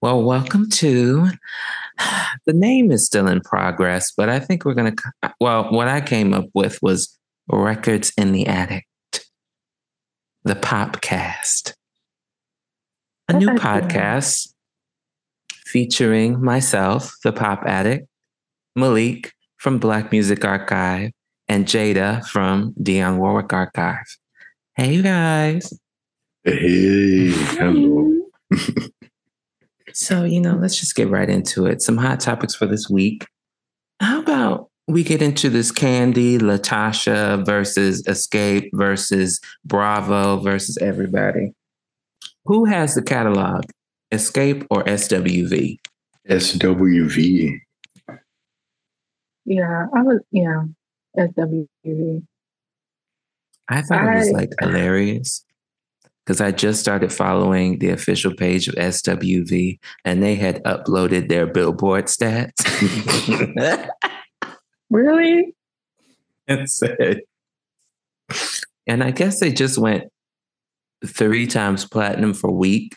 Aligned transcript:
Well, 0.00 0.22
welcome 0.22 0.70
to. 0.70 1.28
The 2.46 2.52
name 2.52 2.92
is 2.92 3.04
still 3.04 3.26
in 3.26 3.40
progress, 3.40 4.12
but 4.16 4.28
I 4.28 4.38
think 4.38 4.64
we're 4.64 4.74
going 4.74 4.94
to. 4.94 5.32
Well, 5.40 5.72
what 5.72 5.88
I 5.88 6.00
came 6.00 6.32
up 6.32 6.46
with 6.54 6.80
was 6.80 7.18
Records 7.48 8.12
in 8.16 8.30
the 8.30 8.46
Attic, 8.46 8.86
the 10.44 10.54
Popcast, 10.54 11.74
a 13.28 13.32
new 13.32 13.48
podcast 13.48 14.54
featuring 15.66 16.44
myself, 16.44 17.12
the 17.24 17.32
Pop 17.32 17.64
Attic, 17.66 18.04
Milik 18.78 19.32
from 19.56 19.78
Black 19.78 20.12
Music 20.12 20.44
Archive, 20.44 21.10
and 21.48 21.66
Jada 21.66 22.24
from 22.24 22.72
Dionne 22.80 23.18
Warwick 23.18 23.52
Archive. 23.52 24.06
Hey, 24.76 24.94
you 24.94 25.02
guys. 25.02 25.76
Hey, 26.44 27.30
hello. 27.32 28.12
So, 29.98 30.22
you 30.22 30.40
know, 30.40 30.54
let's 30.54 30.78
just 30.78 30.94
get 30.94 31.10
right 31.10 31.28
into 31.28 31.66
it. 31.66 31.82
Some 31.82 31.96
hot 31.96 32.20
topics 32.20 32.54
for 32.54 32.66
this 32.66 32.88
week. 32.88 33.26
How 33.98 34.20
about 34.20 34.70
we 34.86 35.02
get 35.02 35.20
into 35.20 35.50
this 35.50 35.72
Kandi, 35.72 36.38
Latasha 36.38 37.44
versus 37.44 38.04
Xscape 38.04 38.70
versus 38.74 39.40
Bravo 39.64 40.36
versus 40.36 40.78
everybody? 40.78 41.52
Who 42.44 42.64
has 42.66 42.94
the 42.94 43.02
catalog, 43.02 43.64
Xscape 44.12 44.68
or 44.70 44.84
SWV? 44.84 45.78
SWV. 46.28 47.58
Yeah, 49.46 49.86
I 49.92 50.02
was, 50.02 50.20
yeah, 50.30 50.62
SWV. 51.18 52.22
I 53.68 53.82
thought 53.82 54.14
it 54.14 54.18
was 54.18 54.30
like 54.30 54.52
hilarious 54.60 55.44
because 56.28 56.42
I 56.42 56.50
just 56.50 56.78
started 56.78 57.10
following 57.10 57.78
the 57.78 57.88
official 57.88 58.34
page 58.34 58.68
of 58.68 58.74
SWV 58.74 59.78
and 60.04 60.22
they 60.22 60.34
had 60.34 60.62
uploaded 60.64 61.30
their 61.30 61.46
billboard 61.46 62.04
stats. 62.04 62.52
really? 64.90 65.54
And 66.46 66.70
said, 66.70 67.22
and 68.86 69.02
I 69.02 69.10
guess 69.10 69.40
they 69.40 69.50
just 69.50 69.78
went 69.78 70.12
three 71.06 71.46
times 71.46 71.86
platinum 71.86 72.34
for 72.34 72.50
week. 72.50 72.94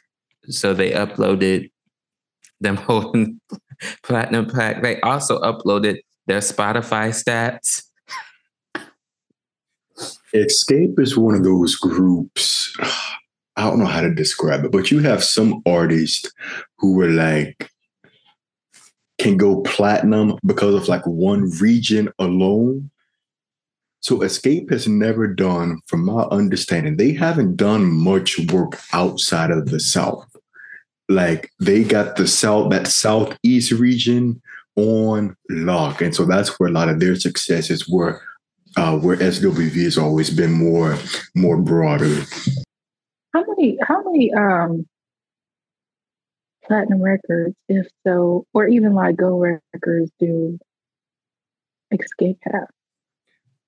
So 0.50 0.74
they 0.74 0.92
uploaded 0.92 1.72
them 2.59 2.76
holding 2.86 3.40
platinum 4.04 4.48
plaque. 4.48 4.84
They 4.84 5.00
also 5.00 5.40
uploaded 5.40 6.00
their 6.28 6.40
Spotify 6.40 7.16
stats. 7.16 7.84
Xscape 10.36 11.00
is 11.00 11.18
one 11.18 11.36
of 11.36 11.46
those 11.46 11.76
groups. 11.76 12.76
I 13.62 13.66
don't 13.66 13.78
know 13.78 13.86
how 13.86 14.02
to 14.02 14.12
describe 14.12 14.66
it, 14.66 14.72
but 14.72 14.90
you 14.90 15.00
have 15.00 15.23
some 15.23 15.62
artists 15.67 16.31
who 16.80 16.94
were 16.94 17.09
like 17.09 17.70
can 19.20 19.38
go 19.38 19.62
platinum 19.62 20.40
because 20.44 20.73
of 20.73 20.88
like 20.88 21.06
one 21.06 21.48
region 21.59 22.09
alone. 22.18 22.90
So 24.00 24.18
Xscape 24.22 24.72
has 24.72 24.88
never 24.88 25.28
done, 25.28 25.80
from 25.86 26.06
my 26.06 26.23
understanding, 26.23 26.98
they 26.98 27.14
haven't 27.14 27.56
done 27.56 27.86
much 27.86 28.40
work 28.52 28.80
outside 28.94 29.52
of 29.52 29.68
the 29.68 29.80
South. 29.80 30.25
Like 31.08 31.52
they 31.59 31.84
got 31.84 32.16
the 32.16 32.28
South, 32.28 32.72
that 32.72 32.88
Southeast 32.88 33.73
region 33.73 34.42
on 34.75 35.36
lock. 35.52 36.02
And 36.02 36.16
so 36.16 36.25
that's 36.25 36.59
where 36.59 36.70
a 36.70 36.73
lot 36.73 36.90
of 36.90 37.00
their 37.00 37.16
successes 37.16 37.88
were, 37.88 38.20
uh, 38.75 38.98
where 38.98 39.18
SWV 39.18 39.84
has 39.84 40.00
always 40.00 40.31
been 40.31 40.52
more, 40.52 40.98
more 41.36 41.58
broader. 41.58 42.23
How 43.34 43.44
many? 43.46 43.78
How 43.82 44.04
many? 44.04 44.34
Um, 44.34 44.88
platinum 46.64 47.02
records, 47.02 47.56
if 47.68 47.88
so, 48.06 48.46
or 48.54 48.68
even 48.68 48.94
like 48.94 49.18
gold 49.18 49.60
records, 49.74 50.12
do 50.20 50.60
Xscape 51.94 52.38
have? 52.44 52.68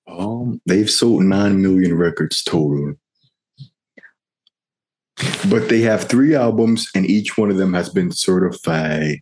Um, 0.08 0.62
they've 0.66 0.90
sold 0.90 1.24
nine 1.24 1.62
million 1.62 1.98
records 1.98 2.44
total. 2.44 2.94
But 5.50 5.70
they 5.70 5.82
have 5.82 6.06
three 6.06 6.36
albums, 6.36 6.90
and 6.96 7.06
each 7.06 7.38
one 7.38 7.50
of 7.50 7.58
them 7.58 7.74
has 7.74 7.90
been 7.90 8.12
certified 8.12 9.20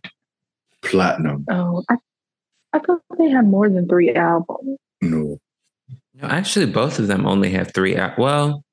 platinum. 0.82 1.44
Oh, 1.50 1.84
I, 1.88 1.96
I 2.72 2.78
thought 2.78 3.02
they 3.18 3.30
had 3.30 3.46
more 3.46 3.68
than 3.68 3.88
three 3.88 4.14
albums. 4.14 4.78
No. 5.00 5.38
No, 6.14 6.28
actually, 6.28 6.66
both 6.66 6.98
of 6.98 7.06
them 7.06 7.26
only 7.26 7.50
have 7.50 7.72
three. 7.72 7.96
Al- 7.96 8.14
well, 8.18 8.64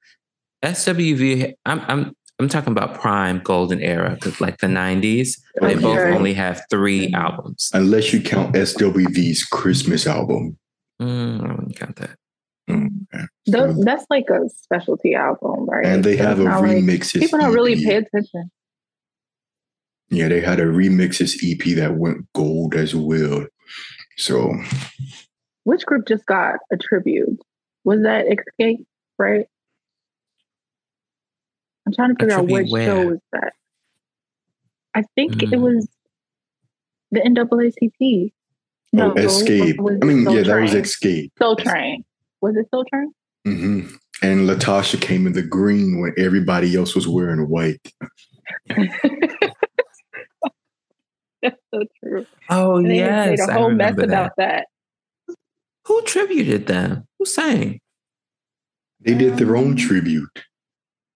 SWV, 0.64 1.54
I'm 1.66 1.80
I'm 1.88 2.14
I'm 2.40 2.48
talking 2.50 2.72
about 2.72 2.96
prime 3.00 3.40
golden 3.44 3.82
era, 3.82 4.12
because 4.16 4.40
like 4.42 4.58
the 4.60 4.68
'90s, 4.68 5.40
they 5.62 5.76
both 5.76 5.98
only 5.98 6.34
have 6.34 6.62
three 6.70 7.12
albums. 7.14 7.70
Unless 7.74 8.14
you 8.14 8.22
count 8.22 8.56
SWV's 8.56 9.44
Christmas 9.44 10.08
album. 10.08 10.58
Mm, 11.02 11.44
I 11.44 11.52
wouldn't 11.54 11.76
count 11.78 11.96
that. 11.98 12.16
Mm, 12.70 12.90
okay. 13.14 13.24
Those, 13.48 13.80
that's 13.84 14.06
like 14.10 14.30
a 14.30 14.50
specialty 14.50 15.16
album, 15.16 15.66
right? 15.70 15.86
And 15.86 16.04
they 16.04 16.18
So 16.18 16.24
have 16.24 16.40
a 16.40 16.44
it's 16.44 16.62
like- 16.62 16.72
remixes. 16.78 17.20
people 17.20 17.40
don't 17.40 17.54
really 17.54 17.74
EP. 17.74 17.84
pay 17.84 17.96
attention. 17.96 18.52
Yeah, 20.10 20.28
they 20.28 20.42
had 20.42 20.60
a 20.60 20.66
remixes 20.66 21.36
EP 21.44 21.76
that 21.78 21.96
went 21.98 22.26
gold 22.34 22.74
as 22.76 22.96
well. 22.96 23.46
So 24.18 24.54
Which 25.64 25.86
group 25.86 26.08
just 26.08 26.26
got 26.26 26.56
a 26.72 26.78
tribute? 26.78 27.40
Was 27.86 28.02
that 28.04 28.26
Xscape, 28.28 28.86
right? 29.18 29.46
I'm 31.90 31.94
trying 31.96 32.16
to 32.16 32.20
figure 32.24 32.36
out 32.38 32.48
which 32.48 32.70
where? 32.72 32.86
show 32.86 33.02
was 33.08 33.20
that. 33.32 33.54
I 34.94 35.04
think 35.16 35.42
it 35.42 35.50
Mm. 35.50 35.62
was 35.62 35.88
the 37.12 37.22
NAACP. 37.22 38.32
oh, 38.98 39.14
Xscape. 39.16 39.80
or 39.80 39.84
was 39.84 39.98
I 40.02 40.06
mean, 40.06 40.24
Soul 40.26 40.36
yeah, 40.36 40.44
that 40.44 40.62
was 40.62 40.72
Xscape. 40.74 41.32
Soul 41.40 41.56
Train. 41.56 42.04
Was 42.42 42.56
it 42.58 42.68
Soul 42.72 42.86
Train? 42.86 43.12
hmm 43.46 43.80
And 44.22 44.48
Latasha 44.48 45.02
came 45.02 45.26
in 45.26 45.34
the 45.34 45.42
green 45.42 46.00
when 46.00 46.14
everybody 46.18 46.76
else 46.76 46.94
was 46.94 47.08
wearing 47.08 47.48
white. 47.50 47.82
That's 51.42 51.56
so 51.74 51.84
true. 52.04 52.26
Oh 52.50 52.78
And 52.78 52.90
they 52.92 52.98
yes, 52.98 53.30
made 53.30 53.40
a 53.40 53.52
I 53.52 53.54
whole 53.54 53.70
mess 53.72 53.92
remember 53.96 54.04
about 54.04 54.32
that. 54.38 54.68
that. 55.28 55.36
Who 55.86 56.02
tributed 56.04 56.68
them? 56.68 57.06
Who 57.18 57.26
sang? 57.26 57.80
They 59.00 59.16
did 59.16 59.38
their 59.38 59.56
own 59.56 59.76
tribute. 59.78 60.30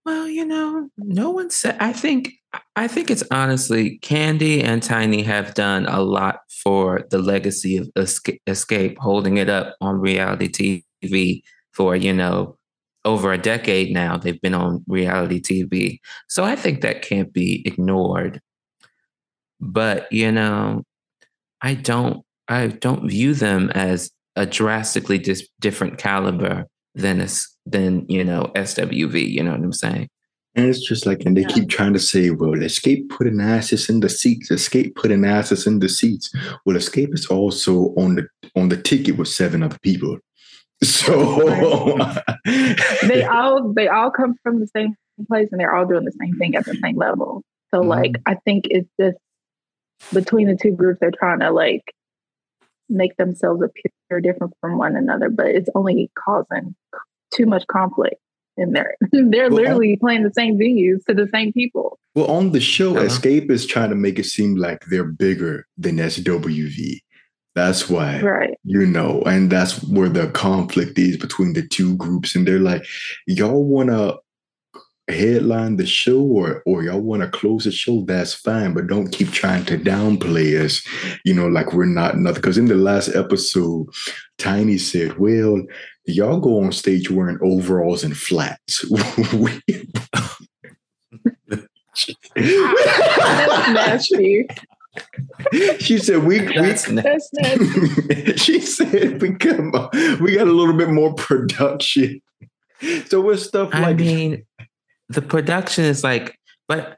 Well, 0.05 0.27
you 0.27 0.45
know, 0.45 0.89
no 0.97 1.29
one 1.29 1.49
said. 1.49 1.77
I 1.79 1.93
think. 1.93 2.33
I 2.75 2.87
think 2.87 3.09
it's 3.09 3.23
honestly 3.31 3.97
Kandi 4.03 4.63
and 4.63 4.83
Tiny 4.83 5.23
have 5.23 5.55
done 5.55 5.87
a 5.87 6.01
lot 6.01 6.41
for 6.63 7.07
the 7.09 7.17
legacy 7.17 7.77
of 7.77 7.87
Esca- 7.97 8.37
Xscape, 8.47 8.97
holding 8.99 9.37
it 9.37 9.49
up 9.49 9.75
on 9.81 9.99
reality 9.99 10.51
TV 10.51 11.41
for 11.71 11.95
you 11.95 12.13
know 12.13 12.57
over 13.05 13.31
a 13.33 13.37
decade 13.37 13.91
now. 13.93 14.17
They've 14.17 14.39
been 14.41 14.53
on 14.53 14.83
reality 14.87 15.41
TV, 15.41 15.99
so 16.27 16.43
I 16.43 16.55
think 16.55 16.81
that 16.81 17.01
can't 17.01 17.33
be 17.33 17.63
ignored. 17.65 18.41
But 19.59 20.11
you 20.11 20.31
know, 20.31 20.83
I 21.61 21.75
don't. 21.75 22.23
I 22.47 22.67
don't 22.67 23.09
view 23.09 23.33
them 23.35 23.69
as 23.71 24.11
a 24.35 24.45
drastically 24.45 25.17
dis- 25.17 25.47
different 25.61 25.97
caliber 25.97 26.65
than 26.95 27.21
us 27.21 27.47
than 27.65 28.05
you 28.09 28.23
know 28.23 28.51
SWV. 28.55 29.29
You 29.29 29.43
know 29.43 29.51
what 29.51 29.59
I'm 29.61 29.73
saying? 29.73 30.09
And 30.55 30.67
it's 30.67 30.87
just 30.87 31.07
like, 31.07 31.23
and 31.25 31.35
they 31.35 31.41
Yeah. 31.41 31.47
keep 31.47 31.69
trying 31.69 31.93
to 31.93 31.99
say, 31.99 32.29
well, 32.29 32.51
Xscape 32.51 33.09
putting 33.09 33.41
asses 33.41 33.89
in 33.89 34.01
the 34.01 34.09
seats. 34.09 34.49
Xscape 34.51 34.93
putting 34.95 35.25
asses 35.25 35.65
in 35.65 35.79
the 35.79 35.89
seats. 35.89 36.31
Well, 36.63 36.75
Xscape 36.77 37.11
is 37.13 37.25
also 37.25 37.93
on 37.97 38.15
the 38.15 38.27
on 38.55 38.69
the 38.69 38.77
ticket 38.77 39.17
with 39.17 39.29
seven 39.29 39.63
other 39.63 39.79
people. 39.81 40.17
So 40.83 41.13
they 43.07 43.23
all 43.31 43.73
they 43.73 43.87
all 43.87 44.11
come 44.11 44.35
from 44.43 44.59
the 44.59 44.67
same 44.67 44.95
place 45.29 45.47
and 45.51 45.59
they're 45.59 45.73
all 45.73 45.85
doing 45.87 46.03
the 46.03 46.11
same 46.19 46.37
thing 46.37 46.55
at 46.55 46.65
the 46.65 46.75
same 46.83 46.97
level. 46.97 47.41
So 47.73 47.81
Mhm. 47.81 47.87
like 47.87 48.11
I 48.25 48.35
think 48.45 48.65
it's 48.69 48.89
just 48.99 49.17
between 50.13 50.47
the 50.47 50.57
two 50.61 50.71
groups 50.75 50.99
they're 50.99 51.11
trying 51.17 51.39
to 51.39 51.51
like 51.51 51.83
make 52.89 53.15
themselves 53.17 53.61
appear 53.61 53.91
different 54.21 54.53
from 54.61 54.77
one 54.77 54.95
another, 54.95 55.29
but 55.29 55.47
it's 55.47 55.69
only 55.75 56.09
causing 56.23 56.75
too 57.33 57.45
much 57.45 57.65
conflict 57.67 58.15
in 58.57 58.71
there. 58.73 58.95
they're 59.11 59.49
Well, 59.49 59.61
literally 59.61 59.97
playing 59.99 60.23
the 60.23 60.33
same 60.33 60.57
venues 60.57 61.03
to 61.07 61.13
the 61.15 61.27
same 61.33 61.51
people. 61.53 61.99
Well, 62.15 62.27
on 62.27 62.51
the 62.51 62.59
show, 62.59 62.95
Uh-huh. 62.95 63.05
Xscape 63.07 63.49
is 63.49 63.65
trying 63.65 63.89
to 63.89 63.95
make 63.95 64.19
it 64.19 64.25
seem 64.25 64.55
like 64.55 64.85
they're 64.89 65.03
bigger 65.03 65.65
than 65.77 65.97
SWV. 65.97 66.99
That's 67.55 67.87
why, 67.89 68.19
Right. 68.21 68.57
you 68.63 68.85
know, 68.85 69.21
and 69.27 69.51
that's 69.51 69.83
where 69.83 70.09
the 70.09 70.27
conflict 70.29 70.97
is 70.97 71.17
between 71.17 71.53
the 71.53 71.67
two 71.67 71.95
groups. 71.97 72.35
And 72.35 72.47
they're 72.47 72.59
like, 72.59 72.83
y'all 73.27 73.63
want 73.63 73.89
to 73.89 74.17
headline 75.07 75.75
the 75.75 75.85
show 75.85 76.21
or, 76.21 76.63
or 76.65 76.83
y'all 76.83 77.01
want 77.01 77.21
to 77.21 77.27
close 77.27 77.65
the 77.65 77.71
show, 77.71 78.03
that's 78.05 78.33
fine, 78.33 78.73
but 78.73 78.87
don't 78.87 79.11
keep 79.11 79.31
trying 79.31 79.65
to 79.65 79.77
downplay 79.77 80.59
us, 80.63 80.85
you 81.25 81.33
know, 81.33 81.47
like 81.47 81.73
we're 81.73 81.85
not 81.85 82.17
nothing. 82.17 82.41
Because 82.41 82.57
in 82.57 82.65
the 82.65 82.75
last 82.75 83.09
episode, 83.15 83.87
Tiny 84.37 84.77
said, 84.77 85.17
well, 85.17 85.61
y'all 86.05 86.39
go 86.39 86.63
on 86.63 86.71
stage 86.71 87.11
wearing 87.11 87.39
overalls 87.41 88.03
and 88.03 88.17
flats. 88.17 88.85
That's 92.35 93.69
nasty. 93.69 94.47
She 95.79 95.97
said 95.97 96.23
we, 96.23 96.39
That's 96.39 96.87
we 96.87 96.95
na- 96.95 97.01
That's 97.01 97.29
nasty. 97.33 98.35
she 98.37 98.59
said 98.59 99.21
we 99.21 99.33
come 99.35 99.71
we 100.21 100.35
got 100.35 100.47
a 100.47 100.51
little 100.51 100.75
bit 100.75 100.89
more 100.89 101.13
production. 101.15 102.21
So 103.07 103.21
with 103.21 103.41
stuff 103.41 103.69
I 103.73 103.79
like 103.79 103.97
mean, 103.97 104.45
the 105.09 105.21
production 105.21 105.83
is 105.85 106.03
like, 106.03 106.37
but 106.67 106.97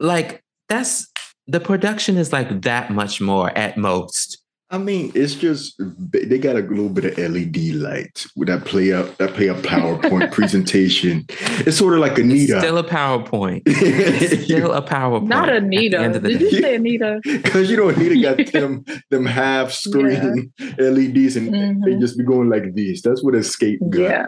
like 0.00 0.42
that's 0.68 1.08
the 1.46 1.60
production 1.60 2.16
is 2.16 2.32
like 2.32 2.62
that 2.62 2.90
much 2.90 3.20
more 3.20 3.50
at 3.56 3.76
most. 3.76 4.38
I 4.70 4.76
mean, 4.76 5.10
it's 5.14 5.34
just 5.34 5.80
they 6.12 6.36
got 6.36 6.56
a 6.56 6.58
little 6.58 6.90
bit 6.90 7.06
of 7.06 7.16
LED 7.16 7.56
light 7.76 8.26
with 8.36 8.48
that 8.48 8.66
play 8.66 8.92
up 8.92 9.16
that 9.16 9.32
play 9.32 9.48
up 9.48 9.56
PowerPoint 9.58 10.30
presentation. 10.38 11.24
It's 11.66 11.78
sort 11.78 11.94
of 11.94 12.00
like 12.00 12.12
It's 12.12 12.20
Anita. 12.20 12.58
still 12.60 12.76
a 12.76 12.84
Powerpoint. 12.84 13.62
It's 13.66 14.44
still 14.44 14.72
a 14.74 14.82
PowerPoint. 14.82 15.28
Not 15.28 15.48
Anita. 15.48 15.98
end 16.00 16.16
of 16.16 16.22
the 16.22 16.28
Did 16.28 16.40
you 16.42 16.50
day. 16.50 16.60
say 16.60 16.74
Anita? 16.74 17.18
Because 17.24 17.70
you 17.70 17.78
know 17.78 17.88
Anita 17.88 18.20
got 18.20 18.52
them 18.52 18.84
them 19.08 19.24
half 19.24 19.72
screen 19.72 20.52
LEDs 20.78 21.36
and 21.36 21.48
they 21.82 21.92
Mhm. 21.94 22.00
just 22.00 22.18
be 22.18 22.24
going 22.24 22.50
like 22.50 22.74
this. 22.74 23.00
That's 23.00 23.24
what 23.24 23.32
Xscape 23.32 23.78
got. 23.88 24.00
Yeah. 24.02 24.26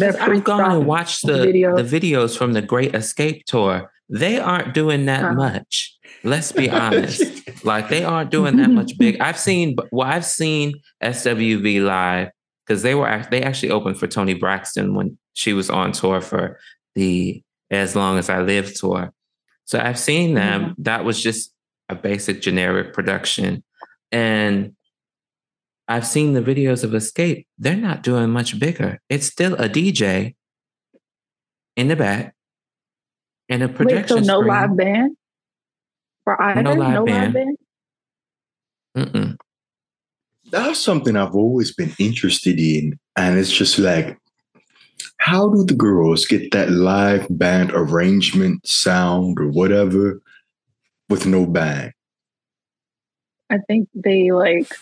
I've 0.00 0.44
gone 0.44 0.70
and 0.70 0.86
watched 0.86 1.26
the 1.26 1.38
video. 1.38 1.76
the 1.76 1.82
videos 2.00 2.36
from 2.36 2.52
the 2.52 2.62
Great 2.62 2.92
Xscape 2.92 3.44
tour. 3.44 3.90
They 4.08 4.38
aren't 4.38 4.74
doing 4.74 5.06
that 5.06 5.24
Uh-huh. 5.24 5.34
much. 5.34 5.96
Let's 6.22 6.52
be 6.52 6.70
honest. 6.84 7.22
Like 7.64 7.88
they 7.88 8.04
aren't 8.04 8.30
doing 8.30 8.56
that 8.56 8.70
much 8.70 8.96
big. 8.98 9.20
I've 9.20 9.38
seen 9.38 9.76
well, 9.90 10.06
I've 10.06 10.24
seen 10.26 10.74
SWV 11.02 11.82
live 11.84 12.28
because 12.66 12.82
they 12.82 12.94
were 12.94 13.26
they 13.30 13.42
actually 13.42 13.70
opened 13.70 13.98
for 13.98 14.06
Toni 14.06 14.34
Braxton 14.34 14.94
when 14.94 15.18
she 15.32 15.52
was 15.52 15.70
on 15.70 15.92
tour 15.92 16.20
for 16.20 16.58
the 16.94 17.42
As 17.70 17.96
Long 17.96 18.18
as 18.18 18.28
I 18.30 18.40
Live 18.40 18.74
tour. 18.74 19.12
So 19.64 19.80
I've 19.80 19.98
seen 19.98 20.34
them. 20.34 20.74
That 20.78 21.04
was 21.04 21.22
just 21.22 21.52
a 21.88 21.94
basic 21.94 22.40
generic 22.42 22.92
production. 22.92 23.64
And 24.12 24.74
I've 25.86 26.06
seen 26.06 26.32
the 26.32 26.40
videos 26.40 26.82
of 26.82 26.90
Xscape. 26.90 27.46
They're 27.58 27.76
not 27.76 28.02
doing 28.02 28.30
much 28.30 28.58
bigger. 28.58 29.00
It's 29.08 29.26
still 29.26 29.54
a 29.54 29.68
DJ 29.68 30.34
in 31.76 31.88
the 31.88 31.96
back 31.96 32.34
and 33.48 33.62
a 33.62 33.68
projection. 33.68 34.16
Wait, 34.16 34.24
projection 34.24 34.24
so 34.24 34.32
no 34.32 34.40
screen. 34.40 34.48
live 34.48 34.76
band 34.76 35.16
for 36.24 36.42
either? 36.42 36.62
No 36.62 36.72
live 36.72 36.94
no 36.94 37.04
band. 37.04 37.34
live 37.34 37.44
band. 37.44 37.58
Mm-mm. 38.96 39.36
That's 40.50 40.78
something 40.78 41.16
I've 41.16 41.34
always 41.34 41.74
been 41.74 41.92
interested 41.98 42.58
in. 42.58 42.98
And 43.16 43.38
it's 43.38 43.52
just 43.52 43.78
like, 43.78 44.18
how 45.18 45.48
do 45.48 45.64
the 45.64 45.74
girls 45.74 46.26
get 46.26 46.50
that 46.52 46.70
live 46.70 47.26
band 47.30 47.72
arrangement, 47.72 48.66
sound, 48.66 49.38
or 49.38 49.48
whatever 49.48 50.20
with 51.08 51.26
no 51.26 51.46
band? 51.46 51.92
I 53.50 53.58
think 53.66 53.88
they 53.94 54.30
like 54.30 54.72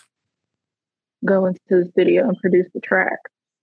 go 1.25 1.45
into 1.45 1.59
the 1.69 1.85
studio 1.91 2.27
and 2.27 2.37
produce 2.39 2.67
the 2.73 2.79
track 2.81 3.19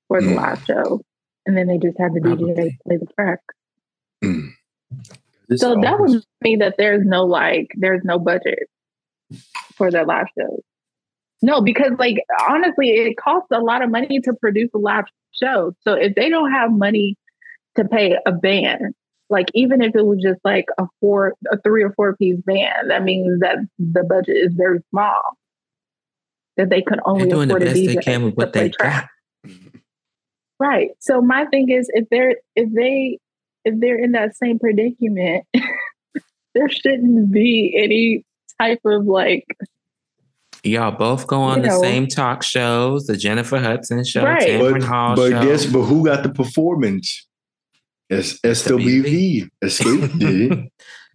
for 0.08 0.20
the 0.20 0.28
Mm. 0.28 0.36
live 0.36 0.62
show, 0.64 1.00
and 1.46 1.56
then 1.56 1.66
they 1.66 1.78
just 1.78 1.98
had 1.98 2.14
the 2.14 2.20
Probably. 2.20 2.52
DJ 2.54 2.76
play 2.86 2.96
the 2.96 3.06
track. 3.14 3.40
Mm. 4.24 4.50
So 5.56 5.74
that 5.80 5.94
always- 5.94 6.14
would 6.14 6.24
mean 6.42 6.58
that 6.60 6.76
there's 6.78 7.04
no 7.04 7.24
like 7.24 7.68
there's 7.76 8.04
no 8.04 8.18
budget 8.18 8.68
for 9.74 9.90
their 9.90 10.04
live 10.04 10.26
show. 10.38 10.60
No, 11.42 11.60
because 11.62 11.92
like 11.98 12.16
honestly, 12.48 12.90
it 12.90 13.16
costs 13.16 13.48
a 13.52 13.60
lot 13.60 13.82
of 13.82 13.90
money 13.90 14.20
to 14.20 14.32
produce 14.34 14.70
a 14.74 14.78
live 14.78 15.06
show. 15.32 15.72
So 15.82 15.94
if 15.94 16.14
they 16.14 16.28
don't 16.28 16.50
have 16.52 16.70
money 16.72 17.16
to 17.76 17.84
pay 17.84 18.16
a 18.26 18.32
band, 18.32 18.94
like 19.30 19.46
even 19.54 19.80
if 19.80 19.94
it 19.94 20.04
was 20.04 20.18
just 20.22 20.40
like 20.44 20.66
a 20.78 20.86
four, 21.00 21.34
a 21.50 21.58
three 21.62 21.82
or 21.82 21.92
four 21.94 22.14
piece 22.16 22.40
band, 22.44 22.90
that 22.90 23.04
means 23.04 23.40
that 23.40 23.58
the 23.78 24.04
budget 24.04 24.36
is 24.36 24.52
very 24.54 24.80
small. 24.90 25.20
That 26.56 26.68
they 26.70 26.82
could 26.82 26.98
They're 26.98 27.08
only 27.08 27.28
doing 27.28 27.48
the 27.48 27.54
afford 27.56 27.62
a 27.62 27.72
best 27.72 27.86
they 27.86 27.96
can 27.96 28.22
with 28.24 28.34
what 28.34 28.52
they 28.52 28.68
play 28.68 28.72
track. 28.78 29.08
got. 29.44 29.52
Right. 30.58 30.90
So 30.98 31.22
my 31.22 31.46
thing 31.46 31.70
is 31.70 31.90
if 31.94 32.06
they're 32.10 32.36
if 32.54 32.70
they 32.74 33.18
if 33.64 33.80
they're 33.80 33.96
in 33.98 34.12
that 34.12 34.36
same 34.36 34.58
predicament, 34.58 35.46
there 36.54 36.68
shouldn't 36.68 37.32
be 37.32 37.74
any 37.82 38.26
type 38.60 38.80
of 38.84 39.06
like 39.06 39.46
Y'all 40.62 40.90
both 40.90 41.26
go 41.26 41.40
on 41.40 41.58
You 41.58 41.62
the 41.62 41.68
know. 41.70 41.80
same 41.80 42.06
talk 42.06 42.42
shows, 42.42 43.06
the 43.06 43.16
Jennifer 43.16 43.58
Hudson 43.58 44.04
show, 44.04 44.22
Right. 44.22 44.42
Tamron 44.42 44.72
but, 44.72 44.82
Hall 44.82 45.16
but 45.16 45.30
show. 45.30 45.42
guess 45.42 45.64
but 45.64 45.80
who 45.84 46.04
got 46.04 46.22
the 46.22 46.28
performance? 46.28 47.26
S- 48.10 48.38
SWV. 48.40 49.48
Xscape 49.64 50.18
did. 50.18 50.68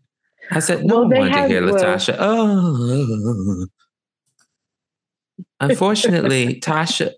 I 0.52 0.60
said, 0.60 0.86
no 0.86 1.02
Well, 1.02 1.10
one 1.22 1.32
to 1.32 1.48
hear 1.48 1.64
well- 1.64 1.76
Latasha. 1.76 2.16
Oh. 2.18 3.68
Unfortunately, 5.60 6.60
Tasha. 6.60 7.12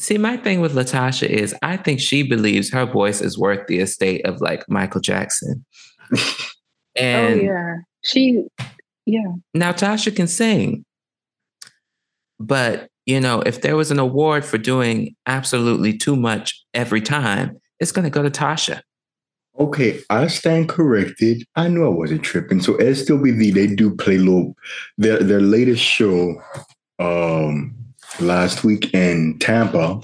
See, 0.00 0.16
my 0.16 0.36
thing 0.36 0.60
with 0.60 0.74
Latasha 0.74 1.28
is 1.28 1.54
I 1.62 1.76
think 1.76 2.00
she 2.00 2.22
believes 2.22 2.70
her 2.70 2.86
voice 2.86 3.20
is 3.20 3.38
worth 3.38 3.66
the 3.66 3.80
estate 3.80 4.24
of 4.24 4.40
like 4.40 4.64
Michael 4.68 5.00
Jackson. 5.00 5.64
Oh, 6.96 7.04
and 7.04 7.40
oh 7.40 7.44
yeah. 7.44 7.74
She 8.02 8.42
yeah. 9.06 9.32
now 9.54 9.70
Tasha 9.70 10.14
can 10.14 10.26
sing. 10.26 10.84
But, 12.40 12.88
you 13.06 13.20
know, 13.20 13.40
if 13.40 13.62
there 13.62 13.76
was 13.76 13.90
an 13.90 13.98
award 13.98 14.44
for 14.44 14.58
doing 14.58 15.14
absolutely 15.26 15.96
too 15.96 16.16
much 16.16 16.64
every 16.74 17.00
time, 17.00 17.58
it's 17.80 17.92
going 17.92 18.04
to 18.04 18.10
go 18.10 18.22
to 18.22 18.30
Tasha. 18.30 18.82
Okay, 19.58 20.00
I 20.08 20.28
stand 20.28 20.68
corrected. 20.68 21.44
I 21.56 21.68
knew 21.68 21.84
I 21.84 21.88
wasn't 21.88 22.22
tripping. 22.22 22.60
So 22.60 22.74
SWV, 22.74 23.52
they 23.52 23.66
do 23.66 23.94
play 23.94 24.18
little 24.18 24.54
their 24.98 25.18
their 25.18 25.40
latest 25.40 25.82
show 25.82 26.40
um 26.98 27.74
last 28.20 28.64
week 28.64 28.92
in 28.94 29.38
Tampa. 29.38 30.00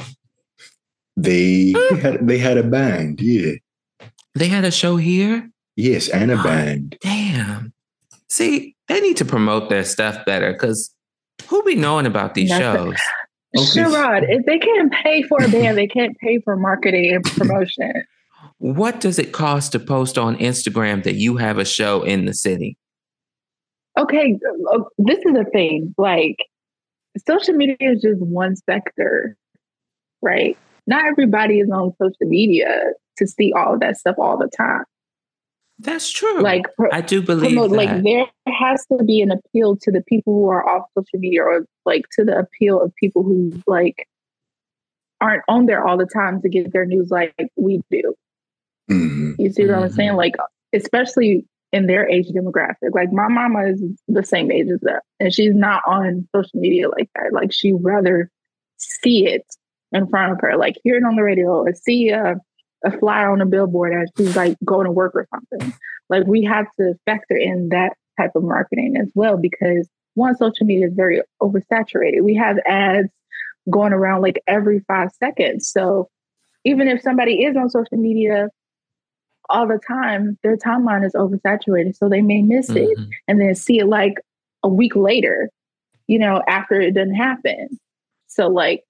They 1.16 1.74
they 1.90 1.96
had 1.96 2.26
they 2.26 2.38
had 2.38 2.58
a 2.58 2.64
band, 2.64 3.20
yeah. 3.20 3.52
They 4.34 4.48
had 4.48 4.64
a 4.64 4.70
show 4.70 4.96
here. 4.96 5.48
Yes, 5.76 6.08
and 6.08 6.30
a 6.30 6.42
band. 6.42 6.96
Damn. 7.00 7.72
See, 8.28 8.74
they 8.88 9.00
need 9.00 9.16
to 9.18 9.24
promote 9.24 9.70
their 9.70 9.84
stuff 9.84 10.24
better 10.24 10.52
because 10.52 10.92
who 11.48 11.62
be 11.62 11.74
knowing 11.74 12.06
about 12.06 12.34
these 12.34 12.50
That's 12.50 12.62
shows? 12.62 12.96
Okay. 13.56 13.82
Sherrod, 13.82 14.24
if 14.28 14.44
they 14.46 14.58
can't 14.58 14.92
pay 14.92 15.22
for 15.22 15.42
a 15.42 15.48
band, 15.48 15.78
they 15.78 15.86
can't 15.86 16.18
pay 16.18 16.40
for 16.40 16.56
marketing 16.56 17.14
and 17.14 17.24
promotion. 17.24 17.92
What 18.58 19.00
does 19.00 19.18
it 19.18 19.32
cost 19.32 19.72
to 19.72 19.78
post 19.78 20.18
on 20.18 20.36
Instagram 20.38 21.04
that 21.04 21.14
you 21.14 21.36
have 21.36 21.58
a 21.58 21.64
show 21.64 22.02
in 22.02 22.24
the 22.24 22.34
city? 22.34 22.76
Okay, 23.96 24.38
uh, 24.72 24.80
this 24.98 25.18
is 25.18 25.34
the 25.34 25.44
thing. 25.52 25.94
Like, 25.96 26.38
social 27.26 27.54
media 27.54 27.76
is 27.80 28.02
just 28.02 28.20
one 28.20 28.56
sector, 28.56 29.36
right? 30.22 30.56
Not 30.86 31.04
everybody 31.06 31.60
is 31.60 31.70
on 31.70 31.92
social 32.00 32.16
media 32.28 32.92
to 33.18 33.26
see 33.26 33.52
all 33.52 33.74
of 33.74 33.80
that 33.80 33.96
stuff 33.96 34.16
all 34.18 34.36
the 34.36 34.48
time. 34.48 34.84
That's 35.78 36.10
true. 36.10 36.40
Like, 36.40 36.66
pro- 36.76 36.90
I 36.92 37.00
do 37.00 37.20
believe 37.20 37.50
promote, 37.54 37.70
that. 37.70 37.76
like 37.76 38.02
there 38.04 38.26
has 38.52 38.86
to 38.86 39.02
be 39.04 39.20
an 39.20 39.30
appeal 39.32 39.76
to 39.76 39.90
the 39.90 40.02
people 40.02 40.32
who 40.34 40.48
are 40.48 40.66
off 40.68 40.88
social 40.96 41.18
media, 41.18 41.42
or 41.42 41.66
like 41.84 42.04
to 42.12 42.24
the 42.24 42.38
appeal 42.38 42.80
of 42.80 42.94
people 42.94 43.22
who 43.22 43.52
like 43.66 44.06
aren't 45.20 45.42
on 45.48 45.66
there 45.66 45.86
all 45.86 45.96
the 45.96 46.06
time 46.06 46.40
to 46.42 46.48
get 46.48 46.72
their 46.72 46.84
news 46.86 47.10
like 47.10 47.34
we 47.56 47.80
do. 47.90 48.14
Mhm. 48.90 49.36
You 49.38 49.50
see 49.50 49.66
what 49.66 49.74
I'm 49.76 49.88
Mhm. 49.88 49.94
saying? 49.94 50.12
Like, 50.16 50.34
especially 50.72 51.44
in 51.74 51.88
their 51.88 52.08
age 52.08 52.28
demographic. 52.28 52.94
Like, 52.94 53.12
my 53.12 53.26
mama 53.26 53.66
is 53.66 53.82
the 54.06 54.22
same 54.22 54.52
age 54.52 54.68
as 54.72 54.80
them, 54.80 55.00
and 55.18 55.34
she's 55.34 55.54
not 55.54 55.82
on 55.86 56.28
social 56.34 56.60
media 56.60 56.88
like 56.88 57.10
that. 57.16 57.32
Like, 57.32 57.52
she 57.52 57.72
rather 57.72 58.30
see 58.78 59.26
it 59.26 59.44
in 59.90 60.06
front 60.06 60.32
of 60.32 60.40
her, 60.40 60.56
like 60.56 60.76
hear 60.84 60.96
it 60.96 61.04
on 61.04 61.16
the 61.16 61.22
radio 61.22 61.48
or 61.48 61.72
see 61.74 62.10
a, 62.10 62.36
a 62.84 62.98
flyer 62.98 63.30
on 63.30 63.40
a 63.40 63.46
billboard 63.46 63.92
as 63.92 64.08
she's 64.16 64.36
like 64.36 64.56
going 64.64 64.84
to 64.84 64.92
work 64.92 65.16
or 65.16 65.26
something. 65.34 65.74
Like, 66.08 66.26
we 66.28 66.44
have 66.44 66.66
to 66.78 66.94
factor 67.06 67.36
in 67.36 67.70
that 67.70 67.94
type 68.20 68.32
of 68.36 68.44
marketing 68.44 68.96
as 68.96 69.10
well 69.16 69.36
because 69.36 69.88
one, 70.14 70.36
social 70.36 70.66
media 70.66 70.86
is 70.86 70.94
very 70.94 71.22
oversaturated. 71.42 72.22
We 72.22 72.36
have 72.36 72.58
ads 72.66 73.08
going 73.68 73.92
around 73.92 74.22
like 74.22 74.40
every 74.46 74.78
five 74.86 75.10
seconds. 75.18 75.68
So, 75.68 76.08
even 76.64 76.86
if 76.86 77.02
somebody 77.02 77.42
is 77.44 77.56
on 77.56 77.68
social 77.68 77.98
media 77.98 78.48
all 79.50 79.66
the 79.66 79.78
time, 79.86 80.38
their 80.42 80.56
timeline 80.56 81.04
is 81.04 81.12
oversaturated. 81.12 81.96
So 81.96 82.08
they 82.08 82.22
may 82.22 82.42
miss 82.42 82.70
it 82.70 82.96
Mhm. 82.98 83.10
and 83.28 83.40
then 83.40 83.54
see 83.54 83.78
it 83.78 83.86
like 83.86 84.14
a 84.62 84.68
week 84.68 84.96
later, 84.96 85.50
you 86.06 86.18
know, 86.18 86.42
after 86.48 86.80
it 86.80 86.94
doesn't 86.94 87.14
happen. 87.14 87.68
So 88.26 88.48
like 88.48 88.84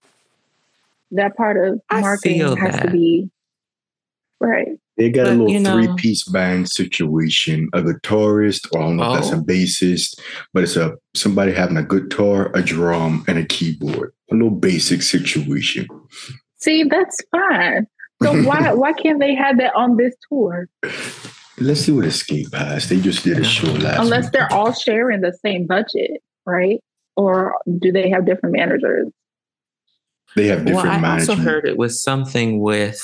that 1.10 1.36
part 1.36 1.56
of 1.56 1.80
marketing 1.92 2.38
feel 2.38 2.56
has 2.56 2.80
to 2.80 2.90
be 2.90 3.30
right. 4.40 4.68
They 4.96 5.10
got 5.10 5.26
a 5.26 5.30
little 5.30 5.50
you 5.50 5.58
know- 5.58 5.74
three 5.74 5.94
piece 5.96 6.22
band 6.24 6.68
situation. 6.68 7.68
A 7.72 7.82
guitarist, 7.82 8.68
or 8.72 8.78
I 8.78 8.82
don't 8.84 8.96
know 8.96 9.14
if 9.14 9.20
that's 9.20 9.32
a 9.32 9.36
Oh. 9.38 9.42
bassist, 9.42 10.20
but 10.52 10.62
it's 10.62 10.76
a 10.76 10.94
somebody 11.14 11.52
having 11.52 11.76
a 11.76 11.82
guitar, 11.82 12.52
a 12.54 12.62
drum, 12.62 13.24
and 13.26 13.36
a 13.38 13.44
keyboard. 13.44 14.12
A 14.30 14.34
little 14.34 14.50
basic 14.50 15.02
situation. 15.02 15.86
See, 16.58 16.84
that's 16.84 17.20
fine. 17.32 17.86
So 18.22 18.42
why 18.46 18.72
why 18.72 18.92
can't 18.92 19.20
they 19.20 19.34
have 19.34 19.58
that 19.58 19.74
on 19.74 19.96
this 19.96 20.14
tour? 20.28 20.68
Let's 21.58 21.80
see 21.82 21.92
what 21.92 22.04
Xscape 22.04 22.52
has. 22.54 22.88
They 22.88 23.00
just 23.00 23.22
did 23.24 23.38
a 23.38 23.44
show 23.44 23.68
last. 23.68 24.00
Unless 24.00 24.24
week. 24.24 24.32
they're 24.32 24.52
all 24.52 24.72
sharing 24.72 25.20
the 25.20 25.32
same 25.44 25.66
budget, 25.66 26.20
right? 26.46 26.80
Or 27.16 27.54
do 27.78 27.92
they 27.92 28.10
have 28.10 28.26
different 28.26 28.56
managers? 28.56 29.06
They 30.34 30.48
have 30.48 30.64
different 30.64 30.86
well, 30.86 30.92
I 30.94 31.00
management. 31.00 31.30
also 31.38 31.42
heard 31.48 31.64
it 31.68 31.76
was 31.76 32.02
something 32.02 32.58
with 32.60 33.00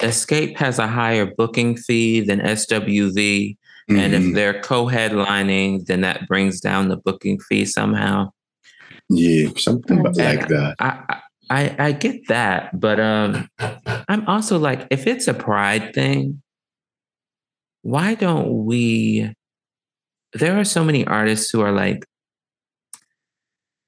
Xscape 0.00 0.56
has 0.58 0.80
a 0.80 0.88
higher 0.88 1.26
booking 1.26 1.76
fee 1.76 2.20
than 2.22 2.40
SWV. 2.40 3.56
And 3.88 4.14
if 4.14 4.22
Mhm. 4.24 4.34
they're 4.34 4.60
co-headlining, 4.62 5.86
then 5.86 6.00
that 6.00 6.26
brings 6.26 6.60
down 6.60 6.88
the 6.88 6.96
booking 6.96 7.38
fee 7.38 7.64
somehow. 7.66 8.30
yeah, 9.08 9.48
something 9.56 9.98
Mhm. 9.98 10.16
like 10.18 10.48
that. 10.48 10.74
I, 10.80 10.98
I 11.08 11.20
I 11.50 11.74
I 11.78 11.92
get 11.92 12.28
that, 12.28 12.78
but 12.78 12.98
um, 13.00 13.48
I'm 14.08 14.26
also 14.26 14.58
like, 14.58 14.86
if 14.90 15.06
it's 15.06 15.28
a 15.28 15.34
pride 15.34 15.94
thing, 15.94 16.42
why 17.82 18.14
don't 18.14 18.64
we? 18.64 19.32
There 20.32 20.58
are 20.58 20.64
so 20.64 20.84
many 20.84 21.06
artists 21.06 21.50
who 21.50 21.60
are 21.62 21.72
like, 21.72 22.04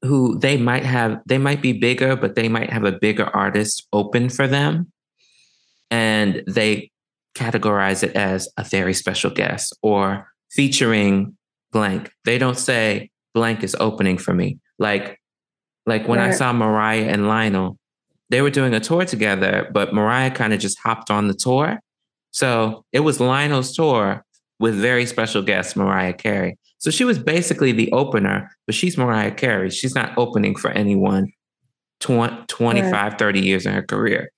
who 0.02 0.38
they 0.38 0.56
might 0.56 0.84
have, 0.84 1.20
they 1.26 1.38
might 1.38 1.60
be 1.60 1.72
bigger, 1.72 2.16
but 2.16 2.36
they 2.36 2.48
might 2.48 2.70
have 2.70 2.84
a 2.84 2.92
bigger 2.92 3.26
artist 3.36 3.86
open 3.92 4.28
for 4.28 4.46
them, 4.46 4.92
and 5.90 6.42
they 6.46 6.90
categorize 7.36 8.02
it 8.02 8.14
as 8.16 8.48
a 8.56 8.64
very 8.64 8.94
special 8.94 9.30
guest 9.30 9.76
or 9.82 10.28
featuring 10.50 11.36
blank. 11.72 12.10
They 12.24 12.38
don't 12.38 12.58
say 12.58 13.10
blank 13.34 13.62
is 13.62 13.76
opening 13.78 14.18
for 14.18 14.34
me. 14.34 14.58
Like, 14.78 15.17
like 15.88 16.06
when 16.06 16.20
I 16.20 16.30
saw 16.30 16.52
Mariah 16.52 17.06
and 17.06 17.26
Lionel, 17.26 17.78
they 18.30 18.42
were 18.42 18.50
doing 18.50 18.74
a 18.74 18.80
tour 18.80 19.04
together, 19.04 19.68
but 19.72 19.94
Mariah 19.94 20.30
kind 20.30 20.52
of 20.52 20.60
just 20.60 20.78
hopped 20.78 21.10
on 21.10 21.28
the 21.28 21.34
tour. 21.34 21.80
So 22.30 22.84
it 22.92 23.00
was 23.00 23.20
Lionel's 23.20 23.74
tour 23.74 24.24
with 24.60 24.74
very 24.74 25.06
special 25.06 25.42
guest 25.42 25.76
Mariah 25.76 26.12
Carey. 26.12 26.58
So 26.78 26.90
she 26.90 27.04
was 27.04 27.18
basically 27.18 27.72
the 27.72 27.90
opener, 27.92 28.50
but 28.66 28.74
she's 28.74 28.98
Mariah 28.98 29.32
Carey. 29.32 29.70
She's 29.70 29.94
not 29.94 30.16
opening 30.16 30.54
for 30.54 30.70
anyone 30.70 31.32
20, 32.00 32.44
25, 32.46 33.18
30 33.18 33.40
years 33.40 33.66
in 33.66 33.72
her 33.72 33.82
career. 33.82 34.30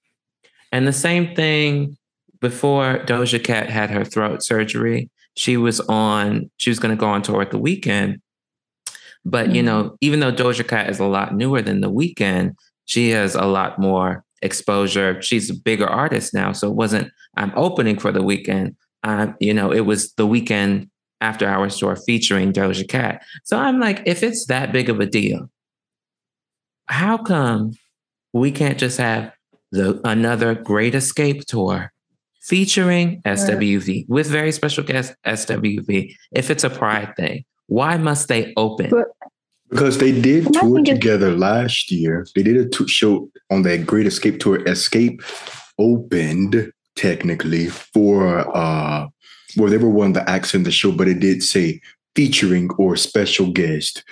And 0.72 0.86
the 0.86 0.92
same 0.92 1.34
thing 1.34 1.96
before 2.40 2.98
Doja 3.00 3.42
Cat 3.42 3.68
had 3.68 3.90
her 3.90 4.04
throat 4.04 4.42
surgery, 4.42 5.10
she 5.36 5.56
was 5.56 5.80
on, 5.80 6.50
she 6.56 6.70
was 6.70 6.78
going 6.78 6.96
to 6.96 7.00
go 7.00 7.08
on 7.08 7.22
tour 7.22 7.42
at 7.42 7.50
the 7.50 7.58
Weeknd. 7.58 8.20
But, 9.24 9.54
you 9.54 9.62
know, 9.62 9.96
even 10.00 10.20
though 10.20 10.32
Doja 10.32 10.66
Cat 10.66 10.88
is 10.88 10.98
a 10.98 11.04
lot 11.04 11.34
newer 11.34 11.62
than 11.62 11.80
the 11.80 11.90
Weeknd, 11.90 12.54
she 12.86 13.10
has 13.10 13.34
a 13.34 13.44
lot 13.44 13.78
more 13.78 14.24
exposure. 14.42 15.20
She's 15.20 15.50
a 15.50 15.54
bigger 15.54 15.86
artist 15.86 16.32
now. 16.32 16.52
So 16.52 16.68
it 16.68 16.74
wasn't, 16.74 17.12
I'm 17.36 17.52
opening 17.54 17.98
for 17.98 18.12
the 18.12 18.20
Weeknd. 18.20 18.74
Um, 19.02 19.34
you 19.40 19.54
know, 19.54 19.72
it 19.72 19.80
was 19.80 20.12
the 20.14 20.26
Weeknd 20.26 20.88
after 21.20 21.46
hours 21.46 21.78
tour 21.78 21.96
featuring 21.96 22.52
Doja 22.52 22.88
Cat. 22.88 23.22
So 23.44 23.58
I'm 23.58 23.78
like, 23.78 24.02
if 24.06 24.22
it's 24.22 24.46
that 24.46 24.72
big 24.72 24.88
of 24.88 25.00
a 25.00 25.06
deal, 25.06 25.50
how 26.86 27.18
come 27.18 27.72
we 28.32 28.50
can't 28.50 28.78
just 28.78 28.98
have 28.98 29.32
the 29.70 30.00
another 30.04 30.54
Great 30.54 30.94
Xscape 30.94 31.44
tour 31.44 31.92
featuring 32.40 33.22
SWV 33.22 34.08
with 34.08 34.26
very 34.26 34.52
special 34.52 34.82
guest 34.82 35.14
SWV? 35.26 36.14
If 36.32 36.50
it's 36.50 36.64
a 36.64 36.70
pride 36.70 37.14
thing, 37.16 37.44
why 37.70 37.96
must 37.96 38.26
they 38.26 38.52
open? 38.56 38.90
But 38.90 39.06
Because 39.70 39.98
they 39.98 40.10
did 40.10 40.48
I 40.56 40.60
tour 40.60 40.82
together 40.84 41.30
last 41.30 41.92
year. 41.92 42.26
They 42.34 42.42
did 42.42 42.56
a 42.56 42.68
t- 42.68 42.88
show 42.88 43.30
on 43.48 43.62
that 43.62 43.86
Great 43.86 44.06
Xscape 44.06 44.40
tour. 44.40 44.58
Xscape 44.58 45.22
opened 45.78 46.72
technically 46.96 47.68
for 47.68 48.38
uh 48.54 49.06
well, 49.56 49.70
they 49.70 49.78
were 49.78 49.88
one 49.88 50.08
of 50.08 50.14
the 50.14 50.28
acts 50.28 50.54
in 50.54 50.64
the 50.64 50.70
show, 50.70 50.92
but 50.92 51.08
it 51.08 51.20
did 51.20 51.42
say 51.42 51.80
featuring 52.14 52.70
or 52.78 52.96
special 52.96 53.50
guest. 53.50 54.04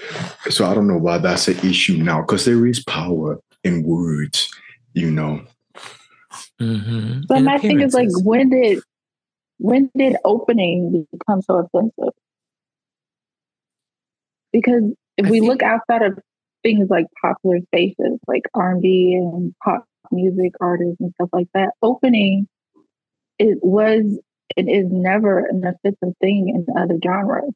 So 0.51 0.65
I 0.65 0.75
don't 0.75 0.89
know 0.89 0.97
why 0.99 1.19
that's 1.19 1.49
an 1.49 1.59
issue 1.59 1.97
now, 1.97 2.23
because 2.23 2.45
there 2.45 2.67
is 2.67 2.83
power 2.85 3.41
in 3.65 3.83
words, 3.83 4.49
you 4.95 5.11
know. 5.11 5.43
Mhm. 6.61 7.27
but 7.27 7.37
And 7.39 7.45
my 7.45 7.59
thing 7.59 7.81
is 7.81 7.95
like, 7.95 8.09
when 8.23 8.51
did 8.51 8.83
when 9.59 9.91
did 9.97 10.17
opening 10.25 11.07
become 11.13 11.43
so 11.43 11.59
offensive? 11.59 12.15
Because 14.53 14.83
if 15.17 15.27
I 15.27 15.31
we 15.31 15.41
look 15.41 15.63
outside 15.63 16.03
of 16.03 16.19
things 16.63 16.89
like 16.91 17.07
popular 17.23 17.59
spaces, 17.67 18.19
like 18.27 18.43
R 18.55 18.73
and 18.73 19.55
pop 19.63 19.85
music 20.11 20.53
artists 20.61 20.97
and 21.01 21.13
stuff 21.15 21.29
like 21.33 21.49
that, 21.55 21.71
opening 21.83 22.49
it 23.39 23.59
was 23.63 24.19
and 24.57 24.71
is 24.71 24.87
never 24.91 25.39
an 25.41 25.65
offensive 25.65 26.15
thing 26.21 26.49
in 26.49 26.67
other 26.81 26.99
genres. 27.05 27.53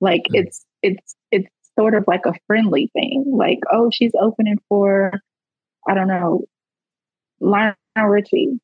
Like 0.00 0.22
Mm. 0.32 0.40
it's 0.44 0.64
it's 0.82 1.16
it's 1.30 1.48
sort 1.78 1.94
of 1.94 2.04
like 2.06 2.26
a 2.26 2.34
friendly 2.46 2.90
thing. 2.92 3.24
Like, 3.28 3.58
oh, 3.72 3.90
she's 3.92 4.12
opening 4.20 4.58
for 4.68 5.12
I 5.88 5.94
don't 5.94 6.08
know, 6.08 6.44
Lionel 7.40 7.76
Richie, 8.08 8.60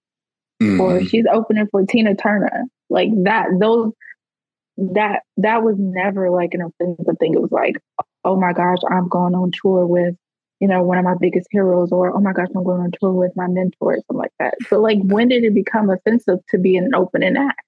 or 0.79 1.01
Mhm. 1.01 1.09
she's 1.09 1.27
opening 1.33 1.69
for 1.71 1.85
Tina 1.85 2.15
Turner. 2.15 2.65
Like 2.91 3.11
that, 3.25 3.49
those 3.61 3.93
that 4.95 5.23
that 5.37 5.62
was 5.62 5.77
never 5.79 6.31
like 6.31 6.55
an 6.55 6.62
offensive 6.62 7.17
thing. 7.19 7.35
It 7.35 7.41
was 7.41 7.53
like, 7.53 7.77
oh 8.25 8.39
my 8.39 8.53
gosh, 8.53 8.79
I'm 8.91 9.09
going 9.09 9.35
on 9.35 9.53
tour 9.53 9.87
with, 9.87 10.15
you 10.61 10.69
know, 10.69 10.83
one 10.83 10.99
of 10.99 11.05
my 11.05 11.15
biggest 11.21 11.47
heroes, 11.51 11.91
or 11.93 12.15
oh 12.15 12.21
my 12.21 12.33
gosh, 12.33 12.49
I'm 12.55 12.65
going 12.65 12.81
on 12.81 12.91
tour 13.01 13.12
with 13.12 13.33
my 13.37 13.47
mentor, 13.47 13.95
or 13.95 13.97
something 13.97 14.17
like 14.17 14.33
that. 14.39 14.55
But 14.71 14.81
like, 14.81 14.99
when 15.03 15.29
did 15.29 15.45
it 15.45 15.55
become 15.55 15.91
offensive 15.91 16.39
to 16.51 16.59
be 16.59 16.77
an 16.77 16.95
opening 16.95 17.37
act? 17.37 17.62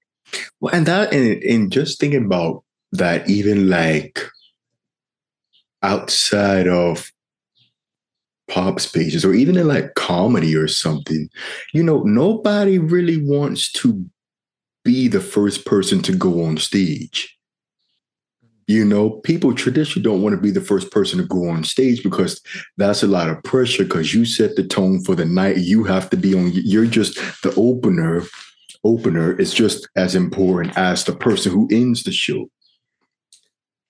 Well, 0.60 0.74
and 0.74 0.86
that 0.86 1.12
and, 1.12 1.42
and 1.42 1.72
just 1.72 2.00
thinking 2.00 2.24
about 2.24 2.64
that, 2.92 3.28
even 3.28 3.68
like 3.68 4.20
outside 5.82 6.66
of 6.66 7.10
pop 8.48 8.78
spaces 8.78 9.24
or 9.24 9.34
even 9.34 9.56
in 9.56 9.68
like 9.68 9.94
comedy 9.94 10.56
or 10.56 10.68
something, 10.68 11.28
you 11.72 11.82
know, 11.82 12.02
nobody 12.02 12.78
really 12.78 13.22
wants 13.22 13.72
to 13.72 14.04
be 14.84 15.08
the 15.08 15.20
first 15.20 15.64
person 15.64 16.00
to 16.02 16.12
go 16.12 16.44
on 16.44 16.56
stage. 16.56 17.36
You 18.66 18.84
know, 18.84 19.10
people 19.10 19.54
traditionally 19.54 20.02
don't 20.02 20.22
want 20.22 20.34
to 20.34 20.40
be 20.40 20.50
the 20.50 20.60
first 20.60 20.90
person 20.90 21.18
to 21.18 21.26
go 21.26 21.48
on 21.48 21.64
stage 21.64 22.02
because 22.02 22.40
that's 22.78 23.02
a 23.02 23.06
lot 23.06 23.28
of 23.28 23.42
pressure 23.42 23.84
because 23.84 24.14
you 24.14 24.24
set 24.24 24.56
the 24.56 24.64
tone 24.66 25.02
for 25.04 25.14
the 25.14 25.26
night. 25.26 25.58
You 25.58 25.84
have 25.84 26.08
to 26.10 26.16
be 26.16 26.34
on, 26.34 26.50
you're 26.54 26.86
just 26.86 27.16
the 27.42 27.52
opener. 27.56 28.22
Opener 28.82 29.38
is 29.38 29.52
just 29.52 29.88
as 29.96 30.14
important 30.14 30.76
as 30.78 31.04
the 31.04 31.14
person 31.14 31.52
who 31.52 31.68
ends 31.70 32.04
the 32.04 32.12
show. 32.12 32.46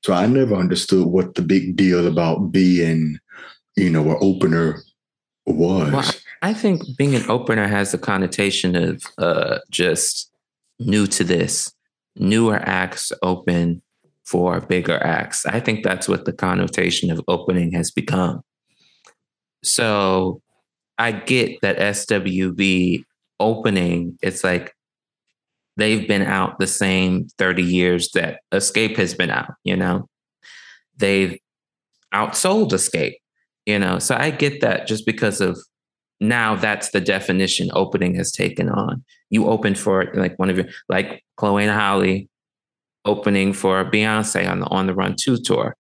So 0.05 0.13
I 0.13 0.27
never 0.27 0.55
understood 0.55 1.07
what 1.07 1.35
the 1.35 1.43
big 1.43 1.77
deal 1.77 2.07
about 2.07 2.53
being, 2.53 3.19
you 3.77 3.91
know, 3.91 4.11
an 4.11 4.19
opener 4.21 4.83
was. 5.47 5.93
Well, 5.93 6.13
I 6.43 6.53
think 6.53 6.83
being 6.99 7.15
an 7.15 7.29
opener 7.31 7.67
has 7.67 7.93
the 7.93 7.99
connotation 7.99 8.77
of 8.77 9.03
uh, 9.19 9.61
just 9.71 10.31
new 10.79 11.07
to 11.09 11.25
this, 11.25 11.73
newer 12.17 12.57
acts 12.57 13.13
open 13.23 13.83
for 14.25 14.61
bigger 14.61 15.03
acts. 15.03 15.45
I 15.47 15.61
think 15.61 15.85
that's 15.85 16.09
what 16.09 16.25
the 16.25 16.33
connotation 16.33 17.11
of 17.11 17.21
opening 17.29 17.73
has 17.73 17.91
become. 17.91 18.41
So 19.63 20.41
I 20.99 21.13
get 21.13 21.61
that 21.63 21.79
SWV 21.79 23.05
opening, 23.41 24.19
it's 24.23 24.45
like 24.45 24.75
they've 25.77 26.07
been 26.07 26.23
out 26.23 26.59
the 26.59 26.67
same 26.67 27.29
30 27.39 27.63
years 27.63 28.11
that 28.13 28.41
Xscape 28.53 28.97
has 28.97 29.15
been 29.15 29.31
out, 29.31 29.55
you 29.65 29.77
know? 29.77 30.09
They've 30.97 31.39
outsold 32.13 32.71
Xscape, 32.71 33.17
you 33.67 33.79
know? 33.79 33.99
So 33.99 34.15
I 34.15 34.31
get 34.31 34.61
that 34.61 34.87
just 34.87 35.05
because 35.05 35.41
of 35.41 35.59
now 36.29 36.55
that's 36.55 36.91
the 36.91 37.01
definition 37.01 37.71
opening 37.73 38.15
has 38.15 38.31
taken 38.31 38.69
on. 38.69 39.05
You 39.31 39.47
open 39.49 39.75
for 39.75 40.11
like 40.15 40.39
one 40.39 40.51
of 40.51 40.57
your 40.57 40.67
like 40.89 41.25
Chloe 41.37 41.65
and 41.65 41.73
Halle 41.73 42.29
opening 43.05 43.53
for 43.53 43.85
Beyonce 43.85 44.49
on 44.49 44.61
the 44.61 44.67
On 44.67 44.87
the 44.87 44.95
Run 44.95 45.17
2 45.19 45.39
tour. 45.39 45.77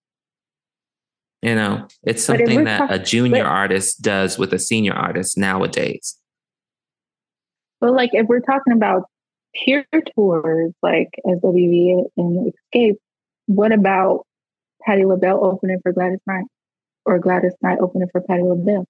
You 1.42 1.54
know, 1.54 1.86
it's 2.02 2.24
something 2.24 2.64
that 2.64 2.92
a 2.92 2.98
junior 2.98 3.44
but- 3.44 3.50
artist 3.50 4.02
does 4.02 4.38
with 4.38 4.52
a 4.52 4.58
senior 4.58 4.94
artist 4.94 5.36
nowadays. 5.36 6.18
But 7.80 7.92
like, 7.92 8.10
if 8.14 8.26
we're 8.28 8.40
talking 8.40 8.72
about 8.72 9.10
peer 9.54 9.84
tours 10.14 10.72
like 10.82 11.10
SWV 11.26 12.04
and 12.16 12.52
Xscape, 12.74 12.96
what 13.46 13.72
about 13.72 14.26
Patti 14.82 15.04
LaBelle 15.04 15.44
opening 15.44 15.80
for 15.82 15.92
Gladys 15.92 16.20
Knight 16.26 16.46
or 17.04 17.18
Gladys 17.18 17.54
Knight 17.60 17.78
opening 17.80 18.08
for 18.10 18.22
Patti 18.22 18.42
LaBelle? 18.42 18.86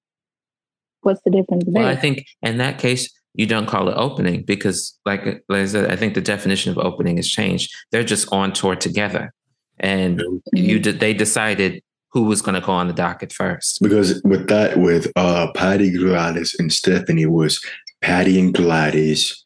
What's 1.04 1.22
the 1.22 1.30
difference 1.30 1.64
there? 1.66 1.82
Well, 1.82 1.92
I 1.92 1.96
think 1.96 2.26
in 2.42 2.58
that 2.58 2.78
case, 2.78 3.12
you 3.34 3.46
don't 3.46 3.66
call 3.66 3.88
it 3.88 3.94
opening 3.96 4.42
because, 4.42 4.98
like, 5.04 5.24
like 5.24 5.62
I 5.62 5.66
said, 5.66 5.90
I 5.90 5.96
think 5.96 6.14
the 6.14 6.20
definition 6.20 6.70
of 6.70 6.78
opening 6.78 7.16
has 7.16 7.28
changed. 7.28 7.72
They're 7.90 8.04
just 8.04 8.32
on 8.32 8.52
tour 8.52 8.76
together, 8.76 9.32
and 9.78 10.22
you 10.52 10.78
de- 10.78 10.92
they 10.92 11.14
decided 11.14 11.82
who 12.12 12.22
was 12.22 12.40
going 12.40 12.54
to 12.54 12.64
go 12.64 12.72
on 12.72 12.86
the 12.86 12.94
docket 12.94 13.32
first. 13.32 13.80
Because 13.82 14.22
with 14.24 14.48
that, 14.48 14.78
with 14.78 15.10
uh 15.16 15.50
Patti 15.54 15.90
Gladys 15.90 16.54
and 16.58 16.72
Stephanie 16.72 17.26
was 17.26 17.60
Patti 18.02 18.38
and 18.38 18.54
Gladys 18.54 19.44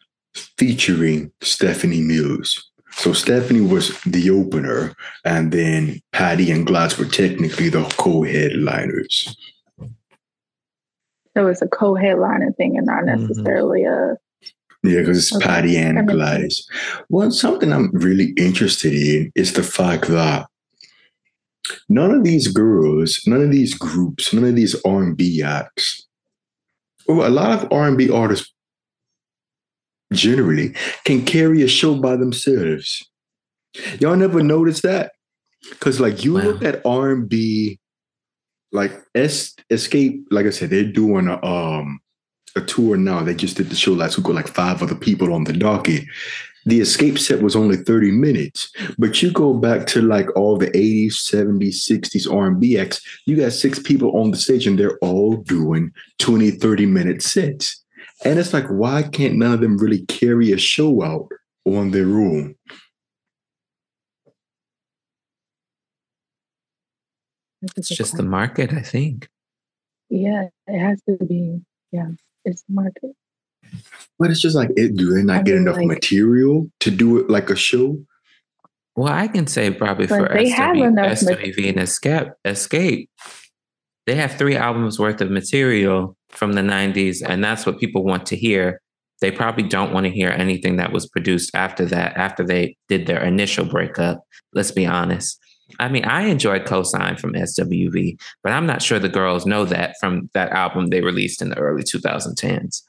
featuring 0.59 1.33
Stephanie 1.41 2.03
Mills. 2.03 2.71
So 2.93 3.13
Stephanie 3.13 3.61
was 3.61 3.99
the 4.03 4.29
opener, 4.31 4.95
and 5.25 5.53
then 5.53 6.01
Patty 6.13 6.51
and 6.51 6.67
Gladys 6.67 6.99
were 6.99 7.05
technically 7.05 7.69
the 7.69 7.85
co-headliners. 7.97 9.37
So 11.39 11.47
it's 11.47 11.63
a 11.63 11.69
co-headliner 11.69 12.53
thing 12.57 12.77
and 12.77 12.85
not 12.87 13.05
Mhm. 13.05 13.21
necessarily 13.29 13.85
a 13.85 14.17
Yeah, 14.85 15.01
because 15.01 15.19
it's 15.19 15.35
Okay. 15.37 15.45
Patti 15.45 15.75
That 15.75 15.87
and 15.97 16.07
makes 16.07 16.13
Gladys. 16.13 16.67
Well, 17.09 17.31
something 17.33 17.73
I'm 17.73 17.91
really 17.93 18.33
interested 18.37 18.93
in 18.95 19.33
is 19.35 19.53
the 19.55 19.63
fact 19.65 20.07
that 20.09 20.47
none 21.89 22.13
of 22.13 22.23
these 22.23 22.47
girls, 22.49 23.21
none 23.27 23.43
of 23.43 23.51
these 23.51 23.75
groups, 23.75 24.33
none 24.33 24.45
of 24.45 24.55
these 24.55 24.77
R&B 24.85 25.43
acts, 25.43 26.07
well, 27.09 27.27
a 27.27 27.31
lot 27.31 27.51
of 27.61 27.73
R&B 27.73 28.09
artists 28.09 28.53
generally 30.13 30.75
can 31.05 31.25
carry 31.25 31.63
a 31.63 31.69
show 31.69 31.97
by 32.01 32.15
themselves. 32.17 33.03
Y'all 33.99 34.17
never 34.17 34.43
noticed 34.45 34.85
that? 34.85 35.11
Because 35.71 35.99
like 36.01 36.25
you 36.25 36.35
Wow. 36.35 36.43
look 36.43 36.63
at 36.63 36.81
R&B, 36.87 37.81
like 38.73 38.93
Es- 39.15 39.55
Xscape, 39.71 40.25
like 40.31 40.47
I 40.47 40.51
said, 40.51 40.71
they're 40.71 40.85
doing 40.85 41.29
a 41.29 41.45
um 41.45 42.01
a 42.57 42.61
tour 42.61 42.97
now. 42.97 43.23
They 43.23 43.35
just 43.35 43.57
did 43.57 43.71
the 43.71 43.77
show 43.77 43.93
last 43.93 44.17
week 44.17 44.27
with 44.27 44.37
like 44.37 44.49
five 44.49 44.83
other 44.83 44.95
people 44.95 45.33
on 45.33 45.45
the 45.45 45.53
docket. 45.53 46.05
The 46.67 46.81
Xscape 46.81 47.19
set 47.19 47.41
was 47.41 47.57
only 47.57 47.77
30 47.77 48.11
minutes, 48.11 48.71
but 48.99 49.23
you 49.23 49.31
go 49.31 49.55
back 49.55 49.87
to 49.89 50.03
like 50.03 50.35
all 50.37 50.59
the 50.59 50.71
80s, 50.73 51.15
70s, 51.15 51.89
60s 51.89 52.31
R&B 52.31 52.77
acts, 52.77 53.01
you 53.25 53.37
got 53.37 53.53
six 53.53 53.79
people 53.79 54.15
on 54.21 54.33
the 54.33 54.37
stage 54.37 54.67
and 54.67 54.79
they're 54.79 54.99
all 54.99 55.37
doing 55.37 55.93
20, 56.19 56.51
30 56.51 56.87
minute 56.87 57.23
sets. 57.23 57.83
And 58.25 58.39
it's 58.39 58.53
like, 58.53 58.67
why 58.67 59.05
can't 59.05 59.37
none 59.37 59.53
of 59.53 59.61
them 59.61 59.79
really 59.79 60.05
carry 60.07 60.53
a 60.53 60.59
show 60.59 61.03
out 61.03 61.29
on 61.65 61.93
their 61.93 62.09
own? 62.09 62.55
It's 67.77 67.89
just 67.89 68.17
the 68.17 68.23
market, 68.23 68.73
I 68.73 68.83
think. 68.83 69.29
yeah. 70.11 70.49
It 70.67 70.79
has 70.79 71.01
to 71.09 71.17
be. 71.25 71.61
Yeah, 71.93 72.09
it's 72.45 72.63
the 72.69 72.75
market. 72.75 73.13
But 74.19 74.31
it's 74.31 74.41
just 74.41 74.55
like, 74.57 74.71
it, 74.77 74.97
do 74.97 75.15
they 75.15 75.23
not 75.23 75.41
I 75.41 75.43
get 75.43 75.53
mean, 75.55 75.63
enough 75.63 75.77
like- 75.77 75.87
material 75.89 76.71
to 76.81 76.91
do 76.91 77.19
it 77.19 77.31
like 77.31 77.51
a 77.51 77.57
show? 77.57 77.99
Well, 78.97 79.13
I 79.13 79.29
can 79.29 79.47
say 79.47 79.71
probably 79.71 80.07
But 80.07 80.19
for 80.29 80.35
they 80.35 80.49
have 80.49 80.77
SW, 80.77 80.83
enough 80.83 80.95
mat- 80.95 81.19
SWV 81.19 81.69
and 81.69 81.79
Xscape, 81.79 82.31
Xscape, 82.45 83.09
they 84.07 84.15
have 84.17 84.33
three 84.33 84.57
albums 84.57 84.99
worth 84.99 85.21
of 85.21 85.31
material 85.31 86.17
from 86.31 86.55
the 86.55 86.63
90s, 86.63 87.23
and 87.25 87.43
that's 87.45 87.65
what 87.65 87.79
people 87.79 88.05
want 88.05 88.27
to 88.27 88.37
hear. 88.37 88.81
They 89.21 89.31
probably 89.31 89.65
don't 89.69 89.93
want 89.93 90.05
to 90.07 90.11
hear 90.11 90.31
anything 90.31 90.77
that 90.77 90.93
was 90.93 91.09
produced 91.09 91.51
after 91.55 91.85
that, 91.87 92.17
after 92.17 92.45
they 92.45 92.77
did 92.89 93.07
their 93.07 93.23
initial 93.23 93.65
breakup. 93.65 94.21
Let's 94.53 94.71
be 94.73 94.85
honest. 94.87 95.39
I 95.79 95.89
mean, 95.89 96.05
I 96.05 96.23
enjoyed 96.23 96.65
Cosign 96.65 97.19
from 97.19 97.35
SWV, 97.35 98.19
but 98.43 98.53
I'm 98.53 98.67
not 98.67 98.83
sure 98.83 98.99
the 98.99 99.09
girls 99.09 99.47
know 99.47 99.65
that 99.67 99.95
from 100.01 100.29
that 100.35 100.51
album 100.51 100.89
they 100.89 101.01
released 101.01 101.41
in 101.41 101.51
the 101.51 101.59
early 101.59 101.83
2010s. 101.83 102.83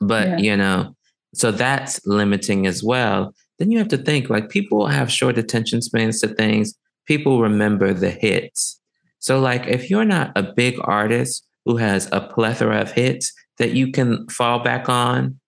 But, 0.00 0.28
Yeah. 0.28 0.38
you 0.38 0.56
know, 0.56 0.96
so 1.34 1.50
that's 1.50 2.04
limiting 2.06 2.66
as 2.66 2.82
well. 2.82 3.34
Then 3.58 3.70
you 3.70 3.78
have 3.78 3.88
to 3.88 3.98
think 3.98 4.28
like 4.30 4.48
people 4.48 4.86
have 4.86 5.10
short 5.10 5.38
attention 5.38 5.82
spans 5.82 6.20
to 6.20 6.28
things. 6.28 6.74
People 7.06 7.40
remember 7.40 7.92
the 7.94 8.10
hits. 8.10 8.80
So, 9.18 9.38
like, 9.38 9.66
if 9.66 9.90
you're 9.90 10.04
not 10.06 10.32
a 10.36 10.42
big 10.42 10.76
artist 10.80 11.46
who 11.66 11.76
has 11.76 12.08
a 12.12 12.20
plethora 12.20 12.80
of 12.80 12.92
hits 12.92 13.32
that 13.58 13.72
you 13.72 13.92
can 13.92 14.26
fall 14.28 14.60
back 14.60 14.88
on, 14.88 15.38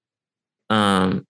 um, 0.69 1.27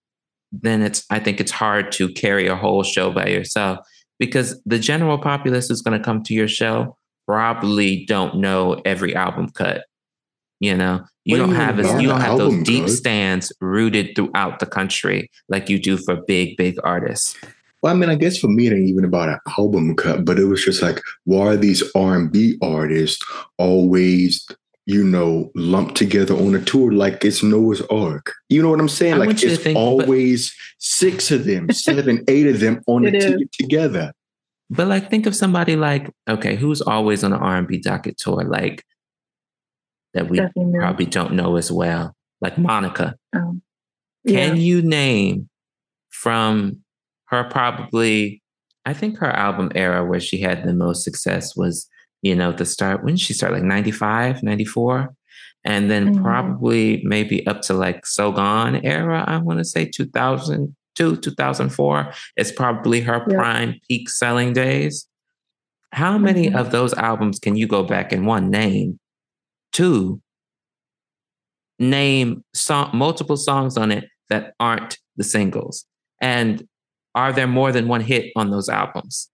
then 0.51 0.81
it's 0.81 1.05
I 1.09 1.19
think 1.19 1.39
it's 1.39 1.51
hard 1.51 1.91
to 1.93 2.09
carry 2.09 2.47
a 2.47 2.55
whole 2.55 2.83
show 2.83 3.11
by 3.11 3.27
yourself 3.27 3.79
because 4.25 4.61
the 4.65 4.79
general 4.79 5.17
populace 5.17 5.69
is 5.69 5.81
going 5.81 5.97
to 5.97 6.03
come 6.03 6.23
to 6.23 6.33
your 6.33 6.47
show 6.47 6.95
probably 7.27 8.05
don't 8.05 8.37
know 8.37 8.81
every 8.85 9.15
album 9.15 9.49
cut. 9.49 9.85
You 10.59 10.75
know, 10.77 11.03
you 11.25 11.37
What 11.37 11.47
don't 11.47 11.55
have 11.55 11.77
mean 11.77 11.85
a, 11.85 11.93
by 11.93 11.99
you 11.99 12.07
don't 12.07 12.21
have 12.21 12.37
those 12.37 12.63
deep 12.63 12.85
cut? 12.85 12.91
stands 12.91 13.51
rooted 13.59 14.15
throughout 14.15 14.59
the 14.59 14.65
country 14.65 15.29
like 15.49 15.69
you 15.69 15.77
do 15.77 15.97
for 15.97 16.15
big 16.25 16.55
big 16.55 16.75
artists. 16.83 17.35
Well, 17.81 17.93
I 17.93 17.97
mean, 17.97 18.09
I 18.09 18.15
guess 18.15 18.37
for 18.37 18.47
me, 18.47 18.67
it 18.67 18.73
ain't 18.73 18.87
even 18.87 19.03
about 19.03 19.27
an 19.27 19.39
album 19.57 19.93
cut, 19.97 20.23
but 20.23 20.39
it 20.39 20.45
was 20.45 20.63
just 20.63 20.81
like, 20.81 21.01
why 21.25 21.47
are 21.47 21.57
these 21.57 21.83
R 21.95 22.15
and 22.15 22.31
B 22.31 22.57
artists 22.61 23.21
always, 23.57 24.47
you 24.85 25.03
know, 25.03 25.49
lumped 25.55 25.95
together 25.95 26.35
on 26.35 26.53
a 26.55 26.61
tour 26.61 26.91
like 26.91 27.23
it's 27.23 27.41
Noah's 27.43 27.81
Ark? 27.83 28.33
You 28.49 28.61
know 28.61 28.69
what 28.69 28.79
I'm 28.79 28.89
saying? 28.89 29.13
I 29.13 29.17
like 29.17 29.27
want 29.27 29.41
you 29.41 29.49
to 29.49 29.53
it's 29.55 29.63
think- 29.63 29.75
but- 29.75 29.81
always 29.81 30.53
six 30.79 31.31
of 31.31 31.45
them, 31.45 31.69
seven, 31.71 32.23
eight 32.27 32.47
of 32.47 32.59
them 32.59 32.81
on 32.87 33.05
It 33.05 33.13
a 33.13 33.17
is. 33.17 33.25
ticket 33.25 33.51
together. 33.53 34.13
But 34.69 34.87
like, 34.87 35.09
think 35.09 35.25
of 35.25 35.35
somebody 35.35 35.75
like 35.75 36.09
okay, 36.27 36.55
who's 36.55 36.81
always 36.81 37.23
on 37.23 37.33
an 37.33 37.39
R 37.39 37.57
and 37.57 37.67
B 37.67 37.77
docket 37.79 38.17
tour, 38.17 38.43
like 38.43 38.83
that 40.13 40.29
we 40.29 40.37
Stephanie 40.37 40.65
Mills. 40.65 40.81
probably 40.81 41.05
don't 41.05 41.33
know 41.33 41.57
as 41.57 41.71
well, 41.71 42.15
like 42.41 42.57
Monica. 42.57 43.15
Um, 43.33 43.61
Can 44.27 44.35
yeah. 44.35 44.53
you 44.53 44.81
name 44.81 45.49
from 46.09 46.83
her 47.25 47.43
probably? 47.43 48.41
I 48.85 48.93
think 48.93 49.17
her 49.19 49.29
album 49.29 49.71
era 49.75 50.03
where 50.05 50.19
she 50.19 50.39
had 50.41 50.63
the 50.65 50.73
most 50.73 51.03
success 51.03 51.55
was, 51.55 51.87
you 52.23 52.33
know, 52.33 52.51
the 52.51 52.65
start 52.65 53.03
when 53.03 53.13
did 53.15 53.21
she 53.21 53.33
start 53.33 53.53
like 53.53 53.63
95, 53.63 54.41
94? 54.41 55.13
And 55.65 55.91
then 55.91 56.15
Mhm. 56.15 56.21
probably 56.23 57.01
maybe 57.05 57.45
up 57.45 57.61
to 57.63 57.73
like 57.73 58.05
So 58.05 58.31
Gone 58.31 58.77
era, 58.83 59.23
I 59.27 59.37
want 59.37 59.59
to 59.59 59.65
say 59.65 59.85
2002, 59.85 61.15
2004 61.17 62.11
is 62.37 62.51
probably 62.51 63.01
her 63.01 63.23
Yeah. 63.29 63.37
prime 63.37 63.79
peak 63.87 64.09
selling 64.09 64.53
days. 64.53 65.07
How 65.91 66.17
many 66.17 66.49
Mhm. 66.49 66.55
of 66.59 66.71
those 66.71 66.93
albums 66.95 67.39
can 67.39 67.55
you 67.55 67.67
go 67.67 67.83
back 67.83 68.11
and 68.11 68.25
one 68.25 68.49
name? 68.49 68.99
Two, 69.71 70.21
name 71.79 72.43
song, 72.53 72.89
multiple 72.93 73.37
songs 73.37 73.77
on 73.77 73.91
it 73.91 74.09
that 74.29 74.53
aren't 74.59 74.97
the 75.17 75.23
singles? 75.23 75.85
And 76.21 76.67
are 77.15 77.31
there 77.33 77.47
more 77.47 77.71
than 77.71 77.87
one 77.87 78.01
hit 78.01 78.31
on 78.35 78.49
those 78.49 78.69
albums? 78.69 79.29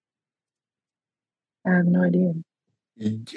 I 1.65 1.71
have 1.75 1.85
no 1.85 2.03
idea. 2.03 2.33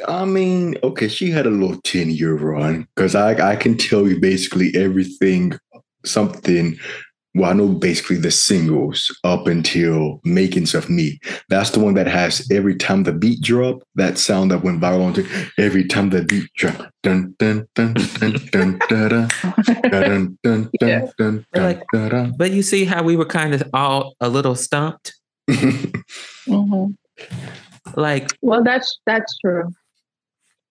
I 0.09 0.25
mean, 0.25 0.77
okay, 0.83 1.09
she 1.09 1.31
had 1.31 1.47
a 1.47 1.51
little 1.51 1.81
10 1.83 2.11
year 2.11 2.35
run 2.35 2.87
because 2.95 3.15
I, 3.15 3.53
I 3.53 3.57
can 3.57 3.77
tell 3.77 4.09
you 4.09 4.19
basically 4.21 4.73
everything, 4.75 5.53
something. 6.05 6.77
Well, 7.35 7.49
I 7.49 7.55
know 7.55 7.69
basically 7.69 8.17
the 8.17 8.31
singles 8.31 9.09
up 9.25 9.47
until 9.47 10.21
Makings 10.25 10.75
of 10.75 10.91
Me. 10.91 11.19
That's 11.49 11.71
the 11.71 11.81
one 11.81 11.95
that 11.95 12.07
has 12.07 12.47
every 12.51 12.77
time 12.77 13.05
the 13.05 13.13
beat 13.13 13.41
drop, 13.41 13.83
that 13.95 14.19
sound 14.19 14.51
that 14.51 14.63
went 14.63 14.83
viral 14.83 15.05
on 15.07 15.15
to 15.15 15.27
every 15.59 15.85
time 15.87 16.11
the 16.11 16.23
beat 16.25 16.51
drop. 16.57 16.91
Dun 17.03 17.35
dun 17.39 17.67
dun 17.75 17.95
dun 17.95 18.33
dun 18.51 18.79
dun 18.89 19.29
dun 19.29 19.29
dun 19.93 20.39
dun 20.45 20.71
dun 20.79 21.13
dun 21.17 21.47
Like- 21.55 21.83
dun 21.93 22.09
dun. 22.11 22.35
But 22.37 22.51
you 22.51 22.63
see 22.63 22.85
how 22.85 23.03
we 23.03 23.17
were 23.17 23.25
kind 23.25 23.55
of 23.55 23.63
all 23.73 24.15
a 24.21 24.29
little 24.29 24.55
stumped? 24.55 25.15
hmm 25.51 26.87
Like, 27.97 28.31
Well, 28.43 28.63
that's 28.65 28.99
that's 29.07 29.37
true. 29.39 29.65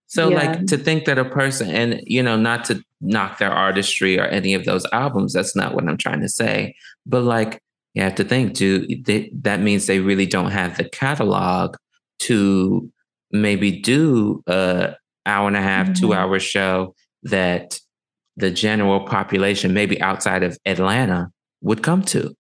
So 0.08 0.30
Yeah. 0.30 0.36
like 0.38 0.66
to 0.68 0.78
think 0.78 1.06
that 1.06 1.18
a 1.18 1.26
person 1.26 1.70
and 1.70 2.02
you 2.06 2.22
know 2.22 2.36
not 2.36 2.66
to 2.66 2.84
knock 3.00 3.38
their 3.40 3.52
artistry 3.52 4.20
or 4.20 4.26
any 4.26 4.54
of 4.54 4.66
those 4.66 4.86
albums 4.92 5.34
that's 5.34 5.56
not 5.56 5.74
what 5.74 5.88
I'm 5.88 5.98
trying 5.98 6.22
to 6.22 6.30
say 6.30 6.76
but 7.08 7.24
like 7.24 7.60
you 7.96 8.04
have 8.04 8.14
to 8.16 8.24
think 8.24 8.54
do 8.54 8.86
they, 9.04 9.32
that 9.42 9.60
means 9.62 9.88
they 9.88 10.00
really 10.00 10.26
don't 10.28 10.52
have 10.52 10.78
the 10.78 10.84
catalog 10.90 11.76
to 12.20 12.88
maybe 13.32 13.72
do 13.72 14.44
a 14.48 14.96
hour 15.26 15.48
and 15.48 15.58
a 15.58 15.62
half 15.62 15.94
2 15.94 16.10
Mhm. 16.10 16.16
hour 16.16 16.40
show 16.40 16.94
that 17.24 17.80
the 18.38 18.52
general 18.52 19.00
population 19.08 19.74
maybe 19.74 20.00
outside 20.02 20.44
of 20.44 20.58
Atlanta 20.66 21.32
would 21.62 21.82
come 21.84 22.02
to 22.04 22.36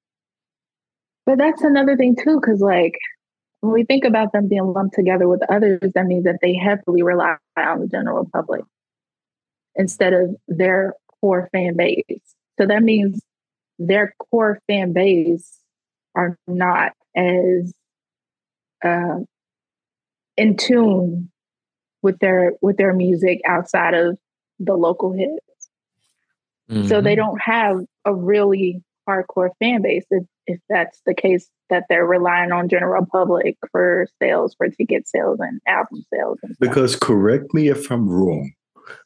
But 1.26 1.38
that's 1.38 1.62
another 1.64 1.96
thing 1.98 2.16
too, 2.24 2.40
because 2.40 2.60
like 2.62 2.98
when 3.62 3.74
we 3.74 3.84
think 3.86 4.04
about 4.04 4.34
them 4.34 4.48
being 4.48 4.74
lumped 4.74 4.96
together 4.96 5.28
with 5.28 5.42
others, 5.50 5.80
that 5.96 6.06
means 6.06 6.24
that 6.26 6.40
they 6.42 6.56
heavily 6.56 7.04
rely 7.04 7.38
on 7.58 7.80
the 7.82 7.88
general 7.88 8.28
public 8.34 8.64
instead 9.76 10.14
of 10.14 10.36
their 10.48 10.94
core 11.22 11.48
fan 11.52 11.76
base. 11.78 12.04
So 12.60 12.66
that 12.66 12.84
means 12.84 13.22
their 13.80 14.14
core 14.30 14.60
fan 14.68 14.94
base 14.94 15.60
are 16.16 16.38
not 16.48 16.92
as 17.16 17.74
uh, 18.84 19.20
in 20.38 20.58
tune 20.58 21.30
with 22.02 22.18
their 22.20 22.54
with 22.62 22.78
their 22.78 22.94
music 22.94 23.42
outside 23.48 23.94
of 23.94 24.18
the 24.60 24.74
local 24.76 25.14
hits. 25.14 25.70
So 26.88 27.02
they 27.02 27.14
Mhm. 27.14 27.18
don't 27.18 27.42
have 27.42 27.86
a 28.06 28.14
really 28.16 28.82
hardcore 29.12 29.50
fan 29.60 29.82
base 29.82 30.06
if, 30.12 30.24
if 30.48 30.60
that's 30.70 31.02
the 31.06 31.14
case 31.14 31.50
that 31.70 31.84
they're 31.90 32.06
relying 32.06 32.52
on 32.52 32.70
general 32.70 33.06
public 33.12 33.58
for 33.72 34.08
sales 34.22 34.56
for 34.58 34.68
ticket 34.70 35.08
sales 35.08 35.40
and 35.40 35.60
album 35.68 36.04
sales 36.14 36.38
and. 36.44 36.56
Because 36.60 36.96
correct 36.96 37.54
me 37.54 37.70
if 37.70 37.90
I'm 37.92 38.08
wrong, 38.10 38.52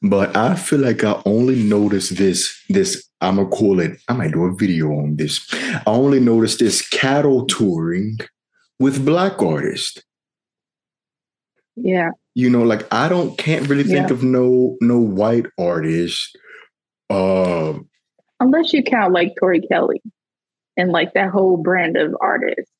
But 0.01 0.35
I 0.35 0.55
feel 0.55 0.79
like 0.79 1.03
I 1.03 1.21
only 1.25 1.61
noticed 1.63 2.17
this. 2.17 2.39
This 2.69 2.91
I'm 3.21 3.35
gonna 3.37 3.49
call 3.49 3.79
it. 3.79 3.93
I 4.07 4.13
might 4.13 4.33
do 4.33 4.45
a 4.45 4.55
video 4.55 4.87
on 4.91 5.15
this. 5.17 5.33
I 5.53 5.81
only 5.85 6.19
noticed 6.19 6.59
this 6.59 6.87
cattle 6.87 7.45
touring 7.45 8.17
with 8.79 9.05
black 9.05 9.41
artists. 9.41 10.01
Yeah. 11.75 12.09
You 12.33 12.49
know, 12.49 12.63
like 12.63 12.83
I 12.93 13.07
don't 13.09 13.37
can't 13.37 13.67
really 13.69 13.83
think 13.83 14.07
Yeah. 14.09 14.13
of 14.15 14.23
no 14.23 14.77
no 14.81 14.99
white 14.99 15.45
artists. 15.59 16.33
Uh, 17.09 17.73
Unless 18.39 18.74
you 18.74 18.84
count 18.84 19.13
like 19.13 19.34
Tori 19.39 19.62
Kelly 19.62 20.02
and 20.78 20.91
like 20.91 21.13
that 21.13 21.30
whole 21.30 21.58
brand 21.58 21.95
of 21.98 22.15
artists. 22.21 22.71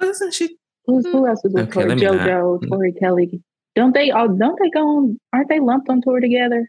Wasn't 0.00 0.32
she? 0.34 0.56
Who's 0.86 1.04
who 1.06 1.26
else 1.26 1.44
is 1.44 1.52
with 1.52 1.64
Okay, 1.68 1.72
Tori? 1.82 1.88
let 1.88 1.98
me 1.98 2.04
not- 2.04 2.26
JoJo, 2.28 2.68
Tori 2.68 2.92
Kelly. 2.92 3.42
Don't 3.76 3.94
they 3.94 4.10
all 4.10 4.28
don't 4.28 4.58
they 4.60 4.70
go 4.70 4.80
on 4.98 5.20
aren't 5.32 5.48
they 5.48 5.60
lumped 5.60 5.88
on 5.88 6.00
tour 6.02 6.20
together? 6.20 6.68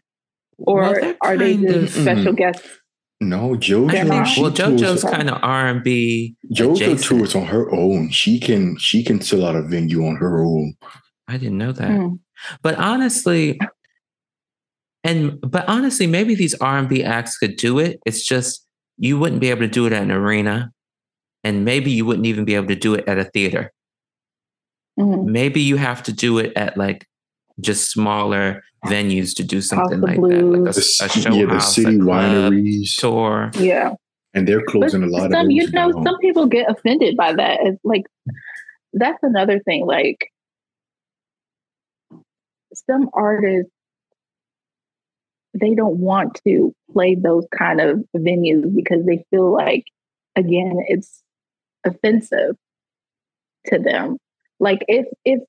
Or 0.58 0.80
Well, 0.82 0.92
they're 0.94 1.36
they 1.38 1.56
kind 1.56 1.68
just 1.68 1.96
of- 1.96 2.02
special 2.02 2.32
guests? 2.32 2.68
no, 3.20 3.54
I 3.54 3.56
JoJo. 3.56 3.90
They're 3.90 4.00
think, 4.04 4.08
not. 4.14 4.24
she 4.28 4.42
well, 4.42 4.50
JoJo's 4.50 5.04
kind 5.04 5.30
of 5.30 5.38
R 5.42 5.68
and 5.68 5.82
B. 5.82 6.36
JoJo 6.54 6.72
adjacent. 6.74 7.02
tours 7.04 7.34
on 7.34 7.46
her 7.46 7.72
own. 7.72 8.10
She 8.10 8.38
can 8.38 8.76
she 8.78 9.02
can 9.04 9.20
sell 9.20 9.46
out 9.46 9.56
a 9.56 9.62
venue 9.62 10.06
on 10.06 10.16
her 10.16 10.42
own. 10.42 10.74
I 11.28 11.36
didn't 11.38 11.58
know 11.58 11.72
that. 11.72 11.88
Hmm. 11.90 12.14
But 12.62 12.74
honestly, 12.76 13.58
and 15.04 15.40
but 15.40 15.68
honestly, 15.68 16.06
maybe 16.06 16.34
these 16.34 16.54
R 16.54 16.78
and 16.78 16.88
B 16.88 17.02
acts 17.02 17.38
could 17.38 17.56
do 17.56 17.78
it. 17.78 18.00
It's 18.06 18.24
just 18.26 18.66
you 18.98 19.18
wouldn't 19.18 19.40
be 19.40 19.50
able 19.50 19.62
to 19.62 19.68
do 19.68 19.86
it 19.86 19.92
at 19.92 20.02
an 20.02 20.10
arena, 20.10 20.72
and 21.44 21.64
maybe 21.64 21.90
you 21.90 22.04
wouldn't 22.06 22.26
even 22.26 22.44
be 22.44 22.54
able 22.54 22.68
to 22.68 22.76
do 22.76 22.94
it 22.94 23.06
at 23.08 23.18
a 23.18 23.24
theater. 23.24 23.72
Mhm. 24.98 25.24
Maybe 25.24 25.60
you 25.60 25.76
have 25.76 26.02
to 26.04 26.12
do 26.12 26.38
it 26.38 26.52
at 26.56 26.76
like 26.76 27.06
just 27.60 27.90
smaller 27.90 28.62
venues 28.86 29.34
to 29.36 29.44
do 29.44 29.60
something 29.60 29.98
of 29.98 30.00
like 30.02 30.16
that, 30.16 30.22
like 30.22 30.32
a, 30.34 30.40
Blues. 30.42 30.98
The, 30.98 31.08
show 31.08 31.30
yeah, 31.34 31.46
the 31.46 31.52
house, 31.52 31.74
city 31.74 31.96
a 31.96 31.98
club, 31.98 32.24
wineries, 32.52 32.98
tour. 32.98 33.50
Yeah. 33.54 33.94
and 34.34 34.46
they're 34.48 34.60
But 34.60 34.68
closing 34.68 35.02
a 35.02 35.06
lot 35.06 35.26
of 35.26 35.32
some, 35.32 35.46
those 35.46 35.54
you 35.54 35.70
know, 35.70 35.92
down. 35.92 36.04
some 36.04 36.18
people 36.18 36.46
get 36.46 36.70
offended 36.70 37.16
by 37.16 37.32
that. 37.34 37.60
It's 37.62 37.80
like 37.84 38.02
that's 38.92 39.22
another 39.22 39.60
thing. 39.60 39.86
Like 39.86 40.28
some 42.74 43.08
artists, 43.12 43.70
they 45.54 45.74
don't 45.74 45.98
want 45.98 46.40
to 46.46 46.74
play 46.92 47.14
those 47.14 47.46
kind 47.56 47.80
of 47.80 47.98
venues 48.16 48.74
because 48.74 49.04
they 49.06 49.24
feel 49.30 49.52
like, 49.52 49.84
again, 50.36 50.78
it's 50.88 51.22
offensive 51.84 52.56
to 53.66 53.78
them. 53.78 54.16
Like 54.60 54.84
if 54.88 55.06
if 55.24 55.40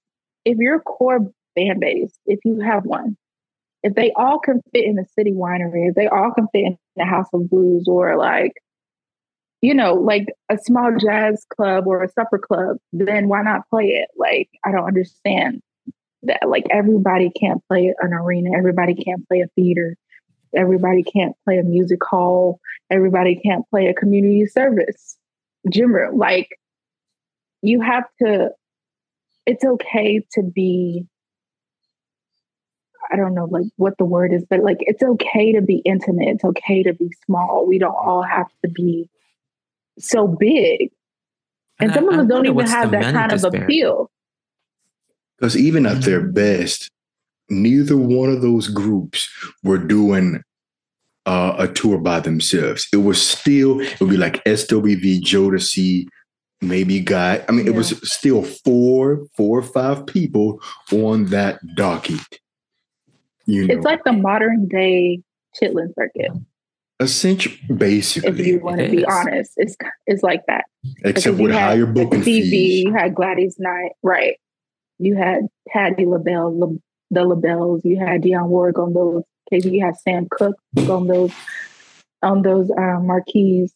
if 0.46 0.58
your 0.58 0.80
core 0.80 1.20
fan 1.56 1.80
base, 1.80 2.14
if 2.26 2.40
you 2.44 2.60
have 2.60 2.86
one, 2.86 3.16
if 3.84 3.94
they 3.96 4.12
all 4.16 4.40
can 4.40 4.62
fit 4.74 4.86
in 4.86 4.96
the 4.96 5.06
city 5.18 5.32
winery, 5.32 5.90
if 5.90 5.96
they 5.96 6.08
all 6.08 6.32
can 6.32 6.48
fit 6.52 6.66
in 6.66 6.78
the 6.96 7.06
House 7.06 7.28
of 7.34 7.50
Blues 7.50 7.86
or 7.88 8.18
like 8.18 8.54
you 9.62 9.74
know, 9.74 9.94
like 9.94 10.26
a 10.50 10.58
small 10.58 10.92
jazz 11.00 11.46
club 11.56 11.88
or 11.88 12.04
a 12.04 12.10
supper 12.10 12.38
club, 12.38 12.76
then 12.92 13.30
why 13.30 13.42
not 13.42 13.62
play 13.70 13.86
it? 13.86 14.10
Like, 14.18 14.50
I 14.66 14.74
don't 14.74 14.86
understand 14.86 15.62
that. 16.24 16.48
Like, 16.48 16.66
everybody 16.70 17.30
can't 17.32 17.62
play 17.68 17.94
an 18.00 18.14
arena, 18.14 18.52
everybody 18.58 18.96
can't 18.96 19.28
play 19.28 19.42
a 19.42 19.48
theater, 19.56 19.96
everybody 20.56 21.04
can't 21.04 21.36
play 21.46 21.58
a 21.58 21.64
music 21.64 22.00
hall, 22.04 22.60
everybody 22.90 23.36
can't 23.36 23.68
play 23.70 23.88
a 23.88 23.94
community 23.94 24.46
service 24.46 25.18
gym 25.70 25.94
room. 25.94 26.18
Like, 26.18 26.50
you 27.62 27.82
have 27.82 28.06
to, 28.22 28.50
it's 29.46 29.64
okay 29.64 30.26
to 30.34 30.44
be. 30.44 31.06
I 33.12 33.18
don't 33.18 33.36
know 33.36 33.46
like 33.46 33.66
what 33.76 33.98
the 33.98 34.06
word 34.06 34.32
is, 34.34 34.46
but 34.50 34.64
like 34.64 34.78
it's 34.80 35.04
okay 35.04 35.52
to 35.52 35.62
be 35.62 35.82
intimate. 35.86 36.30
It's 36.30 36.44
okay 36.46 36.84
to 36.84 36.94
be 36.94 37.12
small. 37.26 37.66
We 37.68 37.78
don't 37.78 37.94
all 37.94 38.24
have 38.24 38.48
to 38.64 38.70
be 38.72 39.10
so 40.00 40.26
big. 40.28 40.90
And, 41.80 41.92
I- 41.92 41.96
some 41.96 42.08
of 42.08 42.16
I 42.16 42.22
us 42.24 42.28
don't 42.28 42.46
even 42.46 42.66
have 42.66 42.92
that 42.92 43.14
kind 43.14 43.32
of 43.32 43.42
disparity. 43.42 43.80
appeal. 43.82 44.12
Because 45.38 45.58
even 45.58 45.86
at 45.86 46.04
their 46.04 46.22
Mhm. 46.22 46.34
best, 46.34 46.90
neither 47.50 47.98
one 47.98 48.30
of 48.30 48.42
those 48.42 48.68
groups 48.68 49.30
were 49.64 49.78
doing 49.78 50.42
uh, 51.26 51.56
a 51.58 51.68
tour 51.70 51.98
by 51.98 52.20
themselves. 52.20 52.86
It 52.92 52.98
was 52.98 53.22
still, 53.26 53.80
it 53.80 53.98
would 54.02 54.10
be 54.10 54.18
like 54.18 54.44
SWV, 54.46 55.22
Jodeci, 55.22 56.06
maybe 56.62 57.00
Guy. 57.00 57.42
I 57.48 57.52
mean, 57.54 57.66
it 57.66 57.76
was 57.76 57.96
still 58.04 58.44
four, 58.44 59.26
four 59.38 59.60
or 59.60 59.64
five 59.64 60.06
people 60.06 60.60
on 60.92 61.28
that 61.28 61.60
docket. 61.78 62.20
You 63.46 63.68
know, 63.68 63.74
It's 63.74 63.86
like 63.86 64.04
the 64.04 64.12
modern 64.12 64.68
day 64.68 65.22
Chitlin 65.62 65.94
circuit, 65.96 66.32
essentially, 67.00 67.58
basically, 67.74 68.42
if 68.42 68.46
you 68.48 68.60
want 68.60 68.80
to 68.80 68.90
be 68.90 69.06
honest. 69.06 69.54
It's 69.56 69.78
it's 70.06 70.24
like 70.24 70.42
that. 70.48 70.66
except 71.06 71.38
with 71.38 71.52
higher 71.54 71.86
booking 71.86 72.22
Stevie, 72.22 72.50
fees. 72.50 72.84
you 72.84 72.94
had 72.94 73.16
Gladys 73.16 73.56
Knight, 73.60 73.92
right? 74.04 74.36
You 75.00 75.16
had 75.16 75.48
Patti 75.68 76.06
LaBelle, 76.06 76.58
La, 76.58 76.68
the 77.12 77.22
LaBelles. 77.22 77.82
You 77.84 78.00
had 78.00 78.22
Dionne 78.22 78.48
Warwick 78.48 78.80
on 78.80 78.94
those 78.94 79.24
cases. 79.50 79.72
You 79.72 79.86
had 79.86 79.98
Sam 79.98 80.28
Cooke 80.30 80.58
on 80.78 81.08
those 81.08 81.32
on 82.22 82.42
those 82.42 82.70
uh, 82.72 83.00
marquees. 83.02 83.74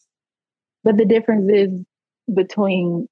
But 0.84 0.98
the 0.98 1.06
difference 1.06 1.52
is 1.52 1.86
between 2.34 3.08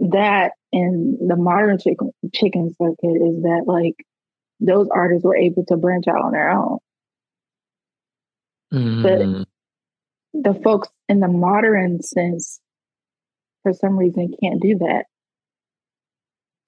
that 0.00 0.52
and 0.72 1.28
the 1.28 1.36
modern 1.36 1.78
chicken 1.78 2.12
chicken 2.32 2.74
circuit 2.80 3.16
is 3.16 3.42
that 3.42 3.64
like 3.66 3.96
those 4.60 4.88
artists 4.92 5.24
were 5.24 5.36
able 5.36 5.64
to 5.66 5.76
branch 5.76 6.06
out 6.06 6.22
on 6.22 6.32
their 6.32 6.50
own. 6.50 6.78
Mm, 8.72 9.02
The 10.32 10.54
folks 10.62 10.88
in 11.08 11.20
the 11.20 11.28
modern 11.28 12.02
sense, 12.02 12.60
for 13.62 13.72
some 13.72 13.98
reason, 13.98 14.32
can't 14.40 14.60
do 14.60 14.78
that, 14.78 15.06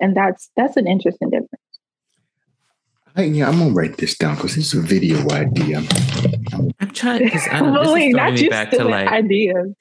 and 0.03 0.15
that's 0.17 0.51
that's 0.57 0.77
an 0.77 0.87
interesting 0.87 1.31
difference. 1.31 1.49
I, 3.15 3.25
yeah, 3.25 3.49
I'm 3.49 3.59
gonna 3.59 3.73
write 3.73 3.99
this 3.99 4.17
down 4.17 4.37
because 4.37 4.57
this 4.57 4.73
is 4.73 4.75
a 4.75 4.81
video 4.83 5.29
idea. 5.31 5.83
I'm 6.81 6.91
trying 6.93 7.25
because 7.25 7.47
I 7.49 7.61
don't, 7.61 7.75
this 7.75 7.81
Well, 7.81 7.83
is 7.83 7.93
wait, 7.95 8.12
throwing 8.12 8.35
not 8.35 8.41
me 8.41 8.49
back 8.49 8.71
to 8.73 8.85
like 8.85 9.09
ideas. 9.09 9.75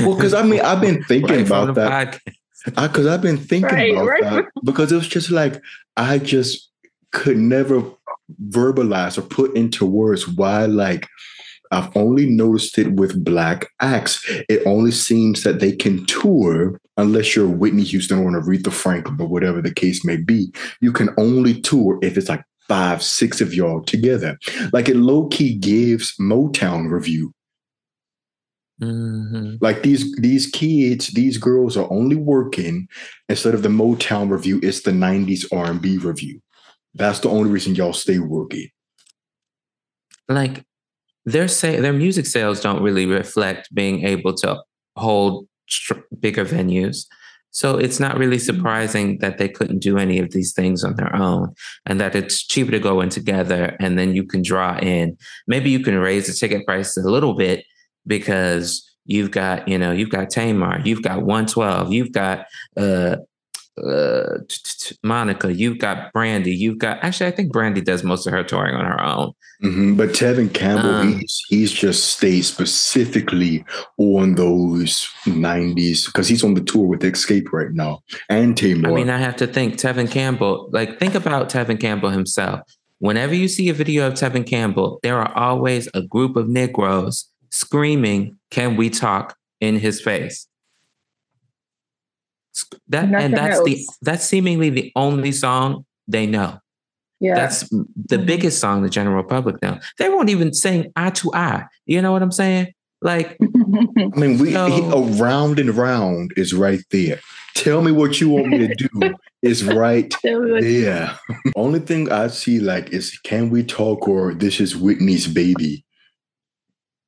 Well, 0.00 0.14
because 0.14 0.34
I 0.34 0.42
mean, 0.42 0.60
I've 0.60 0.80
been 0.80 1.02
thinking 1.08 1.36
right 1.36 1.46
about 1.46 1.74
that. 1.74 2.20
podcast. 2.66 2.90
because 2.92 3.06
I've 3.06 3.22
been 3.22 3.38
thinking 3.38 3.68
Right, 3.76 3.92
about 3.92 4.06
right. 4.06 4.22
that 4.22 4.44
because 4.64 4.92
it 4.92 4.96
was 4.96 5.08
just 5.08 5.30
like 5.30 5.60
I 5.96 6.18
just 6.18 6.70
could 7.10 7.36
never 7.36 7.82
verbalize 8.48 9.18
or 9.18 9.22
put 9.22 9.54
into 9.56 9.84
words 9.84 10.28
why 10.28 10.66
like 10.66 11.08
I've 11.72 11.94
only 11.96 12.26
noticed 12.26 12.78
it 12.78 12.92
with 12.92 13.24
black 13.24 13.68
acts. 13.80 14.24
It 14.48 14.62
only 14.66 14.92
seems 14.92 15.42
that 15.42 15.58
they 15.58 15.72
can 15.72 16.04
tour 16.06 16.78
unless 16.98 17.34
you're 17.34 17.48
Whitney 17.48 17.82
Houston 17.84 18.18
or 18.18 18.28
an 18.28 18.40
Aretha 18.40 18.70
Franklin 18.72 19.20
or 19.20 19.26
whatever 19.28 19.60
the 19.62 19.72
case 19.74 20.04
may 20.04 20.16
be. 20.18 20.52
You 20.80 20.92
can 20.92 21.10
only 21.16 21.60
tour 21.60 21.98
if 22.02 22.16
it's 22.16 22.28
like 22.28 22.44
five, 22.68 23.02
six 23.02 23.40
of 23.40 23.54
y'all 23.54 23.82
together. 23.82 24.38
Like 24.72 24.88
it 24.88 24.96
low 24.96 25.26
key 25.28 25.54
gives 25.56 26.14
Motown 26.20 26.90
Revue 26.90 27.32
Mhm. 28.80 29.58
like 29.60 29.82
these 29.82 30.12
these 30.16 30.46
kids 30.48 31.08
these 31.08 31.36
girls 31.38 31.76
are 31.76 31.86
only 31.92 32.16
working 32.16 32.88
instead 33.28 33.54
of 33.54 33.62
the 33.62 33.68
motown 33.68 34.28
revue 34.28 34.58
it's 34.62 34.80
the 34.82 34.90
90s 34.90 35.44
r&b 35.52 35.98
review 35.98 36.40
that's 36.94 37.20
the 37.20 37.28
only 37.28 37.48
reason 37.48 37.76
y'all 37.76 37.92
stay 37.92 38.18
working 38.18 38.68
Like 40.28 40.64
their 41.24 41.48
say 41.48 41.80
their 41.80 41.92
music 41.92 42.26
sales 42.26 42.60
don't 42.60 42.82
really 42.82 43.06
reflect 43.06 43.72
being 43.74 44.04
able 44.04 44.34
to 44.34 44.62
hold 44.96 45.46
str- 45.68 46.00
bigger 46.18 46.44
venues. 46.44 47.06
So 47.50 47.76
it's 47.76 48.00
not 48.00 48.16
really 48.16 48.38
surprising 48.38 49.18
that 49.18 49.36
they 49.36 49.48
couldn't 49.48 49.80
do 49.80 49.98
any 49.98 50.18
of 50.18 50.30
these 50.30 50.54
things 50.54 50.82
on 50.82 50.96
their 50.96 51.14
own 51.14 51.54
and 51.84 52.00
that 52.00 52.16
it's 52.16 52.46
cheaper 52.46 52.70
to 52.70 52.78
go 52.78 53.02
in 53.02 53.10
together 53.10 53.76
and 53.78 53.98
then 53.98 54.14
you 54.14 54.24
can 54.24 54.40
draw 54.40 54.78
in. 54.78 55.18
Maybe 55.46 55.68
you 55.68 55.80
can 55.80 55.98
raise 55.98 56.26
the 56.26 56.32
ticket 56.32 56.66
price 56.66 56.96
a 56.96 57.02
little 57.02 57.34
bit 57.34 57.66
because 58.06 58.90
you've 59.04 59.32
got, 59.32 59.68
you 59.68 59.76
know, 59.76 59.92
you've 59.92 60.08
got 60.08 60.30
Tamar, 60.30 60.80
you've 60.82 61.02
got 61.02 61.18
112, 61.18 61.92
you've 61.92 62.12
got 62.12 62.46
uh 62.78 63.16
uh 63.78 64.38
t- 64.48 64.56
t- 64.64 64.88
t- 64.90 64.96
Monica, 65.02 65.52
you've 65.52 65.78
got 65.78 66.12
Brandy, 66.12 66.52
you've 66.54 66.78
got 66.78 67.02
actually 67.02 67.26
I 67.28 67.30
think 67.30 67.52
Brandy 67.52 67.80
does 67.80 68.04
most 68.04 68.26
of 68.26 68.32
her 68.32 68.44
touring 68.44 68.74
on 68.74 68.84
her 68.84 69.02
own. 69.02 69.32
Mhm. 69.62 69.96
but 69.96 70.08
tevin 70.10 70.52
campbell 70.52 70.90
Um, 70.90 71.20
he's, 71.20 71.42
he's 71.48 71.72
just 71.72 72.16
stayed 72.16 72.42
specifically 72.42 73.64
on 73.96 74.34
those 74.34 75.08
90s 75.24 76.06
because 76.06 76.26
he's 76.28 76.42
on 76.42 76.54
the 76.54 76.60
tour 76.62 76.86
with 76.88 77.02
Xscape 77.02 77.52
right 77.52 77.70
now 77.72 78.00
and 78.28 78.56
Tamar. 78.56 78.90
I 78.90 78.94
mean, 78.94 79.08
I 79.08 79.18
have 79.18 79.36
to 79.36 79.46
think 79.46 79.74
Tevin 79.76 80.10
Campbell, 80.10 80.68
like 80.72 80.98
think 80.98 81.14
about 81.14 81.48
Tevin 81.48 81.78
Campbell 81.80 82.10
himself. 82.10 82.60
Whenever 82.98 83.34
you 83.34 83.48
see 83.48 83.68
a 83.68 83.74
video 83.74 84.06
of 84.06 84.14
Tevin 84.14 84.46
Campbell, 84.46 84.98
there 85.02 85.18
are 85.18 85.32
always 85.36 85.88
a 85.94 86.02
group 86.02 86.36
of 86.36 86.48
Negroes 86.48 87.28
screaming, 87.50 88.36
Can 88.50 88.76
we 88.76 88.90
talk 88.90 89.36
in 89.60 89.78
his 89.78 90.00
face? 90.00 90.46
That 92.88 93.08
Nothing 93.08 93.24
and 93.24 93.36
that's 93.36 93.62
the 93.64 93.86
that's 94.02 94.24
seemingly 94.24 94.68
the 94.70 94.92
only 94.96 95.32
song 95.32 95.84
they 96.08 96.26
know. 96.26 96.58
Yeah. 97.20 97.34
That's 97.36 97.68
the 97.70 98.16
Mhm. 98.18 98.26
biggest 98.26 98.58
song 98.60 98.82
the 98.82 98.90
general 98.90 99.22
public 99.24 99.62
know. 99.62 99.78
They 99.98 100.08
won't 100.08 100.28
even 100.28 100.52
sing 100.52 100.92
eye 100.96 101.10
to 101.10 101.32
eye. 101.34 101.64
You 101.86 102.02
know 102.02 102.12
what 102.12 102.22
I'm 102.22 102.32
saying? 102.32 102.72
Like, 103.00 103.36
I 103.42 104.18
mean, 104.18 104.38
we 104.38 104.50
No. 104.52 104.66
he, 104.66 105.18
around 105.20 105.58
and 105.58 105.70
round 105.76 106.32
is 106.36 106.52
right 106.52 106.82
there. 106.90 107.20
Tell 107.54 107.80
me 107.82 107.92
what 107.92 108.20
you 108.20 108.28
want 108.30 108.48
me 108.48 108.58
to 108.66 108.74
do 108.74 109.14
is 109.42 109.62
right 109.64 110.10
Tell 110.22 110.40
me 110.40 110.52
what- 110.52 110.62
there. 110.62 111.18
Only 111.56 111.80
thing 111.80 112.10
I 112.12 112.26
see 112.28 112.58
like 112.60 112.90
is 112.92 113.18
can 113.24 113.50
we 113.50 113.62
talk 113.62 114.08
or 114.08 114.34
this 114.34 114.60
is 114.60 114.76
Whitney's 114.76 115.26
baby. 115.28 115.84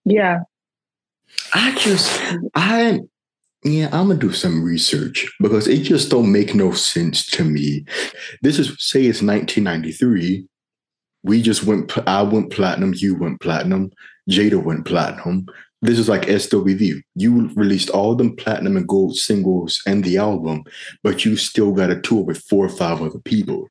yeah. 0.05 0.41
I 1.53 1.75
just 1.77 2.21
I 2.55 3.01
yeah, 3.65 3.87
I'm 3.93 4.09
gonna 4.09 4.17
do 4.19 4.33
some 4.33 4.63
research 4.63 5.27
because 5.41 5.67
it 5.67 5.83
just 5.83 6.11
don't 6.11 6.31
make 6.31 6.55
no 6.55 6.73
sense 6.73 7.27
to 7.31 7.45
me. 7.45 7.85
This 8.43 8.59
is 8.59 8.69
say 8.79 9.01
it's 9.07 9.23
1993. 9.23 10.47
We 11.23 11.41
just 11.43 11.65
went. 11.65 11.97
I 12.07 12.23
went 12.23 12.51
platinum. 12.53 12.93
You 12.95 13.15
went 13.15 13.41
platinum. 13.41 13.91
Jada 14.31 14.63
went 14.63 14.85
platinum. 14.85 15.47
This 15.83 15.99
is 15.99 16.09
like 16.09 16.23
SWV. 16.23 17.03
You 17.15 17.51
released 17.55 17.91
all 17.91 18.15
them 18.15 18.37
platinum 18.37 18.77
and 18.77 18.89
gold 18.89 19.17
singles 19.17 19.81
and 19.87 20.03
the 20.05 20.17
album, 20.19 20.65
but 21.03 21.25
you 21.25 21.37
still 21.37 21.73
got 21.73 21.91
a 21.91 22.01
tour 22.01 22.23
with 22.25 22.39
four 22.49 22.65
or 22.65 22.71
five 22.71 23.01
other 23.03 23.19
people. 23.21 23.69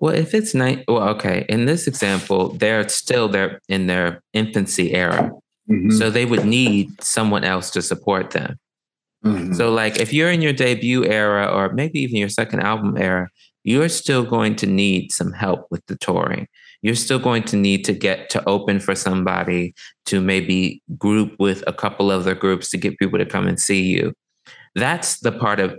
well, 0.00 0.14
if 0.14 0.34
it's 0.34 0.54
night, 0.54 0.84
well, 0.88 1.08
okay. 1.10 1.46
In 1.48 1.64
this 1.66 1.86
example, 1.86 2.48
they're 2.58 2.86
still 2.88 3.28
there 3.28 3.60
in 3.68 3.86
their 3.86 4.20
infancy 4.32 4.92
era, 4.92 5.30
Mhm. 5.70 5.92
so 5.96 6.10
they 6.10 6.26
would 6.26 6.44
need 6.44 6.90
someone 7.02 7.44
else 7.44 7.70
to 7.70 7.80
support 7.80 8.32
them. 8.32 8.56
Mhm. 9.26 9.54
So, 9.54 9.70
like, 9.72 9.98
if 10.00 10.12
you're 10.12 10.30
in 10.30 10.42
your 10.42 10.52
debut 10.52 11.04
era, 11.04 11.46
or 11.46 11.72
maybe 11.72 12.00
even 12.00 12.16
your 12.16 12.28
second 12.28 12.60
album 12.60 12.96
era, 12.96 13.28
you're 13.64 13.88
still 13.88 14.24
going 14.24 14.56
to 14.56 14.66
need 14.66 15.12
some 15.12 15.32
help 15.32 15.66
with 15.70 15.84
the 15.86 15.96
touring. 15.96 16.46
You're 16.82 16.94
still 16.96 17.18
going 17.18 17.44
to 17.44 17.56
need 17.56 17.84
to 17.86 17.94
get 17.94 18.28
to 18.30 18.46
open 18.46 18.78
for 18.80 18.94
somebody 18.94 19.74
to 20.06 20.20
maybe 20.20 20.82
group 20.98 21.34
with 21.38 21.64
a 21.66 21.72
couple 21.72 22.10
other 22.10 22.34
groups 22.34 22.68
to 22.70 22.76
get 22.76 22.98
people 22.98 23.18
to 23.18 23.24
come 23.24 23.46
and 23.46 23.58
see 23.58 23.82
you. 23.82 24.12
That's 24.74 25.20
the 25.20 25.32
part 25.32 25.60
of, 25.60 25.78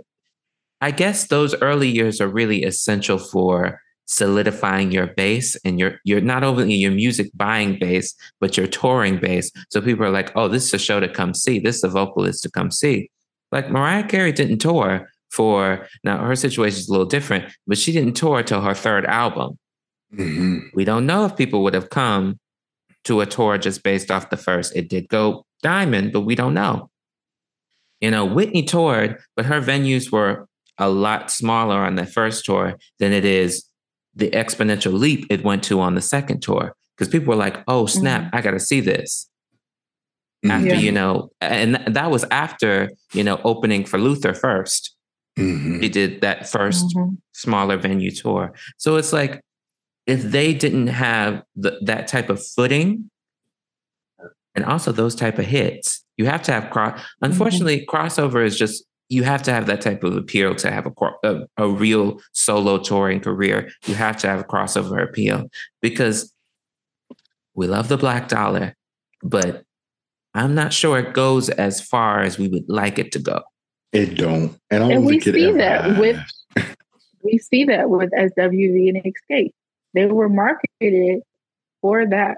I 0.80 0.90
guess, 0.90 1.28
those 1.28 1.54
early 1.62 1.88
years 1.88 2.20
are 2.20 2.28
really 2.28 2.64
essential 2.64 3.18
for 3.18 3.80
solidifying 4.06 4.92
your 4.92 5.08
base 5.08 5.56
and 5.64 5.80
your 5.80 5.98
you're 6.04 6.20
not 6.20 6.44
only 6.44 6.72
your 6.74 6.92
music 6.92 7.28
buying 7.34 7.76
base 7.78 8.14
but 8.40 8.56
your 8.56 8.66
touring 8.66 9.18
base 9.18 9.50
so 9.70 9.80
people 9.80 10.04
are 10.04 10.10
like 10.10 10.30
oh 10.36 10.46
this 10.48 10.66
is 10.66 10.74
a 10.74 10.78
show 10.78 11.00
to 11.00 11.08
come 11.08 11.34
see 11.34 11.58
this 11.58 11.76
is 11.76 11.84
a 11.84 11.88
vocalist 11.88 12.42
to 12.42 12.50
come 12.50 12.70
see 12.70 13.10
like 13.56 13.70
Mariah 13.70 14.04
Carey 14.06 14.32
didn't 14.32 14.58
tour 14.58 15.08
for 15.30 15.88
now 16.04 16.18
her 16.18 16.36
situation 16.36 16.78
is 16.78 16.88
a 16.88 16.92
little 16.92 17.06
different, 17.06 17.46
but 17.66 17.78
she 17.78 17.90
didn't 17.90 18.14
tour 18.14 18.42
till 18.42 18.60
her 18.60 18.74
third 18.74 19.06
album. 19.06 19.58
Mhm. 20.14 20.68
We 20.74 20.84
don't 20.84 21.06
know 21.06 21.24
if 21.24 21.36
people 21.36 21.62
would 21.62 21.72
have 21.72 21.88
come 21.88 22.38
to 23.04 23.22
a 23.22 23.26
tour 23.26 23.56
just 23.56 23.82
based 23.82 24.10
off 24.10 24.28
the 24.28 24.36
first. 24.36 24.76
It 24.76 24.88
did 24.90 25.08
go 25.08 25.46
diamond, 25.62 26.12
but 26.12 26.20
we 26.20 26.34
don't 26.34 26.52
know. 26.52 26.90
You 28.02 28.10
know, 28.10 28.26
Whitney 28.26 28.62
toured, 28.62 29.16
but 29.34 29.46
her 29.46 29.60
venues 29.62 30.12
were 30.12 30.46
a 30.76 30.90
lot 30.90 31.30
smaller 31.30 31.78
on 31.78 31.94
the 31.94 32.04
first 32.04 32.44
tour 32.44 32.76
than 32.98 33.12
it 33.12 33.24
is 33.24 33.64
the 34.14 34.30
exponential 34.30 34.92
leap 34.92 35.24
it 35.30 35.44
went 35.44 35.64
to 35.64 35.80
on 35.80 35.94
the 35.94 36.02
second 36.02 36.42
tour. 36.42 36.74
Because 36.92 37.08
people 37.08 37.28
were 37.28 37.44
like, 37.46 37.62
oh, 37.68 37.86
snap, 37.86 38.28
I 38.34 38.42
got 38.42 38.52
to 38.52 38.60
see 38.60 38.80
this 38.80 39.28
after 40.50 40.68
Yeah. 40.68 40.78
you 40.78 40.92
know 40.92 41.30
and 41.40 41.76
that 41.86 42.10
was 42.10 42.24
after 42.30 42.90
you 43.12 43.24
know 43.24 43.40
opening 43.44 43.84
for 43.84 43.98
luther 43.98 44.34
first 44.34 44.94
Mhm. 45.38 45.82
he 45.82 45.88
did 45.88 46.20
that 46.22 46.42
1st 46.46 46.84
Mhm. 46.94 47.16
smaller 47.32 47.76
venue 47.76 48.10
tour 48.10 48.52
so 48.76 48.96
it's 48.96 49.12
like 49.12 49.40
if 50.06 50.22
they 50.22 50.54
didn't 50.54 50.86
have 50.88 51.42
the, 51.56 51.78
that 51.82 52.06
type 52.06 52.30
of 52.30 52.44
footing 52.54 53.10
and 54.54 54.64
also 54.64 54.92
those 54.92 55.14
type 55.14 55.38
of 55.38 55.44
hits 55.46 56.04
you 56.16 56.26
have 56.26 56.42
to 56.42 56.52
have 56.52 56.70
cross 56.70 57.00
unfortunately 57.22 57.84
crossover 57.86 58.44
is 58.44 58.56
just 58.58 58.84
you 59.08 59.22
have 59.24 59.42
to 59.42 59.52
have 59.52 59.66
that 59.66 59.80
type 59.80 60.02
of 60.04 60.16
appeal 60.16 60.54
to 60.56 60.70
have 60.70 60.86
a, 60.86 60.90
cro- 60.90 61.18
a 61.22 61.40
a 61.58 61.68
real 61.68 62.20
solo 62.32 62.78
touring 62.78 63.20
career 63.20 63.70
you 63.86 63.94
have 63.94 64.16
to 64.16 64.26
have 64.28 64.40
a 64.40 64.44
crossover 64.44 65.02
appeal 65.02 65.48
because 65.82 66.32
we 67.54 67.66
love 67.66 67.88
the 67.88 67.96
black 67.98 68.28
dollar 68.28 68.74
but 69.22 69.64
i'm 70.36 70.54
not 70.54 70.72
sure 70.72 70.98
it 70.98 71.12
goes 71.14 71.48
as 71.50 71.80
far 71.80 72.20
as 72.22 72.38
we 72.38 72.48
would 72.48 72.68
like 72.68 72.98
it 72.98 73.10
to 73.12 73.18
go 73.18 73.40
It 73.92 74.16
don't. 74.16 74.50
And 74.70 74.84
I 74.84 74.92
And 74.92 75.06
we 75.06 75.12
think 75.20 75.26
it 75.28 75.34
see 75.34 75.52
that 75.52 75.98
with- 75.98 76.20
We 77.22 77.38
see 77.38 77.64
that 77.64 77.88
with 77.90 78.10
SWV 78.12 78.76
and 78.90 78.98
Xscape. 79.02 79.50
They 79.94 80.06
were 80.06 80.28
marketed 80.28 81.22
for 81.80 82.06
that 82.06 82.36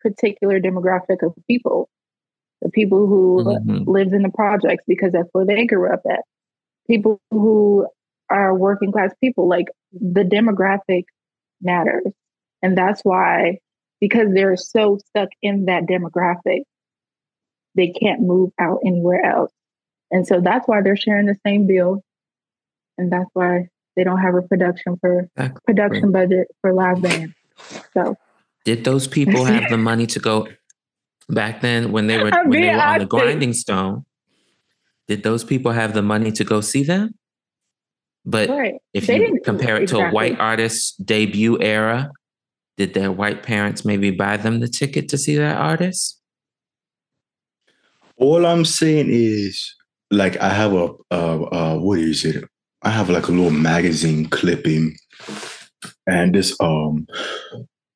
particular 0.00 0.58
demographic 0.60 1.22
of 1.22 1.32
people, 1.46 1.88
the 2.62 2.70
people 2.70 3.06
who 3.06 3.44
Mhm. 3.44 3.86
lives 3.86 4.12
in 4.12 4.22
the 4.22 4.30
projects 4.30 4.84
because 4.88 5.12
that's 5.12 5.28
where 5.32 5.44
they 5.44 5.66
grew 5.66 5.92
up 5.92 6.02
at. 6.10 6.22
People 6.88 7.20
who 7.30 7.86
are 8.30 8.52
working 8.56 8.90
class 8.90 9.12
people, 9.20 9.46
like 9.46 9.68
the 9.92 10.24
demographic 10.24 11.04
matters. 11.60 12.10
And 12.62 12.76
that's 12.76 13.02
why, 13.04 13.58
because 14.00 14.28
they're 14.34 14.56
so 14.56 14.98
stuck 15.08 15.28
in 15.42 15.66
that 15.66 15.84
demographic, 15.84 16.62
they 17.74 17.88
can't 17.88 18.20
move 18.20 18.50
out 18.60 18.78
anywhere 18.84 19.24
else. 19.24 19.52
And 20.10 20.26
so 20.26 20.40
that's 20.40 20.66
why 20.68 20.80
they're 20.82 20.96
sharing 20.96 21.26
the 21.26 21.36
same 21.46 21.66
bill. 21.66 22.02
And 22.98 23.12
that's 23.12 23.28
why 23.32 23.68
they 23.96 24.04
don't 24.04 24.20
have 24.20 24.34
a 24.34 24.42
production 24.42 24.96
for 25.00 25.28
Exactly. 25.36 25.60
production 25.66 26.12
budget 26.12 26.48
for 26.60 26.72
live 26.72 27.02
band. 27.02 27.34
So 27.92 28.16
Did 28.64 28.84
those 28.84 29.06
people 29.06 29.44
have 29.54 29.68
the 29.70 29.78
money 29.78 30.06
to 30.06 30.18
go 30.18 30.48
back 31.28 31.60
then 31.60 31.92
when 31.92 32.06
they 32.06 32.18
were 32.18 32.32
I'm 32.32 32.48
when 32.48 32.60
they 32.60 32.74
were 32.74 32.80
on 32.80 32.98
the 33.00 33.06
grinding 33.06 33.52
stone? 33.52 34.04
Did 35.08 35.22
those 35.22 35.44
people 35.44 35.72
have 35.72 35.92
the 35.92 36.02
money 36.02 36.32
to 36.32 36.44
go 36.44 36.60
see 36.60 36.84
them? 36.84 37.14
But 38.24 38.48
right. 38.48 38.74
if 38.94 39.06
They 39.06 39.18
you 39.18 39.40
compare 39.44 39.76
it 39.76 39.88
to 39.88 39.98
a 39.98 40.10
white 40.10 40.40
artist's 40.40 40.96
debut 40.96 41.60
era, 41.60 42.10
did 42.78 42.94
their 42.94 43.12
white 43.12 43.42
parents 43.42 43.84
maybe 43.84 44.10
buy 44.10 44.38
them 44.38 44.60
the 44.60 44.68
ticket 44.68 45.08
to 45.10 45.18
see 45.18 45.36
that 45.36 45.56
artist? 45.56 46.20
All 48.16 48.46
I'm 48.46 48.64
saying 48.64 49.08
is, 49.10 49.74
like, 50.10 50.36
I 50.40 50.50
have 50.50 50.72
a, 50.72 50.92
uh, 51.10 51.42
uh, 51.42 51.78
what 51.78 51.98
is 51.98 52.24
it? 52.24 52.44
I 52.82 52.90
have 52.90 53.08
like 53.08 53.28
a 53.28 53.32
little 53.32 53.50
magazine 53.50 54.26
clipping, 54.26 54.96
and 56.06 56.34
this, 56.34 56.56
um, 56.60 57.06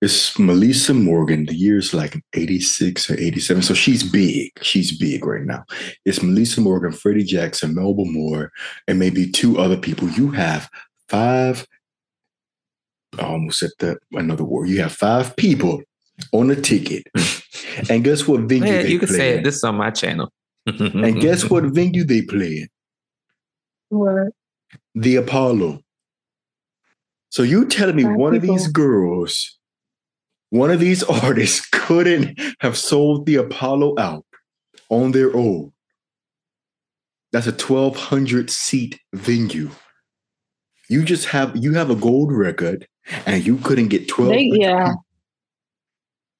it's 0.01 0.39
Meli'sa 0.39 0.95
Morgan. 0.95 1.47
The 1.47 1.55
year's 1.55 1.93
like 1.93 2.23
86 2.35 3.11
or 3.11 3.19
87. 3.19 3.63
So 3.63 3.75
she's 3.75 4.09
big. 4.09 4.53
She's 4.63 4.97
big 4.97 5.25
right 5.25 5.45
now. 5.45 5.65
It's 6.05 6.21
Meli'sa 6.21 6.61
Morgan, 6.61 6.93
Freddie 6.93 7.25
Jackson, 7.25 7.75
Melba 7.75 8.05
Moore, 8.05 8.53
and 8.87 8.99
maybe 8.99 9.31
two 9.31 9.59
other 9.59 9.77
people. 9.77 10.09
You 10.11 10.31
have 10.31 10.69
five, 11.09 11.67
I 13.19 13.23
almost 13.23 13.59
said 13.59 13.71
that 13.81 13.99
another 14.13 14.45
word. 14.45 14.69
You 14.69 14.81
have 14.83 14.93
five 14.93 15.35
people 15.37 15.83
on 16.33 16.51
a 16.51 16.57
ticket. 16.57 17.05
And 17.91 18.05
guess 18.05 18.27
what 18.27 18.43
venue 18.43 18.73
Yeah, 18.73 18.83
they 18.83 18.89
you 18.89 18.99
can 18.99 19.09
say 19.09 19.39
it. 19.39 19.45
This 19.45 19.57
is 19.57 19.65
on 19.65 19.77
my 19.77 19.91
channel. 19.91 20.33
And 20.67 21.21
guess 21.21 21.49
what 21.49 21.65
venue 21.65 22.05
they 22.05 22.23
play? 22.23 22.69
What? 23.89 24.33
The 24.95 25.17
Apollo. 25.17 25.81
So 27.31 27.43
you 27.43 27.67
telling 27.67 27.97
me 27.97 28.05
Five 28.05 28.17
one 28.17 28.35
of 28.35 28.43
these 28.43 28.69
girls, 28.69 29.59
one 30.51 30.71
of 30.71 30.81
these 30.81 31.03
artists 31.25 31.67
couldn't 31.71 32.39
have 32.61 32.77
sold 32.77 33.27
the 33.27 33.37
Apollo 33.37 33.95
out 33.99 34.25
on 34.91 35.13
their 35.13 35.35
own? 35.35 35.73
That's 37.33 37.47
a 37.47 37.53
1200 37.53 38.51
seat 38.51 38.99
venue. 39.13 39.71
You 40.89 41.05
just 41.05 41.27
have 41.27 41.55
you 41.55 41.75
have 41.75 41.91
a 41.91 41.95
gold 41.95 42.33
record 42.33 42.89
and 43.27 43.47
you 43.47 43.59
couldn't 43.59 43.89
get 43.89 44.09
12 44.09 44.31
They, 44.31 44.51
yeah. 44.55 44.95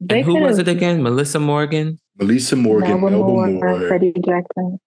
And 0.01 0.25
who 0.25 0.41
was 0.41 0.59
it 0.59 0.69
again? 0.69 1.01
Meli'sa 1.03 1.41
Morgan. 1.41 1.99
Meli'sa 2.21 2.57
Morgan, 2.57 2.91
Melba 3.01 3.11
Melba 3.11 3.27
Moore, 3.27 3.49
Moore, 3.49 3.89
Freddie 3.89 4.13
Jackson. 4.25 4.79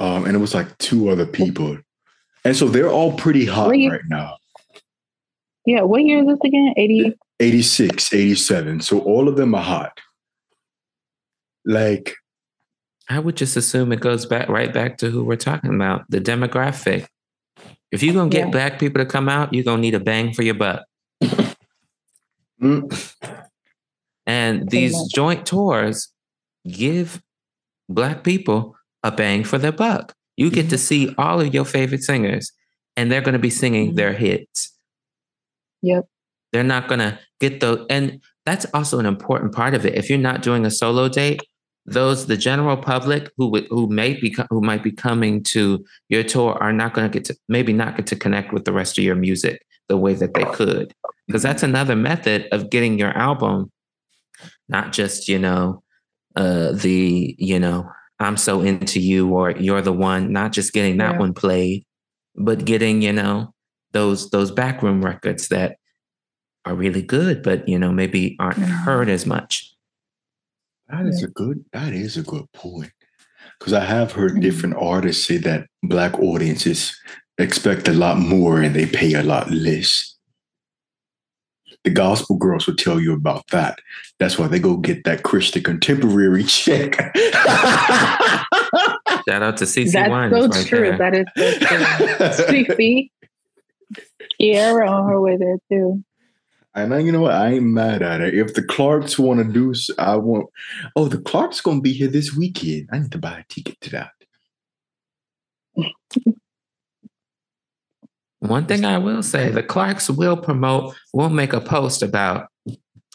um, 0.00 0.24
and 0.26 0.34
it 0.34 0.38
was 0.38 0.54
like 0.54 0.76
two 0.78 1.08
other 1.08 1.26
people. 1.26 1.78
And 2.44 2.56
so 2.56 2.68
they're 2.68 2.90
all 2.90 3.12
pretty 3.16 3.44
hot 3.46 3.66
Well, 3.68 3.74
you- 3.76 3.90
right 3.90 4.00
now. 4.08 4.36
Yeah, 5.66 5.82
what 5.82 6.02
year 6.02 6.20
is 6.20 6.26
this 6.26 6.38
again? 6.44 6.72
80. 6.78 7.14
86, 7.40 8.12
87. 8.14 8.80
So 8.80 9.00
all 9.00 9.28
of 9.28 9.36
them 9.36 9.54
are 9.54 9.62
hot. 9.62 9.98
Like, 11.64 12.14
I 13.10 13.18
would 13.18 13.36
just 13.36 13.56
assume 13.56 13.92
it 13.92 14.00
goes 14.00 14.24
back 14.24 14.48
right 14.48 14.72
back 14.72 14.98
to 14.98 15.10
who 15.10 15.24
we're 15.24 15.36
talking 15.36 15.74
about, 15.74 16.04
the 16.10 16.20
demographic. 16.20 17.06
If 17.92 18.02
you're 18.02 18.14
gonna 18.14 18.30
get 18.30 18.46
Yeah. 18.46 18.50
black 18.50 18.78
people 18.78 19.02
to 19.02 19.06
come 19.06 19.28
out, 19.28 19.52
you're 19.52 19.64
gonna 19.64 19.82
need 19.82 19.94
a 19.94 20.00
bang 20.00 20.32
for 20.32 20.42
your 20.42 20.54
buck. 20.54 20.84
mm, 22.62 23.14
And 24.28 24.68
these 24.68 24.94
joint 25.12 25.46
tours 25.46 26.08
give 26.68 27.22
black 27.88 28.22
people 28.22 28.76
a 29.02 29.10
bang 29.10 29.42
for 29.42 29.56
their 29.56 29.72
buck. 29.72 30.12
You 30.36 30.50
get 30.50 30.68
to 30.70 30.78
see 30.78 31.14
all 31.16 31.40
of 31.40 31.52
your 31.54 31.64
favorite 31.64 32.02
singers, 32.04 32.52
and 32.96 33.10
they're 33.10 33.22
going 33.22 33.32
to 33.32 33.38
be 33.38 33.50
singing 33.50 33.92
Mhm. 33.92 33.96
their 33.96 34.12
hits. 34.12 34.76
Yep. 35.82 36.06
They're 36.52 36.62
not 36.62 36.88
going 36.88 36.98
to 37.00 37.18
get 37.40 37.60
the, 37.60 37.86
and 37.88 38.20
that's 38.44 38.66
also 38.74 38.98
an 38.98 39.06
important 39.06 39.52
part 39.52 39.74
of 39.74 39.86
it. 39.86 39.94
If 39.94 40.10
you're 40.10 40.18
not 40.18 40.42
doing 40.42 40.66
a 40.66 40.70
solo 40.70 41.08
date, 41.08 41.40
those 41.86 42.26
the 42.26 42.36
general 42.36 42.76
public 42.76 43.30
who 43.38 43.46
would 43.48 43.66
who 43.70 43.86
may 43.86 44.12
be 44.12 44.36
who 44.50 44.60
might 44.60 44.82
be 44.82 44.92
coming 44.92 45.42
to 45.42 45.82
your 46.10 46.22
tour 46.22 46.52
are 46.60 46.72
not 46.72 46.92
going 46.92 47.10
to 47.10 47.12
get 47.18 47.24
to 47.24 47.34
maybe 47.48 47.72
not 47.72 47.96
get 47.96 48.06
to 48.08 48.16
connect 48.16 48.52
with 48.52 48.66
the 48.66 48.72
rest 48.74 48.98
of 48.98 49.04
your 49.04 49.14
music 49.14 49.64
the 49.88 49.96
way 49.96 50.12
that 50.12 50.34
they 50.34 50.44
could 50.44 50.92
because 51.26 51.42
that's 51.42 51.62
another 51.62 51.96
method 51.96 52.46
of 52.52 52.68
getting 52.68 52.98
your 52.98 53.16
album 53.16 53.72
not 54.68 54.92
just 54.92 55.28
you 55.28 55.38
know 55.38 55.82
uh 56.36 56.72
the 56.72 57.34
you 57.38 57.58
know 57.58 57.88
i'm 58.20 58.36
so 58.36 58.60
into 58.60 59.00
you 59.00 59.28
or 59.28 59.50
you're 59.52 59.82
the 59.82 59.92
one 59.92 60.32
not 60.32 60.52
just 60.52 60.72
getting 60.72 60.98
that 60.98 61.12
yeah. 61.12 61.18
one 61.18 61.34
played 61.34 61.84
but 62.36 62.64
getting 62.64 63.02
you 63.02 63.12
know 63.12 63.52
those 63.92 64.30
those 64.30 64.50
backroom 64.50 65.04
records 65.04 65.48
that 65.48 65.76
are 66.64 66.74
really 66.74 67.02
good 67.02 67.42
but 67.42 67.68
you 67.68 67.78
know 67.78 67.92
maybe 67.92 68.36
aren't 68.38 68.58
mm-hmm. 68.58 68.70
heard 68.70 69.08
as 69.08 69.24
much 69.24 69.68
that 70.88 71.06
is 71.06 71.22
a 71.22 71.28
good. 71.28 71.64
That 71.72 71.92
is 71.92 72.16
a 72.16 72.22
good 72.22 72.50
point. 72.52 72.92
Because 73.58 73.72
I 73.72 73.84
have 73.84 74.12
heard 74.12 74.32
mm-hmm. 74.32 74.40
different 74.40 74.76
artists 74.76 75.26
say 75.26 75.36
that 75.38 75.66
black 75.82 76.18
audiences 76.18 76.98
expect 77.38 77.88
a 77.88 77.92
lot 77.92 78.18
more 78.18 78.60
and 78.62 78.74
they 78.74 78.86
pay 78.86 79.14
a 79.14 79.22
lot 79.22 79.50
less. 79.50 80.16
The 81.88 81.94
gospel 81.94 82.36
girls 82.36 82.66
will 82.66 82.76
tell 82.76 83.00
you 83.00 83.14
about 83.14 83.46
that. 83.46 83.78
That's 84.18 84.38
why 84.38 84.46
they 84.46 84.58
go 84.58 84.76
get 84.76 85.04
that 85.04 85.22
Christian 85.22 85.62
contemporary 85.62 86.44
check. 86.46 86.96
Shout 86.96 87.14
out 89.42 89.56
to 89.56 89.64
CeCe 89.64 89.92
That's 89.92 90.10
Winans 90.10 90.34
so 90.34 90.48
right 90.48 90.66
true. 90.66 90.80
There. 90.80 90.98
That 90.98 91.14
is 91.14 91.24
so 91.34 92.46
true. 92.46 92.66
CeCe, 92.66 93.10
Kierra 94.38 94.86
on 94.86 95.08
her 95.08 95.18
way 95.18 95.38
there 95.38 95.56
too. 95.70 96.04
And 96.74 96.94
I, 96.94 96.98
you 96.98 97.10
know 97.10 97.22
what? 97.22 97.32
I 97.32 97.52
ain't 97.52 97.64
mad 97.64 98.02
at 98.02 98.20
it. 98.20 98.34
If 98.34 98.52
the 98.52 98.62
Clarks 98.62 99.18
want 99.18 99.40
to 99.40 99.50
do, 99.50 99.72
I 99.96 100.16
want. 100.16 100.50
Oh, 100.94 101.08
the 101.08 101.16
Clarks 101.16 101.62
gonna 101.62 101.80
be 101.80 101.94
here 101.94 102.08
this 102.08 102.36
weekend. 102.36 102.90
I 102.92 102.98
need 102.98 103.12
to 103.12 103.18
buy 103.18 103.38
a 103.38 103.44
ticket 103.48 103.80
to 103.80 103.90
that. 103.92 104.10
One 108.40 108.66
thing 108.66 108.84
I 108.84 108.98
will 108.98 109.22
say, 109.22 109.50
the 109.50 109.62
Clarks 109.62 110.08
will 110.08 110.36
promote. 110.36 110.94
We'll 111.12 111.28
make 111.28 111.52
a 111.52 111.60
post 111.60 112.02
about. 112.02 112.48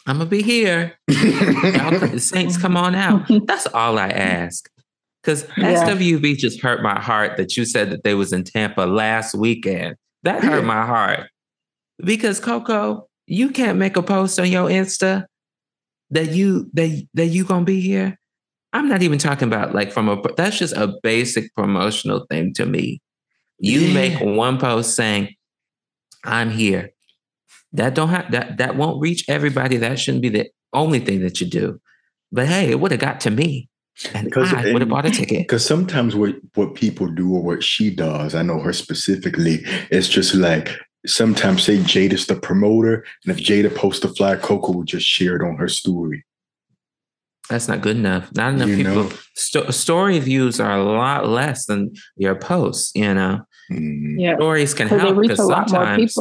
I'm 0.06 0.18
gonna 0.18 0.26
be 0.26 0.42
here. 0.42 0.98
the 1.06 2.18
Saints, 2.18 2.58
come 2.58 2.76
on 2.76 2.94
out. 2.94 3.22
That's 3.46 3.66
all 3.68 3.98
I 3.98 4.08
ask. 4.08 4.68
Because 5.22 5.46
yeah. 5.56 5.86
SWV 5.86 6.36
just 6.36 6.60
hurt 6.60 6.82
my 6.82 7.00
heart 7.00 7.38
that 7.38 7.56
you 7.56 7.64
said 7.64 7.90
that 7.90 8.04
they 8.04 8.14
was 8.14 8.32
in 8.32 8.44
Tampa 8.44 8.82
last 8.82 9.34
weekend. 9.34 9.96
That 10.22 10.44
hurt 10.44 10.64
my 10.64 10.84
heart. 10.84 11.30
Because 12.04 12.40
Coko, 12.40 13.04
you 13.26 13.48
can't 13.48 13.78
make 13.78 13.96
a 13.96 14.02
post 14.02 14.38
on 14.38 14.50
your 14.50 14.68
Insta 14.68 15.24
that 16.10 16.32
you 16.32 16.70
that 16.74 17.06
that 17.14 17.26
you 17.26 17.44
gonna 17.44 17.64
be 17.64 17.80
here. 17.80 18.18
I'm 18.74 18.88
not 18.88 19.02
even 19.02 19.18
talking 19.18 19.48
about 19.48 19.74
like 19.74 19.92
from 19.92 20.08
a 20.08 20.20
that's 20.36 20.58
just 20.58 20.74
a 20.74 20.94
basic 21.02 21.54
promotional 21.54 22.26
thing 22.28 22.52
to 22.54 22.66
me. 22.66 23.00
You 23.58 23.92
make 23.94 24.20
one 24.20 24.58
post 24.58 24.94
saying, 24.96 25.34
I'm 26.24 26.50
here. 26.50 26.90
That 27.72 27.94
don't 27.94 28.08
have 28.08 28.30
that 28.30 28.58
that 28.58 28.76
won't 28.76 29.00
reach 29.00 29.24
everybody. 29.28 29.76
That 29.78 29.98
shouldn't 29.98 30.22
be 30.22 30.28
the 30.28 30.50
only 30.72 31.00
thing 31.00 31.20
that 31.20 31.40
you 31.40 31.46
do. 31.46 31.80
But 32.30 32.46
hey, 32.46 32.70
it 32.70 32.80
would 32.80 32.90
have 32.92 33.00
got 33.00 33.20
to 33.22 33.30
me. 33.30 33.68
And 34.12 34.24
because 34.24 34.52
I 34.52 34.72
would 34.72 34.82
have 34.82 34.88
bought 34.88 35.06
a 35.06 35.10
ticket. 35.10 35.38
Because 35.46 35.64
sometimes 35.64 36.16
what 36.16 36.34
what 36.54 36.74
people 36.74 37.06
do 37.08 37.34
or 37.34 37.42
what 37.42 37.62
she 37.62 37.94
does, 37.94 38.34
I 38.34 38.42
know 38.42 38.60
her 38.60 38.72
specifically, 38.72 39.60
it's 39.90 40.08
just 40.08 40.34
like 40.34 40.76
sometimes 41.06 41.62
say 41.62 41.78
Jada's 41.78 42.26
the 42.26 42.36
promoter, 42.36 43.04
and 43.24 43.38
if 43.38 43.44
Jada 43.44 43.74
posts 43.74 44.04
a 44.04 44.08
flyer, 44.08 44.36
Coko 44.36 44.72
will 44.72 44.84
just 44.84 45.06
share 45.06 45.36
it 45.36 45.42
on 45.42 45.56
her 45.56 45.68
story. 45.68 46.24
That's 47.50 47.68
not 47.68 47.82
good 47.82 47.96
enough. 47.96 48.34
Not 48.34 48.54
enough 48.54 48.68
you 48.68 48.76
people. 48.76 49.10
St- 49.34 49.74
story 49.74 50.18
views 50.18 50.60
are 50.60 50.78
a 50.78 50.82
lot 50.82 51.28
less 51.28 51.66
than 51.66 51.92
your 52.16 52.34
posts. 52.34 52.92
You 52.94 53.14
know, 53.14 53.40
mm. 53.70 54.16
yeah. 54.18 54.36
stories 54.36 54.74
can 54.74 54.88
help 54.88 55.20
because 55.20 55.38
sometimes. 55.38 56.16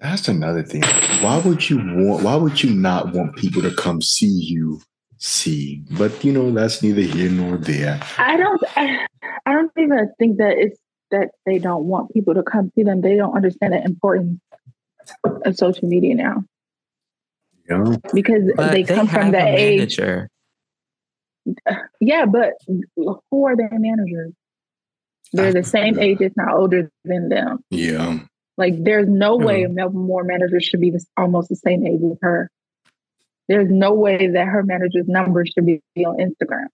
That's 0.00 0.28
another 0.28 0.62
thing. 0.62 0.82
Why 1.22 1.38
would 1.38 1.70
you 1.70 1.78
want? 1.78 2.24
Why 2.24 2.34
would 2.34 2.62
you 2.62 2.74
not 2.74 3.12
want 3.14 3.36
people 3.36 3.62
to 3.62 3.74
come 3.74 4.02
see 4.02 4.26
you? 4.26 4.80
See, 5.18 5.82
but 5.92 6.24
you 6.24 6.32
know 6.32 6.50
that's 6.50 6.82
neither 6.82 7.00
here 7.00 7.30
nor 7.30 7.56
there. 7.56 8.00
I 8.18 8.36
don't. 8.36 8.62
I, 8.76 9.06
I 9.46 9.52
don't 9.52 9.70
even 9.78 10.12
think 10.18 10.38
that 10.38 10.58
it's 10.58 10.78
that 11.10 11.30
they 11.46 11.58
don't 11.58 11.84
want 11.84 12.12
people 12.12 12.34
to 12.34 12.42
come 12.42 12.72
see 12.74 12.82
them. 12.82 13.00
They 13.00 13.16
don't 13.16 13.34
understand 13.34 13.72
the 13.72 13.82
importance 13.82 14.40
of 15.24 15.56
social 15.56 15.88
media 15.88 16.14
now. 16.14 16.44
Yeah. 17.68 17.96
Because 18.12 18.52
but 18.56 18.72
they, 18.72 18.82
they 18.82 18.94
come 18.94 19.08
from 19.08 19.30
the 19.30 19.46
age. 19.46 19.98
Manager. 19.98 20.28
Yeah, 22.00 22.26
but 22.26 22.52
who 22.96 23.46
are 23.46 23.56
their 23.56 23.70
managers? 23.72 24.32
They're 25.32 25.52
the 25.52 25.64
same 25.64 25.98
age, 25.98 26.18
if 26.20 26.32
not 26.36 26.54
older 26.54 26.90
than 27.04 27.28
them. 27.28 27.64
Yeah. 27.70 28.18
Like 28.56 28.82
there's 28.84 29.08
no 29.08 29.38
mm. 29.38 29.44
way 29.44 29.66
Melba 29.66 29.96
Moore 29.96 30.24
manager 30.24 30.60
should 30.60 30.80
be 30.80 30.90
this, 30.90 31.06
almost 31.16 31.48
the 31.48 31.56
same 31.56 31.84
age 31.86 32.00
as 32.10 32.18
her. 32.22 32.50
There's 33.48 33.70
no 33.70 33.92
way 33.92 34.28
that 34.28 34.46
her 34.46 34.62
manager's 34.62 35.08
number 35.08 35.44
should 35.44 35.66
be 35.66 35.80
on 35.98 36.16
Instagram. 36.18 36.66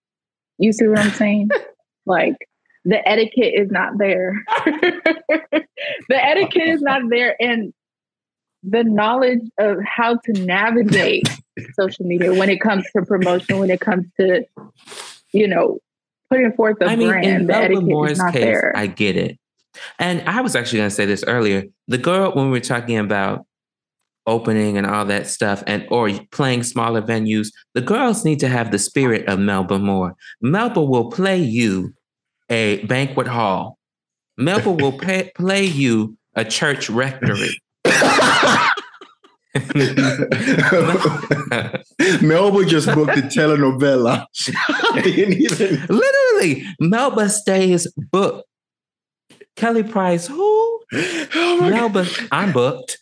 You 0.59 0.73
see 0.73 0.87
what 0.87 0.99
I'm 0.99 1.11
saying? 1.13 1.49
like 2.07 2.37
the 2.85 3.07
etiquette 3.09 3.55
is 3.57 3.71
not 3.71 3.99
there. 3.99 4.45
the 4.67 5.65
etiquette 6.11 6.69
is 6.69 6.83
not 6.83 7.03
there. 7.09 7.35
And 7.41 7.73
the 8.63 8.85
knowledge 8.85 9.43
of 9.59 9.79
how 9.85 10.17
to 10.17 10.33
navigate 10.33 11.29
social 11.79 12.07
media 12.07 12.35
when 12.35 12.51
it 12.51 12.61
comes 12.61 12.85
to 12.95 13.03
promotion, 13.05 13.59
when 13.59 13.71
it 13.71 13.81
comes 13.81 14.07
to, 14.19 14.45
you 15.33 15.49
know, 15.49 15.79
putting 16.29 16.53
forth 16.53 16.77
a 16.81 16.87
I 16.87 16.97
mean, 16.97 17.09
brand, 17.09 17.27
in 17.27 17.47
the 17.47 17.57
etiquette 17.57 17.85
Moore's 17.85 18.13
is 18.13 18.19
not 18.19 18.33
case, 18.33 18.45
there. 18.45 18.73
I 18.77 18.87
get 18.87 19.17
it. 19.17 19.39
And 19.99 20.23
I 20.29 20.41
was 20.41 20.57
actually 20.57 20.79
going 20.79 20.91
to 20.91 20.95
say 20.95 21.07
this 21.07 21.25
earlier. 21.27 21.65
The 21.89 21.99
girl, 21.99 22.33
when 22.33 22.47
we 22.47 22.53
were 22.53 22.61
talking 22.61 22.99
about 22.99 23.47
opening 24.27 24.77
and 24.77 24.87
all 24.87 25.07
that 25.07 25.27
stuff 25.27 25.63
and 25.67 25.87
or 25.91 26.11
playing 26.31 26.63
smaller 26.63 27.01
venues 27.01 27.49
the 27.73 27.81
girls 27.81 28.23
need 28.23 28.39
to 28.39 28.49
have 28.49 28.71
the 28.71 28.79
spirit 28.79 29.27
of 29.27 29.39
melba 29.39 29.79
moore 29.79 30.15
melba 30.43 30.81
will 30.81 31.11
play 31.11 31.39
you 31.39 31.93
a 32.51 32.85
banquet 32.87 33.29
hall. 33.29 33.79
Melba 34.37 34.73
will 34.73 34.93
pay, 34.99 35.31
play 35.35 35.65
you 35.65 36.19
a 36.35 36.45
church 36.45 36.91
rectory. 36.91 37.59
Melba 42.23 42.65
just 42.67 42.87
booked 42.95 43.19
a 43.19 43.23
telenovela. 43.23 44.25
even... 45.07 45.87
Literally, 45.89 46.65
Melba 46.79 47.29
stays 47.29 47.93
booked. 47.97 48.47
Kelly 49.57 49.83
Price, 49.83 50.29
who? 50.29 50.81
Oh 50.95 51.67
Melba, 51.69 52.05
God. 52.05 52.29
I'm 52.31 52.53
booked. 52.53 52.99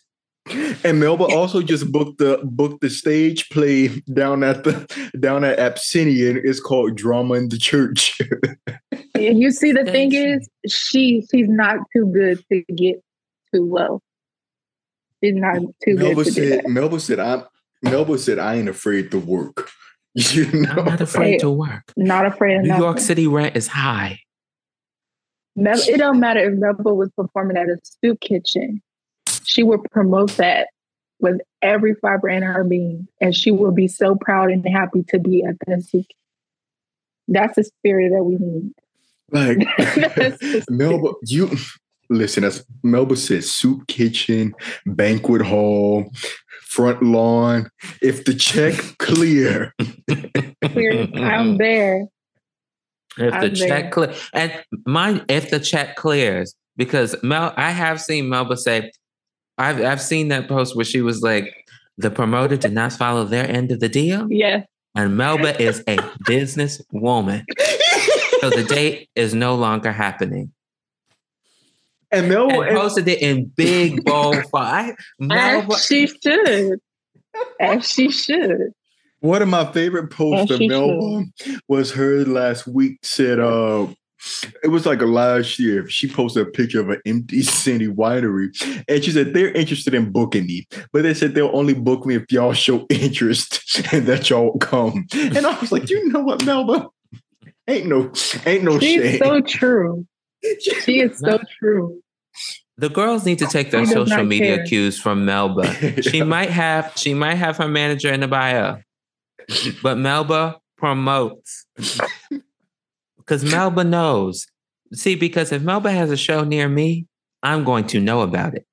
And 0.83 0.99
Melba 0.99 1.25
also 1.25 1.61
just 1.61 1.91
booked 1.91 2.17
the 2.17 2.39
booked 2.43 2.81
the 2.81 2.89
stage 2.89 3.47
play 3.49 3.89
down 4.11 4.43
at 4.43 4.63
the 4.63 5.11
down 5.19 5.43
at 5.43 5.59
Abyssinian. 5.59 6.41
It's 6.43 6.59
called 6.59 6.95
Drama 6.95 7.35
in 7.35 7.49
the 7.49 7.59
Church. 7.59 8.17
you 9.15 9.51
see, 9.51 9.71
the 9.71 9.85
thing 9.85 10.13
is, 10.13 10.49
she 10.67 11.23
she's 11.31 11.47
not 11.47 11.77
too 11.93 12.07
good 12.07 12.43
to 12.51 12.63
get 12.73 13.03
too 13.53 13.71
low. 13.71 14.01
She's 15.23 15.35
not 15.35 15.57
too 15.83 15.95
Melba 15.95 16.15
good 16.15 16.25
to 16.25 16.31
said, 16.31 16.41
do 16.41 16.49
that. 16.49 16.67
Melba 16.69 16.99
said, 16.99 17.19
"I'm." 17.19 17.43
Melba 17.81 18.17
said, 18.17 18.39
"I 18.39 18.55
ain't 18.55 18.69
afraid 18.69 19.11
to 19.11 19.19
work." 19.19 19.69
You 20.15 20.51
know? 20.51 20.71
I'm 20.71 20.85
not 20.85 21.01
afraid 21.01 21.33
hey, 21.33 21.37
to 21.37 21.51
work. 21.51 21.93
Not 21.95 22.25
afraid. 22.25 22.55
Of 22.55 22.61
New 22.63 22.69
nothing. 22.69 22.83
York 22.83 22.99
City 22.99 23.27
rent 23.27 23.55
is 23.55 23.67
high. 23.67 24.19
it 25.55 25.97
don't 25.99 26.19
matter 26.19 26.39
if 26.39 26.57
Melba 26.57 26.93
was 26.93 27.11
performing 27.15 27.57
at 27.57 27.67
a 27.67 27.77
soup 28.01 28.19
kitchen 28.19 28.81
she 29.49 29.63
would 29.63 29.83
promote 29.91 30.31
that 30.37 30.67
with 31.19 31.41
every 31.61 31.95
fiber 31.95 32.29
in 32.29 32.43
her 32.43 32.63
being. 32.63 33.07
And 33.19 33.35
she 33.35 33.51
will 33.51 33.71
be 33.71 33.87
so 33.87 34.15
proud 34.15 34.51
and 34.51 34.65
happy 34.67 35.03
to 35.09 35.19
be 35.19 35.43
at 35.43 35.55
the 35.65 36.05
That's 37.27 37.55
the 37.55 37.63
spirit 37.63 38.11
that 38.15 38.23
we 38.23 38.37
need. 38.39 38.71
Like 39.31 39.67
Melba, 40.69 41.13
you 41.25 41.49
listen, 42.09 42.43
as 42.43 42.65
Melba 42.83 43.15
says, 43.15 43.51
soup 43.51 43.87
kitchen, 43.87 44.53
banquet 44.85 45.41
hall, 45.41 46.11
front 46.63 47.01
lawn. 47.03 47.69
If 48.01 48.25
the 48.25 48.33
check 48.33 48.75
clear, 48.97 49.73
clear 50.63 51.07
I'm 51.15 51.57
there. 51.57 52.07
If 53.17 53.33
I'm 53.33 53.41
the 53.41 53.49
there. 53.49 53.67
check 53.67 53.91
clear, 53.91 54.13
and 54.33 54.53
mind 54.85 55.25
if 55.29 55.49
the 55.49 55.59
check 55.59 55.95
clears, 55.95 56.55
because 56.77 57.15
Mel, 57.23 57.53
I 57.57 57.71
have 57.71 58.01
seen 58.01 58.29
Melba 58.29 58.57
say, 58.57 58.91
I've 59.57 59.81
I've 59.83 60.01
seen 60.01 60.29
that 60.29 60.47
post 60.47 60.75
where 60.75 60.85
she 60.85 61.01
was 61.01 61.21
like, 61.21 61.53
the 61.97 62.09
promoter 62.09 62.55
did 62.55 62.73
not 62.73 62.93
follow 62.93 63.25
their 63.25 63.47
end 63.47 63.71
of 63.71 63.79
the 63.79 63.89
deal. 63.89 64.31
Yeah. 64.31 64.63
And 64.95 65.17
Melba 65.17 65.61
is 65.61 65.83
a 65.87 65.99
business 66.25 66.81
woman. 66.91 67.45
so 68.41 68.49
the 68.49 68.63
date 68.63 69.09
is 69.15 69.33
no 69.33 69.55
longer 69.55 69.91
happening. 69.91 70.51
And 72.11 72.27
Melba 72.29 72.61
and 72.61 72.77
posted 72.77 73.07
it 73.07 73.21
in 73.21 73.45
big 73.55 74.03
bold 74.03 74.43
font. 74.51 74.97
Melba, 75.19 75.73
As 75.73 75.85
she 75.85 76.07
should. 76.07 76.79
As 77.59 77.87
she 77.89 78.09
should. 78.09 78.71
One 79.21 79.41
of 79.41 79.47
my 79.49 79.71
favorite 79.71 80.09
posts 80.11 80.51
of 80.51 80.59
Melba 80.61 81.25
should. 81.39 81.59
was 81.67 81.91
her 81.91 82.25
last 82.25 82.65
week 82.67 82.99
said, 83.03 83.39
uh, 83.39 83.87
it 84.63 84.67
was 84.69 84.85
like 84.85 85.01
a 85.01 85.05
last 85.05 85.59
year. 85.59 85.87
She 85.87 86.07
posted 86.09 86.47
a 86.47 86.49
picture 86.49 86.81
of 86.81 86.89
an 86.89 87.01
empty 87.05 87.41
city 87.41 87.87
winery, 87.87 88.49
and 88.87 89.03
she 89.03 89.11
said 89.11 89.33
they're 89.33 89.51
interested 89.51 89.93
in 89.93 90.11
booking 90.11 90.45
me, 90.45 90.67
but 90.91 91.03
they 91.03 91.13
said 91.13 91.35
they'll 91.35 91.51
only 91.53 91.73
book 91.73 92.05
me 92.05 92.15
if 92.15 92.31
y'all 92.31 92.53
show 92.53 92.85
interest 92.89 93.81
and 93.93 94.05
that 94.07 94.29
y'all 94.29 94.57
come. 94.57 95.05
And 95.13 95.45
I 95.45 95.57
was 95.59 95.71
like, 95.71 95.89
you 95.89 96.09
know 96.09 96.19
what, 96.21 96.45
Melba? 96.45 96.87
Ain't 97.67 97.85
no, 97.87 98.11
ain't 98.45 98.63
no 98.63 98.79
She's 98.79 99.01
shame. 99.01 99.19
so 99.19 99.41
true. 99.41 100.05
She 100.83 100.99
is 101.01 101.17
so 101.19 101.39
true. 101.59 102.01
The 102.77 102.89
girls 102.89 103.25
need 103.25 103.39
to 103.39 103.47
take 103.47 103.71
their 103.71 103.85
social 103.85 104.23
media 104.23 104.57
care. 104.57 104.65
cues 104.65 104.97
from 104.99 105.25
Melba. 105.25 106.01
She 106.01 106.21
might 106.23 106.49
have, 106.49 106.93
she 106.95 107.13
might 107.13 107.35
have 107.35 107.57
her 107.57 107.67
manager 107.67 108.11
in 108.13 108.21
the 108.21 108.27
bio, 108.27 108.77
but 109.83 109.97
Melba 109.97 110.59
promotes 110.77 111.65
because 113.17 113.43
Melba 113.43 113.83
knows. 113.83 114.47
See, 114.93 115.15
because 115.15 115.51
if 115.51 115.61
Melba 115.61 115.91
has 115.91 116.09
a 116.09 116.17
show 116.17 116.43
near 116.45 116.69
me, 116.69 117.05
I'm 117.43 117.63
going 117.65 117.85
to 117.87 117.99
know 117.99 118.21
about 118.21 118.55
it. 118.55 118.65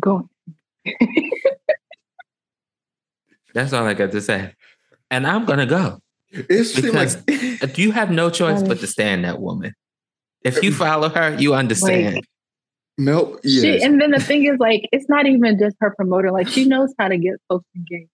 Go. 0.00 0.28
That's 3.54 3.72
all 3.72 3.86
I 3.86 3.94
got 3.94 4.10
to 4.12 4.20
say. 4.20 4.52
And 5.10 5.26
I'm 5.26 5.44
going 5.44 5.60
to 5.60 5.66
go. 5.66 6.00
It's 6.32 6.74
because 6.74 7.16
like- 7.28 7.78
you 7.78 7.92
have 7.92 8.10
no 8.10 8.30
choice 8.30 8.62
but 8.62 8.80
to 8.80 8.86
stand 8.88 9.24
that 9.24 9.40
woman. 9.40 9.74
If 10.44 10.62
you 10.62 10.70
um, 10.70 10.76
follow 10.76 11.08
her, 11.08 11.34
you 11.38 11.54
understand. 11.54 12.16
Like, 12.16 12.24
nope. 12.98 13.40
Yes. 13.42 13.62
She, 13.62 13.82
and 13.82 14.00
then 14.00 14.10
the 14.10 14.20
thing 14.20 14.44
is, 14.44 14.58
like, 14.58 14.88
it's 14.92 15.08
not 15.08 15.26
even 15.26 15.58
just 15.58 15.76
her 15.80 15.94
promoter. 15.96 16.30
Like, 16.30 16.48
she 16.48 16.66
knows 16.66 16.92
how 16.98 17.08
to 17.08 17.16
get 17.16 17.34
folks 17.48 17.66
engaged. 17.74 18.10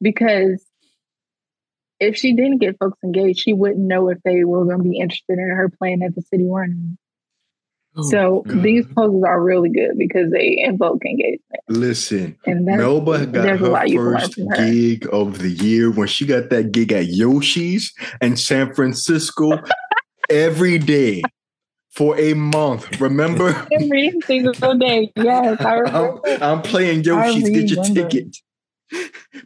Because 0.00 0.64
if 2.00 2.16
she 2.16 2.34
didn't 2.34 2.58
get 2.58 2.78
folks 2.78 2.98
engaged, 3.04 3.40
she 3.40 3.52
wouldn't 3.52 3.86
know 3.86 4.08
if 4.08 4.18
they 4.24 4.44
were 4.44 4.64
going 4.64 4.78
to 4.78 4.88
be 4.88 4.98
interested 4.98 5.38
in 5.38 5.48
her 5.48 5.70
playing 5.78 6.02
at 6.02 6.14
the 6.14 6.22
city 6.22 6.44
winery. 6.44 6.96
Oh, 7.96 8.02
so 8.02 8.42
God. 8.46 8.62
these 8.62 8.86
poses 8.86 9.22
are 9.22 9.40
really 9.40 9.68
good 9.68 9.92
because 9.96 10.32
they 10.32 10.56
invoke 10.58 11.04
engagement. 11.04 11.60
Listen, 11.68 12.36
and 12.44 12.64
Melba 12.64 13.26
got 13.26 13.46
her 13.46 13.58
first 13.58 14.36
her. 14.36 14.56
gig 14.56 15.06
of 15.12 15.38
the 15.38 15.50
year 15.50 15.92
when 15.92 16.08
she 16.08 16.26
got 16.26 16.50
that 16.50 16.72
gig 16.72 16.92
at 16.92 17.06
Yoshi's 17.06 17.92
in 18.20 18.36
San 18.36 18.74
Francisco 18.74 19.52
every 20.30 20.78
day 20.78 21.22
for 21.90 22.18
a 22.18 22.34
month. 22.34 23.00
Remember? 23.00 23.66
Every 23.72 24.12
single 24.26 24.76
day. 24.76 25.12
Yes, 25.14 25.60
I 25.60 25.74
remember. 25.74 26.20
I'm, 26.26 26.42
I'm 26.42 26.62
playing 26.62 27.04
Yoshi's. 27.04 27.48
Get 27.48 27.70
your 27.70 27.84
ticket. 27.84 28.36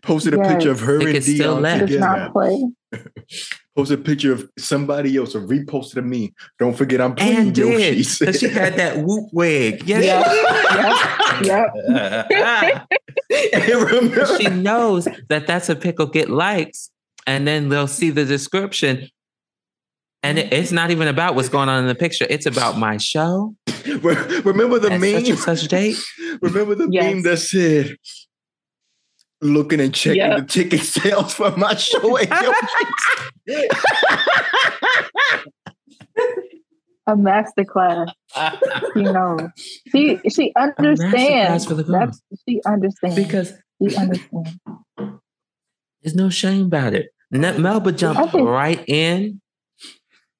Posted 0.03 0.35
yes. 0.35 0.47
a 0.47 0.55
picture 0.55 0.71
of 0.71 0.81
her 0.81 1.01
and 1.01 1.19
Dionne 1.19 1.87
together. 1.87 3.11
Posted 3.77 4.01
a 4.01 4.03
picture 4.03 4.33
of 4.33 4.51
somebody 4.59 5.17
else 5.17 5.35
or 5.35 5.41
reposted 5.41 5.99
a 5.99 6.03
me. 6.03 6.35
Don't 6.59 6.77
forget 6.77 7.01
I'm 7.01 7.15
playing 7.15 7.37
and 7.37 7.57
Yoshi. 7.57 8.05
Because 8.19 8.41
she 8.41 8.49
had 8.49 8.75
that 8.77 8.99
whoop 8.99 9.29
wig. 9.33 9.83
Yes. 9.87 10.05
Yep. 11.45 11.73
yep. 12.31 12.89
she 14.41 14.49
knows 14.49 15.07
that 15.29 15.47
that's 15.47 15.69
a 15.69 15.77
pickle 15.77 16.07
get 16.07 16.29
likes. 16.29 16.91
And 17.27 17.47
then 17.47 17.69
they'll 17.69 17.87
see 17.87 18.11
the 18.11 18.25
description. 18.25 19.09
And 20.23 20.39
it, 20.39 20.53
it's 20.53 20.73
not 20.73 20.91
even 20.91 21.09
about 21.09 21.35
what's 21.35 21.49
going 21.49 21.69
on 21.69 21.81
in 21.81 21.87
the 21.87 21.95
picture. 21.95 22.27
It's 22.29 22.47
about 22.47 22.77
my 22.77 22.97
show. 22.97 23.55
Remember 23.87 24.79
the 24.79 24.99
meme? 24.99 25.25
Such, 25.25 25.59
such 25.59 25.69
date. 25.69 25.97
Remember 26.43 26.75
the 26.75 26.89
yes. 26.91 27.05
meme 27.05 27.23
that 27.23 27.39
said, 27.39 27.97
looking 29.41 29.81
and 29.81 29.95
checking 29.95 30.17
yep. 30.21 30.39
the 30.39 30.45
ticket 30.45 30.81
sales 30.81 31.35
for 31.35 31.57
my 31.57 31.75
show 31.75 32.19
A 37.07 37.17
master 37.17 37.65
class. 37.65 38.11
you 38.95 39.03
know, 39.03 39.51
she 39.91 40.19
she 40.29 40.53
understands. 40.57 41.67
That's, 41.67 42.21
she 42.47 42.61
understands 42.67 43.17
because 43.17 43.55
she 43.81 43.97
understands. 43.97 44.51
There's 46.03 46.15
no 46.15 46.29
shame 46.29 46.67
about 46.67 46.93
it. 46.93 47.09
Melba 47.31 47.93
jumped 47.93 48.33
think, 48.33 48.47
right 48.47 48.85
in. 48.87 49.41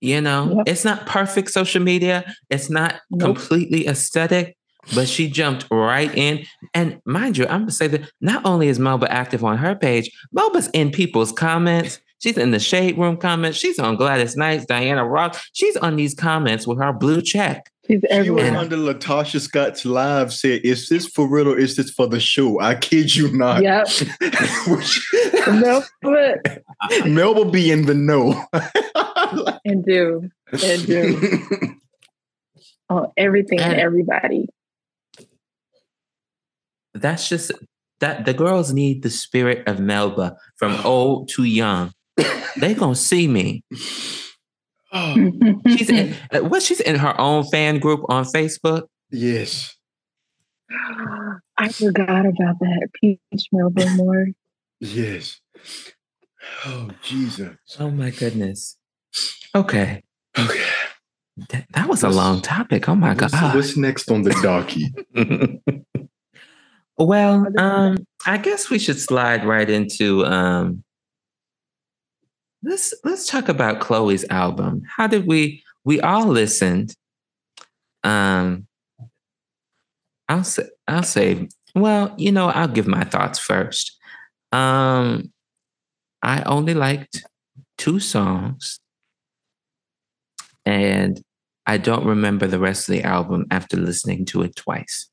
You 0.01 0.21
know, 0.21 0.57
yep. 0.57 0.69
it's 0.69 0.85
not 0.85 1.07
perfect 1.07 1.51
social 1.51 1.83
media. 1.83 2.25
It's 2.51 2.71
not 2.71 2.97
nope. 3.11 3.21
completely 3.21 3.87
aesthetic, 3.87 4.57
but 4.95 5.09
she 5.09 5.29
jumped 5.29 5.67
right 5.71 6.15
in. 6.15 6.45
And 6.75 7.01
mind 7.05 7.37
you, 7.37 7.47
I'm 7.47 7.63
gonna 7.63 7.73
say 7.73 7.89
that 7.89 8.11
not 8.21 8.45
only 8.47 8.69
is 8.69 8.79
Melba 8.79 9.11
active 9.13 9.45
on 9.45 9.59
her 9.59 9.75
page, 9.75 10.11
Melba's 10.33 10.69
in 10.69 10.91
people's 10.91 11.33
comments. 11.33 12.01
She's 12.21 12.37
in 12.37 12.51
the 12.51 12.59
shade 12.59 12.99
room 12.99 13.17
comments. 13.17 13.59
She's 13.59 13.79
on 13.79 13.97
Gladys 13.97 14.37
Knights, 14.37 14.67
Diana 14.67 15.07
Ross. 15.07 15.39
She's 15.53 15.77
on 15.77 15.97
these 15.97 16.15
comments 16.15 16.67
with 16.67 16.79
her 16.79 16.93
blue 16.93 17.23
check. 17.23 17.71
She's 17.89 18.01
everywhere. 18.11 18.45
She 18.45 18.51
was 18.51 18.61
under 18.61 18.77
LaTocha 18.77 19.41
Scott's 19.41 19.85
live 19.87 20.33
said, 20.33 20.61
Is 20.63 20.89
this 20.89 21.07
for 21.07 21.27
real 21.27 21.49
or 21.49 21.59
is 21.59 21.77
this 21.77 21.91
for 21.91 22.07
the 22.07 22.21
show? 22.21 22.61
I 22.61 22.75
kid 22.75 23.15
you 23.17 23.33
not. 23.33 23.63
Yep. 23.63 23.89
no, 25.49 25.83
but 26.03 26.65
Melba 27.07 27.51
be 27.51 27.71
in 27.71 27.87
the 27.87 27.95
know. 27.95 28.45
and 29.65 29.85
do. 29.85 30.31
And 30.53 30.87
do. 30.87 31.77
oh, 32.91 33.13
everything 33.17 33.61
and, 33.61 33.73
and 33.73 33.81
everybody 33.81 34.49
that's 37.01 37.29
just 37.29 37.53
that 38.01 38.25
the 38.25 38.35
girls 38.35 38.73
need 38.73 39.03
the 39.03 39.11
spirit 39.11 39.67
of 39.67 39.81
Melba 39.81 40.37
from 40.57 40.75
old 40.85 41.29
to 41.31 41.45
young. 41.45 41.93
they 42.57 42.75
gonna 42.75 42.95
see 42.95 43.27
me. 43.27 43.65
Oh. 44.93 45.15
she's 45.69 45.91
in 45.91 46.15
uh, 46.33 46.41
what? 46.41 46.63
She's 46.63 46.81
in 46.81 46.97
her 46.97 47.19
own 47.21 47.45
fan 47.45 47.79
group 47.79 48.05
on 48.09 48.25
Facebook. 48.25 48.85
Yes. 49.11 49.75
I 51.57 51.71
forgot 51.71 52.27
about 52.27 52.59
that. 52.61 52.89
Peach 53.01 53.49
Melba 53.53 53.89
Moore. 53.97 54.29
Yes. 54.81 55.41
Oh 56.65 56.91
Jesus. 57.03 57.57
Oh 57.79 57.91
my 57.91 58.11
goodness. 58.11 58.77
Okay. 59.55 60.03
Okay. 60.39 60.65
That, 61.51 61.67
that 61.73 61.89
was 61.89 62.03
a 62.03 62.09
long 62.09 62.43
topic. 62.43 62.89
Oh 62.89 62.95
my 62.95 63.15
what's, 63.15 63.33
god. 63.33 63.55
What's 63.55 63.77
next 63.77 64.11
on 64.11 64.23
the 64.23 64.31
docky? 64.31 64.93
Well, 66.99 67.47
um, 67.59 68.07
I 68.27 68.39
guess 68.39 68.71
we 68.71 68.81
should 68.81 68.99
slide 68.99 69.45
right 69.45 69.71
into 69.71 70.27
um, 70.27 70.83
let's 72.65 72.93
let's 73.05 73.27
talk 73.27 73.49
about 73.49 73.79
Chloe's 73.81 74.25
album. 74.31 74.83
How 74.97 75.07
did 75.07 75.27
we 75.27 75.63
we 75.85 76.01
all 76.01 76.27
listened? 76.27 76.95
Um, 78.03 78.67
I'll 80.29 80.43
say 80.43 80.65
I'll 80.89 81.05
say 81.05 81.49
well, 81.77 82.15
you 82.19 82.33
know, 82.33 82.49
I'll 82.49 82.67
give 82.67 82.89
my 82.89 83.05
thoughts 83.05 83.39
first. 83.39 83.97
Um, 84.51 85.33
I 86.21 86.43
only 86.43 86.75
liked 86.75 87.25
two 87.77 88.01
songs, 88.01 88.81
and 90.69 91.19
I 91.65 91.79
don't 91.79 92.05
remember 92.05 92.47
the 92.47 92.59
rest 92.59 92.89
of 92.89 92.95
the 92.95 93.03
album 93.03 93.47
after 93.51 93.79
listening 93.79 94.27
to 94.27 94.43
it 94.43 94.55
twice. 94.55 95.09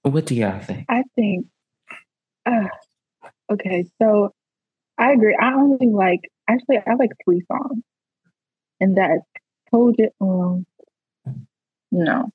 What 0.00 0.24
do 0.24 0.34
y'all 0.34 0.60
think? 0.60 0.86
I 0.88 1.02
think, 1.14 1.46
uh, 2.46 2.68
okay, 3.52 3.86
so 4.00 4.32
I 4.96 5.12
agree. 5.12 5.36
I 5.38 5.52
only 5.52 5.88
like, 5.88 6.20
actually, 6.48 6.78
I 6.78 6.94
like 6.94 7.10
three 7.24 7.42
songs. 7.50 7.82
And 8.80 8.96
that's 8.96 9.22
told 9.70 9.96
it, 9.98 10.14
um, 10.20 10.64
no. 11.92 12.30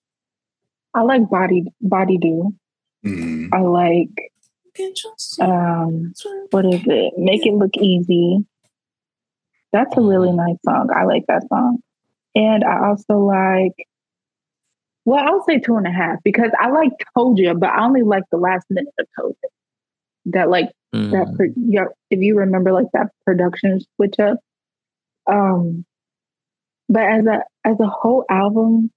I 0.93 1.01
like 1.01 1.30
Body 1.30 1.65
Body 1.82 2.17
Do. 2.20 2.55
Mm-hmm. 3.05 3.53
I 3.53 3.61
like, 3.61 4.32
um, 5.41 6.13
what 6.51 6.65
is 6.65 6.82
it? 6.86 7.13
Make 7.17 7.45
It 7.45 7.53
Look 7.53 7.76
Easy. 7.78 8.45
That's 9.72 9.95
a 9.97 10.01
really 10.01 10.32
nice 10.32 10.57
song. 10.65 10.89
I 10.95 11.05
like 11.05 11.26
that 11.28 11.47
song. 11.47 11.80
And 12.36 12.63
I 12.63 12.88
also 12.88 13.17
like 13.20 13.74
well, 15.05 15.24
I'll 15.26 15.43
say 15.43 15.59
two 15.59 15.76
and 15.76 15.88
a 15.88 15.91
half 15.91 16.20
because 16.24 16.51
I 16.59 16.70
like 16.70 16.91
Told 17.17 17.39
You, 17.39 17.55
but 17.55 17.70
I 17.70 17.84
only 17.84 18.03
like 18.03 18.24
the 18.32 18.38
last 18.38 18.65
minute 18.70 18.93
of 18.99 19.07
Told 19.20 19.36
You. 19.41 19.49
That 20.34 20.49
like 20.49 20.70
mm. 20.93 21.09
that 21.11 21.53
yeah, 21.55 21.86
if 22.11 22.20
you 22.20 22.38
remember 22.38 22.72
like 22.72 22.86
that 22.93 23.07
production 23.26 23.80
switch 23.95 24.20
up. 24.20 24.38
Um, 25.26 25.86
but 26.88 27.03
as 27.03 27.26
a 27.26 27.43
as 27.65 27.80
a 27.80 27.88
whole 27.88 28.26
album, 28.30 28.91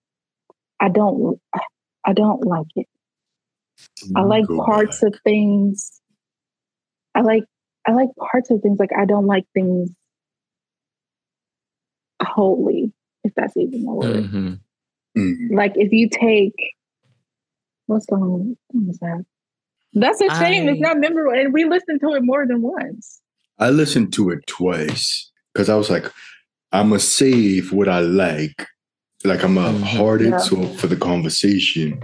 I 0.80 0.90
don't 0.90 1.40
I 2.04 2.12
don't 2.12 2.44
like 2.44 2.66
it. 2.76 2.88
I 4.14 4.22
like 4.22 4.44
parts 4.48 5.00
back. 5.00 5.14
of 5.14 5.20
things. 5.24 6.00
I 7.14 7.22
like 7.22 7.44
I 7.86 7.92
like 7.92 8.08
parts 8.18 8.50
of 8.50 8.60
things. 8.60 8.78
Like 8.78 8.92
I 8.94 9.06
don't 9.06 9.26
like 9.26 9.44
things 9.54 9.90
wholly. 12.26 12.92
if 13.24 13.32
that's 13.36 13.56
even 13.56 13.86
a 13.86 13.94
word. 13.94 14.24
Mhm. 14.24 14.58
Mhm. 15.16 15.52
Like 15.54 15.74
if 15.76 15.92
you 15.92 16.08
take 16.08 16.54
what 17.86 18.02
song 18.02 18.56
what 18.70 18.86
was 18.86 18.98
that? 18.98 19.24
That's 19.94 20.20
a 20.20 20.28
shame. 20.40 20.68
it's 20.68 20.80
not 20.80 20.98
memorable, 20.98 21.38
and 21.38 21.52
we 21.52 21.64
listened 21.64 22.00
to 22.00 22.14
it 22.14 22.22
more 22.24 22.46
than 22.46 22.62
once. 22.62 23.20
I 23.58 23.70
listened 23.70 24.12
to 24.14 24.30
it 24.30 24.44
twice 24.48 25.30
because 25.52 25.68
I 25.68 25.76
was 25.76 25.88
like, 25.90 26.10
I'm 26.72 26.88
gonna 26.88 26.98
save 26.98 27.72
what 27.72 27.88
I 27.88 28.00
like. 28.00 28.66
Like 29.24 29.44
I'm 29.44 29.56
a 29.58 29.70
hearted 29.70 29.86
hard 29.86 30.20
Yeah. 30.32 30.38
so 30.38 30.66
for 30.78 30.88
the 30.88 30.96
conversation. 30.96 32.00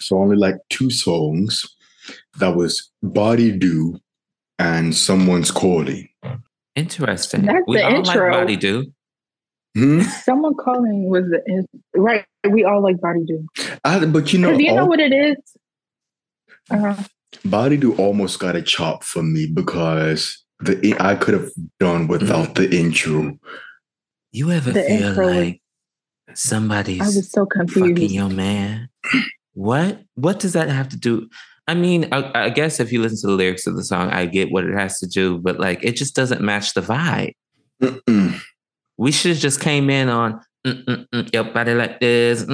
So 0.00 0.18
only 0.18 0.36
like 0.36 0.56
two 0.68 0.90
songs. 0.90 1.64
That 2.40 2.56
was 2.56 2.90
Body 3.02 3.52
Do 3.52 3.98
and 4.58 4.94
Someone's 4.94 5.50
Calling. 5.50 6.08
Interesting. 6.78 7.46
That's 7.46 7.64
we 7.66 7.76
the 7.76 7.84
all 7.84 7.94
intro. 7.96 8.22
like 8.30 8.32
Body 8.32 8.56
Do. 8.56 8.92
Hmm? 9.76 10.00
Someone 10.02 10.54
calling 10.54 11.08
was 11.08 11.24
the, 11.24 11.66
right. 11.94 12.24
We 12.48 12.64
all 12.64 12.82
like 12.82 13.00
body 13.00 13.20
do. 13.26 13.46
I, 13.84 14.04
but 14.06 14.32
you 14.32 14.38
know, 14.38 14.48
Because 14.50 14.62
you 14.64 14.74
know 14.74 14.86
what 14.86 14.98
it 15.00 15.12
is. 15.12 15.36
Uh, 16.70 17.02
Body 17.44 17.76
Do 17.76 17.94
almost 17.96 18.38
got 18.40 18.56
a 18.56 18.62
chop 18.62 19.04
for 19.04 19.22
me 19.22 19.46
because 19.46 20.42
the 20.60 20.96
I 20.98 21.14
could 21.14 21.34
have 21.34 21.50
done 21.78 22.08
without 22.08 22.54
the 22.54 22.68
intro. 22.74 23.38
You 24.32 24.50
ever 24.50 24.72
The 24.72 24.82
feel 24.82 25.08
intro 25.08 25.26
was- 25.26 25.36
like 25.36 25.60
somebody's 26.34 27.00
I 27.00 27.04
was 27.06 27.30
so 27.30 27.46
confused. 27.46 27.78
fucking 27.80 27.94
confused. 27.94 28.14
your 28.14 28.30
man? 28.30 28.88
what? 29.54 30.02
What 30.14 30.40
does 30.40 30.54
that 30.54 30.68
have 30.68 30.88
to 30.90 30.96
do? 30.96 31.28
I 31.68 31.74
mean, 31.74 32.08
I, 32.12 32.46
I 32.46 32.48
guess 32.48 32.80
if 32.80 32.90
you 32.90 33.02
listen 33.02 33.20
to 33.20 33.26
the 33.26 33.34
lyrics 33.34 33.66
of 33.66 33.76
the 33.76 33.84
song, 33.84 34.08
I 34.08 34.24
get 34.24 34.50
what 34.50 34.64
it 34.64 34.72
has 34.72 34.98
to 35.00 35.06
do, 35.06 35.36
but 35.38 35.60
like 35.60 35.84
it 35.84 35.96
just 35.96 36.16
doesn't 36.16 36.40
match 36.40 36.72
the 36.72 36.80
vibe. 36.80 37.34
Mm-mm. 37.82 38.40
We 38.96 39.12
should 39.12 39.32
have 39.32 39.40
just 39.40 39.60
came 39.60 39.90
in 39.90 40.08
on 40.08 40.40
your 40.64 41.44
body 41.44 41.74
like 41.74 42.00
this, 42.00 42.46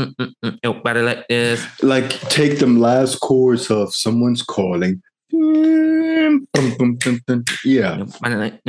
your 0.65 0.75
body 0.83 1.01
like 1.01 1.29
this. 1.29 1.65
Like 1.81 2.11
take 2.29 2.59
them 2.59 2.81
last 2.81 3.21
chords 3.21 3.71
of 3.71 3.95
Someone's 3.95 4.43
Calling. 4.43 5.01
Yeah, 7.65 8.05
like 8.21 8.61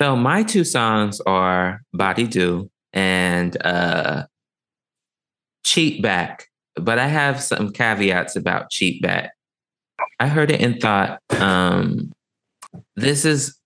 So 0.00 0.16
my 0.16 0.42
two 0.42 0.64
songs 0.64 1.20
are 1.26 1.82
Body 1.92 2.26
Do 2.26 2.70
and 2.94 3.56
uh 3.62 4.24
Cheat 5.64 6.00
Back. 6.00 6.48
But 6.76 6.98
I 6.98 7.06
have 7.06 7.42
some 7.42 7.72
caveats 7.72 8.36
about 8.36 8.70
Cheat 8.70 9.02
Back. 9.02 9.32
I 10.20 10.28
heard 10.28 10.50
it 10.50 10.60
and 10.60 10.80
thought, 10.80 11.20
um, 11.40 12.12
this 12.96 13.24
is 13.24 13.56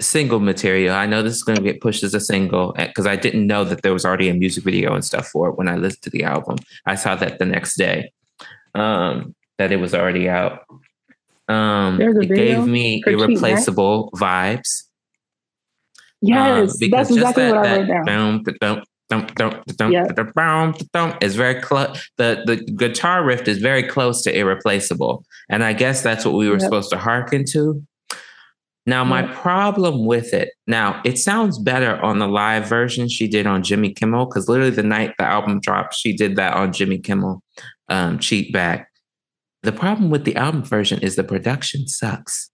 single 0.00 0.40
material. 0.40 0.94
I 0.94 1.06
know 1.06 1.22
this 1.22 1.34
is 1.34 1.42
going 1.42 1.56
to 1.56 1.62
get 1.62 1.80
pushed 1.80 2.02
as 2.02 2.12
a 2.14 2.20
single 2.20 2.72
because 2.76 3.06
I 3.06 3.16
didn't 3.16 3.46
know 3.46 3.64
that 3.64 3.82
there 3.82 3.92
was 3.92 4.04
already 4.04 4.28
a 4.28 4.34
music 4.34 4.64
video 4.64 4.94
and 4.94 5.04
stuff 5.04 5.28
for 5.28 5.48
it 5.48 5.56
when 5.56 5.68
I 5.68 5.76
listened 5.76 6.02
to 6.02 6.10
the 6.10 6.24
album. 6.24 6.56
I 6.84 6.96
saw 6.96 7.14
that 7.16 7.38
the 7.38 7.46
next 7.46 7.76
day, 7.76 8.12
um, 8.74 9.34
that 9.58 9.72
it 9.72 9.76
was 9.76 9.94
already 9.94 10.28
out. 10.28 10.64
Um, 11.48 11.98
There's 11.98 12.16
a 12.16 12.20
it 12.20 12.34
gave 12.34 12.66
me 12.66 13.00
for 13.02 13.10
Cheat 13.10 13.18
Back? 13.18 13.28
irreplaceable 13.28 14.10
vibes. 14.16 14.82
Yes, 16.20 16.72
Um, 16.72 16.76
because 16.80 17.08
that's 17.08 17.08
just 17.08 17.18
exactly 17.18 17.44
that, 17.44 17.54
what 17.54 17.66
I 17.66 17.76
wrote 17.78 17.88
down. 18.06 18.42
dum, 18.42 18.54
dum, 18.60 18.82
dum, 19.08 19.26
dum, 19.36 19.62
dum, 19.76 19.92
Yeah. 19.92 20.06
is 21.20 21.36
very 21.36 21.60
close. 21.60 22.08
The 22.16 22.42
the 22.46 22.56
guitar 22.56 23.24
riff 23.24 23.46
is 23.48 23.58
very 23.58 23.82
close 23.82 24.22
to 24.22 24.36
irreplaceable, 24.36 25.24
and 25.48 25.62
I 25.64 25.72
guess 25.72 26.02
that's 26.02 26.24
what 26.24 26.34
we 26.34 26.48
were 26.48 26.54
Yep. 26.54 26.62
supposed 26.62 26.90
to 26.90 26.98
hearken 26.98 27.44
to. 27.52 27.82
Now, 28.88 29.02
my 29.02 29.22
Yep. 29.26 29.34
problem 29.34 30.06
with 30.06 30.32
it, 30.32 30.50
now 30.68 31.00
it 31.04 31.18
sounds 31.18 31.58
better 31.58 32.00
on 32.04 32.18
the 32.20 32.28
live 32.28 32.68
version 32.68 33.08
she 33.08 33.26
did 33.26 33.46
on 33.46 33.62
Jimmy 33.64 33.92
Kimmel, 33.92 34.26
because 34.26 34.48
literally 34.48 34.70
the 34.70 34.82
night 34.84 35.14
the 35.18 35.24
album 35.24 35.60
dropped, 35.60 35.94
she 35.94 36.12
did 36.16 36.36
that 36.36 36.54
on 36.54 36.72
Jimmy 36.72 36.98
Kimmel, 36.98 37.42
um, 37.88 38.18
Cheat 38.20 38.52
Back. 38.52 38.88
The 39.64 39.72
problem 39.72 40.10
with 40.10 40.24
the 40.24 40.36
album 40.36 40.62
version 40.62 41.00
is 41.00 41.16
the 41.16 41.24
production 41.24 41.88
sucks. 41.88 42.48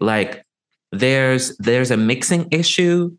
Like 0.00 0.44
there's 0.90 1.56
there's 1.58 1.90
a 1.92 1.96
mixing 1.96 2.48
issue. 2.50 3.16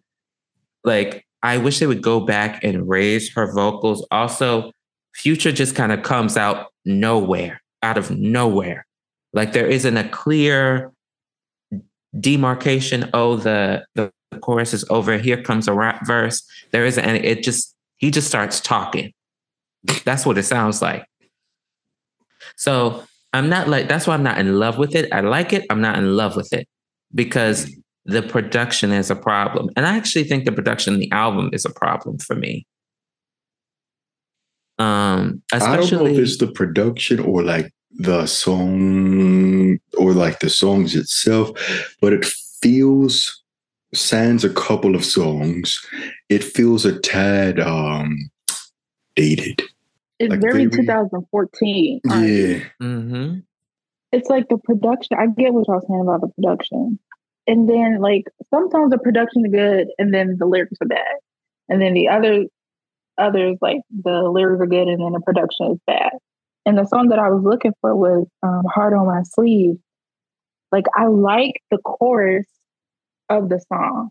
Like 0.84 1.25
I 1.44 1.58
wish 1.58 1.80
they 1.80 1.88
would 1.88 2.02
go 2.02 2.20
back 2.20 2.64
and 2.64 2.88
raise 2.88 3.32
her 3.34 3.52
vocals. 3.54 4.06
Also, 4.12 4.72
Future 5.14 5.52
just 5.52 5.76
kind 5.76 5.92
of 5.92 6.04
comes 6.04 6.36
out 6.36 6.68
nowhere, 6.84 7.62
out 7.84 7.98
of 7.98 8.12
nowhere. 8.12 8.86
Like 9.34 9.54
there 9.54 9.68
isn't 9.68 9.98
a 9.98 10.08
clear 10.10 10.92
demarcation. 12.20 13.10
Oh, 13.14 13.38
the 13.38 13.86
the 13.96 14.12
chorus 14.42 14.74
is 14.74 14.86
over. 14.90 15.18
Here 15.18 15.42
comes 15.42 15.68
a 15.68 15.74
rap 15.74 16.06
verse. 16.06 16.46
There 16.72 16.86
isn't 16.86 17.04
any. 17.04 17.20
It 17.20 17.44
just 17.44 17.76
he 17.98 18.12
just 18.12 18.28
starts 18.28 18.60
talking. 18.60 19.14
That's 20.04 20.26
what 20.26 20.38
it 20.38 20.44
sounds 20.44 20.82
like. 20.82 21.06
So 22.56 23.04
I'm 23.34 23.50
not 23.50 23.68
like 23.68 23.88
that's 23.88 24.08
why 24.08 24.14
I'm 24.14 24.24
not 24.24 24.38
in 24.38 24.60
love 24.60 24.78
with 24.78 24.96
it. 24.96 25.12
I 25.12 25.22
like 25.22 25.54
it. 25.54 25.66
I'm 25.70 25.82
not 25.82 25.98
in 25.98 26.16
love 26.16 26.36
with 26.36 26.52
it 26.54 26.68
because 27.14 27.70
the 28.06 28.22
production 28.22 28.92
is 28.92 29.10
a 29.10 29.16
problem. 29.16 29.70
And 29.76 29.86
I 29.86 29.98
actually 29.98 30.26
think 30.26 30.46
the 30.46 30.52
production 30.52 30.94
in 30.94 31.00
the 31.00 31.12
album 31.12 31.50
is 31.54 31.66
a 31.66 31.72
problem 31.72 32.20
for 32.20 32.36
me. 32.36 32.66
Um, 34.78 35.42
I 35.54 35.60
don't 35.60 35.70
know 35.70 35.80
especially 35.82 36.14
if 36.14 36.20
it's 36.20 36.38
the 36.38 36.48
production 36.48 37.20
or 37.20 37.44
like 37.44 37.74
the 37.92 38.26
song 38.28 39.80
or 39.98 40.14
like 40.14 40.40
the 40.40 40.50
songs 40.50 40.96
itself, 40.96 41.52
but 42.02 42.12
it 42.14 42.26
feels 42.62 43.42
sans 43.94 44.44
a 44.44 44.50
couple 44.50 44.96
of 44.96 45.06
songs. 45.06 45.80
It 46.30 46.44
feels 46.44 46.86
a 46.86 47.00
tad 47.00 47.60
um 47.60 48.30
dated. 49.16 49.62
It's 50.20 50.30
like 50.30 50.42
very 50.42 50.66
very- 50.66 50.84
2014. 50.86 52.02
honestly. 52.10 52.52
Yeah. 52.54 52.60
Mhm. 52.82 53.44
It's 54.12 54.30
like 54.30 54.48
the 54.50 54.58
production. 54.58 55.18
I 55.18 55.28
get 55.28 55.54
what 55.54 55.68
y'all 55.68 55.82
saying 55.88 56.02
about 56.02 56.22
the 56.22 56.28
production. 56.36 57.00
And 57.48 57.70
then 57.70 58.00
like 58.02 58.24
sometimes 58.50 58.92
the 58.92 58.98
production 58.98 59.46
is 59.46 59.52
good 59.52 59.88
and 59.98 60.14
then 60.14 60.38
the 60.40 60.46
lyrics 60.46 60.78
are 60.82 60.88
bad. 60.88 61.16
And 61.70 61.82
then 61.82 61.94
the 61.94 62.10
other 62.10 62.46
others 63.18 63.58
like 63.62 63.78
the 64.04 64.24
lyrics 64.24 64.62
are 64.62 64.68
good 64.68 64.88
and 64.88 65.00
then 65.02 65.14
the 65.14 65.22
production 65.22 65.72
is 65.72 65.80
bad. 65.86 66.12
And 66.66 66.78
the 66.78 66.86
song 66.86 67.10
that 67.10 67.20
I 67.20 67.30
was 67.30 67.44
looking 67.44 67.74
for 67.82 67.96
was 67.96 68.28
um, 68.42 68.64
Heart 68.74 68.94
on 68.94 69.06
My 69.06 69.22
Sleeve. 69.24 69.76
Like 70.72 70.86
I 70.96 71.06
like 71.08 71.62
the 71.70 71.78
chorus 71.78 72.48
of 73.30 73.50
the 73.50 73.64
song. 73.72 74.10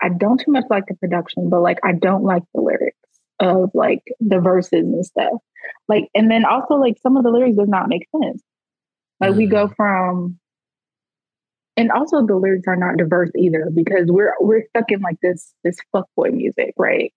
I 0.00 0.08
don't 0.08 0.38
too 0.38 0.50
much 0.50 0.64
like 0.68 0.86
the 0.88 0.96
production, 0.96 1.48
but 1.48 1.60
like 1.60 1.78
I 1.84 1.92
don't 1.92 2.24
like 2.24 2.42
the 2.54 2.60
lyrics 2.60 2.96
of 3.38 3.70
like 3.74 4.02
the 4.20 4.40
verses 4.40 4.72
and 4.82 5.06
stuff. 5.06 5.34
Like 5.88 6.08
and 6.14 6.28
then 6.28 6.44
also 6.44 6.74
like 6.74 6.96
some 7.00 7.16
of 7.16 7.22
the 7.22 7.30
lyrics 7.30 7.56
does 7.56 7.68
not 7.68 7.88
make 7.88 8.08
sense. 8.10 8.42
Like 9.20 9.36
we 9.36 9.46
go 9.46 9.68
from 9.68 10.40
and 11.76 11.90
also 11.90 12.24
the 12.26 12.36
lyrics 12.36 12.66
are 12.68 12.76
not 12.76 12.96
diverse 12.96 13.30
either 13.36 13.70
because 13.74 14.06
we're 14.08 14.34
we're 14.40 14.64
stuck 14.68 14.90
in 14.90 15.00
like 15.00 15.16
this 15.22 15.52
this 15.64 15.76
fuckboy 15.94 16.32
music, 16.32 16.74
right? 16.76 17.12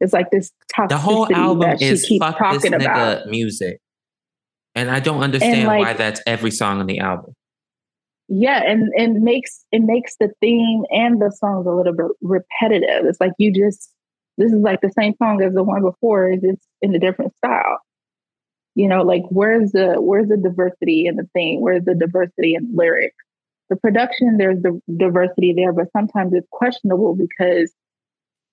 It's 0.00 0.12
like 0.12 0.30
this 0.30 0.50
The 0.88 0.96
whole 0.96 1.32
album 1.34 1.76
is 1.80 2.06
fuck 2.18 2.38
this 2.52 2.62
talking 2.62 2.72
nigga 2.72 2.84
about. 2.84 3.26
music. 3.26 3.78
And 4.74 4.90
I 4.90 5.00
don't 5.00 5.22
understand 5.22 5.66
like- 5.66 5.80
why 5.80 5.92
that's 5.92 6.22
every 6.26 6.50
song 6.50 6.80
on 6.80 6.86
the 6.86 7.00
album. 7.00 7.34
Yeah, 8.32 8.62
and 8.64 8.90
and 8.96 9.22
makes 9.22 9.64
it 9.72 9.80
makes 9.82 10.14
the 10.20 10.30
theme 10.40 10.84
and 10.90 11.20
the 11.20 11.32
songs 11.32 11.66
a 11.66 11.70
little 11.72 11.92
bit 11.92 12.06
repetitive. 12.22 13.04
It's 13.06 13.20
like 13.20 13.32
you 13.38 13.52
just 13.52 13.92
this 14.38 14.52
is 14.52 14.60
like 14.60 14.80
the 14.80 14.92
same 14.92 15.14
song 15.18 15.42
as 15.42 15.52
the 15.52 15.64
one 15.64 15.82
before, 15.82 16.30
it's 16.30 16.42
just 16.42 16.62
in 16.80 16.94
a 16.94 16.98
different 17.00 17.36
style. 17.36 17.78
You 18.76 18.86
know, 18.88 19.02
like 19.02 19.24
where's 19.30 19.72
the 19.72 19.96
where's 19.98 20.28
the 20.28 20.36
diversity 20.36 21.06
in 21.06 21.16
the 21.16 21.28
theme? 21.34 21.60
Where's 21.60 21.84
the 21.84 21.96
diversity 21.96 22.54
in 22.54 22.70
lyrics? 22.74 23.16
The 23.70 23.76
production, 23.76 24.36
there's 24.36 24.60
the 24.62 24.80
diversity 24.96 25.52
there, 25.54 25.72
but 25.72 25.90
sometimes 25.92 26.34
it's 26.34 26.48
questionable 26.50 27.14
because 27.14 27.72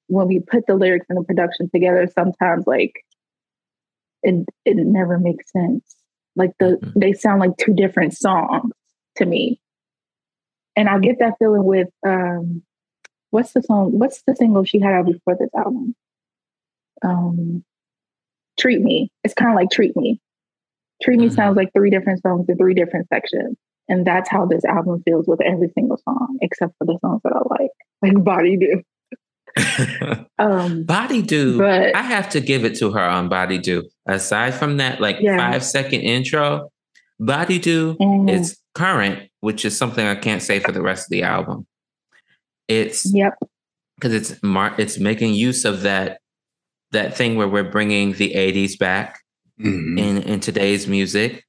when 0.08 0.28
we 0.28 0.40
put 0.40 0.68
the 0.68 0.76
lyrics 0.76 1.08
and 1.10 1.18
the 1.20 1.24
production 1.24 1.70
together, 1.74 2.08
sometimes 2.14 2.66
like 2.68 2.94
it 4.24 4.46
it 4.64 4.78
never 4.78 5.18
makes 5.20 5.52
sense. 5.52 5.96
Like 6.36 6.52
the 6.60 6.78
Mhm. 6.82 6.94
they 7.02 7.14
sound 7.14 7.40
like 7.40 7.58
two 7.58 7.74
different 7.74 8.16
songs 8.16 8.72
to 9.16 9.26
me. 9.26 9.60
And 10.76 10.88
I 10.88 11.00
get 11.00 11.18
that 11.20 11.34
feeling 11.40 11.64
with 11.64 11.90
um 12.06 12.62
what's 13.32 13.54
the 13.54 13.64
song 13.64 13.98
what's 13.98 14.22
the 14.24 14.36
single 14.36 14.64
she 14.64 14.80
had 14.80 14.94
out 14.94 15.08
before 15.08 15.36
this 15.36 15.50
album? 15.56 15.96
Um 17.02 17.64
Treat 18.60 18.82
Me. 18.82 19.12
It's 19.24 19.34
kind 19.34 19.50
of 19.52 19.56
like 19.56 19.70
Treat 19.72 19.96
Me. 19.98 20.20
Treat 21.02 21.20
Me 21.20 21.28
Mhm. 21.28 21.34
sounds 21.34 21.58
like 21.58 21.74
three 21.74 21.90
different 21.90 22.22
songs 22.22 22.48
in 22.50 22.58
three 22.58 22.74
different 22.76 23.08
sections. 23.08 23.58
And 23.90 24.06
that's 24.06 24.30
how 24.30 24.46
this 24.46 24.66
album 24.66 25.02
feels 25.06 25.28
with 25.28 25.42
every 25.42 25.70
single 25.74 25.98
song, 25.98 26.38
except 26.42 26.74
for 26.78 26.86
the 26.86 26.98
songs 27.02 27.22
that 27.24 27.34
I 27.34 27.42
like, 27.50 27.72
like 28.02 28.24
Body 28.24 28.58
Do. 28.58 28.84
Um, 30.40 30.84
Body 30.84 31.24
Do, 31.24 31.58
but 31.58 31.96
I 31.96 32.04
have 32.04 32.30
to 32.30 32.40
give 32.40 32.64
it 32.64 32.78
to 32.78 32.92
her 32.92 33.02
on 33.02 33.28
Body 33.28 33.58
Do. 33.58 33.90
Aside 34.06 34.54
from 34.54 34.78
that, 34.78 35.02
like 35.02 35.18
Yeah. 35.20 35.38
five 35.38 35.64
second 35.64 36.02
intro, 36.02 36.70
Body 37.20 37.58
Do 37.58 37.96
mm, 37.96 38.30
is 38.30 38.60
current, 38.76 39.32
which 39.40 39.66
is 39.66 39.76
something 39.76 40.06
I 40.06 40.14
can't 40.14 40.44
say 40.44 40.60
for 40.60 40.72
the 40.72 40.84
rest 40.84 41.08
of 41.08 41.10
the 41.10 41.24
album. 41.24 41.66
It's 42.68 43.12
yep 43.12 43.34
because 43.98 44.14
it's 44.14 44.42
mar- 44.44 44.76
it's 44.78 45.00
making 45.00 45.34
use 45.34 45.66
of 45.66 45.82
that 45.82 46.20
that 46.92 47.18
thing 47.18 47.36
where 47.36 47.48
we're 47.48 47.70
bringing 47.70 48.14
the 48.14 48.34
80s 48.34 48.78
back 48.78 49.20
mm-hmm. 49.60 49.98
in 49.98 50.18
in 50.24 50.40
today's 50.40 50.88
music. 50.88 51.44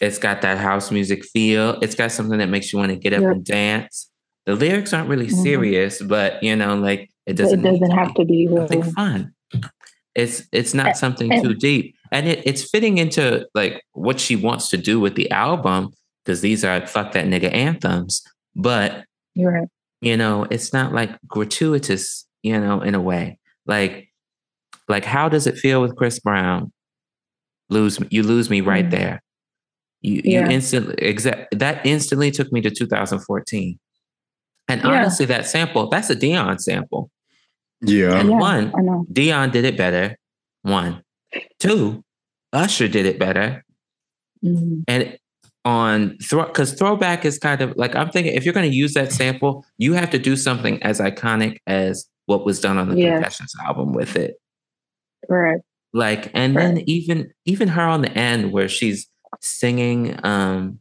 It's 0.00 0.18
got 0.18 0.42
that 0.42 0.58
house 0.58 0.90
music 0.90 1.24
feel. 1.24 1.78
It's 1.80 1.94
got 1.94 2.12
something 2.12 2.38
that 2.38 2.48
makes 2.48 2.72
you 2.72 2.78
want 2.78 2.90
to 2.90 2.96
get 2.96 3.12
up 3.12 3.22
yep. 3.22 3.32
and 3.32 3.44
dance. 3.44 4.10
The 4.46 4.54
lyrics 4.54 4.92
aren't 4.92 5.08
really 5.08 5.26
mm-hmm. 5.26 5.42
serious, 5.42 6.02
but 6.02 6.42
you 6.42 6.54
know, 6.54 6.76
like 6.76 7.10
it 7.26 7.34
doesn't. 7.34 7.64
It 7.64 7.72
doesn't 7.72 7.96
have 7.96 8.14
to 8.14 8.24
be 8.24 8.46
really 8.48 8.82
fun. 8.92 9.32
It's 10.14 10.42
it's 10.52 10.74
not 10.74 10.96
something 10.96 11.32
and, 11.32 11.42
too 11.42 11.54
deep, 11.54 11.96
and 12.12 12.28
it, 12.28 12.42
it's 12.44 12.68
fitting 12.68 12.98
into 12.98 13.46
like 13.54 13.82
what 13.92 14.20
she 14.20 14.36
wants 14.36 14.68
to 14.70 14.76
do 14.76 15.00
with 15.00 15.16
the 15.16 15.30
album 15.30 15.90
because 16.24 16.40
these 16.40 16.64
are 16.64 16.86
fuck 16.86 17.12
that 17.12 17.26
nigga 17.26 17.52
anthems. 17.52 18.22
But 18.54 19.04
right. 19.36 19.68
You 20.00 20.16
know, 20.18 20.46
it's 20.50 20.72
not 20.72 20.92
like 20.92 21.10
gratuitous. 21.26 22.26
You 22.42 22.60
know, 22.60 22.82
in 22.82 22.94
a 22.94 23.00
way, 23.00 23.38
like 23.66 24.08
like 24.88 25.04
how 25.04 25.30
does 25.30 25.46
it 25.46 25.56
feel 25.56 25.80
with 25.80 25.96
Chris 25.96 26.20
Brown? 26.20 26.72
Lose 27.70 27.98
you 28.10 28.22
lose 28.22 28.50
me 28.50 28.60
right 28.60 28.84
mm-hmm. 28.84 28.90
there. 28.90 29.22
You 30.04 30.20
yeah. 30.22 30.44
you 30.44 30.50
instantly 30.50 30.94
exact 30.98 31.58
that 31.58 31.84
instantly 31.86 32.30
took 32.30 32.52
me 32.52 32.60
to 32.60 32.70
2014. 32.70 33.78
And 34.68 34.82
yeah. 34.82 34.88
honestly, 34.88 35.24
that 35.26 35.46
sample, 35.46 35.88
that's 35.88 36.10
a 36.10 36.16
Dionne 36.16 36.60
sample. 36.60 37.10
Yeah. 37.80 38.18
And 38.18 38.30
yeah, 38.30 38.38
one, 38.38 38.72
Dionne 39.12 39.50
did 39.50 39.64
it 39.64 39.78
better. 39.78 40.16
One. 40.62 41.02
Two, 41.58 42.04
Usher 42.52 42.88
did 42.88 43.06
it 43.06 43.18
better. 43.18 43.64
Mm-hmm. 44.44 44.82
And 44.88 45.18
on 45.64 46.18
throw 46.18 46.44
because 46.44 46.74
throwback 46.74 47.24
is 47.24 47.38
kind 47.38 47.62
of 47.62 47.74
like 47.76 47.96
I'm 47.96 48.10
thinking 48.10 48.34
if 48.34 48.44
you're 48.44 48.52
going 48.52 48.70
to 48.70 48.76
use 48.76 48.92
that 48.92 49.10
sample, 49.10 49.64
you 49.78 49.94
have 49.94 50.10
to 50.10 50.18
do 50.18 50.36
something 50.36 50.82
as 50.82 51.00
iconic 51.00 51.58
as 51.66 52.06
what 52.26 52.44
was 52.44 52.60
done 52.60 52.76
on 52.76 52.90
the 52.90 53.00
yeah. 53.00 53.14
Confessions 53.14 53.54
album 53.64 53.94
with 53.94 54.16
it. 54.16 54.34
Right. 55.30 55.60
Like, 55.94 56.30
and 56.34 56.54
right. 56.54 56.62
then 56.62 56.82
even 56.86 57.32
even 57.46 57.68
her 57.68 57.84
on 57.84 58.02
the 58.02 58.12
end 58.12 58.52
where 58.52 58.68
she's 58.68 59.08
singing, 59.44 60.18
um, 60.24 60.80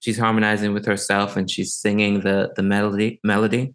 she's 0.00 0.18
harmonizing 0.18 0.72
with 0.72 0.86
herself 0.86 1.36
and 1.36 1.50
she's 1.50 1.74
singing 1.74 2.20
the 2.20 2.52
the 2.56 2.62
melody 2.62 3.20
melody 3.22 3.74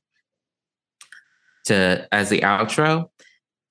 to 1.66 2.08
as 2.12 2.30
the 2.30 2.42
outro. 2.42 3.10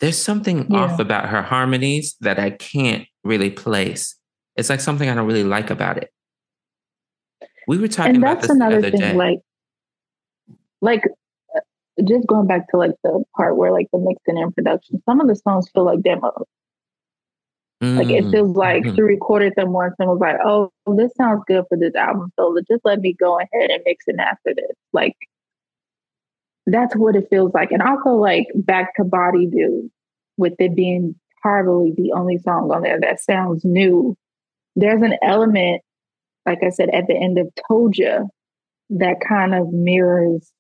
There's 0.01 0.19
something 0.19 0.67
yeah. 0.71 0.79
off 0.79 0.99
about 0.99 1.29
her 1.29 1.43
harmonies 1.43 2.17
that 2.21 2.39
I 2.39 2.51
can't 2.51 3.07
really 3.23 3.51
place. 3.51 4.17
It's 4.57 4.71
like 4.71 4.81
something 4.81 5.09
I 5.09 5.15
don't 5.15 5.27
really 5.27 5.45
like 5.45 5.71
about 5.71 5.99
it. 5.99 6.11
We 7.67 7.79
were 7.79 7.89
talking 7.89 8.17
and 8.17 8.25
about 8.25 8.43
this 8.43 8.51
another 8.51 8.81
the 8.81 8.89
other 8.89 8.91
thing, 8.91 9.01
day. 9.01 9.15
Like, 9.15 9.39
like 10.81 11.05
uh, 11.57 11.61
just 12.07 12.27
going 12.27 12.47
back 12.47 12.69
to 12.71 12.77
like 12.77 12.93
the 13.03 13.25
part 13.37 13.57
where 13.57 13.73
like 13.73 13.87
the 13.93 13.99
mixing 13.99 14.43
and 14.43 14.55
production, 14.55 15.03
some 15.07 15.21
of 15.21 15.29
the 15.29 15.37
songs 15.37 15.71
feel 15.73 15.85
like 15.85 16.03
demos. 16.03 16.45
Mm-hmm. 17.85 17.99
Like 17.99 18.11
it 18.11 18.31
feels 18.31 18.57
like 18.57 18.83
mm-hmm. 18.85 18.95
she 18.95 19.03
recorded 19.03 19.53
them 19.57 19.73
once 19.73 19.95
and 19.99 20.09
was 20.09 20.21
like, 20.21 20.37
"Oh, 20.45 20.73
this 20.97 21.13
sounds 21.17 21.43
good 21.47 21.65
for 21.69 21.77
this 21.77 21.95
album, 21.95 22.33
so 22.39 22.57
just 22.69 22.85
let 22.85 23.01
me 23.01 23.13
go 23.13 23.39
ahead 23.39 23.71
and 23.71 23.83
mix 23.85 24.05
it 24.07 24.17
after 24.19 24.55
this." 24.55 24.77
Like 24.93 25.17
that's 26.67 26.97
what 26.97 27.17
it 27.17 27.29
feels 27.31 27.53
like. 27.55 27.71
And 27.73 27.83
also 27.83 28.11
like 28.11 28.47
back 28.55 28.95
to 28.97 29.05
Body 29.05 29.47
Do, 29.47 29.91
with 30.37 30.55
it 30.59 30.75
being 30.75 31.15
probably 31.43 31.93
the 31.97 32.13
only 32.13 32.39
song 32.39 32.71
on 32.73 32.83
there 32.83 32.99
that 33.01 33.21
sounds 33.21 33.65
new. 33.65 34.17
There's 34.77 35.03
an 35.03 35.17
element, 35.23 35.83
like 36.47 36.63
I 36.65 36.71
said, 36.71 36.89
at 36.91 37.07
the 37.07 37.15
end 37.15 37.39
of 37.39 37.49
Told 37.69 37.97
Ya 37.97 38.23
that 38.91 39.17
kind 39.27 39.55
of 39.55 39.73
mirrors 39.73 40.51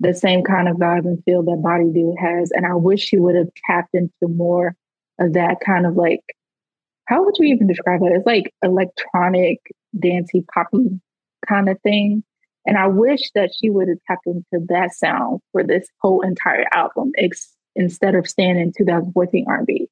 the 0.00 0.14
same 0.14 0.42
kind 0.42 0.68
of 0.68 0.76
vibe 0.76 1.04
and 1.04 1.22
feel 1.24 1.42
that 1.42 1.62
Body 1.62 1.90
Do 1.92 2.14
has. 2.18 2.50
And 2.52 2.66
I 2.66 2.74
wish 2.74 3.00
she 3.00 3.18
would 3.18 3.34
have 3.34 3.48
tapped 3.66 3.94
into 3.94 4.28
more 4.28 4.76
of 5.18 5.32
that 5.32 5.56
kind 5.64 5.86
of 5.86 5.96
like, 5.96 6.22
how 7.08 7.24
would 7.24 7.36
you 7.38 7.46
even 7.46 7.66
describe 7.66 8.02
it? 8.02 8.12
It's 8.12 8.26
like 8.26 8.52
electronic, 8.62 9.60
dancey, 9.98 10.44
poppy 10.52 11.00
kind 11.48 11.70
of 11.70 11.80
thing. 11.80 12.22
And 12.66 12.76
I 12.76 12.86
wish 12.86 13.30
that 13.34 13.50
she 13.58 13.70
would 13.70 13.88
have 13.88 13.96
tapped 14.06 14.26
into 14.26 14.66
that 14.68 14.92
sound 14.92 15.40
for 15.52 15.64
this 15.64 15.88
whole 16.02 16.20
entire 16.20 16.66
album 16.70 17.12
ex- 17.16 17.56
instead 17.74 18.14
of 18.14 18.28
staying 18.28 18.58
in 18.58 18.72
2014 18.76 19.46
R&B. 19.48 19.88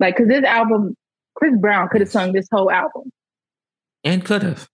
Like, 0.00 0.16
because 0.16 0.30
this 0.30 0.44
album, 0.44 0.96
Chris 1.34 1.52
Brown 1.60 1.90
could 1.90 2.00
have 2.00 2.10
sung 2.10 2.32
this 2.32 2.48
whole 2.50 2.70
album. 2.70 3.10
And 4.02 4.24
could 4.24 4.42
have. 4.42 4.66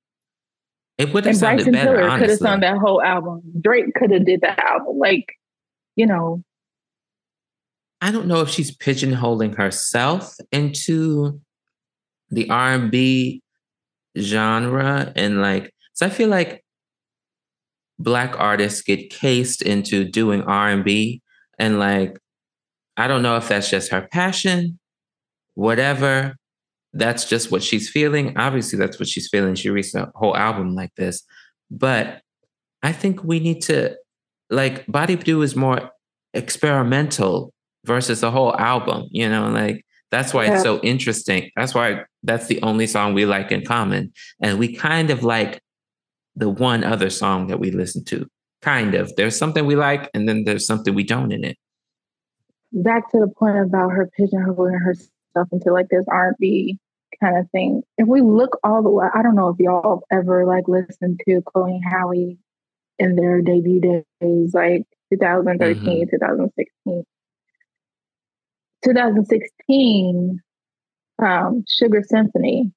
It 0.98 1.12
would 1.12 1.26
have 1.26 1.36
sounded 1.36 1.64
Bryson 1.64 1.72
better, 1.72 1.96
Tiller 1.96 2.18
could 2.18 2.30
have 2.30 2.38
sung 2.38 2.60
that 2.60 2.78
whole 2.78 3.02
album. 3.02 3.42
Drake 3.60 3.92
could 3.96 4.12
have 4.12 4.24
did 4.24 4.42
that 4.42 4.60
album. 4.60 4.98
Like, 4.98 5.32
you 5.96 6.06
know. 6.06 6.44
I 8.00 8.12
don't 8.12 8.28
know 8.28 8.40
if 8.40 8.50
she's 8.50 8.76
pigeonholing 8.76 9.56
herself 9.56 10.36
into 10.52 11.40
the 12.32 12.50
R&B 12.50 13.42
genre 14.18 15.12
and 15.14 15.40
like 15.40 15.72
so 15.94 16.06
I 16.06 16.10
feel 16.10 16.28
like 16.28 16.64
black 17.98 18.38
artists 18.38 18.82
get 18.82 19.10
cased 19.10 19.62
into 19.62 20.04
doing 20.04 20.42
R&B 20.42 21.22
and 21.58 21.78
like 21.78 22.18
I 22.96 23.06
don't 23.08 23.22
know 23.22 23.36
if 23.36 23.48
that's 23.48 23.70
just 23.70 23.90
her 23.90 24.08
passion, 24.10 24.78
whatever. 25.54 26.36
That's 26.92 27.24
just 27.24 27.50
what 27.50 27.62
she's 27.62 27.88
feeling. 27.88 28.36
Obviously, 28.36 28.78
that's 28.78 28.98
what 28.98 29.08
she's 29.08 29.28
feeling. 29.28 29.54
She 29.54 29.70
released 29.70 29.94
a 29.94 30.10
whole 30.14 30.36
album 30.36 30.74
like 30.74 30.94
this. 30.96 31.22
But 31.70 32.20
I 32.82 32.92
think 32.92 33.24
we 33.24 33.40
need 33.40 33.62
to, 33.62 33.96
like, 34.50 34.86
Body 34.86 35.16
Do 35.16 35.40
is 35.40 35.56
more 35.56 35.90
experimental 36.34 37.54
versus 37.84 38.20
the 38.20 38.30
whole 38.30 38.54
album, 38.58 39.08
you 39.10 39.28
know, 39.28 39.48
like 39.48 39.86
that's 40.12 40.34
why 40.34 40.44
yeah. 40.44 40.54
it's 40.54 40.62
so 40.62 40.78
interesting. 40.80 41.50
That's 41.56 41.74
why 41.74 42.04
that's 42.22 42.46
the 42.46 42.60
only 42.62 42.86
song 42.86 43.14
we 43.14 43.24
like 43.24 43.50
in 43.50 43.64
common. 43.64 44.12
And 44.42 44.58
we 44.58 44.76
kind 44.76 45.10
of 45.10 45.24
like 45.24 45.60
the 46.36 46.50
one 46.50 46.84
other 46.84 47.08
song 47.08 47.46
that 47.46 47.58
we 47.58 47.70
listen 47.70 48.04
to. 48.04 48.26
Kind 48.60 48.94
of. 48.94 49.10
There's 49.16 49.36
something 49.36 49.64
we 49.64 49.74
like, 49.74 50.10
and 50.14 50.28
then 50.28 50.44
there's 50.44 50.66
something 50.66 50.94
we 50.94 51.02
don't 51.02 51.32
in 51.32 51.44
it. 51.44 51.56
Back 52.72 53.10
to 53.10 53.18
the 53.20 53.26
point 53.26 53.58
about 53.58 53.88
her 53.88 54.10
pigeonholing 54.18 54.78
herself 54.80 55.48
into 55.50 55.72
like 55.72 55.88
this 55.88 56.04
R&B 56.08 56.78
kind 57.18 57.38
of 57.38 57.50
thing. 57.50 57.82
If 57.96 58.06
we 58.06 58.20
look 58.20 58.58
all 58.62 58.82
the 58.82 58.90
way, 58.90 59.06
I 59.14 59.22
don't 59.22 59.34
know 59.34 59.48
if 59.48 59.56
y'all 59.58 60.04
ever 60.12 60.44
like 60.44 60.68
listened 60.68 61.20
to 61.26 61.40
Chloe 61.42 61.72
and 61.72 61.84
Halle 61.90 62.36
in 62.98 63.16
their 63.16 63.40
debut 63.40 63.80
days, 63.80 64.54
like 64.54 64.84
2013, 65.10 65.82
mm-hmm. 65.82 66.10
2016. 66.10 67.04
2016, 68.84 70.40
um, 71.22 71.64
Sugar 71.68 72.02
Symphony. 72.04 72.72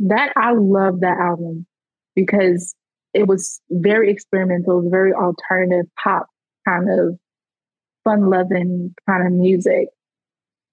That 0.00 0.32
I 0.36 0.52
love 0.52 1.00
that 1.00 1.18
album 1.18 1.66
because 2.14 2.74
it 3.14 3.26
was 3.26 3.60
very 3.70 4.10
experimental, 4.10 4.88
very 4.90 5.12
alternative 5.12 5.86
pop 6.02 6.26
kind 6.66 6.88
of 6.88 7.18
fun 8.04 8.30
loving 8.30 8.94
kind 9.08 9.26
of 9.26 9.32
music. 9.32 9.88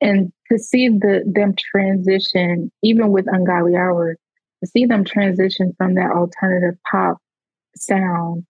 And 0.02 0.32
to 0.52 0.60
see 0.60 0.90
the 0.90 1.24
them 1.26 1.56
transition, 1.58 2.72
even 2.84 3.10
with 3.10 3.26
Ungodly 3.28 3.76
Hour, 3.76 4.18
to 4.64 4.70
see 4.70 4.86
them 4.86 5.04
transition 5.04 5.74
from 5.78 5.96
that 5.96 6.12
alternative 6.12 6.78
pop 6.90 7.18
sound 7.76 8.46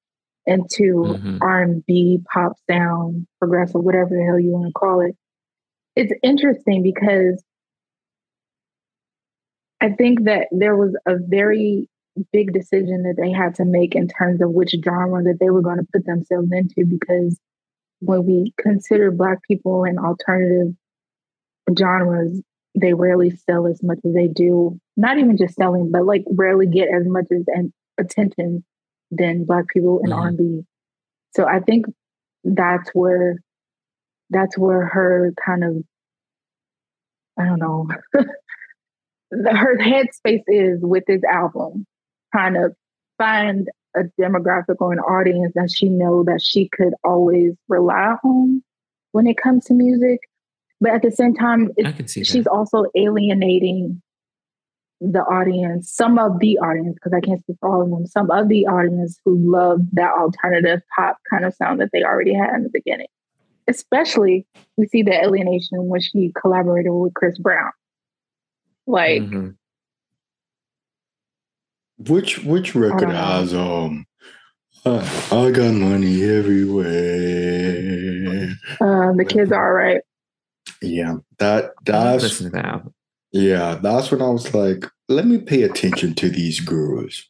into 0.46 1.06
mm-hmm. 1.06 1.38
R&B 1.42 2.22
pop 2.32 2.54
sound, 2.70 3.28
progressive, 3.40 3.82
whatever 3.82 4.10
the 4.10 4.24
hell 4.24 4.40
you 4.40 4.52
want 4.52 4.68
to 4.68 4.74
call 4.74 5.02
it. 5.02 5.16
It's 5.96 6.14
interesting 6.24 6.84
because 6.84 7.44
I 9.82 9.90
think 9.92 10.24
that 10.26 10.48
there 10.52 10.76
was 10.76 10.96
a 11.06 11.16
very 11.18 11.90
big 12.32 12.54
decision 12.54 13.04
that 13.04 13.16
they 13.22 13.32
had 13.32 13.56
to 13.56 13.66
make 13.66 13.96
in 13.96 14.08
terms 14.08 14.42
of 14.42 14.52
which 14.52 14.74
genre 14.84 15.22
that 15.24 15.38
they 15.40 15.50
were 15.50 15.62
going 15.62 15.78
to 15.78 15.88
put 15.94 16.06
themselves 16.06 16.50
into 16.52 16.88
because 16.88 17.38
when 18.00 18.26
we 18.26 18.54
consider 18.58 19.12
black 19.12 19.40
people 19.44 19.84
in 19.84 19.98
alternative 19.98 20.74
genres 21.78 22.42
they 22.80 22.94
rarely 22.94 23.32
sell 23.32 23.68
as 23.68 23.82
much 23.82 23.98
as 24.06 24.14
they 24.14 24.28
do 24.28 24.80
not 24.96 25.18
even 25.18 25.38
just 25.38 25.56
selling 25.56 25.92
but 25.92 26.06
like 26.06 26.24
rarely 26.32 26.68
get 26.68 26.88
as 26.94 27.06
much 27.06 27.26
as 27.32 27.44
an 27.48 27.74
attention 28.00 28.64
than 29.12 29.46
black 29.46 29.66
people 29.74 30.00
in 30.04 30.12
mm-hmm. 30.12 30.22
r&b 30.22 30.62
so 31.34 31.46
i 31.46 31.60
think 31.60 31.86
that's 32.44 32.90
where 32.94 33.40
that's 34.30 34.58
where 34.58 34.86
her 34.86 35.34
kind 35.44 35.64
of 35.64 35.84
i 37.40 37.46
don't 37.46 37.60
know 37.60 37.88
her 39.32 39.78
headspace 39.78 40.44
is 40.48 40.80
with 40.82 41.04
this 41.08 41.22
album 41.30 41.86
trying 42.32 42.54
to 42.54 42.70
find 43.18 43.70
a 43.96 44.04
demographic 44.20 44.76
or 44.80 44.92
an 44.92 45.00
audience 45.00 45.54
that 45.56 45.72
she 45.72 45.88
know 45.88 46.24
that 46.24 46.42
she 46.42 46.70
could 46.70 46.94
always 47.04 47.54
rely 47.68 48.16
on 48.24 48.62
when 49.12 49.28
it 49.28 49.38
comes 49.38 49.66
to 49.66 49.74
music. 49.74 50.20
But 50.82 50.92
at 50.92 51.02
the 51.02 51.12
same 51.12 51.34
time, 51.34 51.72
she's 52.06 52.48
also 52.48 52.86
alienating 52.96 54.02
the 55.00 55.22
audience, 55.22 55.92
some 55.92 56.20
of 56.20 56.40
the 56.40 56.58
audience, 56.58 56.96
because 56.96 57.14
I 57.14 57.22
can't 57.22 57.42
speak 57.42 57.58
for 57.62 57.74
all 57.74 57.82
of 57.82 57.90
them, 57.90 58.06
some 58.08 58.30
of 58.30 58.50
the 58.50 58.68
audience 58.68 59.20
who 59.24 59.38
love 59.40 59.80
that 59.94 60.12
alternative 60.12 60.82
pop 60.96 61.18
kind 61.30 61.46
of 61.46 61.54
sound 61.54 61.80
that 61.80 61.90
they 61.94 62.04
already 62.04 62.34
had 62.34 62.56
in 62.56 62.64
the 62.64 62.70
beginning. 62.72 63.08
Especially, 63.68 64.46
we 64.78 64.88
see 64.88 65.02
the 65.02 65.14
alienation 65.14 65.88
when 65.88 66.02
she 66.02 66.32
collaborated 66.40 66.92
with 66.92 67.14
Chris 67.14 67.38
Brown. 67.38 67.72
Like, 68.88 69.24
mm-hmm. 69.24 69.50
which 71.98 72.44
which 72.44 72.76
record 72.76 73.10
has 73.10 73.54
um 73.54 74.06
uh, 74.86 75.02
I 75.32 75.50
got 75.50 75.74
money 75.74 76.24
everywhere. 76.24 76.86
Uh, 78.80 79.14
the 79.14 79.26
kids 79.28 79.52
are 79.52 79.68
all 79.68 79.74
right. 79.74 80.02
Yeah, 80.82 81.16
that 81.40 81.72
that's 81.84 82.22
listen 82.24 82.52
to 82.52 82.58
that. 82.58 82.84
Yeah, 83.32 83.80
that's 83.82 84.12
when 84.12 84.22
I 84.22 84.30
was 84.30 84.54
like, 84.54 84.86
let 85.10 85.26
me 85.26 85.40
pay 85.40 85.64
attention 85.64 86.14
to 86.16 86.30
these 86.30 86.60
girls, 86.60 87.28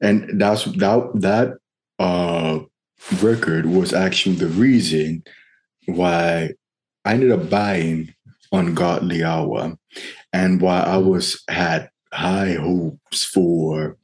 and 0.00 0.40
that's 0.40 0.64
that 0.64 1.10
that 1.14 1.58
uh 1.98 2.60
record 3.20 3.66
was 3.66 3.92
actually 3.92 4.36
the 4.36 4.48
reason 4.48 5.22
why 5.86 6.50
I 7.04 7.14
ended 7.14 7.32
up 7.32 7.48
buying 7.48 8.14
Ungodly 8.52 9.24
Hour, 9.24 9.76
and 10.32 10.60
why 10.60 10.80
I 10.80 10.98
was 10.98 11.42
had 11.48 11.90
high 12.12 12.54
hopes 12.54 13.24
for 13.24 13.96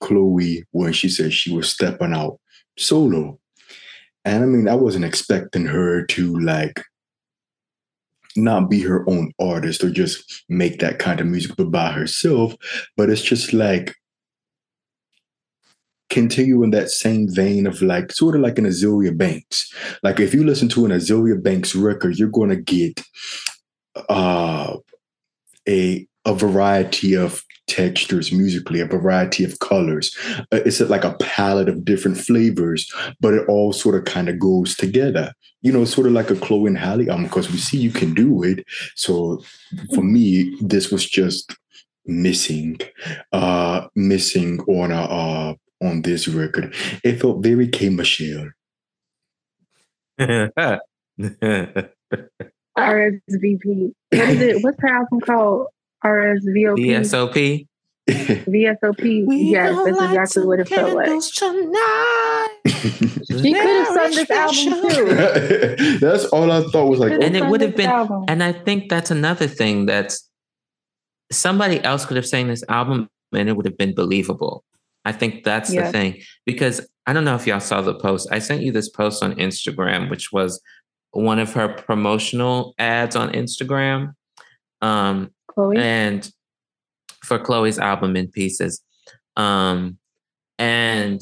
Chloe 0.00 0.64
when 0.72 0.92
she 0.92 1.08
said 1.08 1.32
she 1.32 1.54
was 1.54 1.70
stepping 1.70 2.12
out 2.12 2.40
solo. 2.78 3.38
And 4.24 4.42
I 4.42 4.46
mean, 4.46 4.68
I 4.68 4.74
wasn't 4.74 5.04
expecting 5.04 5.66
her 5.66 6.04
to 6.06 6.38
like 6.40 6.82
not 8.36 8.70
be 8.70 8.80
her 8.82 9.08
own 9.08 9.32
artist 9.40 9.84
or 9.84 9.90
just 9.90 10.44
make 10.48 10.80
that 10.80 10.98
kind 10.98 11.20
of 11.20 11.26
music 11.26 11.56
but 11.56 11.70
by 11.70 11.92
herself. 11.92 12.54
But 12.96 13.10
it's 13.10 13.22
just 13.22 13.52
like 13.52 13.94
continue 16.12 16.62
in 16.62 16.70
that 16.70 16.90
same 16.90 17.26
vein 17.28 17.66
of 17.66 17.82
like 17.82 18.12
sort 18.12 18.36
of 18.36 18.42
like 18.42 18.58
an 18.58 18.66
Azealia 18.66 19.16
Banks. 19.16 19.72
Like 20.02 20.20
if 20.20 20.34
you 20.34 20.44
listen 20.44 20.68
to 20.70 20.84
an 20.84 20.92
Azealia 20.92 21.42
Banks 21.42 21.74
record, 21.74 22.18
you're 22.18 22.28
gonna 22.28 22.56
get 22.76 23.02
uh 24.08 24.76
a 25.68 26.06
a 26.24 26.34
variety 26.34 27.16
of 27.16 27.42
textures 27.66 28.32
musically, 28.32 28.80
a 28.80 28.86
variety 28.86 29.44
of 29.44 29.58
colors. 29.58 30.16
Uh, 30.52 30.60
it's 30.66 30.80
like 30.80 31.04
a 31.04 31.14
palette 31.14 31.68
of 31.68 31.84
different 31.84 32.18
flavors, 32.18 32.92
but 33.20 33.34
it 33.34 33.48
all 33.48 33.72
sort 33.72 33.94
of 33.94 34.04
kind 34.04 34.28
of 34.28 34.38
goes 34.38 34.76
together. 34.76 35.32
You 35.62 35.72
know, 35.72 35.84
sort 35.84 36.06
of 36.06 36.12
like 36.12 36.30
a 36.30 36.36
Chloe 36.36 36.68
and 36.68 36.78
Halle 36.78 37.08
album, 37.08 37.24
because 37.24 37.50
we 37.50 37.58
see 37.58 37.78
you 37.78 37.90
can 37.90 38.14
do 38.14 38.42
it. 38.42 38.64
So 38.94 39.42
for 39.94 40.02
me, 40.02 40.56
this 40.60 40.90
was 40.90 41.08
just 41.08 41.56
missing, 42.04 42.78
uh, 43.32 43.86
missing 43.94 44.60
on 44.62 44.90
a 44.90 45.02
uh, 45.02 45.54
on 45.82 46.02
this 46.02 46.28
record. 46.28 46.74
It 47.04 47.20
felt 47.20 47.42
very 47.42 47.68
K 47.68 47.88
Michelle. 47.88 48.50
RSVP. 50.20 50.80
What 52.78 53.12
is 54.12 54.40
it? 54.40 54.62
What's 54.62 54.80
her 54.80 54.88
album 54.88 55.20
called? 55.20 55.66
RSVOP. 56.04 56.78
VSOP. 56.78 57.66
VSOP. 58.08 59.24
yes, 59.28 59.76
that's 59.76 59.98
like 59.98 60.10
exactly 60.10 60.46
what 60.46 60.60
it 60.60 60.68
felt 60.68 60.94
like. 60.94 61.22
she 62.66 63.52
could 63.52 63.62
have 63.62 63.86
sung 63.86 64.10
this 64.10 64.30
album 64.30 64.90
too. 64.90 65.04
that's 66.00 66.24
all 66.26 66.50
I 66.50 66.62
thought 66.64 66.88
was 66.88 66.98
like, 66.98 67.12
and 67.12 67.36
it 67.36 67.46
would 67.46 67.60
have 67.60 67.76
been. 67.76 67.88
Album. 67.88 68.24
And 68.28 68.42
I 68.42 68.52
think 68.52 68.90
that's 68.90 69.10
another 69.10 69.46
thing 69.46 69.86
that's 69.86 70.28
somebody 71.30 71.82
else 71.84 72.04
could 72.04 72.16
have 72.16 72.26
sang 72.26 72.48
this 72.48 72.64
album 72.68 73.08
and 73.32 73.48
it 73.48 73.56
would 73.56 73.66
have 73.66 73.78
been 73.78 73.94
believable. 73.94 74.64
I 75.04 75.12
think 75.12 75.44
that's 75.44 75.72
yes. 75.72 75.86
the 75.86 75.92
thing 75.92 76.22
because 76.46 76.86
I 77.06 77.12
don't 77.12 77.24
know 77.24 77.34
if 77.34 77.46
y'all 77.46 77.60
saw 77.60 77.80
the 77.80 77.94
post. 77.94 78.28
I 78.30 78.38
sent 78.38 78.62
you 78.62 78.72
this 78.72 78.88
post 78.88 79.22
on 79.22 79.34
Instagram, 79.34 80.08
which 80.08 80.32
was 80.32 80.60
one 81.10 81.38
of 81.38 81.52
her 81.54 81.68
promotional 81.68 82.74
ads 82.78 83.16
on 83.16 83.32
Instagram. 83.32 84.14
Um, 84.80 85.30
Chloe? 85.48 85.76
And 85.78 86.30
for 87.24 87.38
Chloe's 87.38 87.78
album 87.78 88.16
in 88.16 88.28
pieces. 88.28 88.82
Um, 89.36 89.98
and 90.58 91.20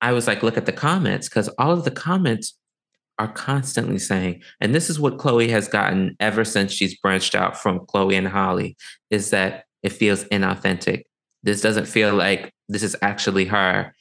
I 0.00 0.12
was 0.12 0.26
like, 0.26 0.42
look 0.42 0.56
at 0.56 0.66
the 0.66 0.72
comments, 0.72 1.28
because 1.28 1.48
all 1.58 1.72
of 1.72 1.84
the 1.84 1.90
comments 1.90 2.58
are 3.18 3.32
constantly 3.32 3.98
saying, 3.98 4.42
and 4.60 4.74
this 4.74 4.90
is 4.90 5.00
what 5.00 5.18
Chloe 5.18 5.48
has 5.48 5.68
gotten 5.68 6.16
ever 6.20 6.44
since 6.44 6.72
she's 6.72 6.98
branched 6.98 7.34
out 7.34 7.56
from 7.56 7.86
Chloe 7.86 8.16
and 8.16 8.28
Halle, 8.28 8.76
is 9.10 9.30
that 9.30 9.64
it 9.82 9.92
feels 9.92 10.24
inauthentic. 10.24 11.04
This 11.46 11.60
doesn't 11.60 11.86
feel 11.86 12.12
like 12.12 12.52
this 12.68 12.82
is 12.82 12.96
actually 13.00 13.44
her. 13.46 13.94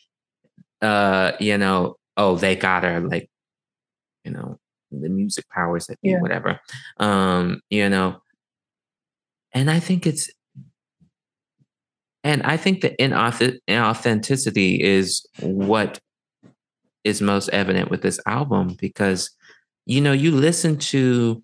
Uh, 0.82 1.34
you 1.40 1.58
know, 1.60 1.96
oh, 2.18 2.36
they 2.36 2.56
got 2.56 2.84
her, 2.84 3.00
like, 3.00 3.30
you 4.24 4.32
know, 4.32 4.58
the 4.92 5.10
music 5.10 5.48
powers 5.50 5.86
that 5.86 6.02
be, 6.02 6.10
yeah. 6.10 6.20
whatever. 6.20 6.60
Um, 6.98 7.62
you 7.70 7.88
know, 7.88 8.18
and 9.54 9.70
I 9.70 9.80
think 9.80 10.08
it's, 10.08 10.30
and 12.24 12.42
I 12.42 12.58
think 12.58 12.82
the 12.82 12.96
inauthenticity 13.00 14.80
is 14.82 15.24
what 15.40 16.00
is 17.04 17.22
most 17.22 17.50
evident 17.50 17.92
with 17.92 18.02
this 18.02 18.20
album 18.26 18.76
because, 18.82 19.30
you 19.86 20.02
know, 20.02 20.14
you 20.14 20.32
listen 20.32 20.78
to, 20.78 21.44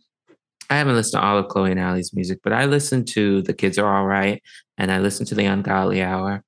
I 0.71 0.75
haven't 0.75 0.95
listened 0.95 1.21
to 1.21 1.27
all 1.27 1.37
of 1.37 1.49
Chloe 1.49 1.71
and 1.71 1.79
Halle's 1.79 2.13
music, 2.13 2.39
but 2.43 2.53
I 2.53 2.63
listened 2.63 3.05
to 3.09 3.41
The 3.41 3.53
Kids 3.53 3.77
Are 3.77 3.93
All 3.93 4.05
Right 4.05 4.41
and 4.77 4.89
I 4.89 4.99
listened 4.99 5.27
to 5.27 5.35
The 5.35 5.43
Ungodly 5.43 6.01
Hour. 6.01 6.45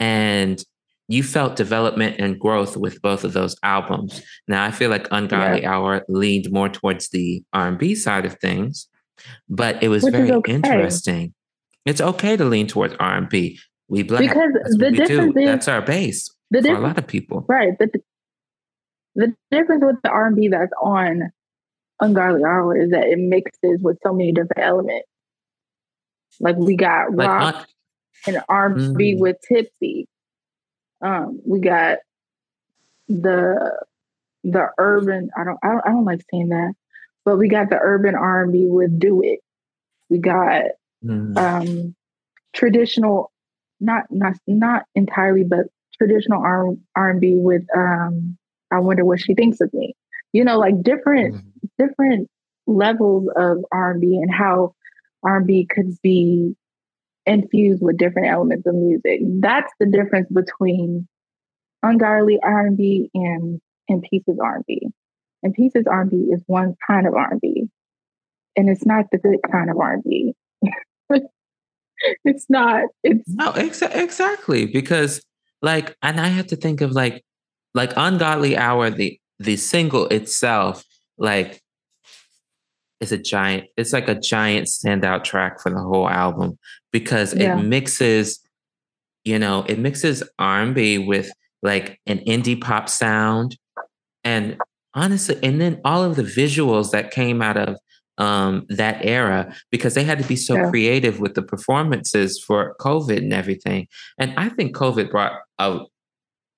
And 0.00 0.64
you 1.08 1.22
felt 1.22 1.56
development 1.56 2.16
and 2.18 2.40
growth 2.40 2.78
with 2.78 3.02
both 3.02 3.22
of 3.22 3.34
those 3.34 3.54
albums. 3.62 4.22
Now 4.48 4.64
I 4.64 4.70
feel 4.70 4.88
like 4.88 5.08
Ungodly 5.10 5.62
yeah. 5.62 5.74
Hour 5.74 6.06
leaned 6.08 6.50
more 6.50 6.70
towards 6.70 7.10
the 7.10 7.42
R&B 7.52 7.96
side 7.96 8.24
of 8.24 8.38
things, 8.38 8.88
but 9.50 9.82
it 9.82 9.88
was 9.88 10.04
Which 10.04 10.12
very 10.12 10.32
okay. 10.32 10.54
interesting. 10.54 11.34
It's 11.84 12.00
okay 12.00 12.38
to 12.38 12.46
lean 12.46 12.66
towards 12.66 12.94
R 12.98 13.14
and 13.14 13.28
B. 13.28 13.58
We 13.88 14.04
black 14.04 14.22
because 14.22 14.52
the 14.78 14.90
difference 14.90 15.36
is 15.36 15.44
that's 15.44 15.68
our 15.68 15.82
base 15.82 16.30
the 16.50 16.62
for 16.62 16.76
a 16.76 16.80
lot 16.80 16.96
of 16.96 17.06
people, 17.06 17.44
right? 17.48 17.76
But 17.76 17.92
the, 17.92 18.00
the 19.16 19.34
difference 19.50 19.84
with 19.84 19.96
the 20.02 20.10
R 20.10 20.28
and 20.28 20.36
B 20.36 20.48
that's 20.48 20.72
on 20.80 21.32
Ungodly 22.00 22.44
Hour 22.44 22.76
is 22.76 22.90
that 22.90 23.06
it 23.06 23.18
mixes 23.18 23.80
with 23.82 23.98
so 24.02 24.12
many 24.12 24.32
different 24.32 24.62
elements. 24.62 25.08
Like 26.38 26.56
we 26.56 26.76
got 26.76 27.14
like, 27.14 27.28
rock 27.28 27.68
and 28.26 28.42
R 28.48 28.66
and 28.66 28.96
B 28.96 29.12
mm-hmm. 29.12 29.20
with 29.20 29.36
Tipsy. 29.46 30.08
Um, 31.02 31.40
we 31.46 31.60
got 31.60 31.98
the 33.08 33.84
the 34.44 34.68
urban. 34.78 35.30
I 35.36 35.44
don't. 35.44 35.58
I 35.62 35.68
don't. 35.68 35.86
I 35.86 35.88
don't 35.90 36.04
like 36.04 36.22
saying 36.30 36.48
that 36.50 36.74
but 37.24 37.36
we 37.36 37.48
got 37.48 37.70
the 37.70 37.78
urban 37.80 38.14
R&B 38.14 38.66
with 38.68 38.98
Do 38.98 39.22
It. 39.22 39.40
We 40.08 40.18
got 40.18 40.64
mm. 41.04 41.36
um, 41.36 41.94
traditional, 42.52 43.30
not 43.78 44.04
not 44.10 44.34
not 44.46 44.86
entirely, 44.94 45.44
but 45.44 45.66
traditional 45.96 46.42
R 46.42 46.66
R&B 46.96 47.34
with 47.36 47.62
um, 47.76 48.36
I 48.72 48.80
wonder 48.80 49.04
what 49.04 49.20
she 49.20 49.34
thinks 49.34 49.60
of 49.60 49.72
me. 49.72 49.94
You 50.32 50.44
know, 50.44 50.58
like 50.58 50.82
different 50.82 51.36
mm. 51.36 51.42
Different 51.80 52.28
levels 52.66 53.28
of 53.36 53.58
R&B 53.72 54.16
and 54.16 54.32
how 54.32 54.74
R&B 55.24 55.66
could 55.70 55.96
be 56.02 56.54
infused 57.26 57.82
with 57.82 57.96
different 57.96 58.28
elements 58.28 58.66
of 58.66 58.74
music. 58.74 59.20
That's 59.40 59.72
the 59.78 59.86
difference 59.86 60.28
between 60.32 61.06
ungodly 61.82 62.38
R&B 62.42 63.10
and 63.14 63.60
and 63.88 64.02
pieces 64.02 64.38
R&B. 64.40 64.88
And 65.42 65.54
pieces 65.54 65.84
R&B 65.90 66.28
is 66.32 66.42
one 66.46 66.76
kind 66.86 67.06
of 67.06 67.14
R&B, 67.14 67.68
and 68.56 68.68
it's 68.68 68.84
not 68.84 69.06
the 69.10 69.18
good 69.18 69.38
kind 69.50 69.70
of 69.70 69.78
R&B. 69.78 70.34
it's 72.24 72.46
not. 72.48 72.84
It's 73.02 73.28
no, 73.28 73.50
ex- 73.52 73.82
exactly 73.82 74.66
because 74.66 75.22
like, 75.62 75.96
and 76.02 76.20
I 76.20 76.28
have 76.28 76.48
to 76.48 76.56
think 76.56 76.82
of 76.82 76.92
like, 76.92 77.24
like 77.74 77.92
ungodly 77.96 78.56
hour 78.56 78.90
the 78.90 79.18
the 79.38 79.56
single 79.56 80.06
itself 80.08 80.84
like 81.16 81.59
is 83.00 83.12
a 83.12 83.18
giant 83.18 83.66
it's 83.76 83.92
like 83.92 84.08
a 84.08 84.14
giant 84.14 84.66
standout 84.66 85.24
track 85.24 85.60
for 85.60 85.70
the 85.70 85.80
whole 85.80 86.08
album 86.08 86.58
because 86.92 87.34
yeah. 87.34 87.58
it 87.58 87.62
mixes 87.62 88.40
you 89.24 89.38
know 89.38 89.64
it 89.68 89.78
mixes 89.78 90.22
r&b 90.38 90.98
with 90.98 91.30
like 91.62 92.00
an 92.06 92.18
indie 92.20 92.60
pop 92.60 92.88
sound 92.88 93.56
and 94.24 94.56
honestly, 94.94 95.38
and 95.42 95.60
then 95.60 95.80
all 95.84 96.02
of 96.02 96.16
the 96.16 96.22
visuals 96.22 96.90
that 96.90 97.10
came 97.10 97.42
out 97.42 97.56
of 97.56 97.76
um, 98.18 98.66
that 98.68 99.04
era 99.04 99.54
because 99.70 99.94
they 99.94 100.04
had 100.04 100.18
to 100.18 100.24
be 100.24 100.36
so 100.36 100.54
yeah. 100.54 100.68
creative 100.68 101.20
with 101.20 101.34
the 101.34 101.42
performances 101.42 102.42
for 102.42 102.76
COVID 102.80 103.18
and 103.18 103.32
everything. 103.32 103.88
And 104.18 104.34
I 104.36 104.50
think 104.50 104.76
COVID 104.76 105.10
brought 105.10 105.40
out 105.58 105.90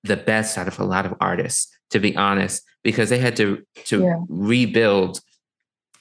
the 0.03 0.17
best 0.17 0.57
out 0.57 0.67
of 0.67 0.79
a 0.79 0.83
lot 0.83 1.05
of 1.05 1.13
artists, 1.21 1.71
to 1.91 1.99
be 1.99 2.15
honest, 2.17 2.63
because 2.83 3.09
they 3.09 3.19
had 3.19 3.35
to 3.37 3.63
to 3.85 4.01
yeah. 4.01 4.15
rebuild 4.27 5.21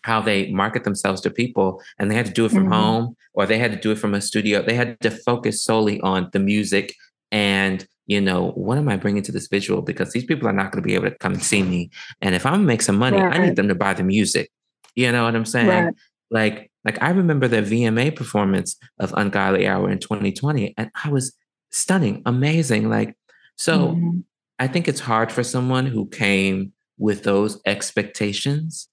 how 0.02 0.20
they 0.20 0.50
market 0.50 0.84
themselves 0.84 1.20
to 1.20 1.30
people 1.30 1.82
and 1.98 2.10
they 2.10 2.14
had 2.14 2.26
to 2.26 2.32
do 2.32 2.44
it 2.44 2.50
from 2.50 2.64
mm-hmm. 2.64 2.72
home 2.72 3.16
or 3.34 3.46
they 3.46 3.58
had 3.58 3.72
to 3.72 3.78
do 3.78 3.92
it 3.92 3.98
from 3.98 4.14
a 4.14 4.20
studio 4.20 4.62
they 4.62 4.74
had 4.74 4.98
to 5.00 5.10
focus 5.10 5.62
solely 5.62 6.00
on 6.00 6.28
the 6.32 6.38
music 6.38 6.94
and 7.30 7.86
you 8.06 8.20
know 8.20 8.50
what 8.52 8.78
am 8.78 8.88
i 8.88 8.96
bringing 8.96 9.22
to 9.22 9.32
this 9.32 9.48
visual 9.48 9.82
because 9.82 10.12
these 10.12 10.24
people 10.24 10.48
are 10.48 10.52
not 10.52 10.72
going 10.72 10.82
to 10.82 10.86
be 10.86 10.94
able 10.94 11.08
to 11.08 11.16
come 11.16 11.32
and 11.32 11.42
see 11.42 11.62
me 11.62 11.90
and 12.20 12.34
if 12.34 12.44
i'm 12.44 12.52
going 12.52 12.62
to 12.62 12.66
make 12.66 12.82
some 12.82 12.98
money 12.98 13.18
right. 13.18 13.34
i 13.34 13.38
need 13.38 13.56
them 13.56 13.68
to 13.68 13.74
buy 13.74 13.94
the 13.94 14.02
music 14.02 14.50
you 14.94 15.10
know 15.10 15.24
what 15.24 15.34
i'm 15.34 15.46
saying 15.46 15.68
right. 15.68 15.94
like 16.30 16.70
like 16.84 17.00
i 17.02 17.10
remember 17.10 17.48
the 17.48 17.62
vma 17.62 18.14
performance 18.14 18.76
of 18.98 19.14
ungodly 19.16 19.66
hour 19.66 19.90
in 19.90 19.98
2020 19.98 20.74
and 20.76 20.90
i 21.04 21.08
was 21.08 21.32
stunning 21.70 22.22
amazing 22.26 22.90
like 22.90 23.16
so 23.56 23.88
mm-hmm. 23.88 24.18
i 24.58 24.66
think 24.66 24.88
it's 24.88 25.00
hard 25.00 25.30
for 25.30 25.42
someone 25.42 25.86
who 25.86 26.06
came 26.08 26.72
with 26.98 27.22
those 27.22 27.60
expectations 27.66 28.88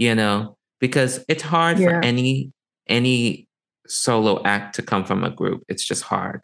you 0.00 0.14
know, 0.14 0.56
because 0.80 1.22
it's 1.28 1.42
hard 1.42 1.78
yeah. 1.78 1.88
for 1.88 2.04
any 2.04 2.50
any 2.88 3.46
solo 3.86 4.42
act 4.44 4.74
to 4.76 4.82
come 4.82 5.04
from 5.04 5.22
a 5.22 5.30
group. 5.30 5.62
It's 5.68 5.84
just 5.84 6.02
hard. 6.02 6.42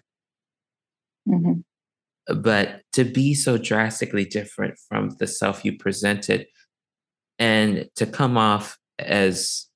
Mm-hmm. 1.26 1.60
But 2.40 2.82
to 2.92 3.04
be 3.04 3.34
so 3.34 3.56
drastically 3.56 4.26
different 4.26 4.78
from 4.88 5.16
the 5.18 5.26
self 5.26 5.64
you 5.64 5.76
presented 5.78 6.46
and 7.38 7.88
to 7.96 8.06
come 8.06 8.36
off 8.36 8.78
as 8.98 9.66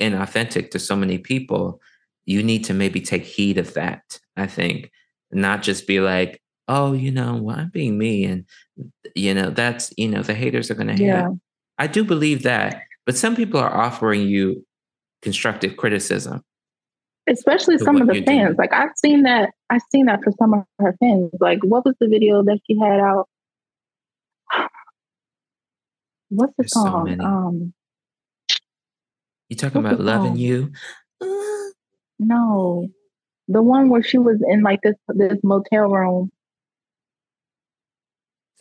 inauthentic 0.00 0.70
to 0.72 0.78
so 0.80 0.96
many 0.96 1.18
people, 1.18 1.80
you 2.24 2.42
need 2.42 2.64
to 2.64 2.74
maybe 2.74 3.00
take 3.00 3.22
heed 3.22 3.58
of 3.58 3.74
that, 3.74 4.18
I 4.36 4.48
think. 4.48 4.90
Not 5.30 5.62
just 5.62 5.86
be 5.86 6.00
like, 6.00 6.42
oh, 6.68 6.94
you 6.94 7.12
know, 7.12 7.36
well, 7.36 7.58
I'm 7.58 7.70
being 7.70 7.96
me. 7.96 8.24
And, 8.24 8.44
you 9.14 9.34
know, 9.34 9.50
that's, 9.50 9.92
you 9.96 10.08
know, 10.08 10.22
the 10.22 10.34
haters 10.34 10.70
are 10.70 10.74
going 10.74 10.88
to 10.88 10.94
hate. 10.94 11.06
Yeah. 11.06 11.28
I 11.78 11.86
do 11.86 12.04
believe 12.04 12.42
that. 12.42 12.82
But 13.06 13.16
some 13.16 13.36
people 13.36 13.60
are 13.60 13.74
offering 13.74 14.22
you 14.22 14.64
constructive 15.22 15.76
criticism. 15.76 16.42
Especially 17.26 17.78
some 17.78 18.00
of 18.00 18.08
the 18.08 18.22
fans. 18.22 18.48
Doing. 18.48 18.56
Like 18.58 18.72
I've 18.72 18.96
seen 18.96 19.22
that 19.22 19.50
I've 19.70 19.80
seen 19.90 20.06
that 20.06 20.22
for 20.22 20.32
some 20.38 20.52
of 20.52 20.64
her 20.78 20.94
fans. 21.00 21.30
Like 21.40 21.58
what 21.62 21.84
was 21.84 21.94
the 21.98 22.06
video 22.06 22.42
that 22.44 22.60
she 22.66 22.78
had 22.78 23.00
out? 23.00 23.28
What's 26.28 26.52
the 26.58 26.64
There's 26.64 26.72
song? 26.72 27.16
So 27.18 27.24
um 27.24 27.72
You 29.48 29.56
talking 29.56 29.84
about 29.84 30.00
loving 30.00 30.36
you? 30.36 30.72
No. 32.18 32.88
The 33.48 33.62
one 33.62 33.88
where 33.88 34.02
she 34.02 34.18
was 34.18 34.42
in 34.46 34.62
like 34.62 34.80
this 34.82 34.96
this 35.08 35.38
motel 35.42 35.88
room 35.88 36.30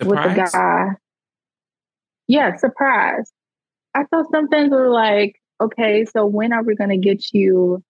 surprise? 0.01 0.25
with 0.25 0.35
the 0.35 0.51
guy. 0.51 0.87
Yeah, 2.27 2.55
surprise. 2.55 3.32
I 3.95 4.03
thought 4.05 4.31
some 4.31 4.47
things 4.47 4.71
were 4.71 4.89
like, 4.89 5.39
okay, 5.61 6.05
so 6.05 6.25
when 6.25 6.53
are 6.53 6.63
we 6.63 6.75
going 6.75 6.89
to 6.89 6.97
get 6.97 7.33
you? 7.33 7.83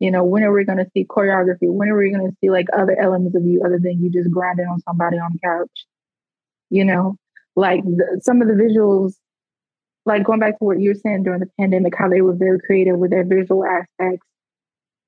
You 0.00 0.10
know, 0.10 0.24
when 0.24 0.44
are 0.44 0.52
we 0.52 0.64
going 0.64 0.78
to 0.78 0.90
see 0.94 1.04
choreography? 1.04 1.68
When 1.68 1.88
are 1.88 1.98
we 1.98 2.10
going 2.10 2.30
to 2.30 2.36
see 2.40 2.50
like 2.50 2.66
other 2.76 2.98
elements 2.98 3.36
of 3.36 3.44
you 3.44 3.62
other 3.64 3.78
than 3.82 4.02
you 4.02 4.10
just 4.10 4.30
grinding 4.30 4.66
on 4.66 4.80
somebody 4.82 5.18
on 5.18 5.32
the 5.32 5.38
couch? 5.40 5.86
You 6.70 6.84
know, 6.84 7.16
like 7.56 7.82
the, 7.84 8.20
some 8.22 8.40
of 8.40 8.48
the 8.48 8.54
visuals, 8.54 9.14
like 10.06 10.24
going 10.24 10.40
back 10.40 10.58
to 10.58 10.64
what 10.64 10.80
you 10.80 10.90
were 10.90 10.94
saying 10.94 11.24
during 11.24 11.40
the 11.40 11.50
pandemic, 11.58 11.94
how 11.96 12.08
they 12.08 12.22
were 12.22 12.34
very 12.34 12.60
creative 12.60 12.98
with 12.98 13.10
their 13.10 13.24
visual 13.24 13.64
aspects. 13.64 14.26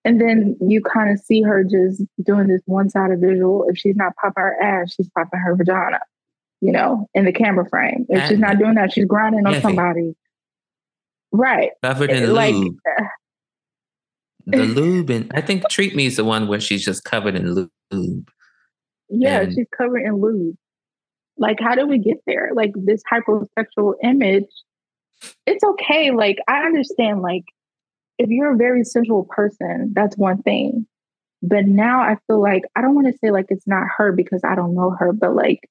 And 0.05 0.21
then 0.21 0.57
you 0.61 0.83
kind 0.83 1.11
of 1.11 1.21
see 1.21 1.43
her 1.43 1.62
just 1.62 2.03
doing 2.23 2.49
this 2.49 2.62
one 2.66 2.89
sided 2.89 3.21
visual. 3.21 3.66
If 3.68 3.79
she's 3.79 3.97
not 3.97 4.16
popping 4.16 4.43
her 4.43 4.62
ass, 4.62 4.95
she's 4.95 5.11
popping 5.11 5.41
her 5.41 5.55
vagina 5.55 6.01
you 6.61 6.73
know, 6.73 7.09
in 7.15 7.25
the 7.25 7.33
camera 7.33 7.69
frame. 7.69 8.07
If 8.09 8.29
she's 8.29 8.39
not 8.39 8.59
doing 8.59 8.75
that, 8.75 8.93
she's 8.93 9.07
grinding 9.07 9.47
on 9.47 9.61
somebody. 9.61 10.15
Right. 11.33 11.71
Covered 11.83 12.11
in 12.11 12.33
like, 12.33 12.55
lube. 12.55 12.77
the 14.47 14.65
lube 14.65 15.11
and 15.11 15.31
I 15.35 15.41
think 15.41 15.69
Treat 15.69 15.95
Me 15.95 16.07
is 16.07 16.17
the 16.17 16.25
one 16.25 16.49
where 16.49 16.61
she's 16.61 16.85
just 16.85 17.05
covered 17.05 17.37
in 17.37 17.71
lube. 17.91 18.29
Yeah, 19.09 19.43
and, 19.43 19.53
she's 19.55 19.67
covered 19.77 20.01
in 20.01 20.21
lube. 20.21 20.57
Like, 21.37 21.61
how 21.61 21.75
do 21.75 21.87
we 21.87 21.99
get 21.99 22.19
there? 22.27 22.51
Like 22.53 22.73
this 22.75 23.03
hypersexual 23.11 23.95
image. 24.03 24.51
It's 25.47 25.63
okay. 25.63 26.11
Like, 26.11 26.39
I 26.49 26.63
understand, 26.63 27.21
like, 27.23 27.45
if 28.19 28.29
you're 28.29 28.53
a 28.53 28.57
very 28.57 28.85
sensual 28.85 29.25
person, 29.25 29.93
that's 29.95 30.17
one 30.17 30.43
thing. 30.43 30.87
But 31.43 31.67
now 31.67 32.01
I 32.01 32.19
feel 32.27 32.41
like 32.41 32.65
I 32.77 32.83
don't 32.83 32.95
want 32.95 33.07
to 33.07 33.17
say 33.19 33.31
like 33.31 33.47
it's 33.49 33.67
not 33.67 33.87
her 33.97 34.13
because 34.13 34.43
I 34.45 34.55
don't 34.55 34.75
know 34.75 34.91
her, 34.91 35.13
but 35.13 35.35
like 35.35 35.71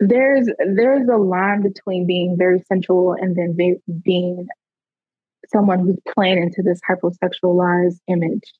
there's 0.00 0.48
there's 0.74 1.08
a 1.08 1.16
line 1.16 1.62
between 1.62 2.06
being 2.06 2.36
very 2.36 2.60
sensual 2.68 3.14
and 3.18 3.36
then 3.36 3.54
be, 3.56 3.76
being 4.04 4.46
someone 5.52 5.80
who's 5.80 5.98
playing 6.14 6.42
into 6.42 6.62
this 6.62 6.80
hypersexualized 6.88 7.98
image 8.08 8.52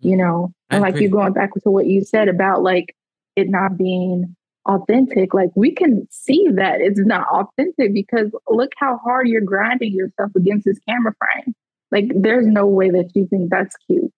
you 0.00 0.16
know? 0.16 0.52
And 0.70 0.82
like 0.82 0.96
you're 0.96 1.10
going 1.10 1.32
back 1.32 1.52
to 1.54 1.70
what 1.70 1.86
you 1.86 2.04
said 2.04 2.28
about 2.28 2.62
like 2.62 2.94
it 3.36 3.48
not 3.48 3.76
being 3.76 4.36
authentic 4.66 5.32
like 5.32 5.48
we 5.56 5.72
can 5.74 6.06
see 6.10 6.46
that 6.54 6.82
it's 6.82 7.00
not 7.00 7.26
authentic 7.28 7.94
because 7.94 8.30
look 8.48 8.70
how 8.76 8.98
hard 8.98 9.26
you're 9.26 9.40
grinding 9.40 9.92
yourself 9.92 10.30
against 10.36 10.64
this 10.64 10.78
camera 10.88 11.14
frame. 11.18 11.54
Like 11.90 12.10
there's 12.14 12.46
no 12.46 12.66
way 12.66 12.90
that 12.90 13.10
you 13.14 13.26
think 13.26 13.50
that's 13.50 13.74
cute 13.86 14.12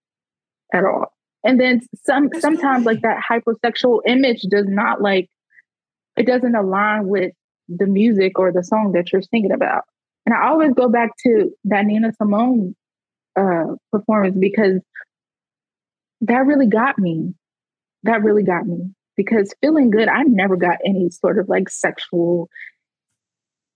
at 0.74 0.84
all. 0.84 1.12
And 1.44 1.58
then 1.58 1.80
some 2.04 2.28
sometimes 2.38 2.84
like 2.84 3.00
that 3.02 3.22
hypersexual 3.28 4.00
image 4.06 4.42
does 4.42 4.66
not 4.68 5.00
like 5.00 5.28
it 6.16 6.26
doesn't 6.26 6.54
align 6.54 7.06
with 7.06 7.32
the 7.68 7.86
music 7.86 8.38
or 8.38 8.52
the 8.52 8.62
song 8.62 8.92
that 8.92 9.12
you're 9.12 9.22
singing 9.22 9.52
about. 9.52 9.84
And 10.26 10.34
I 10.34 10.48
always 10.48 10.72
go 10.74 10.88
back 10.88 11.10
to 11.24 11.50
that 11.64 11.84
Nina 11.84 12.12
Simone 12.16 12.74
uh, 13.36 13.74
performance 13.90 14.36
because 14.38 14.80
that 16.22 16.46
really 16.46 16.66
got 16.66 16.98
me. 16.98 17.34
That 18.04 18.22
really 18.22 18.42
got 18.42 18.66
me 18.66 18.92
because 19.16 19.54
feeling 19.60 19.90
good, 19.90 20.08
I 20.08 20.22
never 20.22 20.56
got 20.56 20.78
any 20.84 21.10
sort 21.10 21.38
of 21.38 21.48
like 21.48 21.68
sexual, 21.68 22.48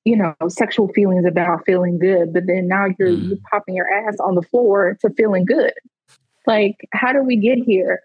you 0.04 0.16
know, 0.16 0.34
sexual 0.48 0.88
feelings 0.92 1.24
about 1.26 1.64
feeling 1.66 1.98
good. 1.98 2.32
But 2.32 2.44
then 2.46 2.68
now 2.68 2.86
you're, 2.98 3.10
mm. 3.10 3.28
you're 3.28 3.38
popping 3.50 3.74
your 3.74 3.90
ass 3.90 4.16
on 4.20 4.34
the 4.34 4.42
floor 4.42 4.96
to 5.02 5.10
feeling 5.10 5.44
good. 5.44 5.72
Like, 6.46 6.76
how 6.92 7.12
do 7.12 7.22
we 7.22 7.36
get 7.36 7.58
here? 7.58 8.00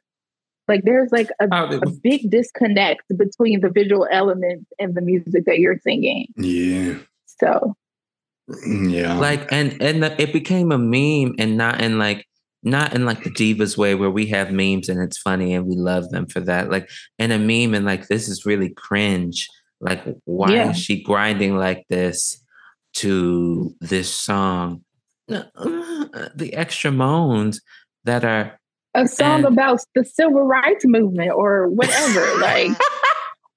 Like 0.68 0.84
there's 0.84 1.12
like 1.12 1.30
a, 1.40 1.48
a, 1.50 1.90
big 2.04 2.30
disconnect 2.30 3.04
between 3.18 3.62
the 3.62 3.70
visual 3.70 4.08
elements 4.12 4.66
and 4.80 4.96
the 4.96 5.02
music 5.02 5.46
that 5.46 5.60
you're 5.60 5.80
singing. 5.80 6.28
Yeah. 6.38 6.96
So. 7.26 7.76
Mm, 8.50 8.92
yeah. 8.92 9.18
Like 9.18 9.52
and 9.52 9.82
and 9.82 10.04
the, 10.04 10.22
it 10.22 10.34
became 10.34 10.72
a 10.72 10.78
meme 10.78 11.36
and 11.40 11.58
not 11.58 11.82
in 11.82 12.00
like 12.00 12.26
not 12.64 12.94
in 12.94 13.06
like 13.06 13.24
the 13.24 13.32
divas 13.32 13.78
way 13.78 13.96
where 13.96 14.12
we 14.12 14.28
have 14.28 14.52
memes 14.52 14.88
and 14.88 15.02
it's 15.02 15.18
funny 15.18 15.54
and 15.54 15.66
we 15.66 15.76
love 15.76 16.10
them 16.12 16.28
for 16.28 16.40
that. 16.42 16.70
Like 16.70 16.90
in 17.18 17.32
a 17.32 17.40
meme 17.40 17.74
and 17.74 17.86
like 17.86 18.08
this 18.08 18.28
is 18.28 18.46
really 18.46 18.70
cringe. 18.70 19.48
Like 19.80 20.04
why 20.26 20.54
yeah. 20.54 20.70
is 20.70 20.78
she 20.78 21.02
grinding 21.02 21.58
like 21.58 21.86
this 21.90 22.42
to 22.96 23.76
this 23.82 24.14
song? 24.14 24.84
The 25.28 26.52
extra 26.54 26.92
moans 26.92 27.62
that 28.04 28.24
are 28.24 28.60
a 28.94 29.08
song 29.08 29.46
and, 29.46 29.54
about 29.54 29.82
the 29.96 30.04
civil 30.04 30.44
rights 30.44 30.86
movement 30.86 31.32
or 31.32 31.70
whatever. 31.70 32.26
like, 32.42 32.72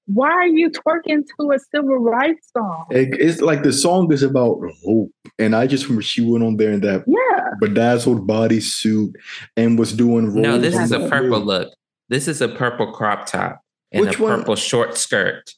why 0.07 0.29
are 0.29 0.47
you 0.47 0.69
twerking 0.69 1.23
to 1.25 1.51
a 1.51 1.59
civil 1.59 1.97
rights 1.97 2.49
song? 2.55 2.85
It, 2.91 3.19
it's 3.19 3.41
like 3.41 3.63
the 3.63 3.73
song 3.73 4.11
is 4.13 4.23
about 4.23 4.59
hope. 4.83 5.11
And 5.39 5.55
I 5.55 5.67
just 5.67 5.85
remember 5.85 6.03
she 6.03 6.21
went 6.21 6.43
on 6.43 6.57
there 6.57 6.71
in 6.71 6.81
that 6.81 7.03
yeah. 7.07 7.49
bedazzled 7.59 8.27
bodysuit 8.27 9.13
and 9.57 9.79
was 9.79 9.93
doing 9.93 10.33
No, 10.33 10.57
this 10.57 10.75
is 10.75 10.91
a 10.91 11.09
purple 11.09 11.39
look. 11.39 11.73
This 12.07 12.27
is 12.27 12.41
a 12.41 12.47
purple 12.47 12.91
crop 12.91 13.25
top 13.25 13.61
and 13.91 14.05
which 14.05 14.15
a 14.15 14.19
purple 14.19 14.51
one? 14.51 14.57
short 14.57 14.97
skirt. 14.97 15.51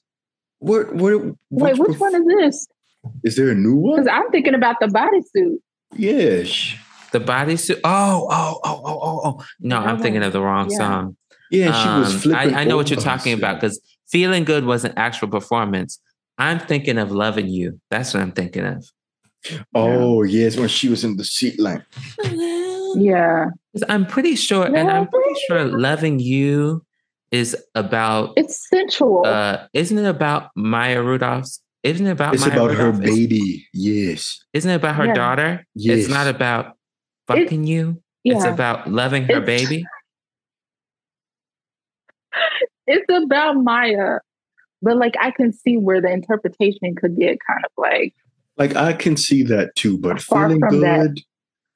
What 0.60 0.96
what 0.96 1.36
wait, 1.50 1.78
which 1.78 2.00
one 2.00 2.16
is 2.16 2.26
this? 2.26 2.68
Is 3.24 3.36
there 3.36 3.50
a 3.50 3.56
new 3.56 3.76
one? 3.76 3.98
Because 3.98 4.12
I'm 4.12 4.32
thinking 4.32 4.56
about 4.56 4.78
the 4.80 4.88
bodysuit. 4.88 5.58
Yes. 5.96 6.76
The 7.12 7.20
bodysuit. 7.20 7.80
Oh, 7.84 8.28
oh, 8.30 8.60
oh, 8.64 8.82
oh, 8.84 9.00
oh, 9.02 9.22
oh. 9.24 9.46
No, 9.60 9.78
I'm 9.78 10.00
thinking 10.00 10.24
of 10.24 10.34
the 10.34 10.42
wrong 10.42 10.70
yeah. 10.70 10.78
song. 10.78 11.18
Yeah, 11.50 11.72
she 11.72 11.88
um, 11.88 12.00
was 12.02 12.22
flipping. 12.24 12.54
I, 12.54 12.62
I 12.62 12.64
know 12.66 12.76
what 12.76 12.90
you're 12.90 13.00
talking 13.00 13.34
about 13.34 13.62
because 13.62 13.80
feeling 14.10 14.44
good 14.44 14.66
was 14.66 14.84
an 14.84 14.94
actual 14.98 15.30
performance. 15.30 16.00
I'm 16.38 16.60
thinking 16.60 16.98
of 16.98 17.12
loving 17.12 17.48
you. 17.48 17.80
That's 17.90 18.14
what 18.14 18.22
I'm 18.22 18.32
thinking 18.32 18.66
of. 18.66 18.86
Oh 19.74 20.24
yeah. 20.24 20.44
yes, 20.44 20.58
when 20.58 20.68
she 20.68 20.90
was 20.90 21.04
in 21.04 21.18
the 21.18 21.24
seat 21.24 21.60
like. 21.60 21.82
Yeah, 22.96 23.48
I'm 23.90 24.06
pretty 24.06 24.36
sure, 24.36 24.66
and 24.66 24.90
I'm 24.90 25.08
pretty 25.08 25.36
sure 25.48 25.66
loving 25.66 26.20
you 26.20 26.84
is 27.32 27.56
about. 27.76 28.34
It's 28.36 28.68
sensual. 28.70 29.26
Uh, 29.26 29.68
isn't 29.74 29.98
it 29.98 30.06
about 30.06 30.52
Maya 30.56 31.02
Rudolph's? 31.02 31.62
Isn't 31.84 32.08
it 32.08 32.12
about? 32.12 32.34
It's 32.34 32.46
Maya 32.46 32.54
about 32.54 32.70
Rudolph? 32.72 32.96
her 32.96 33.02
baby. 33.02 33.68
Yes. 33.74 34.44
Isn't 34.54 34.72
it 34.72 34.76
about 34.76 34.96
her 34.96 35.06
yeah. 35.08 35.14
daughter? 35.14 35.66
Yes. 35.76 36.00
It's 36.00 36.10
not 36.10 36.28
about 36.28 36.77
fucking 37.28 37.64
it, 37.64 37.70
you. 37.70 38.02
Yeah. 38.24 38.36
It's 38.38 38.46
about 38.46 38.90
loving 38.92 39.24
her 39.26 39.38
it's, 39.38 39.46
baby. 39.46 39.86
It's 42.90 43.06
about 43.10 43.58
Maya, 43.58 44.20
but 44.82 44.98
like 44.98 45.16
I 45.20 45.32
can 45.32 45.52
see 45.52 45.76
where 45.78 46.00
the 46.02 46.10
interpretation 46.10 46.96
could 46.96 47.18
get 47.18 47.38
kind 47.46 47.66
of 47.66 47.72
like 47.78 48.14
Like 48.58 48.76
I 48.78 48.94
can 48.94 49.18
see 49.18 49.44
that 49.44 49.76
too, 49.76 49.98
but 49.98 50.22
feeling 50.22 50.60
good. 50.70 50.82
that. 50.84 51.18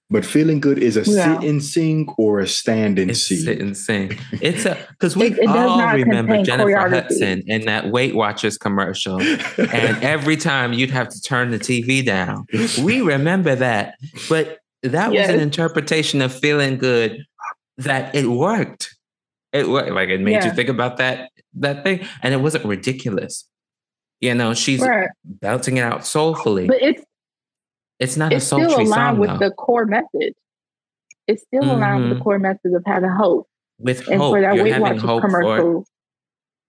But 0.10 0.26
feeling 0.26 0.60
good 0.62 0.78
is 0.78 0.96
a 0.98 1.02
Yeah. 1.10 1.40
sit 1.40 1.50
and 1.50 1.62
sing 1.64 2.08
or 2.18 2.40
a 2.40 2.48
stand 2.48 2.98
and 3.00 3.12
It's 3.12 3.28
sing. 3.28 3.38
sit 3.40 3.60
and 3.62 3.76
sing. 3.76 4.18
It's 4.42 4.66
a 4.66 4.78
because 4.92 5.18
we 5.18 5.28
It- 5.28 5.40
it 5.40 5.48
all 5.50 5.86
remember 5.94 6.42
Jennifer. 6.44 6.90
Hudson 6.90 7.44
in 7.46 7.66
that 7.66 7.92
Weight 7.92 8.16
Watchers 8.16 8.58
commercial. 8.58 9.20
and 9.22 9.44
every 10.04 10.38
time 10.38 10.72
you'd 10.72 10.92
have 10.92 11.10
to 11.10 11.22
turn 11.22 11.52
the 11.52 11.60
TV 11.60 12.06
down. 12.06 12.46
We 12.82 13.02
remember 13.02 13.54
that, 13.56 13.96
but 14.30 14.60
that 14.84 15.12
was 15.12 15.30
an 15.30 15.40
interpretation 15.40 16.22
of 16.22 16.34
feeling 16.34 16.78
good 16.78 17.24
that 17.78 18.14
it 18.16 18.28
worked. 18.28 18.96
It 19.54 19.70
worked. 19.70 19.92
Like 19.92 20.10
it 20.10 20.22
made 20.22 20.44
you 20.44 20.52
think 20.52 20.70
about 20.70 20.98
that 20.98 21.30
that 21.56 21.84
thing, 21.84 22.06
and 22.24 22.34
it 22.34 22.38
wasn't 22.38 22.66
ridiculous. 22.66 23.48
You 24.22 24.36
know, 24.36 24.54
she's 24.54 24.82
Right. 24.82 25.10
belting 25.24 25.78
it 25.78 25.82
out 25.82 26.06
soulfully. 26.06 26.68
But 26.68 26.82
it's 26.82 27.04
it's 28.00 28.18
not 28.18 28.32
it's 28.32 28.44
a 28.44 28.48
still 28.48 28.60
sultry 28.70 28.86
aligned 28.86 28.94
song 28.94 29.20
with 29.20 29.30
though. 29.32 29.50
the 29.50 29.52
core 29.52 29.86
message. 29.86 30.36
It's 31.28 31.44
still 31.44 31.64
aligned 31.64 32.02
with 32.02 32.10
the 32.10 32.16
mm-hmm. 32.16 32.24
core 32.24 32.40
message 32.40 32.74
of 32.74 32.84
having 32.86 33.10
hope. 33.10 33.48
with 33.80 34.08
And 34.08 34.22
hope, 34.22 34.34
for 34.34 34.42
that 34.42 34.56
you're 34.56 34.64
Weight 34.64 34.74
having 34.74 35.02
Watchers 35.02 35.22
commercial, 35.22 35.86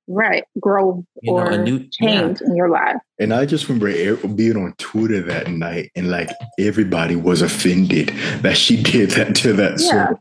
right, 0.09 0.45
growth 0.61 1.05
You 1.23 1.33
know, 1.33 1.39
or 1.39 1.51
a 1.51 1.59
new- 1.63 1.87
change 1.91 2.41
in 2.41 2.55
your 2.57 2.69
life. 2.69 2.97
And 3.19 3.33
I 3.33 3.47
just 3.47 3.69
remember 3.69 3.89
er- 3.89 4.17
being 4.29 4.57
on 4.57 4.75
Twitter 4.79 5.21
that 5.23 5.49
night, 5.49 5.91
and 5.97 6.11
like 6.11 6.31
everybody 6.59 7.17
was 7.17 7.41
offended 7.43 8.09
that 8.43 8.57
she 8.57 8.83
did 8.83 9.11
that 9.13 9.35
to 9.37 9.53
that 9.55 9.81
Yeah. 9.81 10.07
song. 10.09 10.19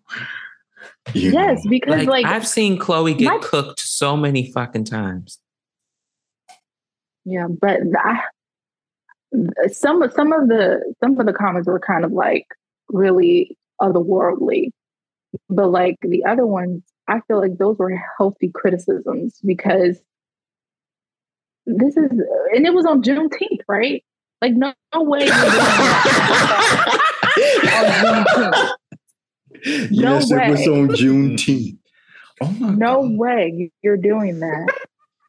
You 1.13 1.31
Yes, 1.31 1.63
know? 1.65 1.69
because 1.71 2.05
like, 2.05 2.07
like, 2.07 2.25
I've 2.25 2.47
seen 2.47 2.77
Chloe 2.77 3.13
get 3.15 3.25
my- 3.25 3.39
cooked 3.41 3.79
so 3.79 4.15
many 4.15 4.51
fucking 4.51 4.83
times. 4.85 5.39
yeah, 7.25 7.47
but 7.47 7.79
I, 7.97 8.21
some 9.71 10.01
of 10.03 10.13
some 10.13 10.31
of 10.33 10.47
the 10.47 10.93
some 10.99 11.19
of 11.19 11.25
the 11.25 11.33
comments 11.33 11.67
were 11.67 11.79
kind 11.79 12.05
of 12.05 12.11
like 12.11 12.45
really 12.89 13.57
otherworldly, 13.81 14.69
but 15.49 15.67
like 15.69 15.95
the 16.01 16.23
other 16.25 16.45
ones, 16.45 16.83
I 17.07 17.19
feel 17.27 17.39
like 17.39 17.57
those 17.57 17.77
were 17.77 17.91
healthy 18.17 18.51
criticisms 18.53 19.39
because 19.43 19.99
this 21.65 21.97
is 21.97 22.11
and 22.53 22.65
it 22.65 22.73
was 22.73 22.85
on 22.85 23.03
Juneteenth, 23.03 23.61
right? 23.67 24.03
Like 24.41 24.53
no, 24.53 24.73
no 24.93 25.03
way. 25.03 25.19
you're 25.25 25.27
doing 25.27 25.43
that 27.63 27.95
on 28.05 28.25
Juneteenth. 28.35 28.71
No 29.91 30.13
yes, 30.13 30.31
it 30.31 30.49
was 30.49 30.67
on 30.67 30.87
Juneteenth. 30.89 31.77
Oh 32.41 32.51
my 32.59 32.71
No 32.71 33.01
God. 33.03 33.17
way 33.17 33.71
you're 33.83 33.97
doing 33.97 34.39
that 34.39 34.67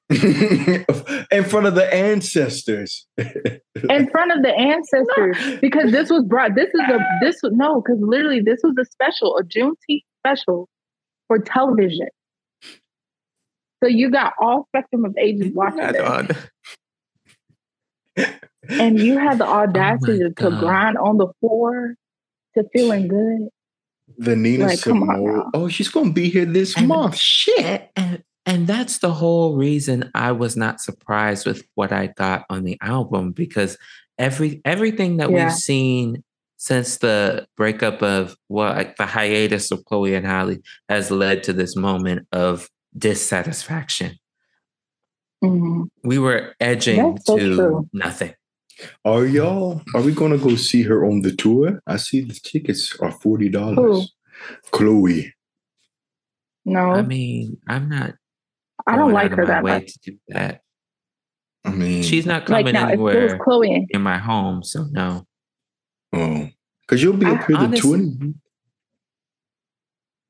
in 1.30 1.44
front 1.44 1.66
of 1.66 1.74
the 1.74 1.92
ancestors. 1.92 3.06
in 3.18 4.10
front 4.10 4.32
of 4.32 4.42
the 4.42 4.54
ancestors 4.56 5.58
because 5.60 5.90
this 5.92 6.10
was 6.10 6.24
brought. 6.24 6.54
This 6.54 6.68
is 6.68 6.80
a 6.88 6.98
this 7.22 7.36
was 7.42 7.52
no 7.54 7.82
because 7.82 8.00
literally 8.00 8.40
this 8.40 8.60
was 8.62 8.74
a 8.80 8.84
special, 8.84 9.36
a 9.36 9.44
Juneteenth 9.44 10.04
special 10.20 10.68
for 11.28 11.38
television. 11.38 12.08
So 13.82 13.88
you 13.88 14.10
got 14.10 14.34
all 14.40 14.66
spectrum 14.68 15.04
of 15.04 15.16
ages 15.18 15.50
watching 15.54 15.78
That's 15.78 16.28
this, 18.16 18.26
and 18.68 18.98
you 18.98 19.18
had 19.18 19.38
the 19.38 19.46
oh 19.48 19.52
audacity 19.60 20.18
to, 20.20 20.28
to 20.30 20.50
God. 20.50 20.60
grind 20.60 20.98
on 20.98 21.16
the 21.18 21.28
floor 21.40 21.94
to 22.56 22.64
feeling 22.74 23.08
good. 23.08 23.48
The 24.18 24.36
Nina 24.36 24.66
Like, 24.66 24.80
come 24.82 25.00
Simone. 25.00 25.50
Oh, 25.54 25.68
she's 25.68 25.88
gonna 25.88 26.12
be 26.12 26.28
here 26.28 26.44
this 26.44 26.76
And- 26.76 26.88
month. 26.88 27.16
Shit. 27.16 27.90
And, 27.96 28.06
and, 28.14 28.22
and 28.44 28.66
that's 28.66 28.98
the 28.98 29.12
whole 29.12 29.56
reason 29.56 30.10
I 30.14 30.32
was 30.32 30.56
not 30.56 30.80
surprised 30.80 31.46
with 31.46 31.64
what 31.74 31.92
I 31.92 32.08
got 32.08 32.44
on 32.50 32.64
the 32.64 32.76
album 32.82 33.32
because 33.32 33.78
every 34.18 34.60
everything 34.64 35.16
that 35.18 35.30
Yeah. 35.30 35.44
we've 35.46 35.54
seen 35.54 36.22
since 36.62 36.98
the 36.98 37.44
breakup 37.56 38.00
of 38.04 38.36
well, 38.48 38.72
like 38.72 38.94
the 38.96 39.04
hiatus 39.04 39.72
of 39.72 39.84
Chloe 39.84 40.14
and 40.14 40.24
Halle 40.24 40.58
has 40.88 41.10
led 41.10 41.42
to 41.42 41.52
this 41.52 41.74
moment 41.74 42.28
of 42.30 42.68
dissatisfaction. 42.96 44.12
Mhm. 45.42 45.88
We 46.04 46.20
were 46.20 46.54
edging 46.60 47.14
That's 47.14 47.26
so 47.26 47.36
to 47.36 47.56
true. 47.56 47.88
nothing. 47.92 48.34
Are 49.04 49.26
y'all? 49.26 49.82
Are 49.92 50.02
we 50.02 50.12
gonna 50.14 50.38
go 50.38 50.54
see 50.54 50.82
her 50.82 51.04
on 51.04 51.22
the 51.22 51.34
tour? 51.34 51.82
I 51.88 51.96
see 51.96 52.20
the 52.20 52.34
tickets 52.34 52.96
are 53.00 53.10
forty 53.10 53.48
dollars. 53.48 54.14
Chloe. 54.70 55.34
No, 56.64 56.92
I 56.92 57.02
mean, 57.02 57.58
I'm 57.66 57.88
not. 57.88 58.14
I 58.86 58.94
don't 58.96 59.10
like 59.12 59.32
her 59.32 59.46
that 59.46 59.64
way 59.64 59.72
much. 59.80 59.94
to 59.94 60.12
do 60.12 60.18
that. 60.28 60.60
I 61.64 61.70
mean, 61.72 62.04
She's 62.04 62.24
not 62.24 62.46
coming 62.46 62.72
now, 62.72 62.86
if 62.86 62.94
it 62.94 62.98
was 63.00 63.14
anywhere 63.16 63.38
Chloe, 63.42 63.86
in 63.90 64.00
my 64.00 64.18
home, 64.18 64.62
so 64.62 64.84
no. 64.92 65.26
Oh, 66.12 66.48
because 66.82 67.02
you'll 67.02 67.16
be 67.16 67.26
I 67.26 67.30
up 67.32 67.46
here 67.46 67.56
the 67.56 67.62
honestly- 67.62 67.90
twenty, 67.90 68.34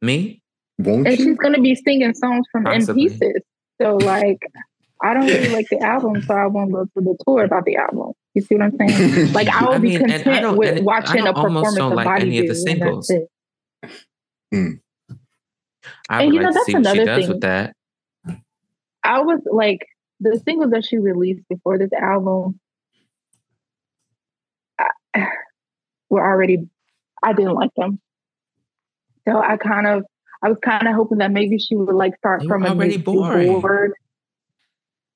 Me? 0.01 0.43
won't 0.79 1.07
and 1.07 1.19
you? 1.19 1.25
she's 1.25 1.37
gonna 1.39 1.61
be 1.61 1.75
singing 1.75 2.15
songs 2.15 2.47
from 2.51 2.65
Possibly. 2.65 3.05
in 3.05 3.09
pieces. 3.11 3.43
So 3.81 3.97
like, 3.97 4.39
I 5.03 5.15
don't 5.15 5.27
really 5.27 5.49
like 5.51 5.69
the 5.71 5.79
album, 5.81 6.23
so 6.23 6.35
I 6.35 6.47
won't 6.47 6.73
go 6.73 6.85
to 6.85 6.91
the 7.01 7.17
tour 7.27 7.45
about 7.45 7.65
the 7.65 7.77
album. 7.77 8.13
You 8.35 8.43
see 8.43 8.55
what 8.57 8.65
I'm 8.65 8.77
saying? 8.89 9.33
Like 9.33 9.49
I 9.49 9.65
will 9.65 9.73
I 9.75 9.79
be 9.79 9.89
mean, 9.89 10.03
and 10.03 10.13
I 10.13 10.17
content 10.19 10.43
don't- 10.43 10.57
with 10.57 10.77
and 10.79 10.87
watching 10.87 11.21
I 11.21 11.31
a 11.31 11.33
don't- 11.33 11.37
almost 11.37 11.77
performance 11.77 11.77
don't 11.77 11.93
of 11.93 11.97
like 11.97 12.07
Body 12.07 12.23
any 12.23 12.39
of 12.39 12.47
the 12.49 12.55
Do, 12.65 12.71
and 12.71 12.81
that's 12.83 13.09
singles. 13.09 13.11
it. 13.11 13.29
Hmm. 14.53 14.71
I 16.09 16.23
And 16.25 16.35
you 16.35 16.41
know, 16.41 16.47
like 16.49 16.53
to 16.53 16.59
that's 16.59 16.67
see 16.67 16.75
what 16.75 16.87
she 16.87 16.99
another 17.03 17.21
thing. 17.21 17.29
with 17.29 17.41
that. 17.43 17.77
I 19.05 19.21
was 19.23 19.41
like 19.51 19.87
the 20.21 20.41
singles 20.45 20.71
that 20.71 20.85
she 20.85 20.99
released 20.99 21.43
before 21.49 21.77
this 21.79 21.93
album 21.93 22.61
I- 24.79 25.27
were 26.13 26.25
already 26.25 26.69
I 27.23 27.33
didn't 27.33 27.55
like 27.55 27.75
them. 27.77 28.01
So 29.27 29.41
I 29.41 29.57
kind 29.57 29.87
of 29.87 30.05
I 30.43 30.49
was 30.49 30.59
kind 30.63 30.87
of 30.89 30.95
hoping 30.95 31.19
that 31.19 31.31
maybe 31.31 31.59
she 31.59 31.75
would 31.77 31.95
like 31.95 32.17
start 32.19 32.41
They 32.41 32.49
from 32.49 32.63
were 32.63 32.69
a 32.69 32.71
already 32.71 32.97
boring. 32.99 33.61
board 33.61 33.93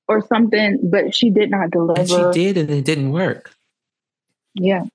or 0.07 0.25
something, 0.25 0.79
but 0.89 1.13
she 1.13 1.29
did 1.29 1.51
not 1.51 1.69
deliver. 1.71 1.99
And 1.99 2.09
she 2.09 2.23
did, 2.31 2.57
and 2.57 2.69
it 2.69 2.85
didn't 2.85 3.11
work. 3.11 3.53
Yeah. 4.55 4.85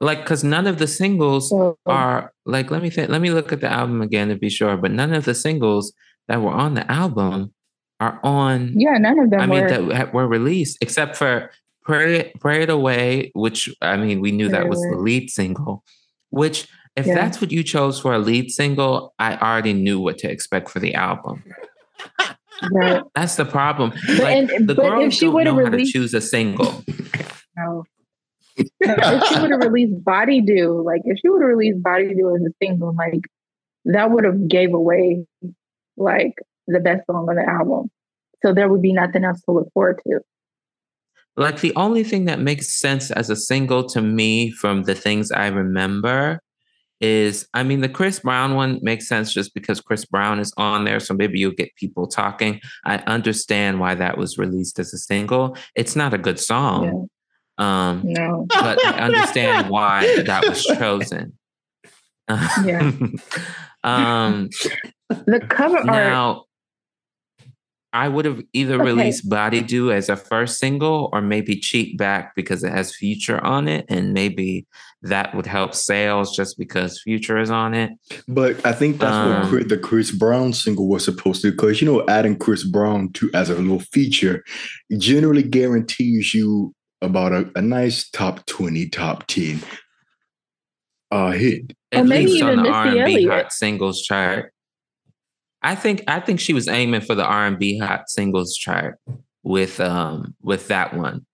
Like, 0.00 0.20
because 0.20 0.44
none 0.44 0.66
of 0.66 0.78
the 0.78 0.86
singles 0.86 1.50
So 1.50 1.76
are 1.86 2.32
like. 2.46 2.70
Let 2.70 2.82
me 2.82 2.90
think. 2.90 3.10
Let 3.10 3.20
me 3.20 3.30
look 3.30 3.52
at 3.52 3.60
the 3.60 3.70
album 3.70 4.00
again 4.00 4.28
to 4.28 4.36
be 4.36 4.48
sure. 4.48 4.76
But 4.76 4.92
none 4.92 5.12
of 5.12 5.24
the 5.24 5.34
singles 5.34 5.92
that 6.28 6.40
were 6.40 6.52
on 6.52 6.74
the 6.74 6.88
album 6.90 7.52
are 8.00 8.20
on. 8.22 8.78
yeah, 8.78 8.96
none 8.98 9.18
of 9.18 9.30
them 9.30 9.40
I 9.40 9.46
mean, 9.46 9.66
that 9.66 10.14
were 10.14 10.26
released 10.28 10.78
except 10.80 11.16
for 11.16 11.50
"Pray, 11.84 12.32
Pray 12.40 12.62
It 12.62 12.70
Away," 12.70 13.30
which 13.34 13.68
I 13.82 13.96
mean, 13.96 14.20
we 14.20 14.32
knew 14.32 14.48
Pray 14.48 14.58
that 14.60 14.68
was 14.68 14.80
the 14.82 14.96
lead 14.96 15.30
single. 15.30 15.84
Which, 16.30 16.66
if 16.96 17.06
Yeah. 17.06 17.14
that's 17.14 17.40
what 17.40 17.52
you 17.52 17.62
chose 17.62 18.00
for 18.00 18.12
a 18.14 18.18
lead 18.18 18.50
single, 18.50 19.14
I 19.18 19.36
already 19.36 19.72
knew 19.72 20.00
what 20.00 20.18
to 20.18 20.30
expect 20.30 20.68
for 20.70 20.80
the 20.80 20.94
album. 20.94 21.44
right. 22.72 23.02
That's 23.14 23.36
the 23.36 23.44
problem. 23.44 23.92
But, 24.06 24.18
like, 24.18 24.50
and, 24.50 24.68
the 24.68 24.74
but 24.74 25.02
if 25.02 25.12
she 25.12 25.28
would 25.28 25.46
have 25.46 25.56
to 25.56 25.62
released, 25.62 25.92
choose 25.92 26.14
a 26.14 26.20
single. 26.20 26.82
no. 27.56 27.84
if 28.56 29.24
she 29.28 29.40
would 29.40 29.50
have 29.50 29.60
released 29.60 30.04
Body 30.04 30.40
Do, 30.40 30.82
like 30.84 31.02
if 31.04 31.18
she 31.20 31.28
would 31.28 31.42
have 31.42 31.48
released 31.48 31.82
Body 31.82 32.14
Do 32.14 32.34
as 32.34 32.42
a 32.42 32.52
single, 32.62 32.94
like 32.94 33.22
that 33.86 34.10
would 34.10 34.24
have 34.24 34.48
gave 34.48 34.72
away 34.72 35.26
like 35.96 36.34
the 36.66 36.80
best 36.80 37.06
song 37.06 37.28
on 37.28 37.36
the 37.36 37.48
album. 37.48 37.90
So 38.44 38.52
there 38.54 38.68
would 38.68 38.82
be 38.82 38.92
nothing 38.92 39.24
else 39.24 39.40
to 39.42 39.52
look 39.52 39.72
forward 39.72 40.00
to. 40.06 40.20
Like 41.36 41.60
the 41.60 41.72
only 41.74 42.04
thing 42.04 42.26
that 42.26 42.38
makes 42.40 42.78
sense 42.80 43.10
as 43.10 43.28
a 43.30 43.36
single 43.36 43.84
to 43.88 44.00
me 44.00 44.50
from 44.52 44.84
the 44.84 44.94
things 44.94 45.32
I 45.32 45.48
remember 45.48 46.40
is 47.00 47.48
I 47.52 47.64
mean 47.64 47.80
the 47.80 47.88
Chris 47.88 48.20
Brown 48.20 48.54
one 48.54 48.78
makes 48.82 49.08
sense 49.08 49.34
just 49.34 49.52
because 49.52 49.80
Chris 49.80 50.04
Brown 50.04 50.38
is 50.38 50.54
on 50.56 50.84
there 50.84 51.00
so 51.00 51.12
maybe 51.12 51.38
you'll 51.40 51.50
get 51.52 51.74
people 51.74 52.06
talking. 52.06 52.60
I 52.84 52.98
understand 52.98 53.80
why 53.80 53.94
that 53.96 54.16
was 54.16 54.38
released 54.38 54.78
as 54.78 54.94
a 54.94 54.98
single. 54.98 55.56
It's 55.74 55.96
not 55.96 56.14
a 56.14 56.18
good 56.18 56.38
song. 56.38 57.08
Um 57.58 58.02
No. 58.04 58.46
but 58.48 58.84
I 58.86 58.98
understand 59.00 59.70
why 59.70 60.22
that 60.22 60.48
was 60.48 60.62
chosen. 60.78 61.36
Yeah. 62.28 62.92
um 63.84 64.48
The 65.08 65.40
cover 65.48 65.78
art, 65.78 65.86
now, 65.86 66.44
I 67.94 68.08
would 68.08 68.24
have 68.24 68.42
either 68.52 68.74
Okay. 68.74 68.84
released 68.84 69.28
Body 69.30 69.62
Do 69.62 69.92
as 69.92 70.08
a 70.08 70.16
first 70.16 70.58
single 70.58 71.08
or 71.12 71.22
maybe 71.22 71.56
Cheat 71.56 71.96
Back 71.96 72.34
because 72.34 72.64
it 72.64 72.72
has 72.72 72.94
Future 72.94 73.42
on 73.44 73.68
it. 73.68 73.86
And 73.88 74.12
maybe 74.12 74.66
that 75.02 75.34
would 75.34 75.46
help 75.46 75.74
sales 75.74 76.34
just 76.36 76.58
because 76.58 77.00
Future 77.00 77.38
is 77.38 77.50
on 77.50 77.72
it. 77.72 77.92
But 78.26 78.64
I 78.66 78.72
think 78.72 78.98
that's 78.98 79.14
Um, 79.14 79.42
what 79.42 79.48
Chris, 79.48 79.68
the 79.68 79.78
Chris 79.78 80.10
Brown 80.10 80.52
single 80.52 80.88
was 80.88 81.04
supposed 81.04 81.42
to, 81.42 81.52
because 81.52 81.80
you 81.80 81.86
know, 81.86 82.04
adding 82.08 82.36
Chris 82.36 82.64
Brown 82.64 83.12
to 83.12 83.30
as 83.32 83.48
a 83.48 83.54
little 83.54 83.78
feature 83.78 84.42
generally 84.98 85.42
guarantees 85.44 86.34
you 86.34 86.74
about 87.00 87.32
a, 87.32 87.50
a 87.54 87.62
nice 87.62 88.08
top 88.10 88.44
twenty, 88.46 88.88
top 88.88 89.26
ten 89.28 89.60
uh, 91.10 91.30
hit. 91.32 91.74
Or 91.92 92.00
At 92.00 92.06
maybe 92.06 92.30
least 92.32 92.42
on 92.42 92.56
the 92.56 92.62
Missy 92.62 92.72
R 92.74 92.86
and 92.86 92.94
B 92.94 93.00
Elliott. 93.00 93.30
hot 93.30 93.52
singles 93.52 94.02
chart. 94.02 94.53
I 95.64 95.74
think 95.74 96.04
I 96.06 96.20
think 96.20 96.38
she 96.38 96.52
was 96.52 96.68
aiming 96.68 97.00
for 97.00 97.14
the 97.14 97.24
R 97.24 97.46
and 97.46 97.58
B 97.58 97.78
hot 97.78 98.08
singles 98.08 98.54
chart 98.56 99.00
with 99.42 99.80
um 99.80 100.34
with 100.42 100.68
that 100.68 100.94
one. 100.94 101.26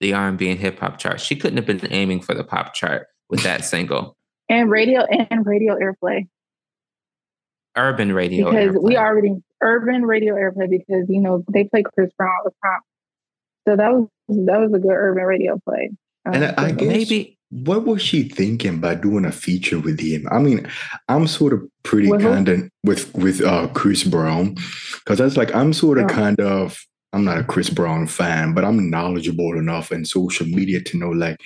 the 0.00 0.12
R&B 0.12 0.48
and 0.48 0.60
hip 0.60 0.78
hop 0.78 0.98
chart. 0.98 1.20
She 1.20 1.34
couldn't 1.34 1.56
have 1.56 1.66
been 1.66 1.92
aiming 1.92 2.20
for 2.20 2.34
the 2.34 2.44
pop 2.44 2.74
chart 2.74 3.08
with 3.28 3.42
that 3.42 3.64
single. 3.64 4.14
And 4.50 4.70
radio 4.70 5.02
and 5.02 5.44
radio 5.44 5.74
airplay. 5.76 6.26
Urban 7.76 8.12
radio 8.14 8.50
because 8.50 8.74
airplay. 8.74 8.82
we 8.82 8.96
already 8.96 9.34
urban 9.60 10.06
radio 10.06 10.34
airplay 10.36 10.70
because 10.70 11.04
you 11.10 11.20
know 11.20 11.44
they 11.52 11.64
play 11.64 11.82
Chris 11.82 12.10
Brown 12.16 12.30
all 12.30 12.44
the 12.44 12.54
time. 12.64 12.80
So 13.68 13.76
that 13.76 13.92
was 13.92 14.08
that 14.46 14.58
was 14.58 14.72
a 14.72 14.78
good 14.78 14.90
urban 14.90 15.24
radio 15.24 15.58
play. 15.68 15.90
Um, 16.24 16.34
and 16.34 16.44
I, 16.44 16.54
I 16.64 16.70
guess 16.72 16.88
maybe 16.88 17.37
what 17.50 17.84
was 17.84 18.02
she 18.02 18.28
thinking 18.28 18.78
by 18.78 18.94
doing 18.94 19.24
a 19.24 19.32
feature 19.32 19.78
with 19.78 20.00
him? 20.00 20.26
I 20.30 20.38
mean, 20.38 20.68
I'm 21.08 21.26
sort 21.26 21.52
of 21.52 21.62
pretty 21.82 22.10
kind 22.10 22.48
of 22.48 22.68
with 22.84 23.14
with 23.14 23.42
uh, 23.42 23.68
Chris 23.68 24.04
Brown 24.04 24.54
because 24.94 25.18
that's 25.18 25.36
like 25.36 25.54
I'm 25.54 25.72
sort 25.72 25.98
of 25.98 26.04
oh. 26.04 26.08
kind 26.08 26.40
of 26.40 26.78
I'm 27.12 27.24
not 27.24 27.38
a 27.38 27.44
Chris 27.44 27.70
Brown 27.70 28.06
fan, 28.06 28.52
but 28.52 28.64
I'm 28.64 28.90
knowledgeable 28.90 29.56
enough 29.56 29.90
in 29.92 30.04
social 30.04 30.46
media 30.46 30.82
to 30.82 30.96
know 30.98 31.10
like 31.10 31.40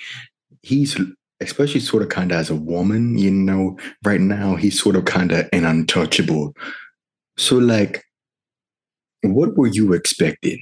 he's 0.61 0.99
especially 1.39 1.79
sort 1.79 2.03
of 2.03 2.09
kind 2.09 2.31
of 2.31 2.37
as 2.37 2.49
a 2.49 2.55
woman, 2.55 3.17
you 3.17 3.31
know, 3.31 3.77
right 4.03 4.21
now 4.21 4.55
he's 4.55 4.81
sort 4.81 4.95
of 4.95 5.05
kind 5.05 5.31
of 5.31 5.47
an 5.53 5.65
untouchable. 5.65 6.53
So 7.37 7.57
like, 7.57 8.03
what 9.21 9.55
were 9.55 9.67
you 9.67 9.93
expecting? 9.93 10.61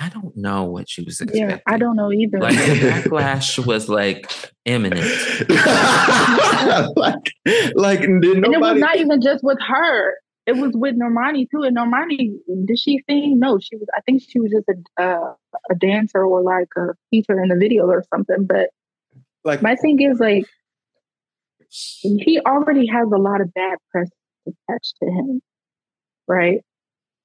I 0.00 0.08
don't 0.08 0.36
know 0.36 0.64
what 0.64 0.88
she 0.88 1.02
was 1.02 1.20
expecting. 1.20 1.50
Yeah, 1.50 1.58
I 1.66 1.76
don't 1.76 1.96
know 1.96 2.12
either. 2.12 2.38
Like 2.38 2.56
the 2.56 2.62
backlash 3.08 3.64
was 3.64 3.88
like 3.88 4.32
imminent. 4.64 5.00
like, 6.96 7.32
like 7.74 8.08
nobody... 8.08 8.42
and 8.44 8.54
it 8.54 8.60
was 8.60 8.78
not 8.78 8.96
even 8.96 9.20
just 9.20 9.42
with 9.42 9.58
her. 9.60 10.14
It 10.46 10.56
was 10.56 10.72
with 10.74 10.94
Normani 10.96 11.46
too. 11.50 11.62
And 11.62 11.76
Normani, 11.76 12.32
did 12.64 12.78
she 12.78 13.02
sing? 13.08 13.38
No, 13.38 13.58
she 13.58 13.76
was. 13.76 13.88
I 13.94 14.00
think 14.02 14.22
she 14.26 14.40
was 14.40 14.52
just 14.52 14.68
a 14.68 15.02
uh, 15.02 15.34
a 15.70 15.74
dancer 15.74 16.24
or 16.24 16.42
like 16.42 16.68
a 16.76 16.94
feature 17.10 17.42
in 17.42 17.48
the 17.48 17.56
video 17.56 17.86
or 17.86 18.04
something. 18.14 18.46
But 18.46 18.70
like 19.44 19.62
my 19.62 19.74
thing 19.74 20.00
is 20.00 20.20
like 20.20 20.46
he 21.68 22.40
already 22.46 22.86
has 22.86 23.08
a 23.12 23.18
lot 23.18 23.40
of 23.40 23.52
bad 23.52 23.78
press 23.90 24.08
attached 24.46 24.94
to 25.02 25.10
him, 25.10 25.42
right? 26.26 26.62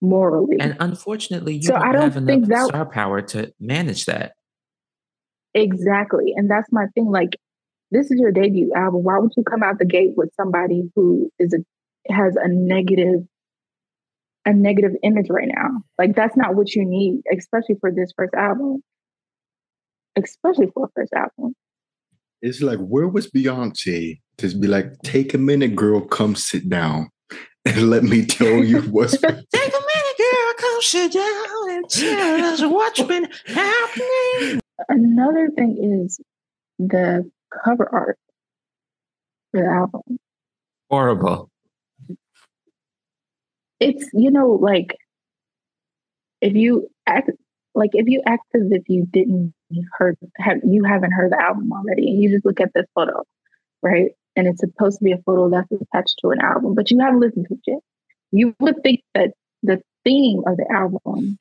Morally, 0.03 0.57
and 0.59 0.75
unfortunately, 0.79 1.55
you 1.55 1.63
so 1.63 1.73
don't, 1.73 1.81
I 1.81 1.91
don't 1.93 2.01
have 2.01 2.13
think 2.25 2.45
enough 2.45 2.49
that, 2.49 2.67
star 2.67 2.85
power 2.85 3.21
to 3.21 3.53
manage 3.59 4.05
that. 4.05 4.33
Exactly, 5.53 6.33
and 6.35 6.51
that's 6.51 6.69
my 6.71 6.87
thing. 6.93 7.09
Like, 7.09 7.37
this 7.89 8.11
is 8.11 8.19
your 8.19 8.31
debut 8.31 8.71
album. 8.75 9.03
Why 9.03 9.17
would 9.17 9.31
you 9.37 9.43
come 9.43 9.63
out 9.63 9.79
the 9.79 9.85
gate 9.85 10.11
with 10.17 10.29
somebody 10.35 10.91
who 10.95 11.31
is 11.39 11.53
a 11.53 12.13
has 12.13 12.35
a 12.35 12.47
negative 12.49 13.21
a 14.45 14.53
negative 14.53 14.91
image 15.03 15.27
right 15.29 15.47
now. 15.47 15.81
Like 15.97 16.15
that's 16.15 16.35
not 16.35 16.55
what 16.55 16.75
you 16.75 16.85
need, 16.85 17.21
especially 17.35 17.75
for 17.79 17.91
this 17.91 18.11
first 18.15 18.33
album. 18.33 18.83
Especially 20.15 20.67
for 20.73 20.85
a 20.85 20.89
first 20.95 21.13
album. 21.13 21.55
It's 22.41 22.61
like 22.61 22.79
where 22.79 23.07
was 23.07 23.31
Beyonce 23.31 24.19
to 24.37 24.57
be 24.57 24.67
like, 24.67 24.91
take 25.03 25.33
a 25.33 25.37
minute, 25.37 25.75
girl, 25.75 26.01
come 26.01 26.35
sit 26.35 26.67
down 26.67 27.09
and 27.65 27.89
let 27.89 28.03
me 28.03 28.25
tell 28.25 28.63
you 28.63 28.81
what's 28.81 29.17
take 29.17 29.23
a 29.23 29.31
minute, 29.31 29.47
girl, 29.53 29.82
come 30.63 30.81
sit 30.81 31.11
down 31.13 31.69
and 31.69 31.89
tell 31.89 32.45
us 32.45 32.61
what's 32.63 33.01
been 33.01 33.27
happening. 33.45 34.61
Another 34.89 35.49
thing 35.55 36.03
is 36.03 36.19
the 36.79 37.29
cover 37.63 37.87
art 37.91 38.17
for 39.51 39.61
the 39.61 39.67
album. 39.67 40.17
Horrible 40.89 41.49
it's 43.83 44.09
you 44.13 44.31
know 44.31 44.47
like 44.49 44.95
if 46.41 46.53
you 46.55 46.87
act 47.05 47.29
like 47.75 47.91
if 47.93 48.07
you 48.07 48.21
act 48.25 48.45
as 48.55 48.71
if 48.71 48.83
you 48.87 49.05
didn't 49.11 49.53
heard 49.97 50.17
have 50.37 50.57
you 50.63 50.83
haven't 50.83 51.11
heard 51.11 51.31
the 51.31 51.41
album 51.41 51.71
already 51.71 52.07
and 52.09 52.21
you 52.21 52.29
just 52.29 52.45
look 52.45 52.61
at 52.61 52.71
this 52.73 52.85
photo 52.95 53.23
right 53.81 54.11
and 54.35 54.47
it's 54.47 54.61
supposed 54.61 54.99
to 54.99 55.03
be 55.03 55.11
a 55.11 55.21
photo 55.25 55.49
that's 55.49 55.71
attached 55.71 56.15
to 56.19 56.29
an 56.29 56.39
album 56.39 56.73
but 56.73 56.89
you 56.91 56.99
haven't 56.99 57.19
listened 57.19 57.45
to 57.47 57.55
it 57.55 57.59
yet 57.67 57.79
you 58.31 58.55
would 58.59 58.81
think 58.83 59.01
that 59.13 59.31
the 59.63 59.81
theme 60.03 60.41
of 60.47 60.57
the 60.57 60.65
album 60.71 61.37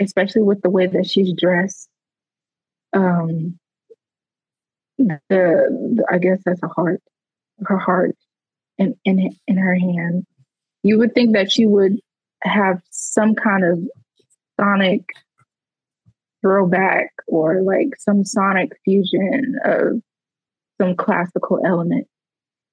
especially 0.00 0.42
with 0.42 0.60
the 0.62 0.70
way 0.70 0.86
that 0.86 1.06
she's 1.06 1.32
dressed 1.34 1.88
um 2.92 3.58
the, 4.98 5.20
the 5.28 6.04
i 6.10 6.18
guess 6.18 6.40
that's 6.44 6.62
a 6.62 6.68
heart 6.68 7.02
her 7.64 7.78
heart 7.78 8.16
in 8.78 8.94
in 9.04 9.30
in 9.46 9.56
her 9.56 9.74
hand 9.74 10.26
you 10.82 10.98
would 10.98 11.14
think 11.14 11.34
that 11.34 11.52
she 11.52 11.66
would 11.66 11.98
have 12.42 12.80
some 12.90 13.34
kind 13.34 13.64
of 13.64 13.78
sonic 14.58 15.02
throwback 16.42 17.12
or 17.26 17.62
like 17.62 17.96
some 17.98 18.24
sonic 18.24 18.72
fusion 18.84 19.58
of 19.64 20.00
some 20.80 20.96
classical 20.96 21.60
element. 21.64 22.06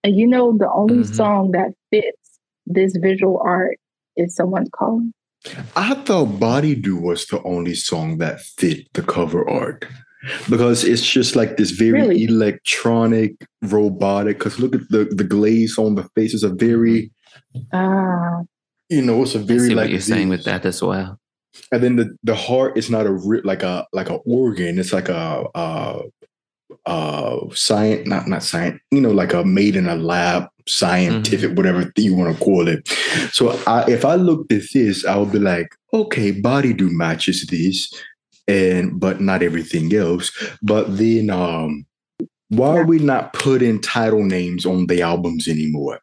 And 0.04 0.18
you 0.18 0.28
know, 0.28 0.58
the 0.58 0.72
only 0.72 1.04
mm-hmm. 1.04 1.14
song 1.14 1.52
that 1.52 1.74
fits 1.92 2.40
this 2.66 2.96
visual 2.98 3.42
art 3.44 3.78
is 4.18 4.36
someone's 4.36 4.70
calling. 4.74 5.14
I 5.76 5.94
thought 5.94 6.40
Body 6.40 6.76
Do 6.76 6.98
was 6.98 7.26
the 7.28 7.42
only 7.44 7.76
song 7.76 8.18
that 8.18 8.42
fit 8.42 8.92
the 8.94 9.04
cover 9.04 9.48
art 9.48 9.86
because 10.50 10.84
it's 10.84 11.06
just 11.06 11.36
like 11.36 11.58
this 11.58 11.72
very 11.72 12.02
really? 12.02 12.24
electronic, 12.26 13.48
robotic. 13.62 14.40
Because 14.40 14.60
look 14.60 14.76
at 14.76 14.90
the 14.90 15.06
the 15.06 15.24
glaze 15.24 15.78
on 15.78 15.96
the 15.96 16.04
faces 16.16 16.44
a 16.44 16.50
very 16.50 17.12
Ah. 17.74 18.42
You 18.90 19.02
know, 19.02 19.22
it's 19.24 19.36
a 19.36 19.40
very 19.40 19.70
like 19.70 19.86
what 19.86 19.90
you're 19.92 20.02
saying 20.02 20.30
with 20.30 20.46
that 20.46 20.66
as 20.66 20.82
well. 20.82 21.20
And 21.72 21.84
then 21.84 21.96
the 21.98 22.16
the 22.24 22.36
heart 22.36 22.78
is 22.78 22.90
not 22.90 23.06
a 23.06 23.12
like 23.44 23.64
a 23.64 23.86
like 23.92 24.10
a 24.10 24.16
organ. 24.26 24.80
It's 24.80 24.94
like 24.94 25.10
a 25.10 25.46
uh 25.56 26.04
uh 26.88 27.40
science 27.54 28.08
not 28.08 28.28
not 28.28 28.44
science 28.44 28.80
you 28.92 29.02
know 29.02 29.12
like 29.12 29.34
a 29.34 29.44
made 29.44 29.76
in 29.76 29.88
a 29.88 29.96
lab 29.96 30.48
scientific 30.68 31.50
mm-hmm. 31.50 31.56
whatever 31.56 31.92
you 31.96 32.16
want 32.16 32.38
to 32.38 32.44
call 32.44 32.68
it 32.68 32.88
so 33.32 33.52
I, 33.68 33.90
if 33.90 34.04
i 34.04 34.16
looked 34.16 34.52
at 34.52 34.64
this 34.74 35.06
i 35.06 35.16
would 35.16 35.32
be 35.32 35.40
like 35.40 35.74
okay 35.94 36.32
body 36.32 36.74
do 36.74 36.90
matches 36.90 37.46
this 37.48 37.94
and 38.48 39.00
but 39.00 39.22
not 39.22 39.44
everything 39.44 39.94
else 39.94 40.32
but 40.62 40.98
then 40.98 41.30
um 41.30 41.86
why 42.50 42.78
are 42.78 42.86
we 42.86 43.00
not 43.00 43.34
putting 43.34 43.82
title 43.82 44.24
names 44.24 44.66
on 44.66 44.88
the 44.88 45.02
albums 45.02 45.48
anymore 45.48 46.00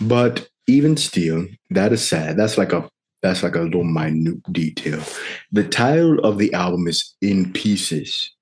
but 0.00 0.48
even 0.66 0.96
still, 0.96 1.46
that 1.70 1.92
is 1.92 2.06
sad. 2.06 2.36
That's 2.36 2.58
like 2.58 2.72
a 2.72 2.88
that's 3.22 3.42
like 3.42 3.54
a 3.54 3.60
little 3.60 3.84
minute 3.84 4.42
detail. 4.52 5.00
The 5.52 5.64
title 5.64 6.18
of 6.20 6.38
the 6.38 6.52
album 6.54 6.88
is 6.88 7.14
In 7.20 7.52
Pieces. 7.52 8.34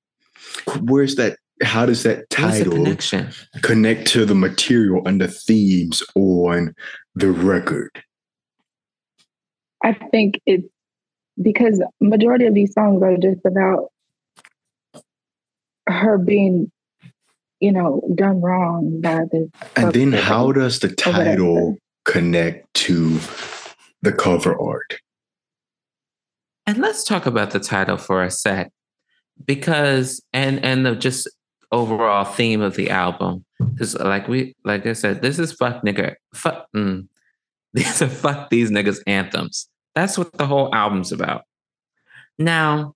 Where's 0.82 1.16
that? 1.16 1.36
How 1.62 1.86
does 1.86 2.02
that 2.04 2.30
title 2.30 2.96
connect 3.62 4.06
to 4.08 4.24
the 4.24 4.34
material 4.34 5.06
and 5.06 5.20
the 5.20 5.28
themes 5.28 6.02
on 6.14 6.74
the 7.14 7.30
record? 7.30 8.02
I 9.84 9.92
think 10.11 10.40
it's 10.46 10.66
because 11.40 11.82
majority 12.00 12.46
of 12.46 12.54
these 12.54 12.72
songs 12.72 13.02
are 13.02 13.16
just 13.16 13.44
about 13.44 13.90
her 15.86 16.18
being, 16.18 16.70
you 17.61 17.72
know, 17.72 18.03
done 18.14 18.41
wrong 18.41 19.00
by 19.00 19.20
the. 19.30 19.50
And 19.76 19.92
then 19.92 20.12
how 20.12 20.53
does 20.53 20.80
the 20.80 20.88
title 20.88 21.76
connect 22.04 22.72
to 22.74 23.18
the 24.03 24.12
cover 24.12 24.58
art. 24.61 24.99
And 26.66 26.78
let's 26.78 27.04
talk 27.04 27.26
about 27.26 27.50
the 27.50 27.61
title 27.61 27.96
for 27.96 28.22
a 28.22 28.30
sec, 28.30 28.72
because 29.45 30.22
and 30.32 30.64
and 30.64 30.87
the 30.87 30.95
just 30.95 31.28
overall 31.72 32.25
theme 32.25 32.61
of 32.61 32.76
the 32.76 32.91
album, 32.91 33.45
because 33.59 33.95
like 33.95 34.29
we 34.29 34.55
like 34.64 34.87
I 34.87 34.92
said, 34.92 35.22
this 35.22 35.38
is 35.38 35.53
fuck 35.53 35.83
nigga 35.83 36.14
fuck. 36.34 36.67
Mm, 36.75 37.09
these 37.75 38.03
are 38.03 38.09
fuck 38.09 38.51
these 38.51 38.71
niggas 38.71 39.01
anthems. 39.07 39.68
That's 39.95 40.17
what 40.17 40.33
the 40.33 40.47
whole 40.47 40.75
album's 40.75 41.13
about. 41.13 41.42
Now, 42.38 42.95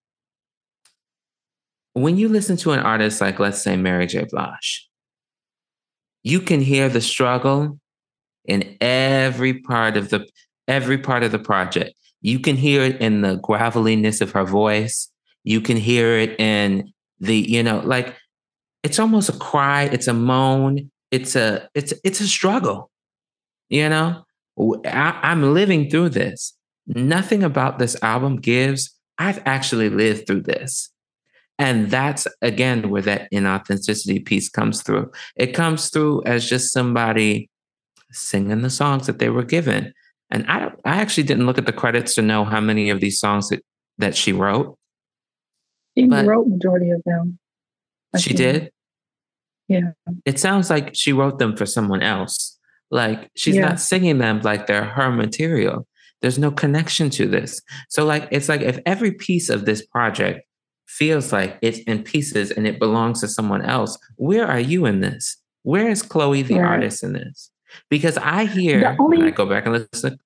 when 1.93 2.17
you 2.17 2.29
listen 2.29 2.57
to 2.59 2.73
an 2.73 2.81
artist 2.81 3.21
like, 3.21 3.39
let's 3.39 3.63
say, 3.63 3.77
Mary 3.77 4.07
J. 4.07 4.27
Blige, 4.31 4.89
you 6.23 6.41
can 6.41 6.61
hear 6.61 6.89
the 6.89 7.01
struggle 7.01 7.79
in 8.45 8.77
every 8.81 9.55
part 9.55 9.97
of 9.97 10.11
the 10.11 10.27
every 10.67 10.99
part 10.99 11.23
of 11.23 11.33
the 11.33 11.39
project. 11.39 11.95
You 12.21 12.41
can 12.41 12.57
hear 12.57 12.83
it 12.83 13.01
in 13.01 13.21
the 13.21 13.37
graveliness 13.37 14.21
of 14.21 14.33
her 14.33 14.45
voice. 14.45 15.11
You 15.45 15.61
can 15.61 15.77
hear 15.77 16.19
it 16.19 16.41
in 16.41 16.93
the, 17.21 17.37
you 17.37 17.63
know, 17.63 17.81
like 17.81 18.17
it's 18.85 18.99
almost 19.01 19.31
a 19.31 19.39
cry, 19.39 19.85
it's 19.85 20.07
a 20.07 20.15
moan, 20.15 20.91
it's 21.11 21.35
a 21.35 21.69
it's 21.75 21.93
it's 22.05 22.21
a 22.21 22.29
struggle. 22.29 22.91
You 23.71 23.89
know, 23.89 24.25
I, 24.85 25.19
I'm 25.23 25.55
living 25.55 25.91
through 25.91 26.11
this. 26.11 26.55
Nothing 26.87 27.43
about 27.43 27.79
this 27.79 27.97
album 28.03 28.37
gives. 28.37 28.95
I've 29.19 29.43
actually 29.47 29.89
lived 29.89 30.27
through 30.27 30.43
this. 30.43 30.91
And 31.59 31.91
that's 31.91 32.27
again 32.43 32.91
where 32.91 33.03
that 33.03 33.31
inauthenticity 33.33 34.25
piece 34.25 34.49
comes 34.49 34.83
through. 34.83 35.11
It 35.37 35.55
comes 35.55 35.89
through 35.89 36.23
as 36.25 36.49
just 36.49 36.73
somebody 36.73 37.49
singing 38.13 38.63
the 38.63 38.71
songs 38.71 39.07
that 39.07 39.19
they 39.19 39.31
were 39.31 39.45
given. 39.45 39.95
And 40.31 40.45
I 40.49 40.73
I 40.85 40.97
actually 41.01 41.23
didn't 41.25 41.47
look 41.47 41.59
at 41.59 41.67
the 41.67 41.73
credits 41.73 42.15
to 42.17 42.23
know 42.23 42.45
how 42.45 42.61
many 42.61 42.91
of 42.91 43.01
these 43.01 43.19
songs 43.19 43.49
that, 43.49 43.65
that 43.99 44.15
she 44.17 44.33
wrote. 44.33 44.77
She 45.97 46.07
wrote 46.07 46.49
majority 46.49 46.91
of 46.91 47.03
them. 47.07 47.39
I 48.13 48.19
She 48.19 48.31
think. 48.31 48.39
did? 48.39 48.71
Yeah. 49.69 49.93
It 50.25 50.39
sounds 50.39 50.71
like 50.71 50.91
she 50.95 51.13
wrote 51.13 51.39
them 51.39 51.57
for 51.57 51.67
someone 51.67 52.03
else. 52.03 52.59
Like 52.91 53.31
she's 53.35 53.57
Yeah. 53.57 53.69
not 53.69 53.81
singing 53.81 54.19
them 54.19 54.41
like 54.43 54.67
they're 54.67 54.85
her 54.85 55.11
material. 55.11 55.87
There's 56.21 56.39
no 56.39 56.51
connection 56.51 57.11
to 57.11 57.27
this. 57.27 57.61
So 57.89 58.05
like 58.05 58.29
it's 58.31 58.49
like 58.49 58.61
if 58.61 58.79
every 58.87 59.13
piece 59.13 59.49
of 59.49 59.65
this 59.65 59.85
project 59.87 60.47
feels 60.87 61.33
like 61.33 61.59
it's 61.63 61.79
in 61.81 62.03
pieces 62.03 62.51
and 62.51 62.67
it 62.67 62.79
belongs 62.79 63.21
to 63.21 63.29
someone 63.29 63.63
else, 63.63 63.99
where 64.17 64.47
are 64.47 64.61
you 64.61 64.87
in 64.87 65.01
this? 65.01 65.37
Where 65.63 65.89
is 65.89 66.03
Chloe 66.03 66.43
the 66.43 66.55
Right. 66.61 66.69
artist 66.73 67.03
in 67.03 67.15
this? 67.15 67.51
Because 67.91 68.17
I 68.19 68.45
hear 68.45 68.95
only- 69.01 69.19
when 69.19 69.27
I 69.27 69.31
go 69.31 69.47
back 69.47 69.67
and 69.67 69.87
listen 69.93 70.19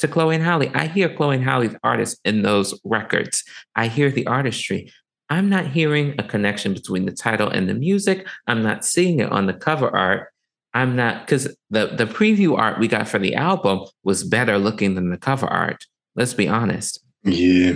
to 0.00 0.08
Chloe 0.08 0.34
and 0.34 0.44
Halle, 0.44 0.70
I 0.74 0.86
hear 0.86 1.08
Chloe 1.14 1.36
and 1.36 1.44
Halle's 1.44 1.74
artist 1.84 2.18
in 2.24 2.42
those 2.42 2.78
records. 2.84 3.44
I 3.76 3.86
hear 3.86 4.10
the 4.10 4.26
artistry. 4.26 4.92
I'm 5.30 5.48
not 5.48 5.68
hearing 5.68 6.14
a 6.18 6.22
connection 6.24 6.74
between 6.74 7.06
the 7.06 7.12
title 7.12 7.48
and 7.48 7.68
the 7.68 7.74
music. 7.74 8.26
I'm 8.46 8.62
not 8.62 8.84
seeing 8.84 9.20
it 9.20 9.30
on 9.30 9.46
the 9.46 9.54
cover 9.54 9.88
art. 9.94 10.28
I'm 10.74 10.94
not 10.96 11.26
because 11.26 11.44
the 11.70 11.86
the 11.96 12.06
preview 12.06 12.58
art 12.58 12.78
we 12.78 12.88
got 12.88 13.08
for 13.08 13.18
the 13.18 13.34
album 13.34 13.80
was 14.04 14.22
better 14.24 14.58
looking 14.58 14.94
than 14.94 15.10
the 15.10 15.16
cover 15.18 15.46
art. 15.46 15.86
Let's 16.16 16.34
be 16.34 16.48
honest. 16.48 17.00
Yeah. 17.24 17.74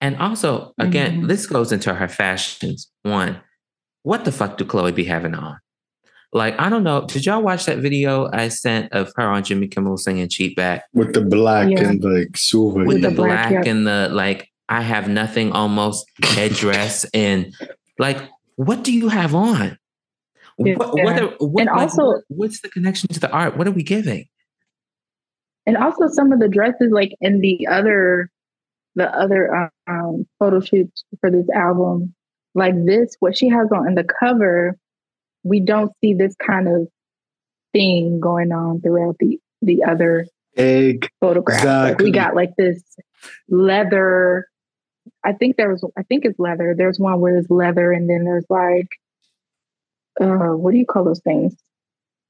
And 0.00 0.16
also, 0.16 0.72
again, 0.78 1.22
Mhm. 1.22 1.28
this 1.28 1.46
goes 1.46 1.72
into 1.72 1.94
her 1.94 2.08
fashions. 2.08 2.90
One, 3.02 3.38
what 4.02 4.24
the 4.24 4.32
fuck 4.32 4.58
do 4.58 4.64
Chloe 4.64 4.92
be 4.92 5.04
having 5.04 5.34
on? 5.34 5.58
Like, 6.32 6.58
I 6.60 6.68
don't 6.68 6.82
know. 6.82 7.06
Did 7.06 7.24
y'all 7.26 7.42
watch 7.42 7.64
that 7.66 7.78
video 7.78 8.28
I 8.32 8.48
sent 8.48 8.92
of 8.92 9.12
her 9.16 9.22
on 9.26 9.44
Jimmy 9.44 9.68
Kimmel 9.68 9.96
singing 9.96 10.28
Cheat 10.28 10.56
Back 10.56 10.82
With 10.92 11.14
the 11.14 11.20
black 11.22 11.70
Yeah. 11.70 11.88
and 11.88 12.02
like 12.04 12.36
silver. 12.36 12.80
with 12.80 12.88
With 12.88 13.02
the 13.02 13.08
the 13.10 13.14
black, 13.14 13.50
black, 13.50 13.64
yeah. 13.66 13.70
and 13.70 13.86
the 13.86 14.08
like? 14.12 14.48
I 14.68 14.80
have 14.82 15.08
nothing 15.08 15.52
almost 15.52 16.06
headdress 16.22 17.04
and 17.12 17.54
like, 17.98 18.18
what 18.56 18.82
do 18.82 18.92
you 18.92 19.08
have 19.08 19.34
on? 19.34 19.78
Yeah. 20.58 20.76
What, 20.76 20.94
what, 20.94 21.22
are, 21.22 21.28
what 21.38 21.60
And 21.62 21.70
like, 21.70 21.80
also- 21.80 22.06
what- 22.06 22.22
what's 22.28 22.60
the 22.60 22.68
connection 22.68 23.08
to 23.10 23.20
the 23.20 23.30
art? 23.30 23.56
What 23.56 23.66
are 23.66 23.72
we 23.72 23.82
giving? 23.82 24.26
And 25.66 25.76
also 25.76 26.08
some 26.08 26.30
of 26.32 26.40
the 26.40 26.48
dresses, 26.48 26.90
like 26.92 27.14
in 27.20 27.40
the 27.40 27.66
other, 27.66 28.30
the 28.94 29.08
other 29.10 29.70
um, 29.86 30.26
photo 30.38 30.60
shoots 30.60 31.04
for 31.20 31.30
this 31.30 31.48
album, 31.54 32.14
like 32.54 32.74
this, 32.84 33.16
what 33.20 33.36
she 33.36 33.48
has 33.48 33.68
on 33.72 33.88
in 33.88 33.94
the 33.94 34.04
cover, 34.04 34.76
we 35.42 35.60
don't 35.60 35.90
see 36.00 36.14
this 36.14 36.34
kind 36.36 36.68
of 36.68 36.86
thing 37.72 38.20
going 38.20 38.52
on 38.52 38.80
throughout 38.80 39.16
the 39.18 39.38
the 39.62 39.82
other 39.84 40.26
Egg. 40.56 41.08
photographs. 41.20 41.64
Like 41.64 41.98
we 41.98 42.10
got 42.10 42.34
like 42.36 42.54
this 42.56 42.82
leather. 43.48 44.46
I 45.24 45.32
think 45.32 45.56
there 45.56 45.70
was. 45.70 45.84
I 45.96 46.02
think 46.02 46.24
it's 46.24 46.38
leather. 46.38 46.74
There's 46.76 46.98
one 46.98 47.20
where 47.20 47.38
it's 47.38 47.50
leather, 47.50 47.92
and 47.92 48.08
then 48.08 48.24
there's 48.24 48.46
like, 48.48 48.88
uh, 50.20 50.54
what 50.54 50.72
do 50.72 50.78
you 50.78 50.86
call 50.86 51.04
those 51.04 51.20
things? 51.20 51.54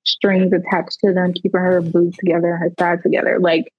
Strings 0.05 0.53
attached 0.53 1.01
to 1.01 1.12
them, 1.12 1.33
keeping 1.33 1.61
her 1.61 1.81
boobs 1.81 2.16
together, 2.16 2.55
and 2.55 2.59
her 2.62 2.71
thighs 2.79 3.03
together. 3.03 3.39
Like 3.41 3.73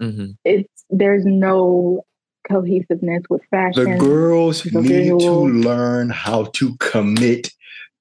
mm-hmm. 0.00 0.32
it's 0.44 0.84
there's 0.90 1.24
no 1.24 2.04
cohesiveness 2.48 3.24
with 3.28 3.42
fashion. 3.50 3.84
The 3.84 3.98
girls 3.98 4.62
the 4.62 4.80
need 4.80 4.88
visual. 4.88 5.20
to 5.20 5.52
learn 5.52 6.10
how 6.10 6.44
to 6.44 6.76
commit 6.76 7.50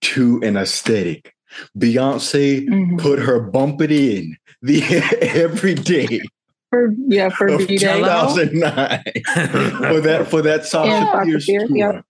to 0.01 0.41
an 0.43 0.57
aesthetic. 0.57 1.33
Beyonce 1.77 2.67
Mhm. 2.67 2.99
put 2.99 3.19
her 3.19 3.39
bump 3.39 3.81
it 3.81 3.91
in 3.91 4.35
the 4.61 4.81
every 5.21 5.75
day 5.75 6.21
For 6.73 6.91
yeah, 7.07 7.29
for 7.29 7.47
of 7.49 7.59
B 7.67 7.77
Day. 7.77 7.97
2009 7.99 9.03
for 9.93 10.01
that 10.01 10.27
for 10.27 10.41
that 10.41 10.65
Sasha 10.65 10.91
And 10.91 11.05
Sasha 11.07 11.25
Fierce 11.25 11.45
Fierce, 11.45 11.67
tour. 11.67 11.77
yeah. 11.77 12.01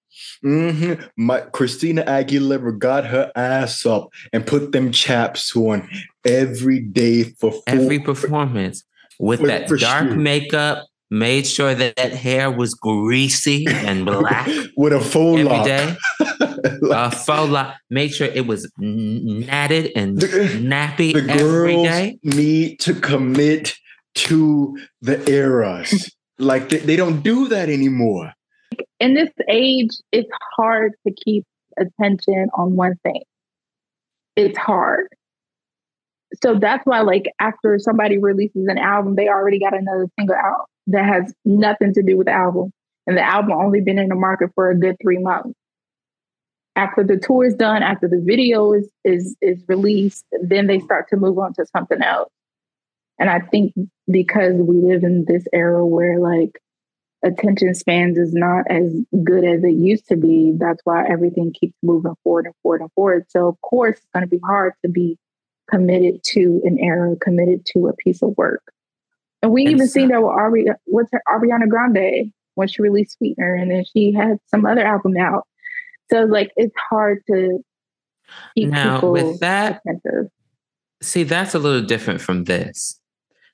Mhm. 0.45 1.09
My 1.17 1.41
Christina 1.41 2.03
Aguilera 2.05 2.77
got 2.79 3.05
her 3.05 3.29
ass 3.35 3.85
up 3.85 4.07
and 4.31 4.45
put 4.47 4.71
them 4.71 4.91
chaps 4.93 5.53
on 5.55 5.89
every 6.25 6.79
day 6.79 7.23
for 7.23 7.51
four, 7.51 7.63
Every 7.67 7.99
performance 7.99 8.83
with 9.19 9.41
For- 9.41 9.47
that 9.47 9.67
for 9.67 9.75
dark 9.75 10.07
sure. 10.07 10.15
makeup, 10.15 10.85
made 11.11 11.45
sure 11.45 11.75
that 11.75 11.97
that 11.97 12.13
hair 12.13 12.49
was 12.49 12.73
greasy 12.73 13.65
and 13.67 14.05
black 14.13 14.47
with 14.77 14.93
a 14.93 15.01
faux 15.01 15.39
every 15.41 15.43
lock. 15.43 15.65
day. 15.65 15.95
Like, 16.81 17.13
A 17.13 17.15
faux 17.15 17.49
lock. 17.49 17.75
Made 17.89 18.13
sure 18.13 18.27
it 18.27 18.47
was 18.47 18.69
n- 18.81 19.45
natted 19.49 19.91
and 19.95 20.19
the, 20.19 20.27
nappy 20.27 21.13
the 21.13 21.19
every 21.33 21.73
girls 21.73 21.87
day. 21.87 22.17
need 22.23 22.79
to 22.81 22.93
commit 22.93 23.75
to 24.15 24.77
the 25.01 25.29
eras. 25.29 26.13
like 26.39 26.69
they, 26.69 26.77
they 26.79 26.95
don't 26.95 27.21
do 27.21 27.47
that 27.47 27.69
anymore. 27.69 28.33
in 28.99 29.13
this 29.13 29.29
age, 29.49 29.91
it's 30.11 30.29
hard 30.55 30.93
to 31.05 31.13
keep 31.13 31.45
attention 31.77 32.49
on 32.53 32.75
one 32.75 32.95
thing. 33.03 33.23
It's 34.35 34.57
hard. 34.57 35.07
So 36.41 36.57
that's 36.57 36.83
why, 36.85 37.01
like, 37.01 37.25
after 37.39 37.77
somebody 37.77 38.17
releases 38.17 38.67
an 38.67 38.77
album, 38.77 39.15
they 39.15 39.27
already 39.27 39.59
got 39.59 39.75
another 39.75 40.07
single 40.17 40.35
out 40.35 40.65
that 40.87 41.05
has 41.05 41.33
nothing 41.45 41.93
to 41.93 42.01
do 42.01 42.17
with 42.17 42.27
the 42.27 42.33
album. 42.33 42.71
And 43.05 43.17
the 43.17 43.21
album 43.21 43.51
only 43.51 43.81
been 43.81 43.99
in 43.99 44.09
the 44.09 44.15
market 44.15 44.49
for 44.55 44.71
a 44.71 44.79
good 44.79 44.95
three 45.01 45.19
months. 45.19 45.53
After 46.75 47.03
the 47.03 47.17
tour 47.17 47.45
is 47.45 47.53
done, 47.53 47.83
after 47.83 48.07
the 48.07 48.19
video 48.25 48.73
is 48.73 48.89
is 49.03 49.35
is 49.41 49.63
released, 49.67 50.25
then 50.41 50.65
they 50.65 50.79
start 50.79 51.07
to 51.09 51.17
move 51.17 51.37
on 51.37 51.53
to 51.53 51.65
something 51.67 52.01
else. 52.01 52.29
And 53.23 53.29
I 53.29 53.39
think 53.39 53.71
because 54.11 54.55
we 54.55 54.75
live 54.81 55.05
in 55.05 55.23
this 55.25 55.45
era 55.53 55.85
where 55.85 56.19
like 56.19 56.59
attention 57.23 57.73
spans 57.73 58.17
is 58.17 58.33
not 58.33 58.65
as 58.69 58.91
good 59.23 59.45
as 59.45 59.63
it 59.63 59.75
used 59.75 60.09
to 60.09 60.17
be. 60.17 60.51
That's 60.57 60.81
why 60.83 61.07
everything 61.07 61.53
keeps 61.57 61.73
moving 61.81 62.15
forward 62.21 62.47
and 62.47 62.53
forward 62.61 62.81
and 62.81 62.91
forward. 62.91 63.25
So 63.29 63.47
of 63.47 63.55
course 63.61 63.95
it's 63.99 64.07
going 64.13 64.25
to 64.25 64.29
be 64.29 64.41
hard 64.43 64.73
to 64.83 64.91
be 64.91 65.17
committed 65.71 66.21
to 66.33 66.61
an 66.65 66.77
era, 66.79 67.15
committed 67.15 67.65
to 67.67 67.87
a 67.87 67.93
piece 67.93 68.21
of 68.21 68.35
work. 68.35 68.61
And 69.41 69.53
we 69.53 69.63
And 69.67 69.71
even 69.75 69.87
so- 69.87 69.93
seen 69.93 70.09
that 70.09 70.19
with 70.21 70.29
Ari, 70.31 70.65
what's 70.83 71.09
her 71.13 71.23
Ariana 71.33 71.69
Grande 71.69 72.33
when 72.55 72.67
she 72.67 72.81
released 72.81 73.17
Sweetener, 73.17 73.55
and 73.55 73.71
then 73.71 73.85
she 73.85 74.11
had 74.11 74.37
some 74.47 74.65
other 74.65 74.85
album 74.85 75.15
out. 75.15 75.47
So 76.11 76.25
like 76.25 76.51
it's 76.57 76.75
hard 76.89 77.19
to 77.27 77.63
keep 78.53 78.67
Now, 78.67 78.95
people 78.97 79.13
with 79.13 79.39
that, 79.39 79.79
attentive. 79.85 80.29
see, 81.01 81.23
that's 81.23 81.55
a 81.55 81.59
little 81.59 81.87
different 81.87 82.19
from 82.19 82.43
this 82.43 82.99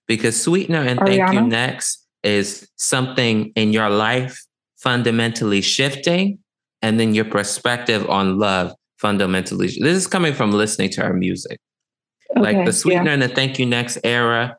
because 0.10 0.42
Sweetener 0.42 0.82
and 0.82 1.00
Thank 1.00 1.32
You 1.32 1.42
Next 1.42 2.06
is 2.24 2.68
something 2.76 3.54
in 3.56 3.72
your 3.72 3.90
life 3.90 4.44
fundamentally 4.76 5.62
shifting, 5.62 6.40
and 6.82 7.00
then 7.00 7.14
your 7.14 7.26
perspective 7.26 8.10
on 8.10 8.40
love 8.40 8.74
fundamentally. 8.98 9.68
This 9.68 9.96
is 9.96 10.08
coming 10.08 10.34
from 10.34 10.52
listening 10.52 10.90
to 10.92 11.04
our 11.04 11.14
music. 11.14 11.60
like 12.36 12.56
Okay, 12.56 12.66
the 12.66 12.72
yeah. 12.72 12.72
sweetener 12.72 13.12
and 13.12 13.22
the 13.22 13.28
thank 13.30 13.60
you 13.60 13.66
next 13.66 13.98
era 14.04 14.58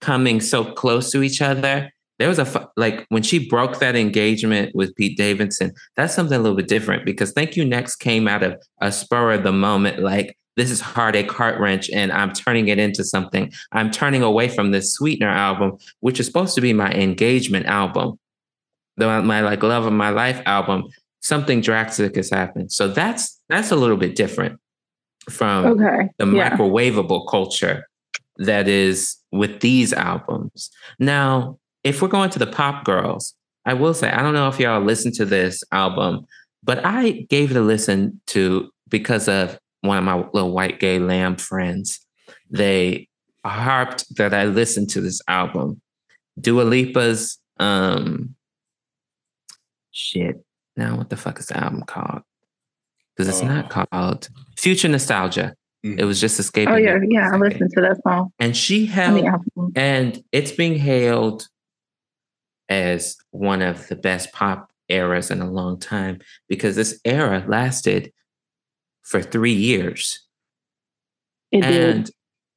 coming 0.00 0.40
so 0.40 0.64
close 0.64 1.10
to 1.12 1.22
each 1.22 1.40
other 1.40 1.90
there 2.18 2.28
was 2.28 2.38
a 2.38 2.68
like 2.76 3.06
when 3.08 3.22
she 3.22 3.48
broke 3.48 3.78
that 3.78 3.96
engagement 3.96 4.74
with 4.74 4.94
pete 4.96 5.16
davidson 5.16 5.72
that's 5.96 6.14
something 6.14 6.36
a 6.36 6.42
little 6.42 6.56
bit 6.56 6.68
different 6.68 7.06
because 7.06 7.32
thank 7.32 7.56
you 7.56 7.64
next 7.64 7.96
came 7.96 8.28
out 8.28 8.42
of 8.42 8.60
a 8.80 8.92
spur 8.92 9.32
of 9.32 9.44
the 9.44 9.52
moment 9.52 10.00
like 10.00 10.36
this 10.56 10.70
is 10.70 10.80
heartache 10.80 11.30
heart 11.30 11.58
wrench 11.60 11.88
and 11.90 12.12
i'm 12.12 12.32
turning 12.32 12.68
it 12.68 12.78
into 12.78 13.04
something 13.04 13.52
i'm 13.72 13.90
turning 13.90 14.22
away 14.22 14.48
from 14.48 14.70
this 14.70 14.92
sweetener 14.92 15.28
album 15.28 15.76
which 16.00 16.20
is 16.20 16.26
supposed 16.26 16.54
to 16.54 16.60
be 16.60 16.72
my 16.72 16.90
engagement 16.92 17.66
album 17.66 18.18
the 18.96 19.22
my 19.22 19.40
like 19.40 19.62
love 19.62 19.86
of 19.86 19.92
my 19.92 20.10
life 20.10 20.40
album 20.46 20.84
something 21.20 21.60
drastic 21.60 22.16
has 22.16 22.30
happened 22.30 22.70
so 22.70 22.88
that's 22.88 23.40
that's 23.48 23.70
a 23.70 23.76
little 23.76 23.96
bit 23.96 24.14
different 24.16 24.58
from 25.30 25.64
Okay. 25.66 26.08
the 26.18 26.26
yeah. 26.26 26.50
microwavable 26.56 27.28
culture 27.28 27.86
that 28.38 28.66
is 28.68 29.16
with 29.30 29.60
these 29.60 29.92
albums. 29.92 30.70
Now, 30.98 31.58
if 31.84 32.02
we're 32.02 32.08
going 32.08 32.30
to 32.30 32.38
the 32.38 32.46
pop 32.46 32.84
girls, 32.84 33.34
I 33.64 33.74
will 33.74 33.94
say, 33.94 34.10
I 34.10 34.22
don't 34.22 34.34
know 34.34 34.48
if 34.48 34.58
y'all 34.58 34.80
listened 34.82 35.14
to 35.14 35.24
this 35.24 35.62
album, 35.70 36.26
but 36.64 36.84
I 36.84 37.26
gave 37.28 37.50
it 37.50 37.56
a 37.56 37.60
listen 37.60 38.20
to 38.28 38.70
because 38.88 39.28
of 39.28 39.58
one 39.82 39.98
of 39.98 40.04
my 40.04 40.16
little 40.32 40.52
white 40.52 40.80
gay 40.80 40.98
lamb 40.98 41.36
friends. 41.36 42.00
They 42.50 43.08
harped 43.44 44.16
that 44.16 44.32
I 44.32 44.44
listened 44.44 44.90
to 44.90 45.00
this 45.00 45.20
album. 45.28 45.80
Dua 46.40 46.62
Lipa's 46.62 47.38
um 47.58 48.34
shit. 49.90 50.42
Now 50.76 50.96
what 50.96 51.10
the 51.10 51.16
fuck 51.16 51.38
is 51.38 51.46
the 51.46 51.58
album 51.58 51.82
called? 51.82 52.22
Because 53.14 53.28
it's 53.28 53.42
not 53.42 53.68
called 53.68 54.28
Future 54.56 54.88
Nostalgia. 54.88 55.54
It 55.82 56.04
was 56.04 56.20
just 56.20 56.38
escaping. 56.38 56.72
Oh 56.72 56.76
yeah, 56.76 56.98
yeah. 57.08 57.30
I 57.32 57.38
for 57.38 57.46
a 57.46 57.50
second. 57.50 57.60
listened 57.60 57.70
to 57.74 57.80
that 57.82 58.02
song 58.02 58.32
And 58.38 58.56
she 58.56 58.86
on 58.86 58.92
held 58.92 59.24
the 59.56 59.72
and 59.74 60.24
it's 60.30 60.52
being 60.52 60.76
hailed 60.76 61.48
as 62.68 63.16
one 63.32 63.60
of 63.62 63.88
the 63.88 63.96
best 63.96 64.32
pop 64.32 64.70
eras 64.88 65.30
in 65.30 65.40
a 65.40 65.50
long 65.50 65.78
time 65.78 66.20
because 66.48 66.76
this 66.76 67.00
era 67.04 67.44
lasted 67.48 68.12
for 69.02 69.22
three 69.22 69.52
years. 69.52 70.20
It 71.50 71.62
did. 71.62 72.10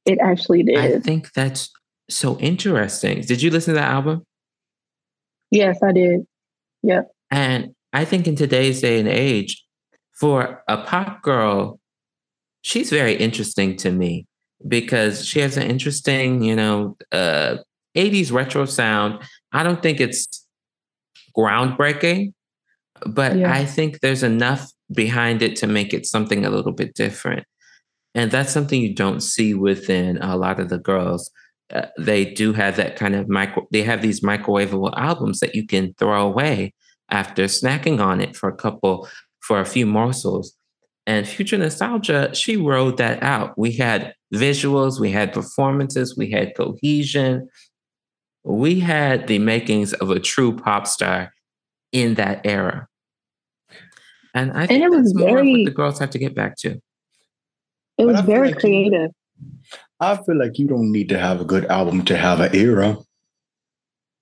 It 0.04 0.18
actually 0.22 0.62
did. 0.62 0.78
I 0.78 1.00
think 1.00 1.32
that's 1.32 1.70
so 2.08 2.38
interesting. 2.38 3.20
Did 3.22 3.42
you 3.42 3.50
listen 3.50 3.74
to 3.74 3.80
that 3.80 3.90
album? 3.90 4.24
yes, 5.50 5.78
I 5.82 5.92
did. 5.92 6.26
Yep. 6.82 7.10
And 7.30 7.74
I 7.92 8.04
think 8.04 8.26
in 8.26 8.36
today's 8.36 8.80
day 8.80 8.98
and 8.98 9.08
age, 9.08 9.64
for 10.12 10.62
a 10.68 10.78
pop 10.78 11.22
girl, 11.22 11.78
she's 12.62 12.90
very 12.90 13.14
interesting 13.14 13.76
to 13.76 13.90
me 13.90 14.26
because 14.66 15.26
she 15.26 15.40
has 15.40 15.56
an 15.56 15.64
interesting, 15.64 16.42
you 16.42 16.56
know, 16.56 16.96
uh, 17.12 17.56
80s 17.96 18.32
retro 18.32 18.64
sound. 18.64 19.22
I 19.52 19.62
don't 19.62 19.82
think 19.82 20.00
it's 20.00 20.46
groundbreaking, 21.36 22.32
but 23.06 23.36
yeah. 23.36 23.52
I 23.52 23.64
think 23.64 24.00
there's 24.00 24.22
enough 24.22 24.70
behind 24.92 25.42
it 25.42 25.56
to 25.56 25.66
make 25.66 25.92
it 25.92 26.06
something 26.06 26.44
a 26.44 26.50
little 26.50 26.72
bit 26.72 26.94
different. 26.94 27.46
And 28.14 28.30
that's 28.30 28.52
something 28.52 28.80
you 28.80 28.94
don't 28.94 29.20
see 29.20 29.54
within 29.54 30.18
a 30.18 30.36
lot 30.36 30.58
of 30.58 30.68
the 30.68 30.78
girls. 30.78 31.30
Uh, 31.72 31.86
they 31.98 32.24
do 32.24 32.52
have 32.52 32.76
that 32.76 32.96
kind 32.96 33.14
of 33.14 33.28
micro, 33.28 33.66
they 33.72 33.82
have 33.82 34.00
these 34.00 34.20
microwavable 34.20 34.92
albums 34.96 35.40
that 35.40 35.54
you 35.54 35.66
can 35.66 35.92
throw 35.94 36.26
away 36.26 36.72
after 37.10 37.44
snacking 37.44 38.00
on 38.00 38.20
it 38.20 38.36
for 38.36 38.48
a 38.48 38.56
couple, 38.56 39.08
for 39.40 39.60
a 39.60 39.66
few 39.66 39.86
morsels. 39.86 40.54
And 41.06 41.26
Future 41.26 41.58
Nostalgia, 41.58 42.34
she 42.34 42.56
rode 42.56 42.96
that 42.96 43.22
out. 43.22 43.56
We 43.56 43.72
had 43.72 44.14
visuals, 44.34 45.00
we 45.00 45.12
had 45.12 45.32
performances, 45.32 46.16
we 46.16 46.30
had 46.30 46.56
cohesion. 46.56 47.48
We 48.44 48.80
had 48.80 49.26
the 49.26 49.38
makings 49.40 49.92
of 49.94 50.10
a 50.10 50.20
true 50.20 50.56
pop 50.56 50.86
star 50.86 51.32
in 51.92 52.14
that 52.14 52.40
era. 52.44 52.88
And 54.36 54.52
I 54.52 54.66
think 54.66 54.82
and 54.82 54.84
it 54.84 54.96
was 54.96 55.14
that's 55.14 55.18
very, 55.18 55.42
more 55.44 55.58
what 55.58 55.64
the 55.64 55.70
girls 55.70 55.98
have 55.98 56.10
to 56.10 56.18
get 56.18 56.34
back 56.34 56.56
to. 56.58 56.78
It 57.96 58.04
was 58.04 58.20
very 58.20 58.48
like 58.48 58.58
creative. 58.58 59.10
You, 59.40 59.78
I 59.98 60.16
feel 60.16 60.38
like 60.38 60.58
you 60.58 60.68
don't 60.68 60.92
need 60.92 61.08
to 61.08 61.18
have 61.18 61.40
a 61.40 61.44
good 61.44 61.64
album 61.64 62.04
to 62.04 62.18
have 62.18 62.40
an 62.40 62.54
era. 62.54 62.98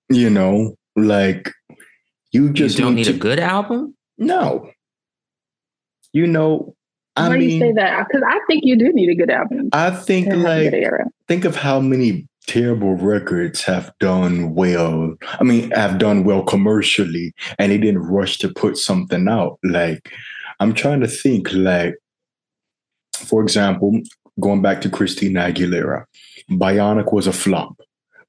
You 0.07 0.29
know, 0.29 0.77
like 0.95 1.51
you 2.31 2.53
just 2.53 2.77
you 2.77 2.85
don't 2.85 2.95
need, 2.95 3.07
need 3.07 3.11
to, 3.11 3.17
a 3.17 3.19
good 3.19 3.39
album. 3.39 3.93
No, 4.17 4.71
you 6.13 6.27
know, 6.27 6.75
I 7.17 7.27
Why 7.27 7.37
mean, 7.37 7.49
you 7.49 7.59
say 7.59 7.73
that? 7.73 8.07
Because 8.07 8.23
I 8.25 8.39
think 8.47 8.63
you 8.63 8.77
do 8.77 8.93
need 8.93 9.09
a 9.09 9.15
good 9.15 9.29
album. 9.29 9.67
I 9.73 9.91
think 9.91 10.33
like 10.33 10.73
think 11.27 11.43
of 11.43 11.57
how 11.57 11.81
many 11.81 12.25
terrible 12.45 12.95
records 12.95 13.63
have 13.63 13.91
done 13.99 14.53
well. 14.53 15.15
I 15.39 15.43
mean, 15.43 15.71
have 15.71 15.97
done 15.97 16.23
well 16.23 16.43
commercially, 16.43 17.33
and 17.59 17.71
they 17.71 17.77
didn't 17.77 18.03
rush 18.03 18.37
to 18.39 18.49
put 18.49 18.77
something 18.77 19.27
out. 19.27 19.59
Like, 19.63 20.11
I'm 20.59 20.73
trying 20.73 21.01
to 21.01 21.07
think. 21.07 21.51
Like, 21.53 21.95
for 23.13 23.41
example, 23.41 23.99
going 24.39 24.61
back 24.61 24.81
to 24.81 24.89
Christina 24.89 25.51
Aguilera, 25.51 26.05
Bionic 26.49 27.11
was 27.11 27.27
a 27.27 27.33
flop. 27.33 27.79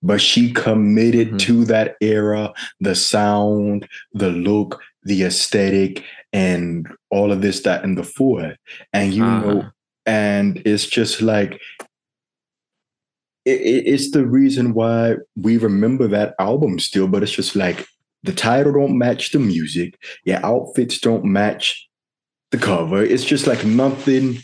But 0.02 0.20
she 0.20 0.52
committed 0.52 1.28
mm-hmm. 1.28 1.36
to 1.38 1.64
that 1.64 1.97
era, 2.01 2.52
the 2.80 2.94
sound, 2.94 3.88
the 4.12 4.30
look, 4.30 4.80
the 5.02 5.24
aesthetic, 5.24 6.05
and 6.32 6.86
all 7.10 7.32
of 7.32 7.40
this, 7.40 7.60
that, 7.62 7.82
and 7.82 7.97
the 7.97 8.05
four. 8.05 8.56
And 8.93 9.14
you 9.14 9.24
uh-huh. 9.24 9.40
know, 9.40 9.70
and 10.05 10.62
it's 10.64 10.86
just 10.86 11.22
like 11.22 11.60
it, 13.47 13.86
it's 13.86 14.10
the 14.10 14.27
reason 14.27 14.74
why 14.74 15.16
we 15.40 15.56
remember 15.56 16.06
that 16.09 16.35
album 16.39 16.78
still, 16.78 17.06
but 17.06 17.23
it's 17.23 17.32
just 17.32 17.56
like 17.56 17.86
the 18.24 18.32
title 18.32 18.73
don't 18.73 18.98
match 18.98 19.31
the 19.31 19.39
music, 19.39 19.98
your 20.24 20.44
outfits 20.44 20.98
don't 20.98 21.24
match 21.24 21.89
the 22.51 22.59
cover. 22.59 23.02
It's 23.02 23.24
just 23.24 23.47
like 23.47 23.64
nothing, 23.64 24.39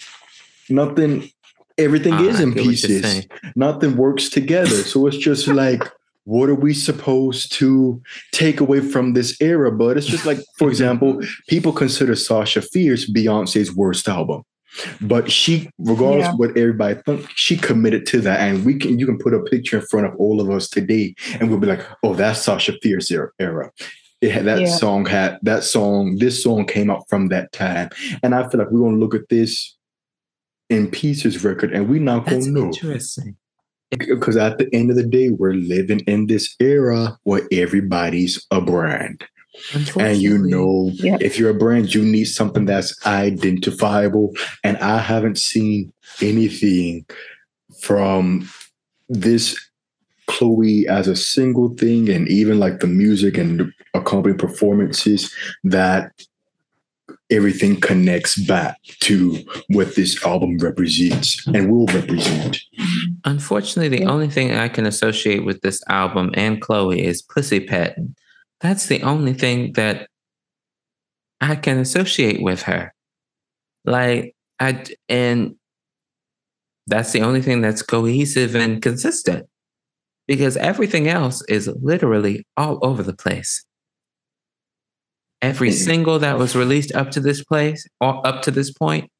nothing, 0.71 1.31
everything 1.77 2.15
is 2.21 2.41
in 2.41 2.55
pieces. 2.55 3.27
Nothing 3.57 3.97
works 3.97 4.29
together. 4.29 4.69
So 4.69 5.07
it's 5.09 5.17
just 5.17 5.49
like, 5.63 5.83
what 6.25 6.49
are 6.49 6.55
we 6.55 6.73
supposed 6.73 7.53
to 7.55 8.01
take 8.31 8.61
away 8.61 8.81
from 8.81 9.15
this 9.15 9.37
era? 9.41 9.73
But 9.73 9.97
it's 9.97 10.07
just 10.07 10.25
like, 10.25 10.39
for 10.57 10.69
example, 10.69 11.21
people 11.49 11.73
consider 11.73 12.15
Sasha 12.15 12.63
Fierce 12.63 13.11
Beyonce's 13.11 13.75
worst 13.75 14.09
album. 14.09 14.45
But 15.01 15.31
she, 15.31 15.71
regardless 15.79 16.25
yeah. 16.25 16.33
of 16.33 16.39
what 16.39 16.57
everybody 16.57 16.95
think, 17.05 17.29
she 17.35 17.57
committed 17.57 18.07
to 18.07 18.21
that. 18.23 18.41
And 18.41 18.65
we 18.65 18.79
can 18.79 18.99
you 18.99 19.07
can 19.07 19.19
put 19.19 19.35
a 19.35 19.41
picture 19.41 19.79
in 19.79 19.87
front 19.87 20.07
of 20.07 20.15
all 20.17 20.41
of 20.41 20.51
us 20.51 20.69
today, 20.69 21.15
and 21.39 21.51
we'll 21.51 21.61
be 21.61 21.67
like, 21.67 21.85
oh, 22.03 22.15
that's 22.15 22.43
Sasha 22.43 22.75
Fierce 22.83 23.11
era. 23.11 23.71
It, 24.21 24.31
had, 24.31 24.45
that 24.45 24.61
yeah. 24.61 24.77
song 24.77 25.05
had 25.05 25.39
that 25.43 25.65
song, 25.65 26.17
this 26.19 26.43
song 26.43 26.65
came 26.65 26.91
out 26.91 27.09
from 27.09 27.29
that 27.29 27.51
time. 27.53 27.91
And 28.23 28.35
I 28.35 28.49
feel 28.49 28.61
like 28.61 28.71
we're 28.71 28.85
gonna 28.85 28.97
look 28.97 29.15
at 29.15 29.29
this 29.29 29.77
in 30.71 30.91
pieces 30.91 31.45
record 31.45 31.73
and 31.73 31.89
we're 31.89 32.01
not 32.01 32.27
gonna 32.27 32.47
know. 32.47 32.67
Interesting. 32.67 33.37
Because 33.91 34.37
at 34.39 34.57
the 34.57 34.73
end 34.75 34.91
of 34.91 34.97
the 34.97 35.07
day, 35.07 35.29
we're 35.29 35.55
living 35.55 36.01
in 36.07 36.27
this 36.27 36.55
era 36.61 37.19
where 37.25 37.43
everybody's 37.53 38.47
a 38.51 38.61
brand. 38.61 39.23
And 39.75 40.17
you 40.17 40.39
know, 40.39 40.91
yeah. 40.95 41.19
if 41.21 41.39
you're 41.39 41.51
a 41.51 41.55
brand, 41.55 41.95
you 41.95 42.03
need 42.03 42.25
something 42.25 42.65
that's 42.65 42.95
identifiable. 43.07 44.35
And 44.65 44.77
I 44.79 44.99
haven't 44.99 45.39
seen 45.39 45.93
anything 46.21 47.07
from 47.81 48.49
this 49.09 49.59
Chloe 50.27 50.87
as 50.89 51.09
a 51.09 51.17
single 51.17 51.75
thing, 51.75 52.09
and 52.09 52.29
even 52.29 52.59
like 52.59 52.81
the 52.81 52.87
music 52.87 53.37
and 53.37 53.73
accompanying 53.93 54.39
performances 54.39 55.35
that 55.65 56.13
everything 57.31 57.81
connects 57.81 58.37
back 58.47 58.81
to 59.01 59.39
what 59.69 59.95
this 59.95 60.25
album 60.25 60.59
represents 60.59 61.45
and 61.49 61.71
will 61.71 61.87
represent. 61.87 62.59
Unfortunately, 63.25 63.89
the 63.89 64.05
yeah. 64.05 64.11
only 64.11 64.29
thing 64.29 64.53
I 64.53 64.69
can 64.69 64.87
associate 64.87 65.45
with 65.45 65.61
this 65.63 65.83
album 65.89 66.31
and 66.35 66.61
Chloe 66.61 67.05
is 67.05 67.23
pussy 67.23 67.61
patting. 67.61 68.15
That's 68.63 68.87
the 68.87 69.03
only 69.03 69.35
thing 69.35 69.73
that 69.73 70.09
I 71.41 71.57
can 71.57 71.79
associate 71.79 72.41
with 72.41 72.63
her. 72.63 72.95
Like 73.85 74.35
I 74.61 74.85
and 75.09 75.57
that's 76.87 77.13
the 77.13 77.23
only 77.23 77.43
thing 77.43 77.61
that's 77.61 77.83
cohesive 77.83 78.55
and 78.55 78.81
consistent 78.81 79.47
because 80.29 80.57
everything 80.57 81.09
else 81.09 81.43
is 81.49 81.69
literally 81.83 82.47
all 82.57 82.79
over 82.83 83.03
the 83.03 83.15
place. 83.15 83.65
Every 85.41 85.71
mm-hmm. 85.71 85.85
single 85.85 86.19
that 86.21 86.39
was 86.39 86.55
released 86.55 86.95
up 86.95 87.11
to 87.13 87.21
this 87.21 87.43
place, 87.43 87.85
or 88.01 88.25
up 88.25 88.43
to 88.43 88.53
this 88.53 88.73
point, 88.73 89.11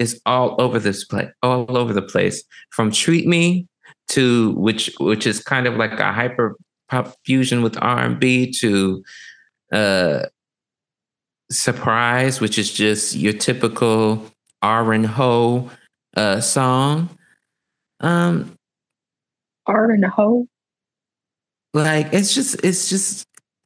is 0.00 0.20
all 0.26 0.60
over 0.60 0.80
this 0.80 1.04
place, 1.04 1.30
all 1.42 1.76
over 1.76 1.92
the 1.92 2.02
place. 2.02 2.42
From 2.70 2.90
"Treat 2.90 3.28
Me" 3.28 3.68
to 4.08 4.52
which, 4.52 4.92
which 4.98 5.26
is 5.26 5.40
kind 5.40 5.68
of 5.68 5.76
like 5.76 6.00
a 6.00 6.12
hyper 6.12 6.56
pop 6.88 7.16
fusion 7.24 7.62
with 7.62 7.76
R 7.80 7.98
and 7.98 8.18
B 8.18 8.52
to 8.60 9.02
uh, 9.72 10.26
"Surprise," 11.50 12.40
which 12.40 12.58
is 12.58 12.72
just 12.72 13.14
your 13.14 13.32
typical 13.32 14.30
R 14.62 14.92
and 14.92 15.06
Ho 15.06 15.70
uh, 16.16 16.40
song. 16.40 17.10
Um, 18.00 18.56
R 19.66 19.90
and 19.90 20.04
Ho. 20.04 20.46
Like 21.74 22.12
it's 22.12 22.34
just, 22.34 22.64
it's 22.64 22.88
just, 22.88 23.24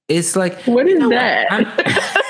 it's 0.09 0.37
like 0.37 0.61
what 0.65 0.89
is 0.89 0.99
that? 1.09 1.51
What? 1.51 2.17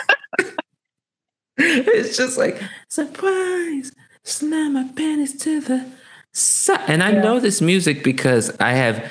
it's 1.57 2.17
just 2.17 2.39
like 2.39 2.61
surprise, 2.89 3.93
slam 4.25 4.75
my 4.75 4.89
panties 4.97 5.39
to 5.39 5.61
the 5.61 5.87
side, 6.33 6.81
and 6.89 7.03
I 7.03 7.13
yeah. 7.13 7.23
know 7.23 7.41
this 7.41 7.61
music 7.61 8.03
because 8.03 8.55
I 8.59 8.73
have 8.73 9.11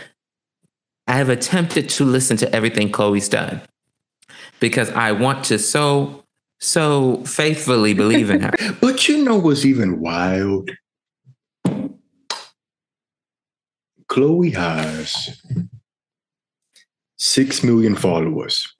I 1.11 1.15
have 1.15 1.27
attempted 1.27 1.89
to 1.89 2.05
listen 2.05 2.38
to 2.38 2.55
everything 2.55 2.89
Chloe's 2.89 3.27
done 3.27 3.59
because 4.61 4.89
I 4.91 5.11
want 5.11 5.43
to 5.45 5.59
so, 5.59 6.23
so 6.61 7.17
faithfully 7.25 7.93
believe 7.93 8.29
in 8.29 8.39
her. 8.39 8.53
but 8.81 9.09
you 9.09 9.21
know 9.21 9.35
what's 9.35 9.65
even 9.65 9.99
wild? 9.99 10.71
Chloe 14.07 14.51
has 14.51 15.38
six 17.17 17.61
million 17.61 17.95
followers. 17.95 18.73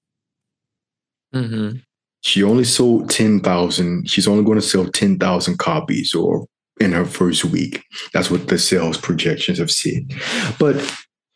Mm-hmm. 1.34 1.80
She 2.22 2.42
only 2.42 2.64
sold 2.64 3.10
10,000. 3.10 4.08
She's 4.08 4.26
only 4.26 4.42
going 4.42 4.58
to 4.58 4.66
sell 4.66 4.86
10,000 4.86 5.58
copies 5.58 6.14
or 6.14 6.46
in 6.80 6.92
her 6.92 7.04
first 7.04 7.44
week. 7.44 7.84
That's 8.14 8.30
what 8.30 8.48
the 8.48 8.58
sales 8.58 8.96
projections 8.96 9.58
have 9.58 9.70
said. 9.70 10.14
But 10.58 10.76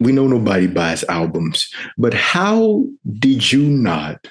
we 0.01 0.13
know 0.13 0.27
nobody 0.27 0.67
buys 0.67 1.05
albums, 1.05 1.71
but 1.97 2.15
how 2.15 2.85
did 3.19 3.53
you 3.53 3.63
not 3.63 4.27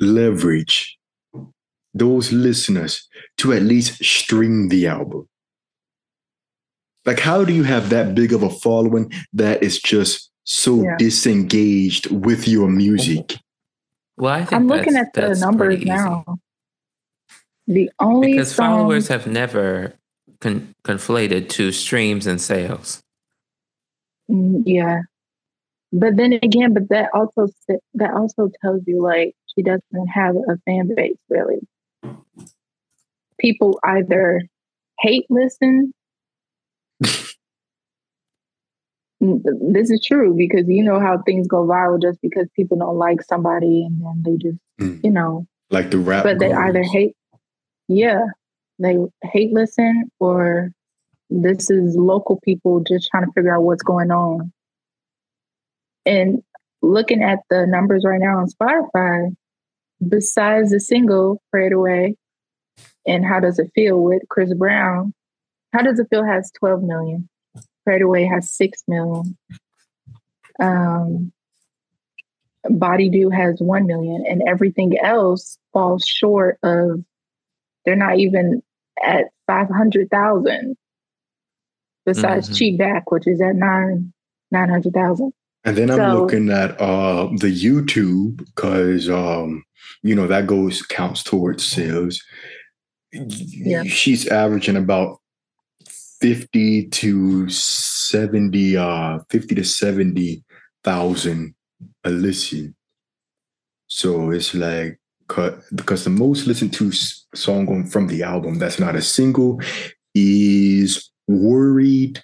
leverage 0.00 0.98
those 1.94 2.32
listeners 2.32 3.08
to 3.38 3.52
at 3.52 3.62
least 3.62 4.02
stream 4.04 4.68
the 4.68 4.86
album? 4.86 5.28
Like, 7.06 7.20
how 7.20 7.44
do 7.44 7.52
you 7.52 7.62
have 7.62 7.90
that 7.90 8.14
big 8.14 8.32
of 8.32 8.42
a 8.42 8.50
following 8.50 9.12
that 9.32 9.62
is 9.62 9.80
just 9.80 10.30
so 10.44 10.82
yeah. 10.82 10.96
disengaged 10.98 12.10
with 12.10 12.46
your 12.46 12.68
music? 12.68 13.36
Well, 14.16 14.34
I 14.34 14.54
am 14.54 14.66
looking 14.66 14.96
at 14.96 15.14
the 15.14 15.34
numbers 15.34 15.82
now. 15.82 16.24
The 17.66 17.90
only 18.00 18.32
because 18.32 18.54
song... 18.54 18.66
followers 18.66 19.08
have 19.08 19.26
never 19.26 19.94
con- 20.40 20.74
conflated 20.84 21.48
to 21.50 21.72
streams 21.72 22.26
and 22.26 22.40
sales. 22.40 23.02
Mm, 24.30 24.62
yeah. 24.66 25.00
But 25.92 26.16
then 26.16 26.32
again, 26.34 26.72
but 26.72 26.88
that 26.90 27.10
also 27.14 27.48
that 27.94 28.14
also 28.14 28.50
tells 28.62 28.82
you 28.86 29.02
like 29.02 29.34
she 29.54 29.62
doesn't 29.62 30.06
have 30.12 30.36
a 30.36 30.56
fan 30.64 30.94
base 30.94 31.16
really. 31.28 31.58
People 33.40 33.80
either 33.84 34.42
hate 35.00 35.26
listen. 35.30 35.92
this 39.20 39.90
is 39.90 40.00
true 40.04 40.34
because 40.36 40.66
you 40.68 40.84
know 40.84 41.00
how 41.00 41.20
things 41.22 41.48
go 41.48 41.66
viral 41.66 42.00
just 42.00 42.20
because 42.22 42.46
people 42.54 42.78
don't 42.78 42.96
like 42.96 43.22
somebody 43.22 43.84
and 43.84 44.00
then 44.00 44.22
they 44.24 44.36
just, 44.36 44.58
mm. 44.80 45.00
you 45.02 45.10
know, 45.10 45.46
like 45.70 45.90
the 45.90 45.98
rap. 45.98 46.24
But 46.24 46.38
they 46.38 46.52
either 46.52 46.82
hate, 46.82 47.14
yeah, 47.88 48.26
they 48.78 48.96
hate 49.24 49.52
listen 49.52 50.10
or 50.20 50.70
this 51.30 51.70
is 51.70 51.96
local 51.96 52.40
people 52.40 52.80
just 52.80 53.08
trying 53.10 53.24
to 53.24 53.32
figure 53.32 53.54
out 53.54 53.62
what's 53.62 53.82
going 53.82 54.10
on. 54.10 54.52
And 56.04 56.42
looking 56.82 57.22
at 57.22 57.38
the 57.48 57.66
numbers 57.66 58.04
right 58.04 58.20
now 58.20 58.38
on 58.38 58.48
Spotify, 58.48 59.34
besides 60.06 60.70
the 60.70 60.80
single 60.80 61.40
Pray 61.52 61.66
It 61.68 61.72
Away 61.72 62.16
and 63.06 63.24
How 63.24 63.38
Does 63.40 63.58
It 63.58 63.70
Feel 63.74 64.02
with 64.02 64.22
Chris 64.28 64.52
Brown, 64.54 65.14
How 65.72 65.82
Does 65.82 66.00
It 66.00 66.08
Feel 66.10 66.24
has 66.24 66.50
12 66.58 66.82
million. 66.82 67.28
Pray 67.84 67.96
It 67.96 68.02
Away 68.02 68.24
has 68.24 68.50
6 68.50 68.82
million. 68.88 69.38
Um, 70.60 71.32
Body 72.68 73.08
Do 73.08 73.30
has 73.30 73.60
1 73.60 73.86
million, 73.86 74.24
and 74.28 74.42
everything 74.46 74.98
else 74.98 75.58
falls 75.72 76.04
short 76.04 76.58
of, 76.62 77.04
they're 77.84 77.96
not 77.96 78.18
even 78.18 78.62
at 79.02 79.26
500,000 79.46 80.76
besides 82.04 82.46
mm-hmm. 82.46 82.54
Cheat 82.54 82.78
Back, 82.78 83.10
which 83.10 83.26
is 83.26 83.40
at 83.40 83.56
nine, 83.56 84.12
900,000. 84.50 85.32
And 85.64 85.76
then 85.76 85.90
I'm 85.90 85.98
so, 85.98 86.20
looking 86.20 86.50
at 86.50 86.80
uh, 86.80 87.26
the 87.36 87.54
YouTube 87.54 88.38
because 88.38 89.10
um, 89.10 89.62
you 90.02 90.14
know 90.14 90.26
that 90.26 90.46
goes 90.46 90.82
counts 90.82 91.22
towards 91.22 91.66
sales. 91.66 92.22
Yeah. 93.12 93.82
She's 93.84 94.26
averaging 94.28 94.76
about 94.76 95.18
50 96.20 96.88
to 96.88 97.48
70 97.48 98.76
uh 98.76 99.18
50 99.30 99.54
to 99.54 99.64
70 99.64 100.44
thousand 100.84 101.54
a 102.04 102.10
listen. 102.10 102.74
So 103.86 104.30
it's 104.30 104.54
like 104.54 104.98
because 105.74 106.04
the 106.04 106.10
most 106.10 106.46
listened 106.46 106.72
to 106.74 106.92
song 107.34 107.86
from 107.86 108.08
the 108.08 108.22
album 108.22 108.58
that's 108.58 108.80
not 108.80 108.96
a 108.96 109.02
single 109.02 109.60
is 110.14 111.09
Worried 111.28 112.22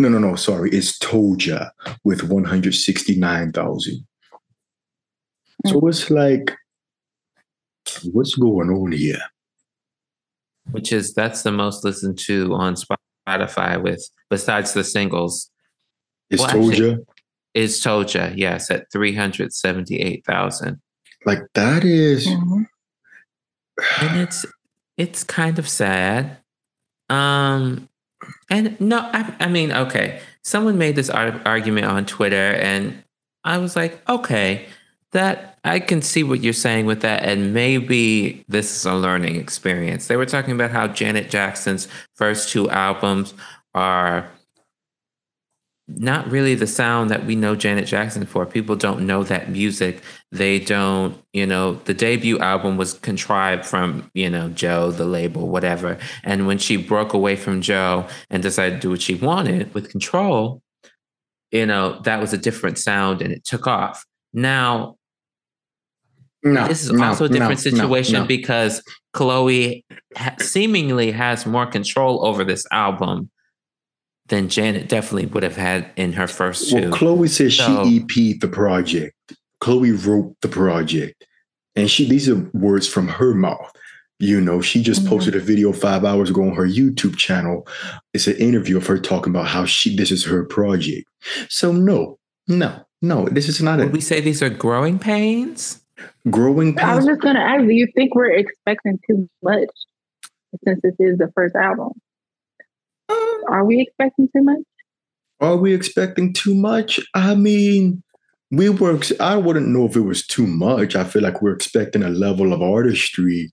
no, 0.00 0.08
no, 0.08 0.18
no. 0.18 0.34
Sorry, 0.34 0.70
it's 0.70 0.98
Told 0.98 1.44
Ya 1.44 1.66
with 2.04 2.24
169,000. 2.24 4.06
So 5.66 5.78
hmm. 5.78 5.88
it's 5.88 6.10
like, 6.10 6.56
what's 8.10 8.34
going 8.34 8.70
on 8.70 8.92
here? 8.92 9.20
Which 10.70 10.90
is 10.90 11.12
that's 11.12 11.42
the 11.42 11.52
most 11.52 11.84
listened 11.84 12.18
to 12.20 12.54
on 12.54 12.76
Spotify 12.76 13.82
with 13.82 14.08
besides 14.30 14.72
the 14.72 14.84
singles. 14.84 15.50
It's 16.30 16.40
well, 16.40 16.52
Told 16.52 16.78
Ya? 16.78 16.94
Is 17.52 17.78
Told 17.80 18.14
Ya, 18.14 18.30
yes, 18.34 18.70
at 18.70 18.90
378,000. 18.90 20.80
Like 21.26 21.42
that 21.52 21.84
is... 21.84 22.26
mm-hmm. 22.26 22.62
and 24.00 24.20
it's 24.20 24.46
it's 24.96 25.24
kind 25.24 25.58
of 25.58 25.68
sad. 25.68 26.38
Um 27.10 27.89
and 28.50 28.80
no, 28.80 28.98
I, 28.98 29.34
I 29.40 29.48
mean, 29.48 29.72
okay. 29.72 30.20
Someone 30.42 30.78
made 30.78 30.96
this 30.96 31.10
ar- 31.10 31.40
argument 31.44 31.86
on 31.86 32.06
Twitter, 32.06 32.54
and 32.54 33.02
I 33.44 33.58
was 33.58 33.76
like, 33.76 34.00
okay, 34.08 34.66
that 35.12 35.58
I 35.64 35.80
can 35.80 36.02
see 36.02 36.22
what 36.22 36.42
you're 36.42 36.52
saying 36.52 36.86
with 36.86 37.00
that, 37.02 37.24
and 37.24 37.52
maybe 37.52 38.44
this 38.48 38.74
is 38.74 38.86
a 38.86 38.94
learning 38.94 39.36
experience. 39.36 40.06
They 40.06 40.16
were 40.16 40.26
talking 40.26 40.54
about 40.54 40.70
how 40.70 40.88
Janet 40.88 41.30
Jackson's 41.30 41.88
first 42.14 42.50
two 42.50 42.70
albums 42.70 43.34
are 43.74 44.30
not 45.96 46.30
really 46.30 46.54
the 46.54 46.66
sound 46.66 47.10
that 47.10 47.26
we 47.26 47.34
know 47.34 47.56
Janet 47.56 47.86
Jackson 47.86 48.26
for. 48.26 48.46
People 48.46 48.76
don't 48.76 49.06
know 49.06 49.24
that 49.24 49.50
music. 49.50 50.02
They 50.30 50.58
don't, 50.58 51.16
you 51.32 51.46
know, 51.46 51.74
the 51.84 51.94
debut 51.94 52.38
album 52.38 52.76
was 52.76 52.94
contrived 52.94 53.66
from, 53.66 54.10
you 54.14 54.30
know, 54.30 54.48
Joe, 54.50 54.90
the 54.90 55.04
label, 55.04 55.48
whatever. 55.48 55.98
And 56.22 56.46
when 56.46 56.58
she 56.58 56.76
broke 56.76 57.12
away 57.12 57.36
from 57.36 57.60
Joe 57.60 58.06
and 58.30 58.42
decided 58.42 58.76
to 58.76 58.80
do 58.80 58.90
what 58.90 59.02
she 59.02 59.14
wanted 59.14 59.72
with 59.74 59.90
control, 59.90 60.62
you 61.50 61.66
know, 61.66 62.00
that 62.02 62.20
was 62.20 62.32
a 62.32 62.38
different 62.38 62.78
sound 62.78 63.22
and 63.22 63.32
it 63.32 63.44
took 63.44 63.66
off. 63.66 64.04
Now, 64.32 64.96
no, 66.42 66.68
this 66.68 66.84
is 66.84 66.92
no, 66.92 67.04
also 67.04 67.26
a 67.26 67.28
different 67.28 67.64
no, 67.64 67.70
situation 67.70 68.26
because 68.26 68.82
Chloe 69.12 69.84
ha- 70.16 70.36
seemingly 70.38 71.10
has 71.10 71.44
more 71.44 71.66
control 71.66 72.24
over 72.24 72.44
this 72.44 72.66
album 72.70 73.30
than 74.30 74.48
Janet 74.48 74.88
definitely 74.88 75.26
would 75.26 75.42
have 75.42 75.56
had 75.56 75.90
in 75.96 76.14
her 76.14 76.26
first 76.26 76.70
two. 76.70 76.80
Well, 76.80 76.92
Chloe 76.92 77.28
says 77.28 77.56
so, 77.56 77.84
she 77.84 77.98
EP'd 77.98 78.40
the 78.40 78.48
project. 78.48 79.14
Chloe 79.60 79.92
wrote 79.92 80.34
the 80.40 80.48
project. 80.48 81.26
And 81.76 81.90
she 81.90 82.08
these 82.08 82.28
are 82.28 82.50
words 82.54 82.88
from 82.88 83.08
her 83.08 83.34
mouth. 83.34 83.72
You 84.18 84.40
know, 84.40 84.60
she 84.60 84.82
just 84.82 85.00
mm-hmm. 85.00 85.10
posted 85.10 85.34
a 85.34 85.40
video 85.40 85.72
five 85.72 86.04
hours 86.04 86.30
ago 86.30 86.42
on 86.42 86.54
her 86.54 86.66
YouTube 86.66 87.16
channel. 87.16 87.66
It's 88.12 88.26
an 88.26 88.36
interview 88.36 88.76
of 88.76 88.86
her 88.86 88.98
talking 88.98 89.32
about 89.32 89.46
how 89.46 89.64
she 89.64 89.96
this 89.96 90.10
is 90.10 90.24
her 90.24 90.44
project. 90.44 91.08
So 91.48 91.72
no, 91.72 92.18
no, 92.48 92.84
no, 93.02 93.28
this 93.28 93.48
is 93.48 93.62
not. 93.62 93.78
Would 93.78 93.88
a, 93.88 93.92
we 93.92 94.00
say 94.00 94.20
these 94.20 94.42
are 94.42 94.50
growing 94.50 94.98
pains? 94.98 95.80
Growing 96.28 96.74
pains. 96.74 96.88
I 96.88 96.94
was 96.96 97.06
just 97.06 97.20
going 97.20 97.36
to 97.36 97.40
ask. 97.40 97.64
Do 97.64 97.72
you 97.72 97.88
think 97.94 98.14
we're 98.14 98.32
expecting 98.32 98.98
too 99.06 99.28
much 99.42 99.70
since 100.64 100.80
this 100.82 100.94
is 100.98 101.18
the 101.18 101.32
first 101.34 101.54
album? 101.54 101.92
Are 103.48 103.64
we 103.64 103.80
expecting 103.80 104.28
too 104.34 104.42
much? 104.42 104.62
Are 105.40 105.56
we 105.56 105.74
expecting 105.74 106.32
too 106.32 106.54
much? 106.54 107.00
I 107.14 107.34
mean, 107.34 108.02
we 108.50 108.68
were, 108.68 109.00
I 109.20 109.36
wouldn't 109.36 109.68
know 109.68 109.86
if 109.86 109.96
it 109.96 110.00
was 110.00 110.26
too 110.26 110.46
much. 110.46 110.94
I 110.94 111.04
feel 111.04 111.22
like 111.22 111.40
we're 111.40 111.54
expecting 111.54 112.02
a 112.02 112.08
level 112.08 112.52
of 112.52 112.62
artistry 112.62 113.52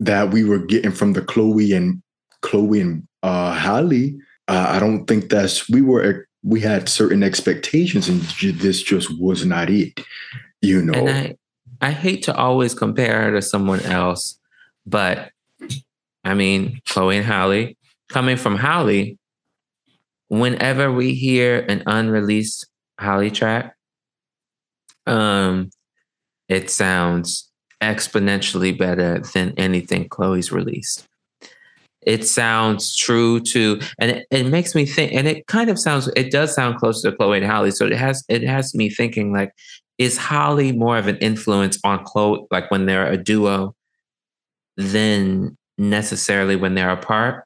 that 0.00 0.30
we 0.30 0.44
were 0.44 0.58
getting 0.58 0.92
from 0.92 1.12
the 1.12 1.22
Chloe 1.22 1.72
and 1.72 2.02
Chloe 2.42 2.80
and 2.80 3.06
uh, 3.22 3.54
Halle. 3.54 4.16
Uh, 4.48 4.66
I 4.70 4.78
don't 4.80 5.06
think 5.06 5.30
that's, 5.30 5.68
we 5.70 5.80
were, 5.80 6.26
we 6.42 6.60
had 6.60 6.88
certain 6.88 7.22
expectations 7.22 8.08
and 8.08 8.20
this 8.58 8.82
just 8.82 9.08
was 9.18 9.46
not 9.46 9.70
it, 9.70 10.00
you 10.60 10.82
know. 10.82 11.06
And 11.06 11.36
I, 11.80 11.88
I 11.88 11.90
hate 11.92 12.24
to 12.24 12.36
always 12.36 12.74
compare 12.74 13.22
her 13.22 13.30
to 13.32 13.42
someone 13.42 13.80
else, 13.80 14.38
but 14.84 15.30
I 16.24 16.34
mean, 16.34 16.80
Chloe 16.86 17.18
and 17.18 17.26
Halle, 17.26 17.76
coming 18.08 18.36
from 18.36 18.56
Halle, 18.56 19.16
whenever 20.28 20.92
we 20.92 21.14
hear 21.14 21.64
an 21.68 21.82
unreleased 21.86 22.66
Halle 22.98 23.30
track, 23.30 23.76
um, 25.06 25.70
it 26.48 26.70
sounds 26.70 27.50
exponentially 27.80 28.76
better 28.76 29.20
than 29.34 29.54
anything 29.56 30.08
Chloe's 30.08 30.52
released. 30.52 31.06
It 32.02 32.26
sounds 32.26 32.94
true 32.94 33.40
to, 33.40 33.80
and 33.98 34.10
it, 34.10 34.26
it, 34.30 34.46
makes 34.46 34.74
me 34.74 34.84
think, 34.84 35.12
and 35.14 35.26
it 35.26 35.46
kind 35.46 35.70
of 35.70 35.78
sounds, 35.78 36.08
it 36.16 36.30
does 36.30 36.54
sound 36.54 36.76
close 36.76 37.00
to 37.02 37.12
Chloe 37.12 37.38
and 37.38 37.46
Halle. 37.46 37.70
So 37.70 37.86
it 37.86 37.96
has, 37.96 38.24
it 38.28 38.42
has 38.42 38.74
me 38.74 38.90
thinking 38.90 39.32
like, 39.32 39.52
is 39.96 40.18
Halle 40.18 40.72
more 40.72 40.98
of 40.98 41.06
an 41.06 41.16
influence 41.18 41.78
on 41.84 42.04
Chloe, 42.04 42.46
like 42.50 42.70
when 42.70 42.86
they're 42.86 43.10
a 43.10 43.16
duo, 43.16 43.74
than 44.76 45.56
necessarily 45.78 46.56
when 46.56 46.74
they're 46.74 46.90
apart? 46.90 47.44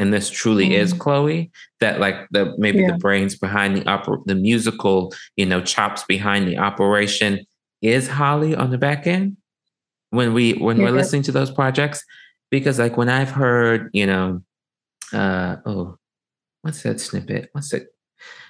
And 0.00 0.14
this 0.14 0.30
truly 0.30 0.70
mm. 0.70 0.72
is 0.72 0.94
Chloe, 0.94 1.50
that 1.78 2.00
like 2.00 2.16
the 2.30 2.54
maybe 2.56 2.80
yeah. 2.80 2.92
the 2.92 2.98
brains 2.98 3.36
behind 3.36 3.76
the 3.76 3.86
opera, 3.86 4.16
the 4.24 4.34
musical, 4.34 5.12
you 5.36 5.44
know, 5.44 5.60
chops 5.60 6.02
behind 6.08 6.48
the 6.48 6.56
operation 6.56 7.46
is 7.82 8.08
Halle 8.08 8.54
on 8.54 8.70
the 8.70 8.78
back 8.78 9.06
end 9.06 9.36
when 10.08 10.32
we 10.32 10.54
when 10.54 10.78
yeah. 10.78 10.84
we're 10.84 10.96
listening 10.96 11.22
to 11.24 11.32
those 11.32 11.50
projects. 11.50 12.02
Because 12.50 12.78
like 12.78 12.96
when 12.96 13.10
I've 13.10 13.30
heard, 13.30 13.90
you 13.92 14.06
know, 14.06 14.40
uh 15.12 15.56
oh, 15.66 15.98
what's 16.62 16.82
that 16.82 16.98
snippet? 16.98 17.50
What's 17.52 17.74
it? 17.74 17.88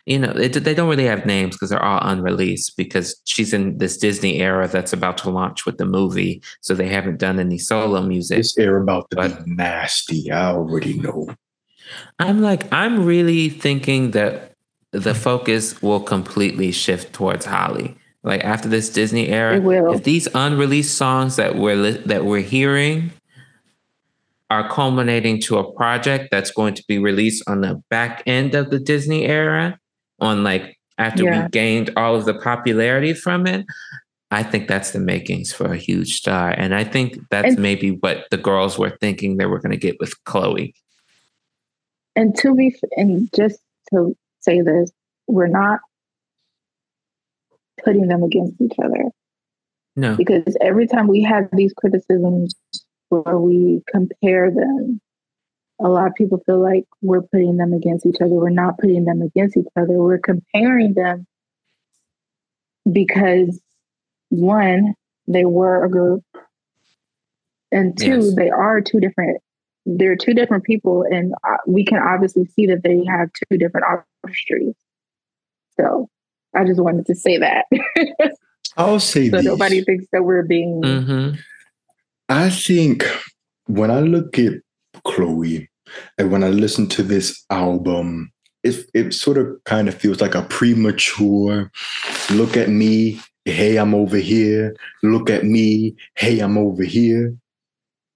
You 0.07 0.19
know, 0.19 0.31
it, 0.31 0.53
they 0.53 0.75
don't 0.75 0.89
really 0.89 1.05
have 1.05 1.27
names 1.27 1.55
because 1.55 1.71
they're 1.71 1.85
all 1.85 2.01
unreleased 2.03 2.77
because 2.77 3.21
she's 3.25 3.53
in 3.53 3.79
this 3.79 3.97
Disney 3.97 4.41
era 4.41 4.67
that's 4.67 4.93
about 4.93 5.19
to 5.19 5.31
launch 5.31 5.67
with 5.67 5.79
the 5.79 5.85
movie. 5.85 6.43
So 6.63 6.75
they 6.75 6.89
haven't 6.89 7.19
done 7.19 7.39
any 7.39 7.59
solo 7.59 8.03
music. 8.03 8.39
This 8.39 8.59
era 8.59 8.83
about 8.83 9.11
to 9.11 9.17
but, 9.17 9.45
be 9.45 9.53
nasty. 9.53 10.31
I 10.31 10.53
already 10.53 10.99
know. 10.99 11.29
I'm 12.19 12.41
like, 12.41 12.73
I'm 12.73 13.05
really 13.05 13.49
thinking 13.49 14.13
that 14.13 14.55
the 14.93 15.15
focus 15.15 15.81
will 15.83 16.01
completely 16.01 16.73
shift 16.73 17.13
towards 17.13 17.45
Halle 17.45 17.95
Like 18.23 18.45
after 18.45 18.69
this 18.69 18.91
Disney 18.91 19.29
era, 19.29 19.61
if 19.93 20.05
these 20.05 20.29
unreleased 20.35 20.97
songs 20.97 21.37
that 21.37 21.57
we're 21.57 21.77
li- 21.77 22.03
that 22.07 22.25
we're 22.25 22.41
hearing 22.41 23.13
are 24.51 24.69
culminating 24.69 25.41
to 25.41 25.59
a 25.59 25.73
project 25.75 26.29
that's 26.31 26.51
going 26.51 26.75
to 26.75 26.85
be 26.89 26.99
released 26.99 27.43
on 27.49 27.61
the 27.61 27.81
back 27.89 28.23
end 28.27 28.55
of 28.55 28.71
the 28.71 28.81
Disney 28.81 29.25
era, 29.27 29.79
on 30.21 30.43
like 30.43 30.77
after 30.99 31.25
yeah. 31.25 31.45
we 31.45 31.49
gained 31.51 31.91
all 31.97 32.17
of 32.17 32.25
the 32.25 32.35
popularity 32.35 33.15
from 33.15 33.47
it, 33.47 33.65
I 34.31 34.43
think 34.43 34.69
that's 34.69 34.91
the 34.91 35.01
makings 35.01 35.53
for 35.53 35.73
a 35.73 35.77
huge 35.77 36.15
star. 36.15 36.51
And 36.51 36.75
I 36.75 36.85
think 36.85 37.19
that's 37.31 37.55
and, 37.55 37.59
maybe 37.59 37.93
what 37.93 38.27
the 38.31 38.37
girls 38.37 38.79
were 38.79 38.97
thinking 39.01 39.37
they 39.37 39.47
were 39.47 39.61
going 39.61 39.73
to 39.73 39.79
get 39.79 39.99
with 39.99 40.23
Chloe. 40.25 40.75
And 42.17 42.37
to 42.39 42.55
be, 42.55 42.77
and 42.97 43.29
just 43.35 43.61
to 43.93 44.17
say 44.41 44.61
this, 44.61 44.93
we're 45.27 45.47
not 45.47 45.81
putting 47.85 48.09
them 48.09 48.23
against 48.23 48.61
each 48.61 48.79
other. 48.83 49.05
No. 49.97 50.17
Because 50.17 50.57
every 50.61 50.87
time 50.87 51.09
we 51.09 51.23
have 51.23 51.49
these 51.53 51.73
criticisms 51.73 52.55
where 53.11 53.39
we 53.39 53.83
compare 53.89 54.51
them, 54.51 55.01
a 55.81 55.89
lot 55.89 56.07
of 56.07 56.15
people 56.15 56.43
feel 56.47 56.61
like 56.61 56.85
we're 57.03 57.23
putting 57.23 57.57
them 57.57 57.73
against 57.73 58.07
each 58.07 58.21
other. 58.21 58.35
We're 58.35 58.51
not 58.51 58.79
putting 58.79 59.05
them 59.05 59.23
against 59.23 59.57
each 59.57 59.67
other. 59.77 59.95
We're 59.95 60.19
comparing 60.19 60.95
them 60.95 61.27
because 62.91 63.61
one, 64.29 64.95
they 65.27 65.45
were 65.45 65.85
a 65.85 65.91
group, 65.91 66.25
and 67.73 67.97
two, 67.99 68.21
yes. 68.21 68.35
they 68.35 68.51
are 68.51 68.81
two 68.81 69.01
different. 69.01 69.41
They're 69.87 70.17
two 70.17 70.35
different 70.35 70.65
people, 70.65 71.05
and 71.11 71.33
uh, 71.45 71.57
we 71.67 71.85
can 71.85 71.99
obviously 71.99 72.45
see 72.47 72.67
that 72.67 72.83
they 72.83 73.05
have 73.07 73.31
two 73.51 73.59
different 73.59 73.87
artistries. 73.87 74.75
So, 75.79 76.09
I 76.55 76.65
just 76.65 76.81
wanted 76.81 77.07
to 77.07 77.15
say 77.15 77.39
that. 77.39 77.65
I'll 78.77 79.01
say 79.01 79.31
so 79.31 79.37
this. 79.37 79.45
nobody 79.45 79.83
thinks 79.83 80.07
that 80.13 80.23
we're 80.23 80.43
being. 80.43 80.83
Mm-hmm. 80.83 81.41
I 82.31 82.49
think 82.49 83.05
when 83.67 83.91
I 83.91 84.01
look 84.01 84.39
at 84.39 84.55
Chloe 85.05 85.69
and 86.17 86.33
when 86.33 86.43
I 86.43 86.49
listen 86.49 86.87
to 86.89 87.03
this 87.03 87.45
album, 87.51 88.33
it 88.63 88.87
it 88.95 89.13
sort 89.13 89.37
of 89.37 89.47
kind 89.65 89.89
of 89.89 89.95
feels 89.95 90.21
like 90.21 90.35
a 90.35 90.43
premature 90.43 91.71
look 92.31 92.57
at 92.57 92.69
me 92.69 93.21
hey, 93.45 93.77
I'm 93.77 93.95
over 93.95 94.17
here. 94.17 94.77
Look 95.03 95.31
at 95.31 95.45
me. 95.45 95.97
Hey, 96.15 96.41
I'm 96.41 96.59
over 96.59 96.83
here. 96.83 97.35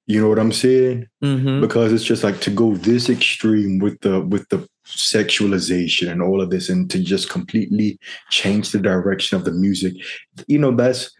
You 0.06 0.20
know 0.20 0.28
what 0.28 0.38
I'm 0.38 0.52
saying? 0.52 1.06
Mm-hmm. 1.22 1.60
Because 1.62 1.92
it's 1.92 2.04
just 2.04 2.24
like 2.24 2.40
to 2.42 2.50
go 2.50 2.74
this 2.74 3.08
extreme 3.08 3.78
with 3.78 3.98
the 4.00 4.20
with 4.20 4.48
the 4.50 4.68
sexualization 4.86 6.10
and 6.10 6.22
all 6.22 6.42
of 6.42 6.50
this, 6.50 6.68
and 6.68 6.90
to 6.90 7.02
just 7.02 7.30
completely 7.30 7.98
change 8.30 8.70
the 8.70 8.80
direction 8.80 9.38
of 9.38 9.44
the 9.44 9.52
music. 9.52 9.94
You 10.46 10.58
know, 10.58 10.76
that's 10.76 11.10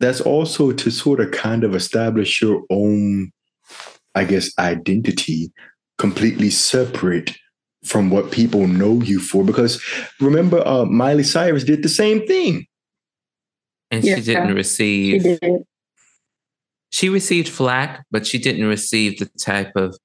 that's 0.00 0.20
also 0.20 0.72
to 0.72 0.90
sort 0.90 1.20
of 1.20 1.30
kind 1.30 1.62
of 1.62 1.74
establish 1.74 2.42
your 2.42 2.62
own, 2.70 3.30
I 4.14 4.24
guess, 4.24 4.50
identity 4.58 5.52
completely 5.98 6.50
separate 6.50 7.36
from 7.84 8.10
what 8.10 8.32
people 8.32 8.66
know 8.66 9.00
you 9.02 9.20
for. 9.20 9.44
Because 9.44 9.82
remember, 10.20 10.66
uh, 10.66 10.84
Miley 10.86 11.22
Cyrus 11.22 11.64
did 11.64 11.82
the 11.82 11.88
same 11.88 12.26
thing 12.26 12.66
and 13.90 14.04
yeah, 14.04 14.16
she 14.16 14.22
didn't 14.22 14.54
receive. 14.54 15.22
She, 15.22 15.38
did. 15.38 15.62
she 16.90 17.08
received 17.08 17.48
flack, 17.48 18.04
but 18.10 18.26
she 18.26 18.38
didn't 18.38 18.66
receive 18.66 19.18
the 19.18 19.26
type 19.38 19.72
of. 19.76 19.96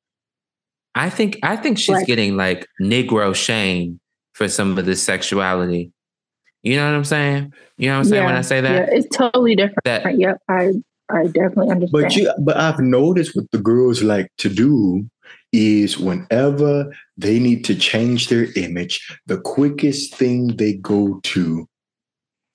I 0.96 1.10
think 1.10 1.40
I 1.44 1.56
think 1.56 1.78
she's 1.78 1.90
like, 1.90 2.08
getting 2.08 2.38
like 2.38 2.68
Negro 2.82 3.36
shame 3.36 4.00
for 4.34 4.48
some 4.48 4.78
of 4.78 4.86
this 4.86 5.04
sexuality. 5.04 5.92
You 6.66 6.78
know 6.78 6.86
what 6.90 6.98
I'm 6.98 7.06
saying? 7.06 7.54
You 7.78 7.90
know 7.90 7.94
what 7.94 8.00
I'm 8.00 8.06
saying 8.06 8.24
yeah, 8.24 8.26
when 8.26 8.36
I 8.36 8.42
say 8.42 8.60
that? 8.60 8.90
Yeah, 8.90 8.98
it's 8.98 9.16
totally 9.16 9.56
different. 9.56 9.84
That, 9.86 10.18
yep, 10.18 10.42
I 10.50 10.72
I 11.10 11.28
definitely 11.28 11.70
understand. 11.70 11.92
But 11.92 12.16
you, 12.16 12.34
but 12.40 12.58
I've 12.58 12.80
noticed 12.80 13.36
what 13.36 13.52
the 13.52 13.60
girls 13.60 14.02
like 14.02 14.32
to 14.40 14.50
do 14.50 15.08
is 15.54 16.00
whenever 16.00 16.92
they 17.18 17.38
need 17.38 17.66
to 17.66 17.76
change 17.76 18.30
their 18.30 18.48
image, 18.56 19.08
the 19.28 19.40
quickest 19.40 20.16
thing 20.16 20.58
they 20.58 20.74
go 20.74 21.20
to 21.24 21.70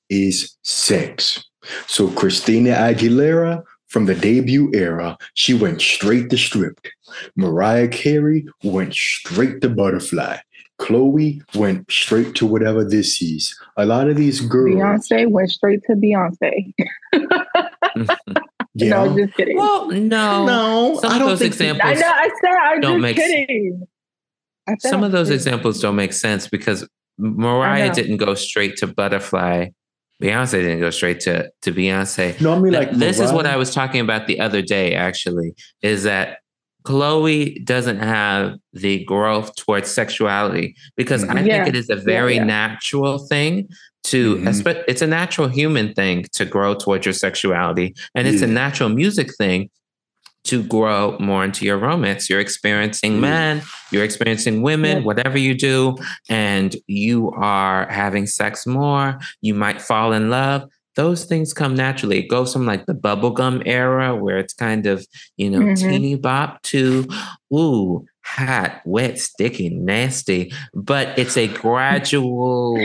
is 0.08 0.56
sex. 0.64 1.44
So 1.86 2.08
Christina 2.08 2.70
Aguilera, 2.70 3.62
from 3.86 4.06
the 4.06 4.16
debut 4.16 4.72
era, 4.74 5.16
she 5.34 5.54
went 5.54 5.80
straight 5.80 6.30
to 6.30 6.36
stripped. 6.36 6.90
Mariah 7.36 7.88
Carey 7.88 8.44
went 8.64 8.92
straight 8.92 9.60
to 9.60 9.68
butterfly. 9.68 10.38
Chloe 10.80 11.42
went 11.54 11.90
straight 11.92 12.34
to 12.36 12.46
whatever 12.46 12.82
this 12.82 13.20
is. 13.20 13.54
A 13.76 13.84
lot 13.84 14.08
of 14.08 14.16
these 14.16 14.40
girls. 14.40 14.74
Beyonce 14.74 15.30
went 15.30 15.50
straight 15.50 15.80
to 15.84 15.92
Beyonce. 15.92 16.72
yeah. 18.74 18.88
No, 18.88 19.16
just 19.16 19.36
kidding. 19.36 19.58
Well, 19.58 19.90
no, 19.90 20.46
no. 20.46 20.98
Some 21.00 21.12
of 21.12 21.28
those 21.28 21.42
examples. 21.42 21.84
I 21.84 21.94
know. 21.94 22.10
I 22.10 22.30
said 22.40 22.50
I'm 22.50 22.80
don't 22.80 22.94
just 22.94 23.02
make, 23.02 23.16
kidding. 23.16 23.86
Some 24.78 25.04
of 25.04 25.12
those 25.12 25.28
kidding. 25.28 25.36
examples 25.36 25.80
don't 25.80 25.96
make 25.96 26.14
sense 26.14 26.48
because 26.48 26.88
Mariah 27.18 27.92
didn't 27.92 28.16
go 28.16 28.34
straight 28.34 28.78
to 28.78 28.86
Butterfly. 28.86 29.68
Beyonce 30.22 30.52
didn't 30.52 30.80
go 30.80 30.90
straight 30.90 31.20
to 31.20 31.50
to 31.60 31.72
Beyonce. 31.72 32.40
No, 32.40 32.54
I 32.54 32.58
mean 32.58 32.72
like 32.72 32.92
this 32.92 33.18
Mariah. 33.18 33.28
is 33.28 33.34
what 33.34 33.46
I 33.46 33.56
was 33.56 33.74
talking 33.74 34.00
about 34.00 34.26
the 34.26 34.40
other 34.40 34.62
day. 34.62 34.94
Actually, 34.94 35.54
is 35.82 36.04
that 36.04 36.38
Chloe 36.84 37.58
doesn't 37.60 37.98
have 37.98 38.56
the 38.72 39.04
growth 39.04 39.54
towards 39.56 39.90
sexuality 39.90 40.74
because 40.96 41.24
mm-hmm. 41.24 41.38
I 41.38 41.40
yeah. 41.42 41.64
think 41.64 41.74
it 41.74 41.78
is 41.78 41.90
a 41.90 41.96
very 41.96 42.34
yeah, 42.34 42.40
yeah. 42.40 42.46
natural 42.46 43.18
thing 43.18 43.68
to 44.02 44.36
mm-hmm. 44.36 44.68
it's 44.88 45.02
a 45.02 45.06
natural 45.06 45.46
human 45.48 45.92
thing 45.92 46.24
to 46.32 46.46
grow 46.46 46.74
towards 46.74 47.04
your 47.04 47.12
sexuality 47.12 47.94
and 48.14 48.26
it's 48.26 48.40
a 48.40 48.46
natural 48.46 48.88
music 48.88 49.28
thing 49.36 49.68
to 50.44 50.62
grow 50.62 51.16
more 51.18 51.44
into 51.44 51.64
your 51.64 51.78
romance. 51.78 52.30
You're 52.30 52.40
experiencing 52.40 53.18
mm. 53.18 53.20
men, 53.20 53.62
you're 53.90 54.04
experiencing 54.04 54.62
women, 54.62 54.98
yeah. 54.98 55.04
whatever 55.04 55.38
you 55.38 55.54
do, 55.54 55.96
and 56.28 56.74
you 56.86 57.30
are 57.32 57.86
having 57.90 58.26
sex 58.26 58.66
more. 58.66 59.18
You 59.42 59.54
might 59.54 59.80
fall 59.80 60.12
in 60.12 60.30
love. 60.30 60.68
Those 60.96 61.24
things 61.24 61.52
come 61.52 61.74
naturally. 61.74 62.18
It 62.18 62.28
goes 62.28 62.52
from 62.52 62.66
like 62.66 62.86
the 62.86 62.94
bubblegum 62.94 63.62
era 63.64 64.14
where 64.16 64.38
it's 64.38 64.54
kind 64.54 64.86
of, 64.86 65.06
you 65.36 65.48
know, 65.48 65.60
mm-hmm. 65.60 65.88
teeny 65.88 66.14
bop 66.16 66.62
to, 66.62 67.06
ooh, 67.52 68.06
hot, 68.24 68.80
wet, 68.84 69.18
sticky, 69.18 69.70
nasty. 69.70 70.52
But 70.74 71.18
it's 71.18 71.36
a 71.36 71.46
gradual 71.46 72.76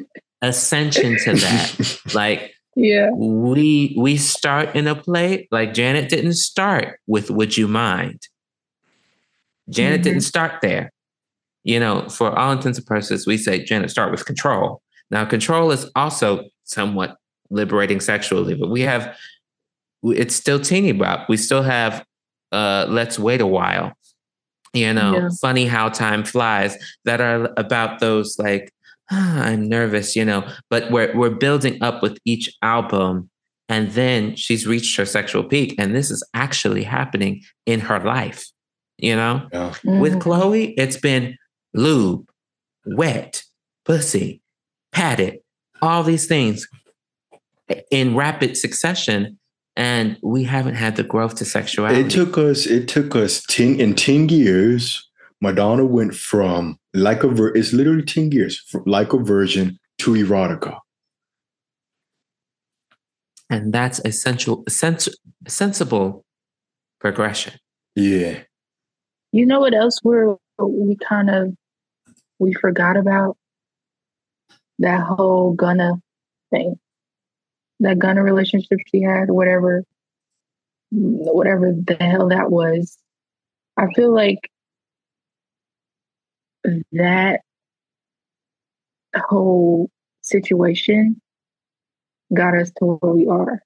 ascension 0.42 1.16
to 1.24 1.34
that. 1.34 2.00
like, 2.14 2.52
yeah 2.76 3.10
we 3.10 3.94
we 3.98 4.16
start 4.16 4.74
in 4.76 4.86
a 4.86 4.94
play 4.94 5.48
like 5.50 5.74
janet 5.74 6.08
didn't 6.08 6.34
start 6.34 7.00
with 7.06 7.30
would 7.30 7.56
you 7.56 7.66
mind 7.66 8.28
janet 9.68 9.96
mm-hmm. 9.96 10.04
didn't 10.04 10.20
start 10.22 10.60
there 10.62 10.92
you 11.64 11.80
know 11.80 12.08
for 12.08 12.36
all 12.38 12.52
intents 12.52 12.78
and 12.78 12.86
purposes 12.86 13.26
we 13.26 13.36
say 13.36 13.62
janet 13.62 13.90
start 13.90 14.10
with 14.10 14.24
control 14.24 14.82
now 15.10 15.24
control 15.24 15.70
is 15.70 15.90
also 15.96 16.44
somewhat 16.64 17.16
liberating 17.50 18.00
sexually 18.00 18.54
but 18.54 18.70
we 18.70 18.80
have 18.82 19.16
it's 20.04 20.34
still 20.34 20.60
teeny 20.60 20.92
bop 20.92 21.28
we 21.28 21.36
still 21.36 21.62
have 21.62 22.04
uh 22.52 22.86
let's 22.88 23.18
wait 23.18 23.40
a 23.40 23.46
while 23.46 23.92
you 24.72 24.92
know 24.92 25.14
yeah. 25.16 25.28
funny 25.40 25.66
how 25.66 25.88
time 25.88 26.24
flies 26.24 26.76
that 27.04 27.20
are 27.20 27.52
about 27.56 27.98
those 28.00 28.38
like 28.38 28.72
ah, 29.10 29.42
I'm 29.44 29.68
nervous, 29.68 30.16
you 30.16 30.24
know, 30.24 30.46
but 30.68 30.90
we're 30.90 31.14
we're 31.16 31.30
building 31.30 31.82
up 31.82 32.02
with 32.02 32.18
each 32.24 32.56
album 32.62 33.30
and 33.68 33.90
then 33.92 34.36
she's 34.36 34.66
reached 34.66 34.96
her 34.96 35.06
sexual 35.06 35.44
peak 35.44 35.74
and 35.78 35.94
this 35.94 36.10
is 36.10 36.26
actually 36.34 36.84
happening 36.84 37.42
in 37.66 37.80
her 37.80 38.00
life, 38.00 38.46
you 38.98 39.14
know? 39.14 39.48
Yeah. 39.52 39.70
Mm-hmm. 39.70 40.00
With 40.00 40.20
Chloe, 40.20 40.74
it's 40.76 40.96
been 40.96 41.36
lube, 41.72 42.28
wet, 42.84 43.44
pussy, 43.84 44.42
padded, 44.92 45.38
all 45.82 46.02
these 46.02 46.26
things 46.26 46.68
in 47.90 48.16
rapid 48.16 48.56
succession 48.56 49.38
and 49.76 50.18
we 50.22 50.44
haven't 50.44 50.74
had 50.74 50.96
the 50.96 51.04
growth 51.04 51.36
to 51.36 51.44
sexuality. 51.44 52.00
It 52.00 52.10
took 52.10 52.36
us 52.36 52.66
it 52.66 52.88
took 52.88 53.14
us 53.14 53.42
10 53.48 53.80
in 53.80 53.94
10 53.94 54.28
years 54.28 55.08
Madonna 55.40 55.84
went 55.86 56.14
from 56.14 56.78
like 56.92 57.22
a 57.22 57.28
ver- 57.28 57.54
it's 57.54 57.72
literally 57.72 58.02
10 58.02 58.32
years 58.32 58.58
from 58.58 58.82
like 58.86 59.12
a 59.12 59.18
virgin 59.18 59.78
to 59.98 60.12
erotica. 60.12 60.78
And 63.48 63.72
that's 63.72 64.00
essential 64.04 64.64
sens- 64.68 65.08
sensible 65.48 66.24
progression. 67.00 67.54
Yeah. 67.96 68.40
You 69.32 69.46
know 69.46 69.60
what 69.60 69.74
else 69.74 70.00
we're 70.04 70.36
we 70.58 70.96
kind 70.96 71.30
of 71.30 71.54
we 72.38 72.52
forgot 72.52 72.96
about? 72.96 73.36
That 74.80 75.02
whole 75.02 75.52
Gunna 75.52 76.02
thing. 76.50 76.78
That 77.80 77.98
Gunna 77.98 78.22
relationship 78.22 78.78
she 78.88 79.02
had, 79.02 79.30
whatever 79.30 79.84
whatever 80.90 81.72
the 81.72 81.96
hell 82.00 82.28
that 82.28 82.50
was. 82.50 82.98
I 83.76 83.86
feel 83.94 84.12
like 84.12 84.50
that 86.92 87.40
whole 89.16 89.90
situation 90.22 91.20
got 92.34 92.56
us 92.56 92.70
to 92.78 92.84
where 92.84 93.14
we 93.14 93.26
are, 93.26 93.62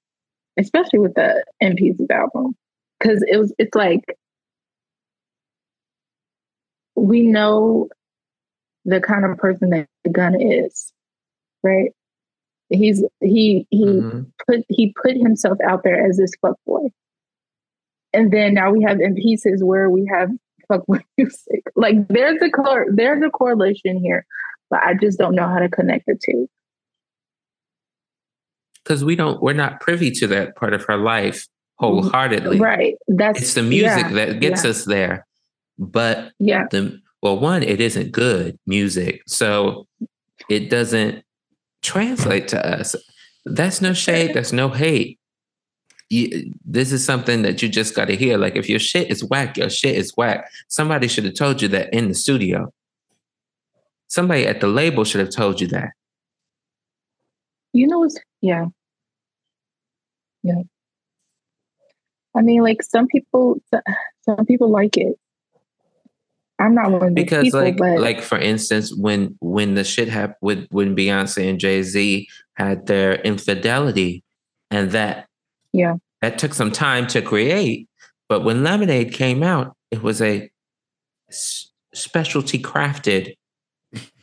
especially 0.57 0.99
with 0.99 1.13
the 1.15 1.43
In 1.59 1.75
Pieces 1.75 2.07
album. 2.09 2.55
Cause 3.01 3.23
it 3.27 3.37
was, 3.37 3.53
it's 3.59 3.75
like, 3.75 4.03
we 6.95 7.23
know 7.23 7.89
the 8.85 9.01
kind 9.01 9.25
of 9.25 9.37
person 9.37 9.71
that 9.71 9.87
Gunna 10.11 10.39
is, 10.39 10.93
right? 11.65 11.91
He's 12.69 13.03
he 13.21 13.67
he 13.69 13.85
mm-hmm. 13.85 14.21
put 14.47 14.65
he 14.69 14.93
put 15.03 15.17
himself 15.17 15.57
out 15.67 15.83
there 15.83 16.07
as 16.07 16.17
this 16.17 16.31
fuck 16.41 16.57
boy. 16.65 16.89
And 18.13 18.31
then 18.31 18.53
now 18.53 18.71
we 18.71 18.81
have 18.83 19.01
in 19.01 19.15
pieces 19.15 19.63
where 19.63 19.89
we 19.89 20.09
have 20.11 20.29
fuck 20.67 20.85
boy 20.85 20.99
music. 21.17 21.63
Like 21.75 22.07
there's 22.07 22.41
a 22.41 22.49
cor- 22.49 22.87
there's 22.93 23.23
a 23.23 23.29
correlation 23.29 23.97
here, 23.97 24.25
but 24.69 24.81
I 24.83 24.93
just 24.93 25.19
don't 25.19 25.35
know 25.35 25.47
how 25.47 25.59
to 25.59 25.69
connect 25.69 26.05
the 26.05 26.17
two. 26.23 26.47
Because 28.83 29.03
we 29.03 29.15
don't 29.15 29.41
we're 29.41 29.53
not 29.53 29.81
privy 29.81 30.11
to 30.11 30.27
that 30.27 30.55
part 30.55 30.73
of 30.73 30.85
her 30.85 30.97
life 30.97 31.47
wholeheartedly. 31.77 32.59
Right. 32.59 32.95
That's 33.07 33.41
it's 33.41 33.53
the 33.55 33.63
music 33.63 34.05
yeah, 34.09 34.13
that 34.13 34.39
gets 34.39 34.63
yeah. 34.63 34.69
us 34.69 34.85
there. 34.85 35.27
But 35.77 36.31
yeah, 36.39 36.65
the 36.71 36.99
well, 37.21 37.39
one, 37.39 37.63
it 37.63 37.81
isn't 37.81 38.11
good 38.11 38.59
music. 38.67 39.23
So 39.27 39.87
it 40.47 40.69
doesn't 40.69 41.24
translate 41.85 42.47
to 42.49 42.65
us. 42.65 42.95
That's 43.45 43.81
no 43.81 43.93
shade, 43.93 44.33
that's 44.33 44.51
no 44.51 44.69
hate. 44.69 45.19
You, 46.09 46.53
this 46.65 46.91
is 46.91 47.03
something 47.03 47.41
that 47.43 47.61
you 47.61 47.69
just 47.69 47.95
got 47.95 48.05
to 48.05 48.15
hear. 48.15 48.37
Like, 48.37 48.55
if 48.55 48.69
your 48.69 48.79
shit 48.79 49.09
is 49.09 49.23
whack, 49.23 49.57
your 49.57 49.69
shit 49.69 49.95
is 49.95 50.13
whack. 50.17 50.49
Somebody 50.67 51.07
should 51.07 51.25
have 51.25 51.35
told 51.35 51.61
you 51.61 51.67
that 51.69 51.93
in 51.93 52.09
the 52.09 52.13
studio. 52.13 52.71
Somebody 54.07 54.45
at 54.45 54.61
the 54.61 54.67
label 54.67 55.03
should 55.03 55.21
have 55.21 55.31
told 55.31 55.61
you 55.61 55.67
that. 55.67 55.89
You 57.73 57.87
know, 57.87 58.07
yeah. 58.41 58.65
Yeah. 60.43 60.61
I 62.35 62.41
mean, 62.41 62.61
like 62.61 62.83
some 62.83 63.07
people, 63.07 63.59
some 64.21 64.45
people 64.45 64.69
like 64.69 64.97
it. 64.97 65.17
I'm 66.59 66.73
not 66.73 66.91
one 66.91 67.03
of 67.03 67.13
because 67.13 67.43
people, 67.43 67.59
like 67.59 67.77
but... 67.77 67.99
like 67.99 68.21
for 68.21 68.37
instance 68.37 68.95
when 68.95 69.35
when 69.41 69.75
the 69.75 69.83
shit 69.83 70.07
happened 70.07 70.37
with 70.41 70.67
when 70.69 70.95
Beyonce 70.95 71.49
and 71.49 71.59
Jay 71.59 71.83
Z 71.83 72.27
had 72.53 72.87
their 72.87 73.15
infidelity 73.21 74.23
and 74.71 74.91
that 74.91 75.27
yeah. 75.73 75.95
that 76.21 76.37
took 76.37 76.53
some 76.53 76.71
time 76.71 77.07
to 77.07 77.21
create 77.21 77.89
but 78.29 78.43
when 78.43 78.63
Lemonade 78.63 79.11
came 79.11 79.43
out 79.43 79.75
it 79.91 80.01
was 80.01 80.21
a 80.21 80.49
s- 81.29 81.71
specialty 81.93 82.59
crafted 82.59 83.35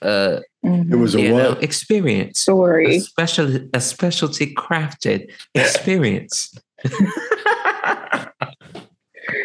uh 0.01 0.41
mm-hmm. 0.65 0.93
it 0.93 0.97
was 0.97 1.15
a 1.15 1.33
what? 1.33 1.43
Know, 1.43 1.53
experience. 1.61 2.41
Story. 2.41 2.97
A 2.97 3.01
special 3.01 3.59
a 3.75 3.81
specialty 3.81 4.55
crafted 4.55 5.31
experience. 5.55 6.55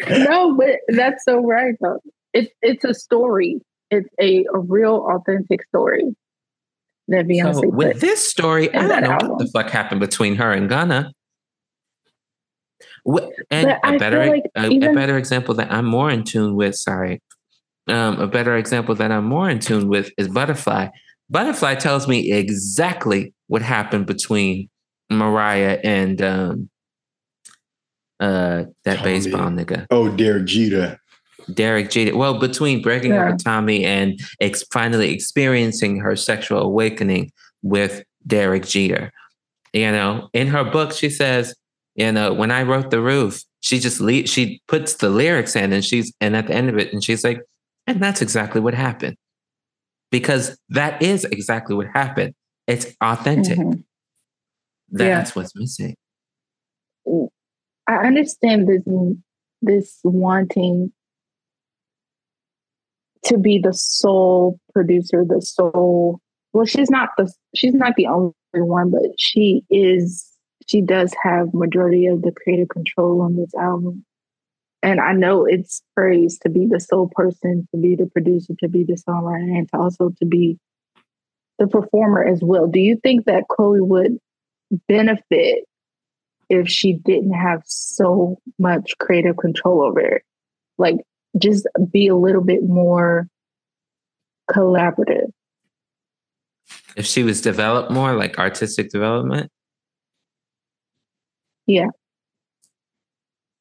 No 0.08 0.56
but 0.56 0.80
that's 0.88 1.24
so 1.24 1.40
right 1.40 1.74
though 1.80 2.00
it's 2.32 2.52
it's 2.62 2.84
a 2.84 2.94
story. 2.94 3.60
It's 3.90 4.08
a, 4.20 4.44
a 4.54 4.58
real 4.58 5.06
authentic 5.10 5.64
story 5.68 6.14
that 7.08 7.26
Beyonce. 7.26 7.54
So 7.54 7.68
with 7.68 8.00
this 8.00 8.28
story, 8.28 8.72
I 8.74 8.86
don't 8.86 9.02
know 9.02 9.10
album. 9.12 9.28
what 9.30 9.38
the 9.38 9.46
fuck 9.46 9.70
happened 9.70 10.00
between 10.00 10.36
her 10.36 10.52
and 10.52 10.68
Ghana. 10.68 11.12
And 13.50 13.78
a 13.82 13.98
better 13.98 14.26
like 14.26 14.44
a, 14.54 14.66
even, 14.68 14.90
a, 14.90 14.94
better 14.94 15.16
example 15.16 15.54
that 15.54 15.72
I'm 15.72 15.86
more 15.86 16.10
in 16.10 16.24
tune 16.24 16.54
with. 16.54 16.76
Sorry, 16.76 17.22
um, 17.88 18.20
a 18.20 18.26
better 18.26 18.56
example 18.56 18.94
that 18.96 19.10
I'm 19.10 19.24
more 19.24 19.48
in 19.48 19.60
tune 19.60 19.88
with 19.88 20.10
is 20.18 20.28
Butterfly. 20.28 20.88
Butterfly 21.30 21.76
tells 21.76 22.06
me 22.06 22.32
exactly 22.32 23.32
what 23.46 23.62
happened 23.62 24.06
between 24.06 24.68
Mariah 25.10 25.78
and 25.82 26.20
um, 26.20 26.70
uh, 28.20 28.64
that 28.84 28.98
Tommy. 28.98 29.02
baseball 29.02 29.48
nigga. 29.50 29.86
Oh, 29.90 30.08
Derek 30.08 30.46
Jeter. 30.46 30.98
Derek 31.54 31.90
Jeter. 31.90 32.16
Well, 32.16 32.38
between 32.38 32.82
breaking 32.82 33.12
yeah. 33.12 33.24
up 33.24 33.32
with 33.32 33.44
Tommy 33.44 33.84
and 33.84 34.20
ex- 34.40 34.64
finally 34.72 35.12
experiencing 35.12 35.98
her 35.98 36.16
sexual 36.16 36.60
awakening 36.60 37.32
with 37.62 38.04
Derek 38.26 38.66
Jeter. 38.66 39.12
You 39.72 39.92
know, 39.92 40.28
in 40.32 40.46
her 40.48 40.64
book, 40.64 40.92
she 40.92 41.10
says, 41.10 41.54
you 41.94 42.10
know, 42.12 42.32
when 42.32 42.50
I 42.50 42.62
wrote 42.62 42.90
The 42.90 43.00
Roof, 43.00 43.42
she 43.60 43.78
just 43.78 44.00
le- 44.00 44.26
she 44.26 44.62
puts 44.68 44.94
the 44.94 45.10
lyrics 45.10 45.56
in 45.56 45.72
and 45.72 45.84
she's 45.84 46.12
and 46.20 46.36
at 46.36 46.46
the 46.46 46.54
end 46.54 46.68
of 46.68 46.78
it, 46.78 46.92
and 46.92 47.02
she's 47.02 47.24
like, 47.24 47.40
and 47.86 48.02
that's 48.02 48.22
exactly 48.22 48.60
what 48.60 48.74
happened. 48.74 49.16
Because 50.10 50.58
that 50.70 51.02
is 51.02 51.24
exactly 51.24 51.74
what 51.74 51.86
happened. 51.88 52.34
It's 52.66 52.86
authentic. 53.02 53.58
Mm-hmm. 53.58 53.80
That's 54.90 55.30
yeah. 55.30 55.40
what's 55.40 55.54
missing. 55.54 55.96
I 57.86 58.06
understand 58.06 58.68
this 58.68 58.82
this 59.60 59.98
wanting 60.04 60.92
to 63.24 63.38
be 63.38 63.58
the 63.58 63.72
sole 63.72 64.58
producer, 64.72 65.24
the 65.26 65.40
sole. 65.42 66.20
Well, 66.52 66.66
she's 66.66 66.90
not 66.90 67.10
the 67.16 67.32
she's 67.54 67.74
not 67.74 67.94
the 67.96 68.06
only 68.06 68.32
one, 68.54 68.90
but 68.90 69.02
she 69.18 69.62
is. 69.70 70.26
She 70.66 70.82
does 70.82 71.14
have 71.22 71.54
majority 71.54 72.06
of 72.06 72.22
the 72.22 72.32
creative 72.32 72.68
control 72.68 73.22
on 73.22 73.36
this 73.36 73.54
album, 73.54 74.04
and 74.82 75.00
I 75.00 75.12
know 75.12 75.44
it's 75.44 75.82
praised 75.96 76.42
to 76.42 76.50
be 76.50 76.66
the 76.66 76.80
sole 76.80 77.10
person, 77.14 77.66
to 77.74 77.80
be 77.80 77.96
the 77.96 78.06
producer, 78.06 78.54
to 78.60 78.68
be 78.68 78.84
the 78.84 78.94
songwriter, 78.94 79.58
and 79.58 79.68
to 79.70 79.78
also 79.78 80.10
to 80.18 80.26
be 80.26 80.58
the 81.58 81.66
performer 81.66 82.24
as 82.24 82.40
well. 82.42 82.66
Do 82.66 82.80
you 82.80 82.98
think 83.02 83.26
that 83.26 83.48
Chloe 83.48 83.80
would 83.80 84.18
benefit 84.88 85.64
if 86.48 86.68
she 86.68 86.94
didn't 86.94 87.32
have 87.32 87.62
so 87.64 88.38
much 88.58 88.96
creative 88.98 89.36
control 89.36 89.82
over 89.82 90.00
it? 90.00 90.22
Like, 90.78 90.96
just 91.38 91.66
be 91.90 92.08
a 92.08 92.16
little 92.16 92.42
bit 92.42 92.62
more 92.62 93.28
collaborative. 94.50 95.30
If 96.96 97.06
she 97.06 97.22
was 97.22 97.40
developed 97.40 97.90
more, 97.90 98.14
like 98.14 98.38
artistic 98.38 98.90
development? 98.90 99.50
Yeah. 101.66 101.88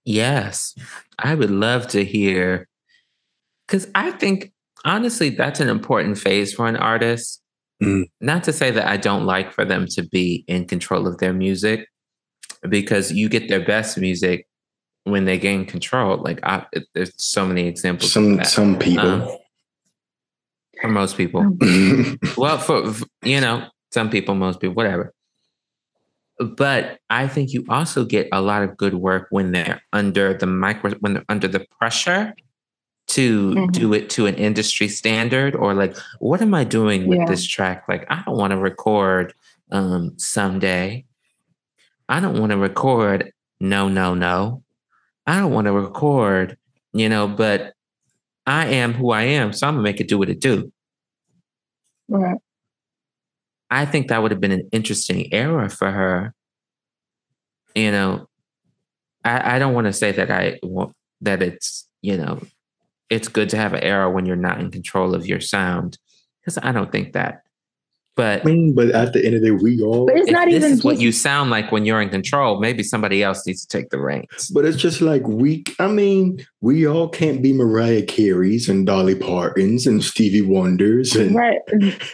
Yes. 0.06 0.74
I 1.20 1.36
would 1.36 1.52
love 1.52 1.88
to 1.90 2.04
hear, 2.06 2.68
because 3.68 3.88
I 3.94 4.12
think 4.12 4.54
honestly, 4.86 5.30
that's 5.30 5.60
an 5.60 5.70
important 5.70 6.18
phase 6.18 6.54
for 6.54 6.68
an 6.68 6.78
artist. 6.78 7.42
Mm. 7.84 8.06
Not 8.22 8.44
to 8.46 8.54
say 8.54 8.72
that 8.72 8.88
I 8.88 8.98
don't 8.98 9.26
like 9.26 9.52
for 9.52 9.66
them 9.66 9.86
to 9.92 10.04
be 10.04 10.46
in 10.48 10.66
control 10.66 11.06
of 11.06 11.18
their 11.18 11.34
music, 11.34 11.88
because 12.68 13.12
you 13.12 13.30
get 13.30 13.50
their 13.50 13.64
best 13.64 13.98
music 13.98 14.47
when 15.10 15.26
they 15.26 15.38
gain 15.38 15.66
control. 15.66 16.18
Like 16.18 16.40
I, 16.44 16.66
it, 16.74 16.86
there's 16.94 17.14
so 17.18 17.46
many 17.46 17.68
examples. 17.68 18.12
Some 18.12 18.44
some 18.44 18.78
people. 18.78 19.24
Um, 19.24 19.38
for 20.82 20.90
most 20.90 21.18
people. 21.18 21.58
well, 22.38 22.58
for 22.58 22.94
you 23.24 23.42
know, 23.42 23.68
some 23.92 24.10
people, 24.10 24.36
most 24.36 24.60
people, 24.60 24.76
whatever. 24.76 25.14
But 26.40 27.00
I 27.10 27.28
think 27.28 27.52
you 27.52 27.66
also 27.68 28.06
get 28.06 28.28
a 28.32 28.42
lot 28.42 28.62
of 28.62 28.78
good 28.78 28.94
work 28.94 29.28
when 29.32 29.52
they're 29.52 29.82
under 29.92 30.36
the 30.36 30.46
micro 30.46 30.92
when 31.00 31.16
they're 31.16 31.26
under 31.30 31.48
the 31.48 31.66
pressure 31.80 32.34
to 33.08 33.52
mm-hmm. 33.52 33.72
do 33.72 33.94
it 33.94 34.10
to 34.12 34.26
an 34.28 34.36
industry 34.36 34.88
standard 34.88 35.56
or 35.56 35.74
like 35.74 35.96
what 36.20 36.42
am 36.42 36.54
I 36.54 36.64
doing 36.64 37.08
with 37.08 37.20
yeah. 37.20 37.26
this 37.26 37.46
track? 37.46 37.86
Like 37.88 38.06
I 38.10 38.22
don't 38.26 38.38
want 38.38 38.52
to 38.52 38.58
record 38.58 39.34
um 39.72 40.14
someday. 40.18 41.06
I 42.08 42.20
don't 42.20 42.40
want 42.40 42.52
to 42.52 42.58
record 42.58 43.34
no 43.60 43.90
no 43.90 44.14
no. 44.14 44.64
I 45.28 45.40
don't 45.40 45.52
want 45.52 45.66
to 45.66 45.74
record, 45.74 46.58
you 46.94 47.10
know, 47.10 47.28
but 47.28 47.74
I 48.46 48.68
am 48.68 48.94
who 48.94 49.12
I 49.12 49.24
am, 49.24 49.52
so 49.54 49.68
I'm 49.68 49.76
gonna 49.76 49.84
make 49.84 50.00
it 50.00 50.08
do 50.08 50.18
what 50.18 50.30
it 50.30 50.40
do. 50.40 50.72
Right. 52.08 52.38
I 53.70 53.86
think 53.86 54.08
that 54.08 54.22
would 54.22 54.32
have 54.32 54.40
been 54.40 54.54
an 54.54 54.70
interesting 54.72 55.34
era 55.34 55.70
for 55.70 55.92
her. 55.92 56.34
You 57.76 57.92
know, 57.92 58.28
I, 59.26 59.56
I 59.56 59.60
don't 59.60 59.74
want 59.74 59.88
to 59.88 59.94
say 59.94 60.14
that 60.14 60.32
I 60.32 60.60
want 60.64 60.94
that 61.22 61.44
it's, 61.44 61.86
you 62.02 62.18
know, 62.18 62.42
it's 63.10 63.28
good 63.28 63.50
to 63.50 63.58
have 63.58 63.74
an 63.74 63.84
era 63.84 64.10
when 64.10 64.26
you're 64.26 64.38
not 64.38 64.62
in 64.62 64.72
control 64.72 65.14
of 65.14 65.28
your 65.28 65.42
sound. 65.42 65.98
Because 66.40 66.58
I 66.58 66.72
don't 66.72 66.92
think 66.92 67.12
that 67.14 67.42
but 68.18 68.42
I 68.42 68.44
mean, 68.44 68.74
but 68.74 68.90
at 68.90 69.14
the 69.14 69.24
end 69.24 69.36
of 69.36 69.42
the 69.42 69.48
day, 69.48 69.52
we 69.52 69.82
all. 69.82 70.08
But 70.08 70.18
it's 70.18 70.32
not 70.32 70.50
even 70.50 70.72
just, 70.72 70.84
what 70.84 71.00
you 71.00 71.12
sound 71.12 71.52
like 71.52 71.72
when 71.72 71.86
you're 71.86 72.02
in 72.02 72.10
control. 72.10 72.60
Maybe 72.60 72.82
somebody 72.82 73.22
else 73.24 73.46
needs 73.46 73.66
to 73.66 73.68
take 73.68 73.92
the 73.92 74.00
reins. 74.00 74.50
But 74.54 74.66
it's 74.66 74.78
just 74.78 75.00
like 75.00 75.26
we. 75.28 75.64
I 75.80 75.88
mean, 75.88 76.46
we 76.60 76.88
all 76.88 77.08
can't 77.08 77.42
be 77.42 77.54
Mariah 77.54 78.02
Carey's 78.02 78.68
and 78.68 78.88
Dolly 78.88 79.16
Partons 79.16 79.86
and 79.86 80.04
Stevie 80.04 80.42
Wonders 80.42 81.16
and 81.16 81.36
right. 81.36 81.60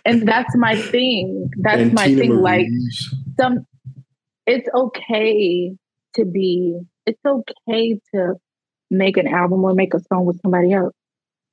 And 0.06 0.28
that's 0.28 0.54
my 0.58 0.76
thing. 0.76 1.50
That's 1.62 1.92
my 1.94 2.08
Tina 2.08 2.22
thing. 2.22 2.36
Marie's. 2.36 3.14
Like 3.14 3.40
some, 3.40 3.66
it's 4.46 4.70
okay 4.76 5.74
to 6.16 6.26
be. 6.26 6.80
It's 7.06 7.20
okay 7.26 8.00
to 8.14 8.36
make 8.92 9.18
an 9.18 9.28
album 9.28 9.64
or 9.64 9.74
make 9.74 9.94
a 9.94 10.00
song 10.02 10.26
with 10.26 10.40
somebody 10.42 10.74
else. 10.74 10.94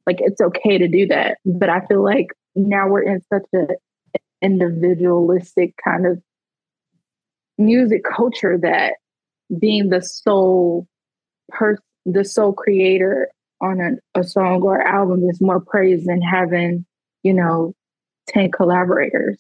Like 0.07 0.19
it's 0.21 0.41
okay 0.41 0.77
to 0.77 0.89
do 0.89 1.07
that. 1.07 1.39
But 1.47 1.71
I 1.71 1.87
feel 1.87 2.03
like 2.03 2.33
now 2.57 2.89
we're 2.89 3.03
in 3.03 3.21
such 3.33 3.47
a 3.55 3.67
individualistic 4.43 5.75
kind 5.83 6.07
of 6.07 6.21
music 7.59 8.03
culture 8.05 8.59
that 8.59 8.95
being 9.59 9.91
the 9.91 10.03
sole 10.03 10.87
person, 11.51 11.83
the 12.07 12.25
sole 12.25 12.53
creator 12.53 13.29
on 13.61 13.81
a, 13.81 14.21
a 14.21 14.25
song 14.25 14.63
or 14.63 14.81
album 14.81 15.29
is 15.29 15.41
more 15.41 15.61
praised 15.61 16.07
than 16.07 16.23
having, 16.23 16.87
you 17.23 17.35
know, 17.35 17.75
10 18.29 18.51
collaborators. 18.53 19.39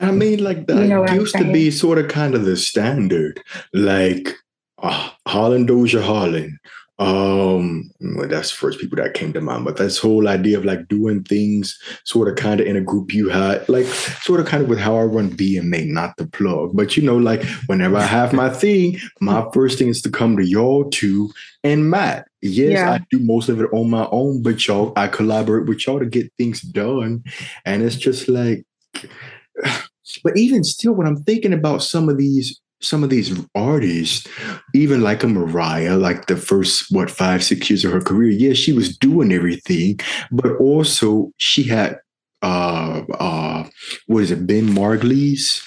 I 0.00 0.10
mean, 0.10 0.42
like 0.42 0.66
that 0.66 0.78
You 0.78 0.88
know 0.88 1.06
used 1.08 1.36
to 1.36 1.52
be 1.52 1.70
sort 1.70 1.98
of 1.98 2.08
kind 2.08 2.34
of 2.34 2.44
the 2.44 2.56
standard, 2.56 3.40
like 3.72 4.34
uh, 4.82 5.10
Holland 5.28 5.68
Dozier 5.68 6.00
Holland. 6.00 6.58
Um, 7.02 7.90
well, 8.00 8.28
that's 8.28 8.50
the 8.50 8.56
first 8.56 8.78
people 8.78 8.96
that 8.96 9.14
came 9.14 9.32
to 9.32 9.40
mind, 9.40 9.64
but 9.64 9.76
this 9.76 9.98
whole 9.98 10.28
idea 10.28 10.56
of 10.56 10.64
like 10.64 10.86
doing 10.88 11.24
things 11.24 11.78
sort 12.04 12.28
of 12.28 12.36
kind 12.36 12.60
of 12.60 12.66
in 12.66 12.76
a 12.76 12.80
group 12.80 13.12
you 13.12 13.28
had, 13.28 13.68
like 13.68 13.86
sort 13.86 14.38
of 14.38 14.46
kind 14.46 14.62
of 14.62 14.68
with 14.68 14.78
how 14.78 14.96
I 14.96 15.02
run 15.02 15.30
BMA, 15.30 15.88
not 15.88 16.16
the 16.16 16.26
plug, 16.26 16.70
but 16.74 16.96
you 16.96 17.02
know, 17.02 17.16
like 17.16 17.42
whenever 17.66 17.96
I 17.96 18.02
have 18.02 18.32
my 18.32 18.50
thing, 18.50 18.98
my 19.20 19.44
first 19.52 19.78
thing 19.78 19.88
is 19.88 20.00
to 20.02 20.10
come 20.10 20.36
to 20.36 20.46
y'all 20.46 20.88
two 20.90 21.32
and 21.64 21.90
Matt. 21.90 22.28
Yes, 22.40 22.72
Yeah. 22.72 22.92
I 22.92 23.00
do 23.10 23.18
most 23.18 23.48
of 23.48 23.60
it 23.60 23.68
on 23.72 23.90
my 23.90 24.08
own, 24.10 24.42
but 24.42 24.66
y'all, 24.66 24.92
I 24.96 25.08
collaborate 25.08 25.66
with 25.66 25.86
y'all 25.86 25.98
to 25.98 26.06
get 26.06 26.32
things 26.38 26.60
done. 26.60 27.24
And 27.64 27.82
it's 27.82 27.96
just 27.96 28.28
like, 28.28 28.64
but 30.24 30.36
even 30.36 30.64
still, 30.64 30.92
when 30.92 31.06
I'm 31.06 31.22
thinking 31.24 31.52
about 31.52 31.82
some 31.82 32.08
of 32.08 32.18
these, 32.18 32.60
some 32.82 33.04
of 33.04 33.10
these 33.10 33.38
artists, 33.54 34.26
even 34.74 35.00
like 35.02 35.22
a 35.22 35.28
Mariah, 35.28 35.96
like 35.96 36.26
the 36.26 36.36
first 36.36 36.86
what 36.90 37.10
five, 37.10 37.42
six 37.42 37.70
years 37.70 37.84
of 37.84 37.92
her 37.92 38.00
career, 38.00 38.30
yeah, 38.30 38.52
she 38.54 38.72
was 38.72 38.96
doing 38.98 39.32
everything, 39.32 39.98
but 40.30 40.56
also 40.56 41.32
she 41.36 41.62
had 41.62 41.98
uh 42.42 43.02
uh 43.20 43.68
what 44.06 44.22
is 44.24 44.30
it, 44.32 44.46
Ben 44.46 44.66
Margulies 44.68 45.62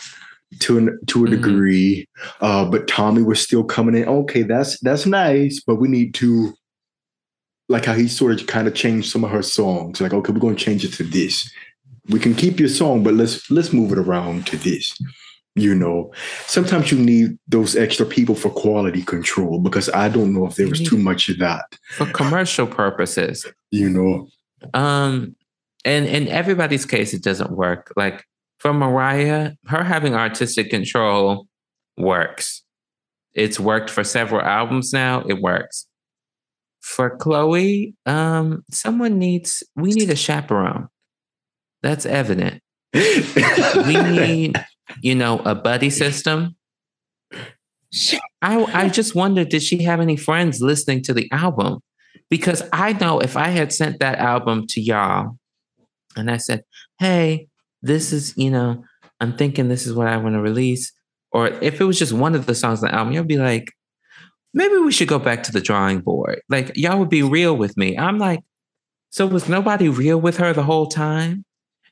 to 0.59 0.77
an, 0.77 0.99
to 1.07 1.25
a 1.25 1.27
Mhm. 1.27 1.31
degree. 1.31 2.07
Uh, 2.41 2.65
but 2.69 2.87
Tommy 2.87 3.23
was 3.23 3.39
still 3.41 3.63
coming 3.63 3.95
in. 3.95 4.07
Okay, 4.07 4.43
that's 4.43 4.79
that's 4.81 5.05
nice, 5.05 5.61
but 5.65 5.75
we 5.75 5.87
need 5.87 6.13
to 6.15 6.53
like 7.67 7.85
how 7.85 7.93
he 7.93 8.07
sort 8.07 8.39
of 8.39 8.45
kind 8.47 8.67
of 8.67 8.75
changed 8.75 9.09
some 9.09 9.23
of 9.23 9.31
her 9.31 9.41
songs. 9.41 9.99
Like, 10.01 10.13
okay, 10.13 10.31
we're 10.31 10.39
gonna 10.39 10.55
change 10.55 10.85
it 10.85 10.93
to 10.93 11.03
this. 11.03 11.49
We 12.09 12.19
can 12.19 12.35
keep 12.35 12.59
your 12.59 12.69
song, 12.69 13.03
but 13.03 13.15
let's 13.15 13.49
let's 13.49 13.73
move 13.73 13.91
it 13.91 13.97
around 13.97 14.45
to 14.47 14.57
this. 14.57 14.95
You 15.55 15.73
know, 15.73 16.11
sometimes 16.47 16.91
you 16.91 16.97
need 16.99 17.37
those 17.47 17.77
extra 17.77 18.05
people 18.05 18.35
for 18.35 18.49
quality 18.49 19.01
control 19.03 19.59
because 19.59 19.89
I 19.89 20.09
don't 20.09 20.33
know 20.33 20.45
if 20.45 20.55
there 20.55 20.67
was 20.67 20.81
too 20.81 20.97
much 20.97 21.29
of 21.29 21.39
that. 21.39 21.77
For 21.91 22.05
commercial 22.07 22.67
purposes. 22.67 23.45
You 23.71 23.89
know, 23.89 24.27
Um, 24.73 25.35
and 25.85 26.05
in 26.07 26.27
everybody's 26.27 26.85
case, 26.85 27.13
it 27.13 27.23
doesn't 27.23 27.51
work. 27.51 27.93
Like 27.95 28.25
for 28.59 28.73
Mariah, 28.73 29.53
her 29.67 29.83
having 29.83 30.13
artistic 30.15 30.69
control 30.69 31.47
works. 31.97 32.63
It's 33.33 33.59
worked 33.59 33.89
for 33.89 34.03
several 34.03 34.41
albums 34.41 34.91
now. 34.91 35.21
It 35.27 35.41
works. 35.41 35.87
For 36.81 37.15
Chloe, 37.17 37.95
um, 38.05 38.63
someone 38.71 39.19
needs 39.19 39.63
we 39.75 39.91
need 39.91 40.09
a 40.09 40.15
chaperone. 40.15 40.87
That's 41.81 42.05
evident. 42.05 42.61
We 42.93 44.01
need, 44.01 44.65
you 45.01 45.15
know, 45.15 45.39
a 45.39 45.55
buddy 45.55 45.89
system. 45.89 46.55
I 48.41 48.63
I 48.73 48.89
just 48.89 49.15
wondered, 49.15 49.49
did 49.49 49.63
she 49.63 49.83
have 49.83 49.99
any 49.99 50.17
friends 50.17 50.61
listening 50.61 51.01
to 51.03 51.13
the 51.13 51.29
album? 51.31 51.79
Because 52.29 52.63
I 52.73 52.93
know 52.93 53.19
if 53.19 53.37
I 53.37 53.49
had 53.49 53.71
sent 53.71 53.99
that 53.99 54.17
album 54.17 54.65
to 54.69 54.81
y'all 54.81 55.37
and 56.15 56.29
I 56.29 56.37
said, 56.37 56.63
hey, 56.99 57.47
this 57.81 58.11
is, 58.11 58.33
you 58.35 58.49
know, 58.49 58.83
I'm 59.19 59.37
thinking 59.37 59.67
this 59.67 59.85
is 59.85 59.93
what 59.93 60.07
I 60.07 60.17
want 60.17 60.35
to 60.35 60.41
release. 60.41 60.91
Or 61.31 61.47
if 61.47 61.79
it 61.79 61.85
was 61.85 61.99
just 61.99 62.13
one 62.13 62.35
of 62.35 62.45
the 62.45 62.55
songs 62.55 62.83
on 62.83 62.89
the 62.89 62.95
album, 62.95 63.13
you'd 63.13 63.27
be 63.27 63.37
like, 63.37 63.71
maybe 64.53 64.77
we 64.77 64.91
should 64.91 65.07
go 65.07 65.19
back 65.19 65.43
to 65.43 65.51
the 65.51 65.61
drawing 65.61 65.99
board. 65.99 66.41
Like, 66.49 66.75
y'all 66.75 66.97
would 66.99 67.09
be 67.09 67.23
real 67.23 67.55
with 67.55 67.77
me. 67.77 67.97
I'm 67.97 68.17
like, 68.17 68.39
so 69.09 69.27
was 69.27 69.47
nobody 69.47 69.87
real 69.87 70.19
with 70.19 70.37
her 70.37 70.51
the 70.53 70.63
whole 70.63 70.87
time? 70.87 71.45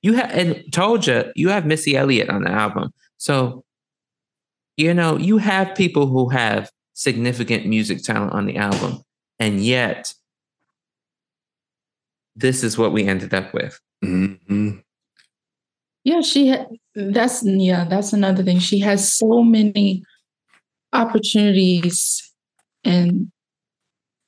You 0.04 0.14
have, 0.14 0.32
and 0.32 0.64
told 0.72 1.08
you, 1.08 1.24
you 1.36 1.50
have 1.50 1.66
Missy 1.66 1.96
Elliott 1.96 2.30
on 2.30 2.44
the 2.44 2.52
album. 2.52 2.94
So, 3.18 3.64
you 4.76 4.94
know, 4.94 5.18
you 5.18 5.38
have 5.38 5.76
people 5.76 6.08
who 6.08 6.30
have 6.30 6.70
significant 6.94 7.66
music 7.66 8.04
talent 8.04 8.34
on 8.34 8.46
the 8.46 8.58
album. 8.58 9.02
And 9.40 9.62
yet, 9.62 10.14
this 12.36 12.64
is 12.64 12.78
what 12.78 12.92
we 12.92 13.06
ended 13.06 13.34
up 13.34 13.54
with. 13.54 13.80
Mhm. 14.04 14.84
Yeah, 16.04 16.22
she 16.22 16.48
had 16.48 16.68
that's 16.96 17.44
yeah, 17.46 17.86
that's 17.86 18.12
another 18.12 18.44
thing. 18.44 18.60
She 18.60 18.80
has 18.80 19.14
so 19.14 19.42
many 19.42 20.04
opportunities 20.92 22.22
and 22.84 23.32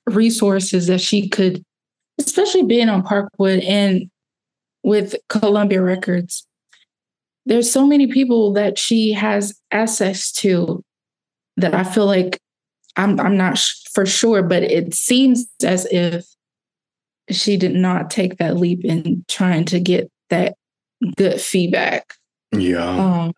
resources 0.07 0.87
that 0.87 1.01
she 1.01 1.27
could, 1.27 1.63
especially 2.17 2.63
being 2.63 2.89
on 2.89 3.03
Parkwood 3.03 3.63
and 3.67 4.09
with 4.85 5.15
Columbia 5.29 5.81
Records. 5.81 6.45
There's 7.47 7.71
so 7.71 7.87
many 7.87 8.05
people 8.05 8.53
that 8.53 8.77
she 8.77 9.13
has 9.13 9.59
access 9.71 10.31
to 10.33 10.83
that 11.57 11.73
I 11.73 11.83
feel 11.83 12.05
like 12.05 12.39
I'm 12.95 13.19
I'm 13.19 13.35
not 13.35 13.57
sh- 13.57 13.83
for 13.93 14.05
sure, 14.05 14.43
but 14.43 14.61
it 14.61 14.93
seems 14.93 15.47
as 15.63 15.87
if 15.91 16.23
she 17.31 17.57
did 17.57 17.73
not 17.73 18.11
take 18.11 18.37
that 18.37 18.57
leap 18.57 18.85
in 18.85 19.25
trying 19.27 19.65
to 19.65 19.79
get 19.79 20.09
that 20.29 20.55
good 21.17 21.41
feedback. 21.41 22.13
Yeah. 22.59 22.83
Um, 22.87 23.33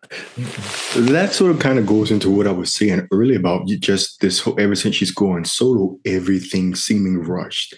That 1.06 1.32
sort 1.32 1.50
of 1.52 1.58
kind 1.60 1.78
of 1.78 1.86
goes 1.86 2.10
into 2.10 2.30
what 2.30 2.46
I 2.46 2.52
was 2.52 2.72
saying 2.72 3.06
earlier 3.12 3.38
about 3.38 3.66
just 3.68 4.20
this 4.20 4.40
whole, 4.40 4.58
ever 4.60 4.74
since 4.74 4.96
she's 4.96 5.10
going 5.10 5.44
solo, 5.44 5.98
everything 6.04 6.74
seeming 6.74 7.18
rushed. 7.18 7.74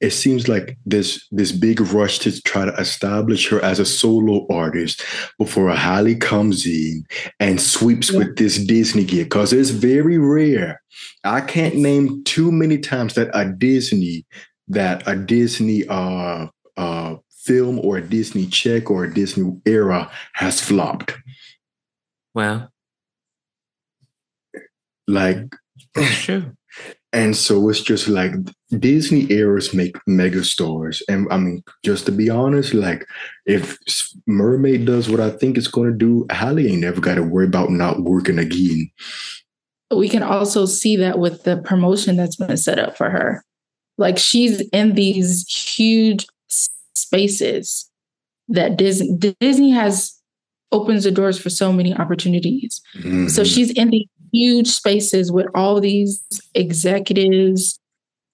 It 0.00 0.10
seems 0.10 0.48
like 0.48 0.76
this 0.86 1.26
this 1.30 1.52
big 1.52 1.80
rush 1.80 2.18
to 2.20 2.40
try 2.42 2.64
to 2.64 2.74
establish 2.74 3.48
her 3.48 3.60
as 3.64 3.78
a 3.78 3.84
solo 3.84 4.46
artist 4.50 5.02
before 5.38 5.68
a 5.68 5.76
Halle 5.76 6.14
comes 6.14 6.66
in 6.66 7.04
and 7.40 7.60
sweeps 7.60 8.10
Yeah. 8.10 8.18
with 8.18 8.36
this 8.36 8.58
Disney 8.58 9.04
gear 9.04 9.24
because 9.24 9.52
it's 9.52 9.70
very 9.70 10.18
rare. 10.18 10.80
I 11.24 11.40
can't 11.40 11.76
name 11.76 12.22
too 12.24 12.50
many 12.52 12.78
times 12.78 13.14
that 13.14 13.30
a 13.34 13.44
Disney 13.46 14.24
that 14.68 15.02
a 15.06 15.16
Disney 15.16 15.84
uh 15.88 16.46
uh 16.76 17.16
film 17.44 17.78
or 17.80 17.96
a 17.98 18.02
Disney 18.02 18.46
check 18.46 18.90
or 18.90 19.04
a 19.04 19.12
Disney 19.14 19.56
era 19.66 20.10
has 20.34 20.60
flopped. 20.60 21.14
Well, 22.34 22.70
Like 25.08 25.54
it's 25.94 26.22
true. 26.24 26.52
And 27.14 27.36
so 27.36 27.68
it's 27.68 27.82
just 27.82 28.08
like 28.08 28.32
Disney 28.78 29.30
eras 29.30 29.74
make 29.74 29.96
mega 30.06 30.42
stars. 30.42 31.02
And 31.10 31.28
I 31.30 31.36
mean, 31.36 31.62
just 31.84 32.06
to 32.06 32.12
be 32.12 32.30
honest, 32.30 32.72
like 32.72 33.06
if 33.44 33.76
Mermaid 34.26 34.86
does 34.86 35.10
what 35.10 35.20
I 35.20 35.28
think 35.28 35.58
it's 35.58 35.66
going 35.66 35.90
to 35.92 35.96
do, 35.98 36.24
Halle 36.30 36.66
ain't 36.66 36.80
never 36.80 37.02
got 37.02 37.16
to 37.16 37.22
worry 37.22 37.44
about 37.44 37.70
not 37.70 38.00
working 38.00 38.38
again. 38.38 38.90
we 39.94 40.08
can 40.08 40.22
also 40.22 40.64
see 40.64 40.96
that 40.96 41.18
with 41.18 41.44
the 41.44 41.58
promotion 41.58 42.16
that's 42.16 42.36
been 42.36 42.56
set 42.56 42.78
up 42.78 42.96
for 42.96 43.10
her. 43.10 43.44
Like 43.98 44.16
she's 44.16 44.62
in 44.72 44.94
these 44.94 45.46
huge 45.46 46.22
s- 46.22 46.28
spaces 47.12 47.90
that 48.48 48.76
Disney 48.76 49.16
Disney 49.40 49.70
has 49.70 50.12
opens 50.72 51.04
the 51.04 51.10
doors 51.10 51.38
for 51.38 51.50
so 51.50 51.70
many 51.72 51.92
opportunities. 51.94 52.80
So 52.94 53.00
Mhm. 53.42 53.54
she's 53.54 53.70
in 53.72 53.90
these 53.90 54.08
huge 54.32 54.68
spaces 54.68 55.30
with 55.30 55.46
all 55.54 55.80
these 55.80 56.24
executives 56.54 57.78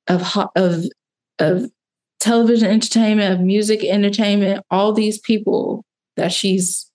of 0.06 0.22
of 0.54 0.84
of 1.40 1.70
television 2.20 2.68
entertainment, 2.70 3.32
of 3.34 3.40
music 3.44 3.84
entertainment, 3.84 4.64
all 4.70 4.92
these 4.92 5.18
people 5.18 5.84
that 6.16 6.32
she's 6.32 6.86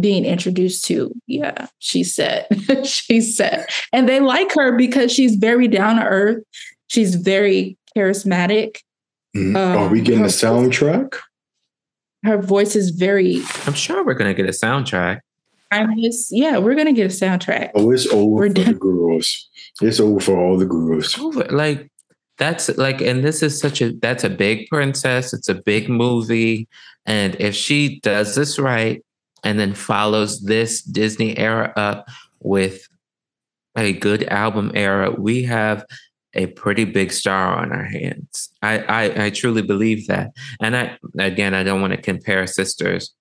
being 0.00 0.24
introduced 0.24 0.84
to. 0.86 1.12
Yeah, 1.26 1.66
she's 1.78 2.14
set. 2.14 2.46
she's 2.84 3.36
set. 3.36 3.70
And 3.92 4.08
they 4.08 4.18
like 4.20 4.52
her 4.54 4.76
because 4.76 5.12
she's 5.12 5.34
very 5.36 5.68
down 5.68 5.96
to 5.96 6.04
earth. 6.04 6.42
She's 6.88 7.14
very 7.16 7.76
charismatic. 7.96 8.78
Mhm. 9.36 9.56
Are 9.56 9.88
we 9.88 9.98
um, 9.98 10.04
getting 10.04 10.22
a 10.24 10.28
soundtrack? 10.28 11.14
Her 12.24 12.38
voice 12.38 12.74
is 12.76 12.90
very 12.90 13.42
I'm 13.66 13.74
sure 13.74 14.04
we're 14.04 14.14
going 14.14 14.34
to 14.34 14.40
get 14.42 14.48
a 14.48 14.52
soundtrack. 14.56 15.20
timeless. 15.72 16.28
Yeah, 16.32 16.58
we're 16.58 16.74
gonna 16.74 16.92
get 16.92 17.06
a 17.06 17.14
soundtrack. 17.14 17.70
Oh, 17.74 17.90
it's 17.90 18.06
over 18.06 18.26
We're 18.30 18.48
for 18.48 18.54
the 18.54 18.72
girls. 18.74 19.48
It's 19.82 20.00
over 20.00 20.18
for 20.20 20.36
all 20.38 20.56
the 20.58 20.66
girls. 20.66 21.18
over. 21.18 21.44
Like 21.50 21.90
that's 22.38 22.68
like, 22.78 23.00
and 23.00 23.22
this 23.24 23.42
is 23.42 23.58
such 23.60 23.80
a 23.82 23.92
that's 24.00 24.24
a 24.24 24.30
big 24.30 24.68
princess. 24.68 25.32
It's 25.32 25.48
a 25.48 25.54
big 25.54 25.88
movie, 25.88 26.68
and 27.06 27.36
if 27.40 27.54
she 27.54 28.00
does 28.00 28.34
this 28.34 28.58
right, 28.58 29.04
and 29.44 29.58
then 29.58 29.74
follows 29.74 30.40
this 30.42 30.82
Disney 30.82 31.36
era 31.36 31.72
up 31.76 32.08
with 32.40 32.88
a 33.76 33.92
good 33.92 34.24
album 34.28 34.72
era, 34.74 35.10
we 35.10 35.42
have 35.44 35.84
a 36.34 36.46
pretty 36.46 36.84
big 36.84 37.12
star 37.12 37.56
on 37.56 37.72
our 37.72 37.84
hands. 37.84 38.50
I 38.62 38.78
I, 38.80 39.24
I 39.26 39.30
truly 39.30 39.62
believe 39.62 40.06
that, 40.08 40.30
and 40.60 40.76
I 40.76 40.98
again 41.18 41.54
I 41.54 41.62
don't 41.62 41.80
want 41.80 41.92
to 41.94 42.00
compare 42.00 42.46
sisters, 42.46 43.14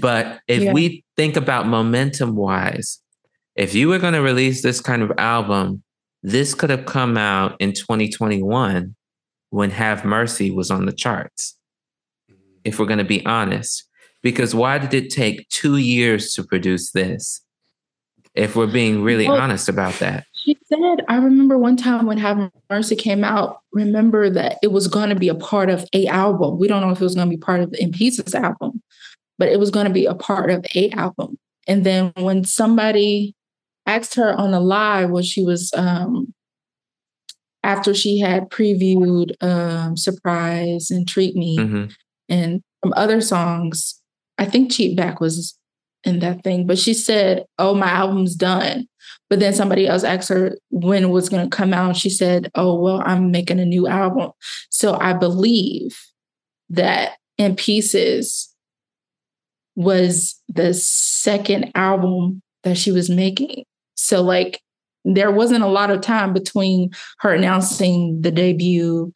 but 0.00 0.40
if 0.48 0.62
Yeah. 0.62 0.72
we 0.72 1.04
think 1.16 1.36
about 1.36 1.66
momentum 1.66 2.36
wise, 2.36 3.00
if 3.56 3.74
you 3.74 3.88
were 3.88 3.98
going 3.98 4.14
to 4.14 4.22
release 4.22 4.62
this 4.62 4.80
kind 4.80 5.02
of 5.02 5.12
album 5.18 5.82
this 6.24 6.52
could 6.52 6.68
have 6.70 6.84
come 6.84 7.16
out 7.16 7.54
in 7.60 7.72
2021 7.72 8.96
when 9.50 9.70
Have 9.70 10.04
Mercy 10.04 10.50
was 10.50 10.68
on 10.68 10.84
the 10.86 10.92
charts. 10.92 11.56
If 12.64 12.78
we're 12.80 12.86
going 12.86 12.98
to 12.98 13.04
be 13.04 13.24
honest, 13.24 13.84
Because 14.20 14.52
why 14.52 14.78
did 14.78 14.92
it 14.94 15.10
take 15.10 15.48
two 15.48 15.76
years 15.76 16.34
to 16.34 16.42
produce 16.42 16.90
this? 16.90 17.40
If 18.34 18.56
we're 18.56 18.66
being 18.66 19.02
really 19.04 19.28
Well- 19.28 19.40
honest 19.40 19.68
about 19.68 19.94
that. 20.00 20.24
She 20.48 20.56
said, 20.64 21.04
I 21.08 21.16
remember 21.16 21.58
one 21.58 21.76
time 21.76 22.06
when 22.06 22.16
Have 22.16 22.50
Mercy 22.70 22.96
came 22.96 23.22
out, 23.22 23.60
remember 23.72 24.30
that 24.30 24.56
it 24.62 24.72
was 24.72 24.88
going 24.88 25.10
to 25.10 25.14
be 25.14 25.28
a 25.28 25.34
part 25.34 25.68
of 25.68 25.84
a 25.92 26.06
album. 26.06 26.58
We 26.58 26.68
don't 26.68 26.80
know 26.80 26.88
if 26.90 27.02
it 27.02 27.04
was 27.04 27.14
going 27.14 27.28
to 27.28 27.36
be 27.36 27.40
part 27.40 27.60
of 27.60 27.70
the 27.70 27.82
In 27.82 27.92
Pieces 27.92 28.34
album, 28.34 28.82
but 29.36 29.48
it 29.48 29.58
was 29.58 29.70
going 29.70 29.86
to 29.86 29.92
be 29.92 30.06
a 30.06 30.14
part 30.14 30.50
of 30.50 30.64
a 30.74 30.88
album. 30.92 31.38
And 31.66 31.84
then 31.84 32.14
when 32.16 32.44
somebody 32.44 33.34
asked 33.84 34.14
her 34.14 34.32
on 34.32 34.52
the 34.52 34.60
live 34.60 35.10
when 35.10 35.22
she 35.22 35.44
was 35.44 35.70
um 35.76 36.32
after 37.62 37.92
she 37.92 38.18
had 38.18 38.48
previewed 38.48 39.32
um 39.42 39.98
Surprise 39.98 40.90
and 40.90 41.06
Treat 41.06 41.36
Me 41.36 41.58
Mhm. 41.58 41.92
and 42.30 42.62
from 42.80 42.94
other 42.96 43.20
songs, 43.20 44.00
I 44.38 44.46
think 44.46 44.70
Cheat 44.72 44.96
Back 44.96 45.20
was 45.20 45.58
in 46.04 46.20
that 46.20 46.42
thing, 46.42 46.66
but 46.66 46.78
she 46.78 46.94
said, 46.94 47.44
Oh, 47.58 47.74
my 47.74 47.90
album's 47.90 48.34
done. 48.34 48.86
But 49.30 49.40
then 49.40 49.52
somebody 49.52 49.86
else 49.86 50.04
asked 50.04 50.28
her 50.30 50.56
when 50.70 51.04
it 51.04 51.10
was 51.10 51.28
going 51.28 51.48
to 51.48 51.56
come 51.56 51.74
out. 51.74 51.96
She 51.96 52.10
said, 52.10 52.50
Oh, 52.54 52.80
well, 52.80 53.02
I'm 53.04 53.30
making 53.30 53.60
a 53.60 53.64
new 53.64 53.86
album. 53.86 54.30
So 54.70 54.98
I 54.98 55.12
believe 55.12 55.98
that 56.70 57.16
In 57.36 57.54
Pieces 57.56 58.54
was 59.76 60.40
the 60.48 60.74
second 60.74 61.70
album 61.74 62.42
that 62.64 62.76
she 62.76 62.90
was 62.90 63.10
making. 63.10 63.64
So, 63.94 64.22
like, 64.22 64.60
there 65.04 65.30
wasn't 65.30 65.62
a 65.62 65.68
lot 65.68 65.90
of 65.90 66.00
time 66.00 66.32
between 66.32 66.90
her 67.20 67.32
announcing 67.32 68.20
the 68.22 68.30
debut 68.30 69.12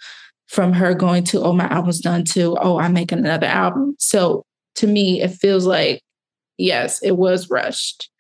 from 0.46 0.72
her 0.74 0.94
going 0.94 1.24
to, 1.24 1.40
Oh, 1.42 1.52
my 1.52 1.66
album's 1.68 2.00
done 2.00 2.24
to, 2.26 2.56
Oh, 2.60 2.78
I'm 2.78 2.92
making 2.92 3.18
another 3.18 3.46
album. 3.46 3.96
So 3.98 4.44
to 4.76 4.86
me, 4.86 5.22
it 5.22 5.30
feels 5.30 5.66
like, 5.66 6.02
yes, 6.58 7.02
it 7.02 7.16
was 7.16 7.50
rushed 7.50 8.11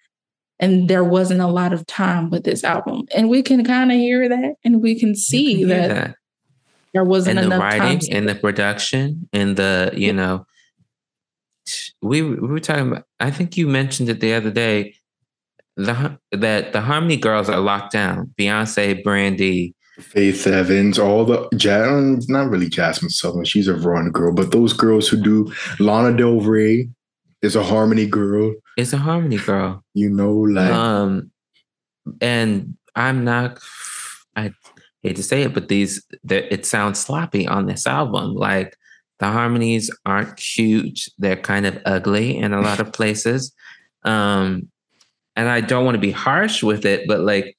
and 0.62 0.88
there 0.88 1.04
wasn't 1.04 1.40
a 1.40 1.48
lot 1.48 1.74
of 1.74 1.86
time 1.86 2.30
with 2.30 2.44
this 2.44 2.64
album 2.64 3.02
and 3.14 3.28
we 3.28 3.42
can 3.42 3.62
kind 3.64 3.92
of 3.92 3.98
hear 3.98 4.28
that 4.28 4.54
and 4.64 4.80
we 4.80 4.98
can 4.98 5.14
see 5.14 5.58
can 5.58 5.68
hear 5.68 5.88
that, 5.88 6.16
there 6.94 7.04
wasn't 7.04 7.38
in 7.38 7.48
the 7.48 7.56
enough 7.56 7.70
time 7.70 7.80
writing, 7.80 8.12
in 8.12 8.26
the 8.26 8.34
production, 8.34 9.28
in 9.32 9.54
the 9.54 9.92
you 9.94 10.12
know, 10.12 10.46
we 12.02 12.22
we 12.22 12.36
were 12.36 12.60
talking 12.60 12.88
about. 12.88 13.04
I 13.18 13.30
think 13.30 13.56
you 13.56 13.66
mentioned 13.66 14.08
it 14.08 14.20
the 14.20 14.34
other 14.34 14.50
day. 14.50 14.94
The 15.76 16.18
that 16.32 16.72
the 16.72 16.82
Harmony 16.82 17.16
girls 17.16 17.48
are 17.48 17.60
locked 17.60 17.92
down. 17.92 18.34
Beyonce, 18.38 19.02
Brandy, 19.02 19.74
Faith 19.98 20.46
Evans, 20.46 20.98
all 20.98 21.24
the 21.24 21.48
ja- 21.58 22.18
not 22.28 22.50
really 22.50 22.68
Jazmine 22.68 23.10
Sullivan, 23.10 23.44
she's 23.44 23.68
a 23.68 23.74
run 23.74 24.10
girl, 24.10 24.34
but 24.34 24.50
those 24.50 24.74
girls 24.74 25.08
who 25.08 25.16
do 25.16 25.50
Lana 25.78 26.14
Del 26.14 26.40
Rey 26.40 26.90
is 27.42 27.56
a 27.56 27.62
harmony 27.62 28.06
girl, 28.06 28.54
It's 28.76 28.92
a 28.92 28.98
Harmony 28.98 29.38
girl. 29.38 29.84
you 29.94 30.08
know, 30.08 30.32
like 30.32 30.70
Um, 30.72 31.30
and 32.20 32.76
I'm 32.94 33.24
not. 33.24 33.58
I 34.36 34.52
hate 35.02 35.16
to 35.16 35.22
say 35.22 35.42
it, 35.42 35.52
but 35.54 35.68
these 35.68 36.04
the, 36.24 36.52
it 36.52 36.64
sounds 36.64 36.98
sloppy 37.00 37.46
on 37.46 37.66
this 37.66 37.86
album. 37.86 38.34
Like 38.34 38.76
the 39.18 39.26
harmonies 39.26 39.90
aren't 40.06 40.36
cute; 40.36 41.00
they're 41.18 41.36
kind 41.36 41.66
of 41.66 41.80
ugly 41.84 42.36
in 42.36 42.52
a 42.52 42.60
lot 42.60 42.80
of 42.80 42.92
places. 42.98 43.52
Um, 44.04 44.68
and 45.36 45.48
I 45.48 45.60
don't 45.60 45.84
want 45.84 45.94
to 45.96 46.00
be 46.00 46.10
harsh 46.10 46.62
with 46.62 46.84
it, 46.84 47.06
but 47.08 47.20
like 47.20 47.56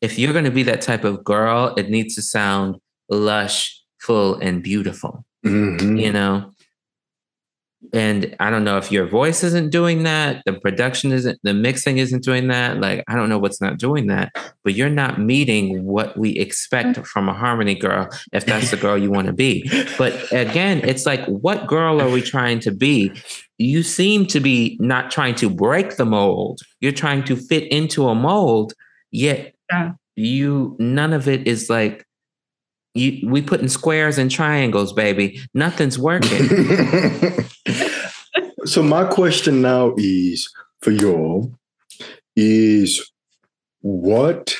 if 0.00 0.18
you're 0.18 0.32
going 0.32 0.44
to 0.44 0.50
be 0.50 0.62
that 0.64 0.82
type 0.82 1.04
of 1.04 1.24
girl, 1.24 1.74
it 1.76 1.88
needs 1.90 2.14
to 2.16 2.22
sound 2.22 2.76
lush, 3.08 3.80
full, 4.00 4.34
and 4.36 4.62
beautiful 4.62 5.24
mhm. 5.44 6.00
you 6.00 6.12
know 6.12 6.50
and 7.96 8.36
i 8.40 8.50
don't 8.50 8.64
know 8.64 8.76
if 8.76 8.92
your 8.92 9.06
voice 9.06 9.42
isn't 9.42 9.70
doing 9.70 10.02
that 10.02 10.42
the 10.44 10.52
production 10.52 11.12
isn't 11.12 11.38
the 11.42 11.54
mixing 11.54 11.98
isn't 11.98 12.22
doing 12.22 12.48
that 12.48 12.78
like 12.78 13.02
i 13.08 13.14
don't 13.14 13.28
know 13.28 13.38
what's 13.38 13.60
not 13.60 13.78
doing 13.78 14.06
that 14.06 14.30
but 14.66 14.74
you're 14.74 14.90
not 14.90 15.20
meeting 15.20 15.84
what 15.84 16.16
we 16.18 16.30
expect 16.30 16.98
mm. 16.98 17.06
from 17.06 17.28
a 17.28 17.32
harmony 17.32 17.74
girl 17.74 18.08
if 18.32 18.44
that's 18.46 18.72
the 18.72 18.76
girl 18.76 18.98
you 18.98 19.12
want 19.12 19.28
to 19.28 19.32
be. 19.32 19.62
But 19.96 20.12
again 20.32 20.80
it's 20.80 21.06
like 21.06 21.24
what 21.26 21.68
girl 21.68 22.02
are 22.02 22.10
we 22.10 22.20
trying 22.20 22.58
to 22.60 22.72
be? 22.72 23.12
You 23.58 23.84
seem 23.84 24.26
to 24.26 24.40
be 24.40 24.76
not 24.80 25.12
trying 25.12 25.36
to 25.36 25.48
break 25.48 25.96
the 25.96 26.04
mold 26.04 26.62
you're 26.80 26.90
trying 26.90 27.22
to 27.24 27.36
fit 27.36 27.70
into 27.70 28.08
a 28.08 28.14
mold 28.14 28.74
yet 29.12 29.54
Yeah. 29.70 29.92
you 30.16 30.76
none 30.80 31.12
of 31.12 31.28
it 31.28 31.46
is 31.46 31.70
like 31.70 32.04
you 32.94 33.28
we 33.30 33.40
put 33.40 33.60
in 33.60 33.68
squares 33.68 34.18
and 34.18 34.30
triangles 34.30 34.92
baby. 34.92 35.40
Nothing's 35.54 35.98
working 35.98 36.48
so 38.66 38.82
my 38.82 39.04
question 39.04 39.62
now 39.62 39.94
is 39.96 40.52
for 40.82 40.90
y'all 40.90 41.52
is 42.34 43.10
what 43.80 44.54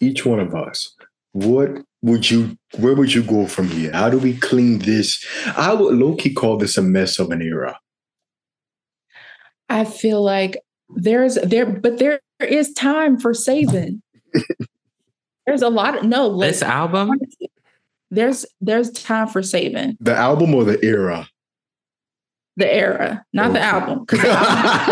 each 0.00 0.24
one 0.24 0.38
of 0.38 0.54
us 0.54 0.94
what 1.32 1.70
would 2.02 2.30
you 2.30 2.56
where 2.78 2.94
would 2.94 3.12
you 3.14 3.22
go 3.22 3.46
from 3.46 3.68
here? 3.68 3.92
How 3.92 4.10
do 4.10 4.18
we 4.18 4.36
clean 4.36 4.78
this? 4.80 5.24
I 5.56 5.72
would 5.72 5.94
low-key 5.94 6.34
call 6.34 6.56
this 6.56 6.76
a 6.76 6.82
mess 6.82 7.18
of 7.18 7.30
an 7.30 7.40
era. 7.40 7.78
I 9.68 9.84
feel 9.84 10.22
like 10.22 10.58
there's 10.90 11.36
there, 11.36 11.64
but 11.64 11.98
there 11.98 12.20
is 12.40 12.72
time 12.74 13.18
for 13.18 13.32
saving. 13.32 14.02
there's 15.46 15.62
a 15.62 15.70
lot 15.70 15.96
of 15.96 16.04
no. 16.04 16.28
Like, 16.28 16.50
this 16.50 16.62
album? 16.62 17.12
There's 18.10 18.44
there's 18.60 18.90
time 18.90 19.28
for 19.28 19.42
saving. 19.42 19.96
The 20.00 20.14
album 20.14 20.54
or 20.54 20.64
the 20.64 20.84
era 20.84 21.28
the 22.56 22.72
era, 22.72 23.24
not 23.32 23.52
the 23.52 23.60
album. 23.60 24.04
the 24.08 24.18
album 24.28 24.82
is 24.82 24.86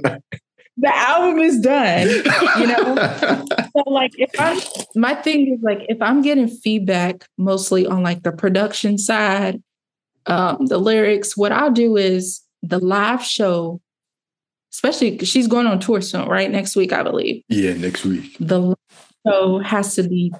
done. 0.02 0.20
The- 0.76 0.94
album 0.94 1.38
is 1.40 1.60
done. 1.60 2.60
You 2.60 2.66
know? 2.66 3.44
So 3.76 3.90
like 3.90 4.10
if 4.16 4.30
I'm 4.40 4.58
my 4.96 5.14
thing 5.14 5.54
is 5.54 5.60
like 5.62 5.80
if 5.88 6.00
I'm 6.02 6.20
getting 6.22 6.48
feedback 6.48 7.26
mostly 7.36 7.86
on 7.86 8.02
like 8.02 8.22
the 8.24 8.32
production 8.32 8.98
side, 8.98 9.62
um, 10.26 10.66
the 10.66 10.78
lyrics, 10.78 11.36
what 11.36 11.52
I'll 11.52 11.70
do 11.70 11.96
is 11.96 12.40
the 12.62 12.78
live 12.80 13.22
show, 13.22 13.80
especially 14.72 15.18
she's 15.18 15.46
going 15.46 15.66
on 15.68 15.78
tour 15.78 16.00
soon, 16.00 16.26
right? 16.28 16.50
Next 16.50 16.74
week, 16.74 16.92
I 16.92 17.02
believe. 17.04 17.44
yeah 17.48 17.74
next 17.74 18.04
week 18.04 18.36
The 18.40 18.74
show 19.26 19.58
has 19.60 19.94
to 19.94 20.02
be 20.08 20.32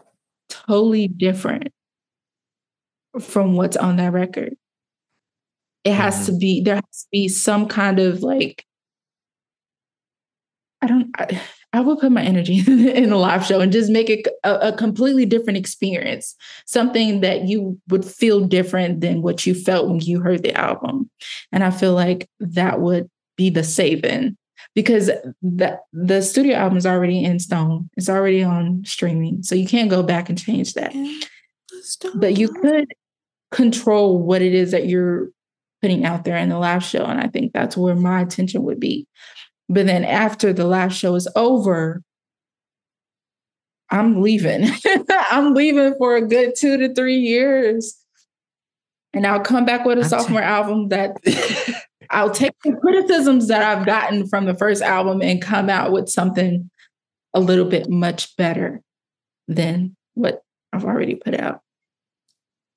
totally 0.48 1.06
different 1.06 1.68
from 3.20 3.54
what's 3.54 3.76
on 3.76 3.96
that 3.96 4.12
record. 4.12 4.54
It 5.84 5.92
has 5.92 6.26
to 6.26 6.32
be 6.36 6.62
there 6.62 6.76
has 6.76 7.02
to 7.02 7.08
be 7.10 7.28
some 7.28 7.66
kind 7.66 7.98
of 7.98 8.22
like 8.22 8.64
I 10.82 10.86
don't 10.86 11.10
I, 11.16 11.40
I 11.72 11.80
would 11.80 11.98
put 11.98 12.12
my 12.12 12.22
energy 12.22 12.62
in 12.66 13.12
a 13.12 13.18
live 13.18 13.44
show 13.44 13.60
and 13.60 13.72
just 13.72 13.90
make 13.90 14.08
it 14.08 14.26
a, 14.44 14.68
a 14.68 14.72
completely 14.72 15.26
different 15.26 15.58
experience. 15.58 16.34
Something 16.66 17.20
that 17.20 17.46
you 17.46 17.80
would 17.88 18.04
feel 18.04 18.40
different 18.40 19.00
than 19.00 19.22
what 19.22 19.46
you 19.46 19.54
felt 19.54 19.88
when 19.88 20.00
you 20.00 20.20
heard 20.20 20.42
the 20.42 20.54
album. 20.54 21.10
And 21.52 21.62
I 21.62 21.70
feel 21.70 21.94
like 21.94 22.28
that 22.40 22.80
would 22.80 23.10
be 23.36 23.50
the 23.50 23.64
saving 23.64 24.36
because 24.74 25.10
the 25.42 25.78
the 25.92 26.22
studio 26.22 26.56
album 26.56 26.78
is 26.78 26.86
already 26.86 27.22
in 27.22 27.38
stone. 27.38 27.90
It's 27.96 28.08
already 28.08 28.42
on 28.42 28.84
streaming. 28.84 29.42
So 29.42 29.54
you 29.54 29.66
can't 29.66 29.90
go 29.90 30.02
back 30.02 30.28
and 30.28 30.38
change 30.38 30.74
that. 30.74 30.92
But 32.14 32.38
you 32.38 32.48
could 32.48 32.86
control 33.50 34.22
what 34.22 34.42
it 34.42 34.54
is 34.54 34.70
that 34.72 34.88
you're 34.88 35.28
putting 35.82 36.04
out 36.04 36.24
there 36.24 36.36
in 36.36 36.48
the 36.48 36.58
live 36.58 36.82
show. 36.84 37.04
And 37.04 37.20
I 37.20 37.28
think 37.28 37.52
that's 37.52 37.76
where 37.76 37.94
my 37.94 38.20
attention 38.20 38.62
would 38.64 38.80
be. 38.80 39.06
But 39.68 39.86
then 39.86 40.04
after 40.04 40.52
the 40.52 40.64
live 40.64 40.92
show 40.92 41.14
is 41.14 41.28
over, 41.36 42.02
I'm 43.90 44.20
leaving. 44.22 44.68
I'm 45.10 45.54
leaving 45.54 45.94
for 45.98 46.16
a 46.16 46.26
good 46.26 46.54
two 46.56 46.76
to 46.78 46.94
three 46.94 47.16
years. 47.18 47.96
And 49.14 49.26
I'll 49.26 49.40
come 49.40 49.64
back 49.64 49.84
with 49.86 49.98
a 49.98 50.02
I'm 50.02 50.10
ta- 50.10 50.18
sophomore 50.18 50.42
album 50.42 50.88
that 50.88 51.16
I'll 52.10 52.30
take 52.30 52.52
the 52.64 52.72
criticisms 52.72 53.48
that 53.48 53.62
I've 53.62 53.86
gotten 53.86 54.26
from 54.28 54.44
the 54.46 54.54
first 54.54 54.82
album 54.82 55.22
and 55.22 55.40
come 55.40 55.70
out 55.70 55.92
with 55.92 56.08
something 56.08 56.70
a 57.34 57.40
little 57.40 57.64
bit 57.64 57.88
much 57.88 58.36
better 58.36 58.82
than 59.46 59.96
what 60.14 60.42
I've 60.72 60.84
already 60.84 61.14
put 61.14 61.34
out. 61.38 61.60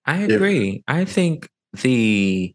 I 0.06 0.26
Yeah. 0.26 0.36
agree. 0.36 0.84
I 0.88 1.06
think 1.06 1.49
the 1.82 2.53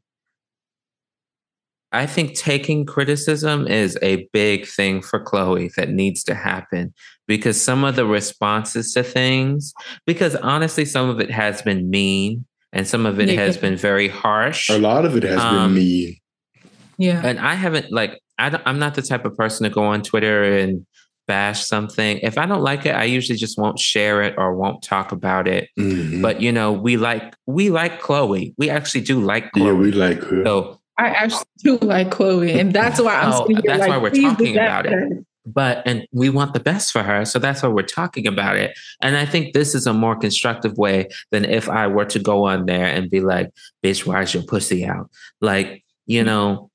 I 1.96 2.06
think 2.06 2.34
taking 2.34 2.84
criticism 2.86 3.66
is 3.66 3.98
a 4.02 4.28
big 4.32 4.66
thing 4.66 5.02
for 5.02 5.18
Chloe 5.20 5.70
that 5.76 5.88
needs 5.90 6.22
to 6.24 6.34
happen 6.34 6.92
because 7.26 7.60
some 7.60 7.84
of 7.84 7.96
the 7.96 8.06
responses 8.06 8.92
to 8.92 9.02
things, 9.02 9.72
because 10.06 10.36
honestly, 10.36 10.84
some 10.84 11.08
of 11.08 11.20
it 11.20 11.30
has 11.30 11.62
been 11.62 11.90
mean 11.90 12.44
and 12.72 12.86
some 12.86 13.06
of 13.06 13.18
it 13.18 13.28
Yeah. 13.28 13.40
has 13.40 13.56
been 13.56 13.76
very 13.76 14.08
harsh. 14.08 14.68
a 14.70 14.78
lot 14.78 15.04
of 15.04 15.16
it 15.16 15.22
has 15.22 15.40
Um, 15.40 15.74
been 15.74 15.82
mean. 15.82 16.16
Yeah. 16.98 17.20
And 17.24 17.38
I 17.40 17.54
haven't 17.54 17.90
like 17.92 18.20
I 18.38 18.50
don't, 18.50 18.62
I'm 18.66 18.78
not 18.78 18.94
the 18.94 19.02
type 19.02 19.24
of 19.24 19.34
person 19.36 19.64
to 19.64 19.70
go 19.70 19.82
on 19.84 20.02
Twitter 20.02 20.44
and 20.44 20.84
bash 21.26 21.64
something. 21.64 22.18
If 22.18 22.36
I 22.38 22.44
don't 22.46 22.62
like 22.62 22.84
it, 22.86 22.94
I 22.94 23.04
usually 23.04 23.38
just 23.38 23.58
won't 23.58 23.78
share 23.78 24.22
it 24.22 24.34
or 24.36 24.54
won't 24.54 24.82
talk 24.82 25.10
about 25.10 25.48
it. 25.48 25.68
Mhm. 25.78 26.20
But 26.22 26.40
you 26.42 26.52
know, 26.52 26.70
we 26.72 26.96
like 26.98 27.34
we 27.46 27.70
like 27.70 28.00
Chloe. 28.00 28.54
We 28.58 28.68
actually 28.70 29.00
do 29.00 29.20
like 29.20 29.50
Chloe. 29.52 29.66
yeah 29.66 29.72
we 29.72 29.90
like 29.92 30.22
her 30.24 30.44
So 30.44 30.78
I 30.98 31.08
actually 31.08 31.44
do 31.58 31.78
like 31.78 32.10
Chloe, 32.10 32.58
and 32.58 32.72
that's 32.72 33.00
why 33.00 33.14
I'm. 33.14 33.32
Oh, 33.32 33.46
here 33.48 33.60
that's 33.64 33.80
like, 33.80 33.88
why 33.90 33.98
we're 33.98 34.10
talking 34.10 34.54
about 34.56 34.86
it. 34.86 35.24
but 35.44 35.82
and 35.86 36.06
we 36.12 36.28
want 36.30 36.54
the 36.54 36.60
best 36.60 36.90
for 36.92 37.02
her 37.04 37.24
so 37.24 37.38
that's 37.38 37.62
why 37.62 37.68
we're 37.68 37.82
talking 37.82 38.26
about 38.26 38.56
it 38.56 38.76
and 39.00 39.16
i 39.16 39.24
think 39.24 39.54
this 39.54 39.76
is 39.76 39.86
a 39.86 39.92
more 39.92 40.16
constructive 40.16 40.76
way 40.76 41.06
than 41.30 41.44
if 41.44 41.68
i 41.68 41.86
were 41.86 42.04
to 42.04 42.18
go 42.18 42.44
on 42.46 42.66
there 42.66 42.86
and 42.86 43.08
be 43.10 43.20
like 43.20 43.48
bitch 43.80 44.04
why 44.04 44.20
is 44.22 44.34
your 44.34 44.42
pussy 44.42 44.84
out 44.84 45.08
like 45.40 45.84
you 46.06 46.20
Mm-hmm. 46.22 46.26
know 46.30 46.70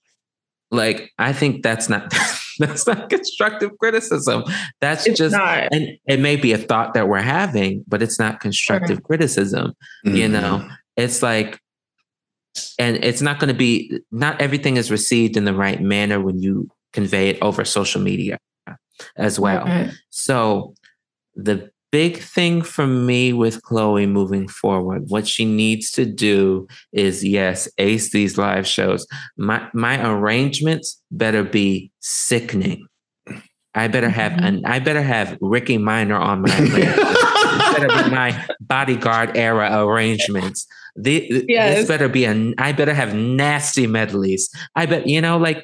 like 0.72 1.12
i 1.20 1.34
think 1.34 1.64
that's 1.64 1.90
not 1.90 2.14
that's 2.60 2.88
not 2.88 3.10
constructive 3.10 3.78
criticism 3.78 4.44
that's 4.80 5.06
It's 5.06 5.18
just 5.18 5.36
not. 5.36 5.68
and 5.74 5.98
it 6.08 6.22
may 6.22 6.38
be 6.38 6.54
a 6.54 6.58
thought 6.58 6.94
that 6.94 7.10
we're 7.10 7.20
having 7.22 7.84
but 7.90 8.02
it's 8.02 8.20
not 8.20 8.40
constructive 8.40 9.04
criticism 9.04 9.74
you 10.06 10.28
Mhm. 10.30 10.32
know 10.32 10.70
it's 10.96 11.22
like 11.22 11.60
and 12.80 12.98
it's 13.04 13.22
not 13.22 13.40
going 13.40 13.48
to 13.48 13.58
be 13.58 14.00
not 14.12 14.40
everything 14.42 14.78
is 14.78 14.92
received 14.92 15.38
in 15.38 15.46
the 15.46 15.54
right 15.54 15.82
manner 15.82 16.20
when 16.20 16.42
you 16.42 16.68
convey 16.94 17.30
it 17.30 17.38
over 17.42 17.64
social 17.66 18.02
media 18.02 18.38
as 19.18 19.40
well 19.40 19.66
Right. 19.66 19.92
so 20.10 20.74
the 21.36 21.72
big 21.92 22.18
thing 22.20 22.62
for 22.62 22.86
me 22.88 23.34
with 23.34 23.62
chloe 23.64 24.06
moving 24.06 24.48
forward 24.48 25.04
what 25.08 25.28
she 25.28 25.44
needs 25.46 25.92
to 25.92 26.06
do 26.06 26.68
is 26.94 27.24
yes 27.24 27.68
ace 27.78 28.12
these 28.12 28.38
live 28.38 28.66
shows 28.68 29.06
my 29.38 29.68
my 29.74 30.06
arrangements 30.08 31.02
better 31.12 31.44
be 31.44 31.92
sickening 32.00 32.86
i 33.76 33.88
better 33.88 34.10
have 34.10 34.34
Mhm. 34.34 34.46
an 34.48 34.66
i 34.66 34.80
better 34.80 35.02
have 35.02 35.38
Rickey 35.42 35.78
Minor 35.78 36.18
on 36.18 36.42
my 36.42 36.60
list 36.76 37.00
better 37.74 37.88
be 37.88 38.10
my 38.16 38.46
bodyguard 38.60 39.36
era 39.38 39.86
arrangements. 39.86 40.68
The, 40.96 41.46
Yes. 41.48 41.78
This 41.80 41.88
better 41.88 42.10
be 42.10 42.26
a. 42.26 42.54
I 42.58 42.72
better 42.74 42.94
have 42.94 43.16
nasty 43.16 43.88
medleys. 43.88 44.50
I 44.76 44.86
bet 44.86 45.08
you 45.08 45.22
know, 45.22 45.38
like 45.38 45.64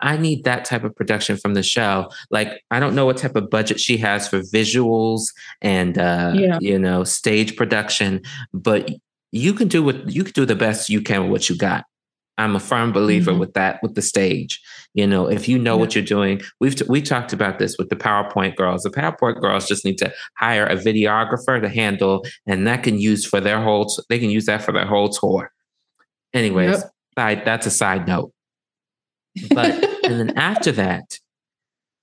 I 0.00 0.16
need 0.16 0.42
that 0.44 0.64
type 0.64 0.82
of 0.82 0.94
production 0.96 1.36
from 1.36 1.54
the 1.54 1.62
show. 1.62 2.10
Like 2.30 2.62
I 2.72 2.80
don't 2.80 2.94
know 2.96 3.06
what 3.06 3.18
type 3.18 3.36
of 3.36 3.48
budget 3.50 3.78
she 3.78 3.96
has 3.98 4.26
for 4.28 4.40
visuals 4.40 5.26
and 5.60 5.96
uh, 5.98 6.32
Yeah. 6.34 6.58
you 6.60 6.78
know 6.78 7.04
stage 7.04 7.56
production, 7.56 8.22
but 8.52 8.90
you 9.30 9.52
can 9.54 9.68
do 9.68 9.82
what 9.82 10.10
you 10.10 10.24
can 10.24 10.32
do 10.32 10.44
the 10.44 10.56
best 10.56 10.90
you 10.90 11.00
can 11.00 11.22
with 11.22 11.30
what 11.30 11.48
you 11.48 11.56
got. 11.56 11.84
I'm 12.42 12.56
a 12.56 12.60
firm 12.60 12.92
believer 12.92 13.32
Mhm. 13.32 13.38
with 13.38 13.52
that 13.54 13.80
with 13.82 13.94
the 13.94 14.02
stage. 14.02 14.60
You 14.94 15.06
know, 15.06 15.26
if 15.28 15.48
you 15.48 15.58
know 15.58 15.74
Yeah. 15.76 15.80
what 15.80 15.94
you're 15.94 16.04
doing, 16.04 16.40
we've 16.60 16.74
t- 16.74 16.84
we 16.88 17.00
talked 17.00 17.32
about 17.32 17.58
this 17.58 17.76
with 17.78 17.88
the 17.88 17.96
PowerPoint 17.96 18.56
girls. 18.56 18.82
The 18.82 18.90
PowerPoint 18.90 19.40
girls 19.40 19.66
just 19.68 19.84
need 19.84 19.96
to 19.98 20.12
hire 20.38 20.66
a 20.66 20.76
videographer 20.76 21.60
to 21.60 21.68
handle, 21.68 22.24
and 22.46 22.66
that 22.66 22.82
can 22.82 22.98
use 22.98 23.24
for 23.24 23.40
their 23.40 23.62
whole. 23.62 23.86
t- 23.86 24.02
They 24.08 24.18
can 24.18 24.30
use 24.30 24.46
that 24.46 24.62
for 24.62 24.72
their 24.72 24.86
whole 24.86 25.08
tour. 25.08 25.50
Anyways, 26.34 26.78
Yep. 26.80 26.90
side 27.18 27.44
that's 27.44 27.66
a 27.66 27.70
side 27.70 28.06
note. 28.06 28.32
But 29.50 29.70
and 30.04 30.20
then 30.20 30.30
after 30.36 30.72
that, 30.72 31.18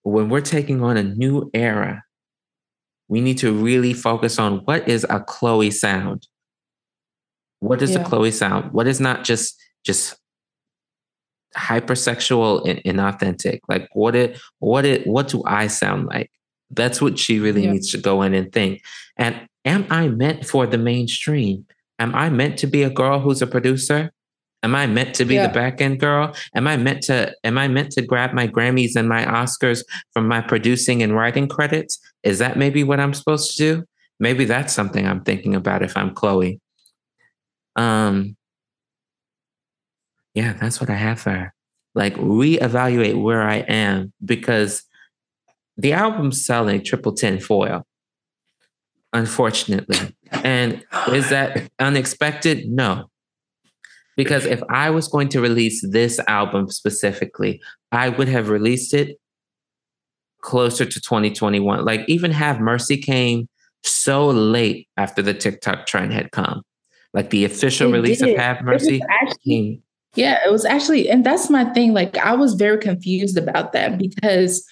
when 0.04 0.30
we're 0.30 0.42
taking 0.42 0.82
on 0.84 0.98
a 0.98 1.04
new 1.04 1.50
era, 1.54 2.04
we 3.08 3.22
need 3.22 3.38
to 3.40 3.52
really 3.52 3.94
focus 3.94 4.40
on 4.40 4.60
what 4.66 4.88
is 4.88 5.06
a 5.10 5.20
Chloe 5.20 5.72
sound. 5.72 6.28
What 7.60 7.82
is 7.82 7.92
Yeah. 7.92 8.00
a 8.02 8.06
Chloe 8.06 8.32
sound? 8.32 8.72
What 8.72 8.88
is 8.88 9.00
not 9.00 9.24
just 9.24 9.62
just 9.86 10.16
hypersexual 11.58 12.68
and 12.70 12.80
inauthentic? 12.84 13.60
Like 13.68 13.88
what 13.94 14.16
it 14.16 14.40
what 14.60 14.86
it 14.86 15.06
what 15.08 15.28
do 15.28 15.44
I 15.46 15.68
sound 15.68 16.08
like? 16.08 16.32
That's 16.72 17.02
what 17.02 17.18
she 17.18 17.40
really 17.40 17.64
Yeah. 17.64 17.72
needs 17.72 17.92
to 17.92 17.98
go 17.98 18.22
in 18.22 18.34
and 18.34 18.52
think. 18.52 18.82
And 19.18 19.48
am 19.66 19.86
I 19.90 20.08
meant 20.08 20.46
for 20.46 20.68
the 20.68 20.78
mainstream? 20.78 21.66
Am 21.98 22.14
I 22.16 22.30
meant 22.30 22.58
to 22.60 22.68
be 22.68 22.84
a 22.84 22.90
girl 22.90 23.20
who's 23.20 23.42
a 23.42 23.48
producer? 23.48 24.12
Am 24.62 24.76
I 24.76 24.88
meant 24.88 25.16
to 25.16 25.26
be 25.26 25.36
Yeah. 25.36 25.48
the 25.48 25.54
back 25.54 25.82
end 25.82 26.00
girl? 26.00 26.36
Am 26.54 26.68
I 26.68 26.78
meant 26.78 27.02
to 27.04 27.34
am 27.44 27.58
I 27.58 27.68
meant 27.68 27.92
to 27.92 28.02
grab 28.02 28.34
my 28.34 28.48
Grammys 28.48 28.96
and 28.96 29.08
my 29.10 29.26
Oscars 29.26 29.84
from 30.14 30.28
my 30.28 30.42
producing 30.42 31.02
and 31.02 31.16
writing 31.16 31.48
credits? 31.48 31.98
Is 32.24 32.40
that 32.40 32.58
maybe 32.58 32.84
what 32.84 33.00
I'm 33.00 33.14
supposed 33.14 33.56
to 33.58 33.58
do? 33.64 33.84
Maybe 34.20 34.44
that's 34.46 34.74
something 34.74 35.08
I'm 35.08 35.22
thinking 35.24 35.56
about 35.56 35.82
if 35.82 35.96
I'm 35.96 36.14
Chloe. 36.14 36.60
Um 37.76 38.36
yeah, 40.40 40.54
that's 40.54 40.80
what 40.80 40.90
I 40.90 40.96
have 40.96 41.20
for 41.20 41.32
her. 41.32 41.54
Like 41.96 42.16
reevaluate 42.16 43.22
where 43.22 43.42
I 43.42 43.58
am 43.58 44.14
because 44.24 44.84
the 45.76 45.92
album's 45.92 46.46
selling 46.46 46.82
triple 46.82 47.12
ten 47.12 47.42
foil, 47.42 47.86
unfortunately. 49.12 50.16
And 50.32 50.82
is 51.10 51.30
that 51.30 51.70
unexpected? 51.78 52.70
No. 52.70 53.10
Because 54.16 54.46
if 54.46 54.62
I 54.70 54.92
was 54.92 55.10
going 55.10 55.28
to 55.30 55.42
release 55.42 55.86
this 55.86 56.20
album 56.28 56.70
specifically, 56.70 57.62
I 57.92 58.08
would 58.08 58.30
have 58.30 58.48
released 58.48 58.94
it 58.94 59.18
closer 60.42 60.86
to 60.86 61.02
2021. 61.02 61.84
Like 61.84 62.06
even 62.08 62.32
Have 62.32 62.62
Mercy 62.62 62.96
came 62.96 63.50
so 63.84 64.28
late 64.28 64.88
after 64.96 65.22
the 65.22 65.34
TikTok 65.34 65.86
trend 65.86 66.14
had 66.14 66.32
come. 66.32 66.62
Like 67.14 67.30
the 67.30 67.44
official 67.44 67.90
It 67.90 67.98
release 67.98 68.20
did. 68.20 68.36
of 68.36 68.38
Have 68.38 68.62
Mercy 68.62 69.02
actually 69.10 69.40
came. 69.46 69.84
Yeah, 70.16 70.40
it 70.46 70.52
was 70.52 70.66
actually, 70.66 71.10
and 71.10 71.26
that's 71.26 71.50
my 71.50 71.66
thing. 71.66 71.94
Like, 71.94 72.18
I 72.18 72.34
was 72.34 72.56
very 72.56 72.80
confused 72.80 73.38
about 73.38 73.74
that 73.74 73.98
because 73.98 74.66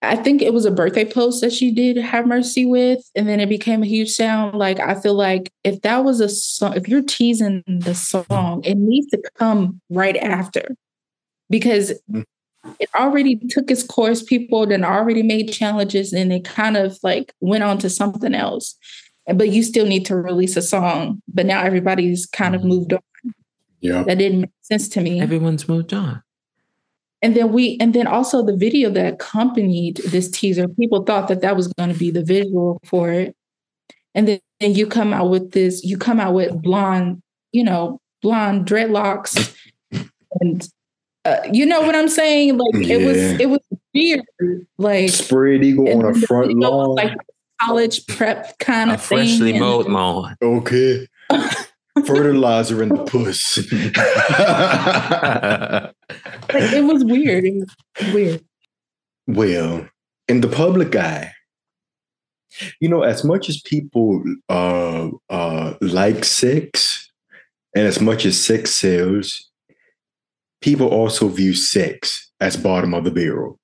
I 0.00 0.16
think 0.16 0.40
it 0.42 0.54
was 0.54 0.64
a 0.64 0.70
birthday 0.70 1.04
post 1.04 1.40
that 1.40 1.52
she 1.52 1.72
did 1.72 1.96
have 1.96 2.26
mercy 2.26 2.64
with, 2.64 3.00
and 3.14 3.28
then 3.28 3.40
it 3.40 3.48
became 3.48 3.82
a 3.82 3.86
huge 3.86 4.10
sound. 4.10 4.56
Like, 4.56 4.78
I 4.80 4.94
feel 4.94 5.14
like 5.14 5.52
if 5.64 5.82
that 5.82 6.04
was 6.04 6.20
a 6.20 6.28
song, 6.28 6.74
if 6.76 6.88
you're 6.88 7.02
teasing 7.02 7.62
the 7.66 7.94
song, 7.94 8.62
it 8.64 8.76
needs 8.76 9.08
to 9.08 9.20
come 9.36 9.80
right 9.90 10.16
after 10.16 10.74
because 11.50 11.92
Mm. 12.10 12.24
it 12.80 12.88
already 12.94 13.36
took 13.50 13.70
its 13.70 13.82
course. 13.82 14.22
People 14.22 14.66
then 14.66 14.84
already 14.84 15.22
made 15.22 15.52
challenges, 15.52 16.12
and 16.12 16.32
it 16.32 16.44
kind 16.44 16.76
of 16.76 16.98
like 17.02 17.32
went 17.40 17.64
on 17.64 17.78
to 17.78 17.90
something 17.90 18.34
else. 18.34 18.76
But 19.32 19.50
you 19.50 19.62
still 19.62 19.86
need 19.86 20.06
to 20.06 20.16
release 20.16 20.56
a 20.56 20.62
song. 20.62 21.20
But 21.28 21.44
now 21.46 21.62
everybody's 21.62 22.24
kind 22.26 22.54
of 22.54 22.64
moved 22.64 22.92
on 22.92 23.00
Yeah. 23.80 24.02
that 24.04 24.18
didn't 24.18 24.40
make 24.42 24.50
sense 24.62 24.88
to 24.90 25.00
me. 25.00 25.20
Everyone's 25.20 25.68
moved 25.68 25.92
on. 25.94 26.22
And 27.22 27.34
then 27.34 27.52
we, 27.52 27.76
and 27.80 27.94
then 27.94 28.06
also 28.06 28.44
the 28.44 28.56
video 28.56 28.90
that 28.90 29.14
accompanied 29.14 29.96
this 30.08 30.30
teaser, 30.30 30.68
people 30.68 31.02
thought 31.04 31.28
that 31.28 31.40
that 31.42 31.56
was 31.56 31.66
going 31.68 31.92
to 31.92 31.98
be 31.98 32.10
the 32.12 32.24
visual 32.24 32.80
for 32.84 33.10
it. 33.10 33.34
And 34.14 34.28
then, 34.28 34.40
then 34.60 34.74
you 34.74 34.86
come 34.86 35.12
out 35.12 35.28
with 35.30 35.50
this, 35.52 35.82
you 35.84 35.98
come 35.98 36.20
out 36.20 36.34
with 36.34 36.62
blonde, 36.62 37.20
you 37.52 37.64
know, 37.64 38.00
blonde 38.22 38.66
dreadlocks, 38.66 39.54
and 40.40 40.68
uh, 41.24 41.36
you 41.52 41.66
know 41.66 41.80
what 41.82 41.94
I'm 41.94 42.08
saying? 42.08 42.56
Like 42.58 42.86
it 42.86 43.04
was, 43.04 43.16
it 43.16 43.48
was 43.48 43.60
weird. 43.94 44.22
Like 44.78 45.10
Spread 45.10 45.64
eagle 45.64 45.88
on 45.88 46.04
a 46.04 46.14
front 46.26 46.48
video 46.48 46.70
was 46.70 46.86
lawn. 46.88 46.94
like 46.96 47.16
college 47.60 48.06
prep 48.06 48.58
kind 48.58 48.90
A 48.90 48.94
of 48.94 49.02
thing. 49.02 49.18
freshly 49.18 49.58
mowed 49.58 49.86
lawn. 49.88 50.36
okay. 50.42 51.06
Fertilizer 52.04 52.82
in 52.82 52.90
the 52.90 53.04
puss. 53.04 53.58
Like 56.54 56.72
it 56.72 56.84
was 56.84 57.04
weird. 57.04 57.44
It 57.44 57.54
was 57.54 58.14
weird. 58.14 58.44
well, 59.26 59.86
in 60.28 60.40
the 60.40 60.48
public 60.48 60.96
eye, 60.96 61.32
you 62.80 62.88
know, 62.88 63.02
as 63.02 63.22
much 63.22 63.48
as 63.48 63.60
people 63.60 64.22
uh, 64.48 65.08
uh, 65.28 65.74
like 65.80 66.24
sex, 66.24 67.10
and 67.74 67.86
as 67.86 68.00
much 68.00 68.24
as 68.24 68.42
sex 68.42 68.74
sells, 68.74 69.50
people 70.60 70.88
also 70.88 71.28
view 71.28 71.54
sex 71.54 72.30
as 72.40 72.56
bottom 72.56 72.94
of 72.94 73.04
the 73.04 73.10
barrel. 73.10 73.58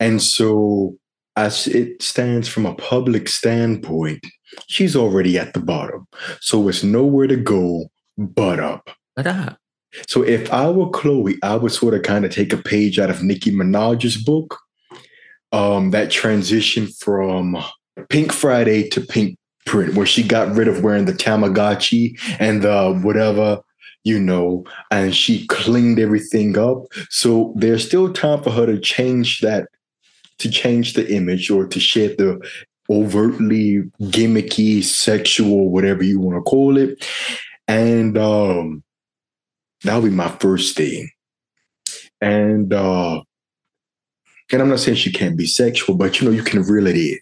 And 0.00 0.22
so, 0.22 0.96
as 1.36 1.66
it 1.66 2.02
stands 2.02 2.48
from 2.48 2.66
a 2.66 2.74
public 2.74 3.28
standpoint, 3.28 4.24
she's 4.68 4.94
already 4.94 5.38
at 5.38 5.52
the 5.54 5.60
bottom. 5.60 6.06
So 6.40 6.68
it's 6.68 6.84
nowhere 6.84 7.26
to 7.26 7.36
go 7.36 7.86
but 8.16 8.60
up. 8.60 8.90
What 9.14 9.26
up? 9.26 9.58
So 10.08 10.22
if 10.22 10.52
I 10.52 10.68
were 10.70 10.90
Chloe, 10.90 11.36
I 11.42 11.56
would 11.56 11.72
sort 11.72 11.94
of 11.94 12.02
kind 12.02 12.24
of 12.24 12.32
take 12.32 12.52
a 12.52 12.56
page 12.56 12.98
out 12.98 13.10
of 13.10 13.22
Nicki 13.22 13.52
Minaj's 13.52 14.22
book. 14.22 14.58
Um, 15.52 15.92
that 15.92 16.10
transition 16.10 16.88
from 16.88 17.56
Pink 18.08 18.32
Friday 18.32 18.88
to 18.88 19.00
Pink 19.00 19.38
Print, 19.66 19.94
where 19.94 20.06
she 20.06 20.24
got 20.24 20.52
rid 20.56 20.66
of 20.66 20.82
wearing 20.82 21.04
the 21.04 21.12
Tamagotchi 21.12 22.18
and 22.40 22.62
the 22.62 22.98
whatever, 23.02 23.60
you 24.02 24.18
know, 24.18 24.64
and 24.90 25.14
she 25.14 25.46
cleaned 25.46 26.00
everything 26.00 26.58
up. 26.58 26.86
So 27.08 27.54
there's 27.56 27.86
still 27.86 28.12
time 28.12 28.42
for 28.42 28.50
her 28.50 28.66
to 28.66 28.80
change 28.80 29.40
that, 29.40 29.68
to 30.38 30.50
change 30.50 30.94
the 30.94 31.10
image 31.14 31.50
or 31.50 31.66
to 31.66 31.80
shed 31.80 32.16
the 32.18 32.40
overtly 32.90 33.82
gimmicky, 34.02 34.82
sexual, 34.82 35.70
whatever 35.70 36.02
you 36.02 36.20
want 36.20 36.36
to 36.36 36.42
call 36.42 36.76
it. 36.76 37.04
And 37.66 38.18
um 38.18 38.82
that'll 39.82 40.02
be 40.02 40.10
my 40.10 40.28
first 40.28 40.76
thing. 40.76 41.10
And 42.20 42.72
uh 42.72 43.22
and 44.52 44.60
I'm 44.60 44.68
not 44.68 44.80
saying 44.80 44.98
she 44.98 45.12
can't 45.12 45.36
be 45.38 45.46
sexual, 45.46 45.96
but 45.96 46.20
you 46.20 46.26
know, 46.28 46.32
you 46.34 46.42
can 46.42 46.62
reel 46.62 46.86
it 46.86 46.96
in. 46.96 47.18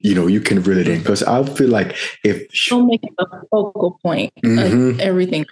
You 0.00 0.14
know, 0.14 0.26
you 0.26 0.40
can 0.40 0.62
reel 0.62 0.78
it 0.78 0.88
in. 0.88 0.98
Because 0.98 1.22
I 1.22 1.44
feel 1.44 1.68
like 1.68 1.96
if 2.24 2.46
she, 2.52 2.70
Don't 2.70 2.86
make 2.88 3.04
it 3.04 3.12
a 3.18 3.26
focal 3.50 3.98
point 4.02 4.32
Mhm. 4.44 4.90
of 4.90 5.00
everything. 5.00 5.46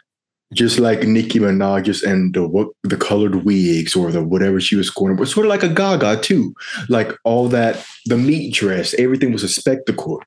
Just 0.53 0.79
like 0.79 1.03
Nicki 1.03 1.39
Minaj 1.39 2.03
and 2.03 2.35
the 2.35 2.47
what 2.47 2.69
the 2.83 2.97
colored 2.97 3.45
wigs 3.45 3.97
or 3.97 4.11
the 4.11 4.23
whatever 4.23 4.61
she 4.61 4.77
was 4.77 4.91
going 4.91 5.17
with, 5.17 5.29
sort 5.29 5.47
of 5.47 5.51
like 5.51 5.63
a 5.63 5.69
Gaga 5.69 6.21
too. 6.21 6.55
Like 6.89 7.13
all 7.25 7.49
that, 7.49 7.85
the 8.07 8.17
meat 8.17 8.55
dress, 8.55 8.95
everything 8.95 9.33
was 9.33 9.43
a 9.43 9.49
spectacle. 9.49 10.23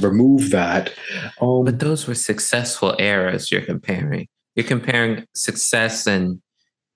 Remove 0.00 0.50
that. 0.50 0.92
Um, 1.40 1.64
but 1.64 1.80
those 1.80 2.06
were 2.06 2.14
successful 2.14 2.94
eras 2.98 3.50
you're 3.50 3.62
comparing. 3.62 4.28
You're 4.54 4.66
comparing 4.66 5.24
success 5.34 6.06
and 6.06 6.40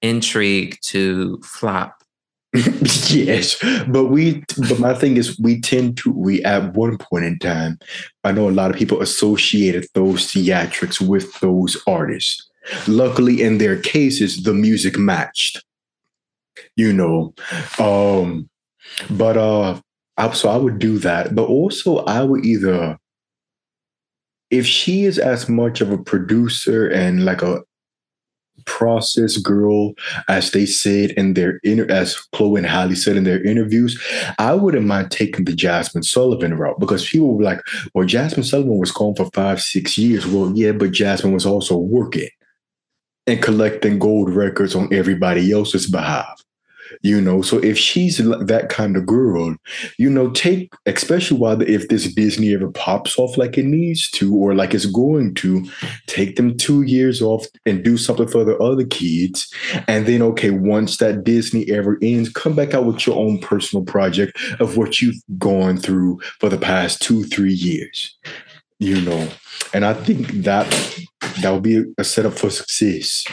intrigue 0.03 0.79
to 0.83 1.41
flop. 1.43 2.02
yes, 3.09 3.57
but 3.89 4.07
we. 4.07 4.45
But 4.69 4.79
my 4.79 4.93
thing 4.93 5.17
is, 5.17 5.39
we 5.39 5.59
tend 5.63 5.97
to. 5.99 6.13
We 6.13 6.45
at 6.45 6.75
one 6.75 6.99
point 6.99 7.25
in 7.25 7.39
time, 7.39 7.79
I 8.25 8.33
know 8.33 8.47
a 8.47 8.51
lot 8.51 8.71
of 8.71 8.77
people 8.77 9.01
associated 9.01 9.87
those 9.95 10.27
theatrics 10.27 11.01
with 11.01 11.41
those 11.41 11.83
artists. 11.87 12.47
Luckily, 12.87 13.41
in 13.41 13.57
their 13.57 13.81
cases, 13.81 14.43
the 14.43 14.53
music 14.53 14.99
matched. 14.99 15.65
You 16.77 16.93
know, 16.93 17.33
um, 17.79 18.51
but 19.09 19.39
uh, 19.39 19.81
I, 20.19 20.33
so 20.33 20.51
I 20.51 20.59
would 20.59 20.79
do 20.79 20.99
that. 20.99 21.35
But 21.35 21.49
also, 21.49 21.99
I 22.01 22.23
would 22.23 22.45
either, 22.45 22.99
if 24.51 24.67
she 24.67 25.05
is 25.05 25.19
as 25.19 25.49
much 25.49 25.81
of 25.81 25.91
a 25.91 25.97
producer 25.97 26.87
and 26.87 27.25
like 27.25 27.41
a 27.41 27.63
process 28.67 29.37
girl, 29.37 29.93
as 30.29 30.51
they 30.51 30.67
said 30.67 31.11
in 31.13 31.35
their 31.35 31.59
inter, 31.63 31.87
as 31.91 32.17
Chloe 32.33 32.59
and 32.59 32.67
Halle 32.67 32.95
said 32.95 33.17
in 33.17 33.25
their 33.25 33.43
interviews, 33.43 34.01
I 34.39 34.55
wouldn't 34.55 34.87
mind 34.87 35.11
taking 35.11 35.45
the 35.45 35.53
Jazmine 35.53 36.05
Sullivan 36.05 36.55
route 36.55 36.81
because 36.81 37.09
people 37.09 37.37
were 37.37 37.45
like, 37.45 37.61
"Well, 37.95 38.07
Jazmine 38.07 38.45
Sullivan 38.45 38.79
was 38.79 38.93
gone 38.93 39.15
for 39.15 39.31
five, 39.33 39.61
six 39.61 39.97
years." 39.99 40.27
Well, 40.27 40.53
yeah, 40.55 40.73
but 40.73 40.93
Jazmine 40.93 41.33
was 41.33 41.47
also 41.47 41.77
working 41.77 42.29
and 43.27 43.43
collecting 43.43 43.99
gold 43.99 44.31
records 44.31 44.75
on 44.75 44.93
everybody 44.93 45.53
else's 45.53 45.91
behalf. 45.91 46.43
You 47.01 47.21
know, 47.21 47.43
so 47.43 47.59
if 47.59 47.79
she's 47.79 48.19
that 48.19 48.67
kind 48.69 48.97
of 48.97 49.07
girl, 49.07 49.57
you 49.99 50.11
know, 50.11 50.31
take 50.31 50.73
especially 50.87 51.39
while 51.39 51.61
if 51.63 51.89
this 51.89 52.13
Disney 52.15 52.55
ever 52.55 52.71
pops 52.71 53.19
off 53.19 53.37
like 53.37 53.57
it 53.59 53.65
needs 53.65 54.11
to 54.13 54.35
or 54.37 54.55
like 54.55 54.75
it's 54.75 54.87
going 54.87 55.35
to, 55.37 55.65
take 56.07 56.37
them 56.37 56.57
two 56.57 56.83
years 56.83 57.23
off 57.23 57.47
and 57.67 57.83
do 57.83 57.97
something 57.97 58.29
for 58.29 58.45
the 58.45 58.57
other 58.59 58.85
kids, 58.85 59.53
and 59.89 60.07
then 60.07 60.23
okay, 60.23 60.51
once 60.51 60.99
that 60.99 61.25
Disney 61.25 61.69
ever 61.71 61.99
ends, 62.03 62.29
come 62.29 62.55
back 62.55 62.75
out 62.75 62.85
with 62.85 63.07
your 63.07 63.17
own 63.17 63.39
personal 63.39 63.85
project 63.85 64.39
of 64.61 64.77
what 64.77 65.01
you've 65.01 65.21
gone 65.39 65.77
through 65.77 66.21
for 66.41 66.49
the 66.49 66.59
past 66.59 67.03
two 67.03 67.25
three 67.25 67.55
years. 67.55 68.17
You 68.79 69.01
know, 69.01 69.29
and 69.73 69.85
I 69.85 69.95
think 69.95 70.29
that 70.45 70.69
that 71.41 71.51
would 71.51 71.63
be 71.63 71.85
a 71.99 72.05
setup 72.05 72.35
for 72.35 72.51
success. 72.51 73.25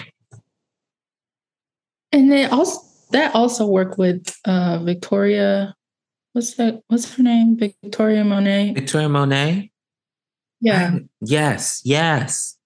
And 2.12 2.32
then 2.32 2.52
also 2.52 2.80
that 3.12 3.36
also 3.36 3.66
worked 3.66 3.98
with 3.98 4.36
uh 4.46 4.80
Victoria. 4.84 5.76
What's 6.34 6.56
that? 6.56 6.82
What's 6.88 7.16
her 7.16 7.24
name? 7.24 7.58
Victoria 7.58 8.24
Monet. 8.24 8.74
Victoria 8.74 9.10
Monet. 9.10 9.72
Yeah. 10.62 11.00
yes. 11.22 11.82
Yes. 11.84 12.58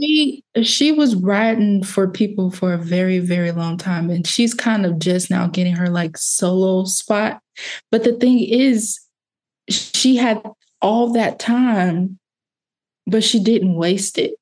She 0.00 0.44
she 0.62 0.92
was 0.92 1.16
writing 1.16 1.82
for 1.82 2.08
people 2.08 2.50
for 2.50 2.72
a 2.72 2.78
very 2.78 3.18
very 3.18 3.50
long 3.50 3.76
time, 3.76 4.10
and 4.10 4.26
she's 4.26 4.54
kind 4.54 4.86
of 4.86 4.98
just 4.98 5.28
now 5.28 5.48
getting 5.48 5.74
her 5.74 5.88
like 5.88 6.16
solo 6.16 6.84
spot. 6.84 7.40
But 7.90 8.04
the 8.04 8.12
thing 8.12 8.38
is, 8.38 9.00
she 9.68 10.16
had 10.16 10.40
all 10.80 11.12
that 11.14 11.40
time, 11.40 12.18
but 13.06 13.24
she 13.24 13.40
didn't 13.40 13.74
waste 13.74 14.18
it. 14.18 14.34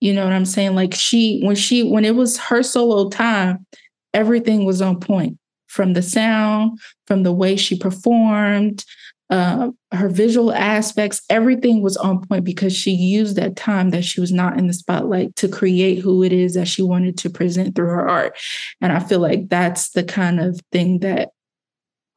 You 0.00 0.12
know 0.12 0.24
what 0.24 0.34
I'm 0.34 0.44
saying? 0.44 0.74
Like 0.74 0.94
she 0.94 1.40
when 1.42 1.56
she 1.56 1.82
when 1.82 2.04
it 2.04 2.14
was 2.14 2.36
her 2.38 2.62
solo 2.62 3.08
time, 3.08 3.66
everything 4.14 4.64
was 4.64 4.80
on 4.82 5.00
point 5.00 5.38
from 5.66 5.92
the 5.92 6.02
sound, 6.02 6.78
from 7.06 7.22
the 7.22 7.32
way 7.32 7.56
she 7.56 7.76
performed, 7.76 8.84
uh, 9.30 9.70
her 9.92 10.08
visual 10.08 10.52
aspects, 10.52 11.20
everything 11.28 11.82
was 11.82 11.98
on 11.98 12.26
point 12.26 12.44
because 12.44 12.74
she 12.74 12.92
used 12.92 13.36
that 13.36 13.56
time 13.56 13.90
that 13.90 14.04
she 14.04 14.20
was 14.20 14.32
not 14.32 14.58
in 14.58 14.66
the 14.66 14.72
spotlight 14.72 15.36
to 15.36 15.48
create 15.48 15.98
who 15.98 16.22
it 16.22 16.32
is 16.32 16.54
that 16.54 16.66
she 16.68 16.82
wanted 16.82 17.18
to 17.18 17.28
present 17.28 17.74
through 17.74 17.88
her 17.88 18.08
art. 18.08 18.38
And 18.80 18.90
I 18.90 19.00
feel 19.00 19.20
like 19.20 19.48
that's 19.48 19.90
the 19.90 20.02
kind 20.02 20.40
of 20.40 20.58
thing 20.72 21.00
that 21.00 21.30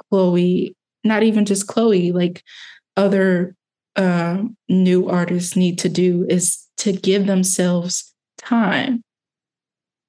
Chloe, 0.09 0.73
not 1.03 1.23
even 1.23 1.45
just 1.45 1.67
Chloe, 1.67 2.13
like 2.13 2.43
other 2.95 3.55
uh, 3.97 4.43
new 4.69 5.09
artists 5.09 5.57
need 5.57 5.79
to 5.79 5.89
do 5.89 6.25
is 6.29 6.65
to 6.77 6.93
give 6.93 7.27
themselves 7.27 8.13
time 8.37 9.03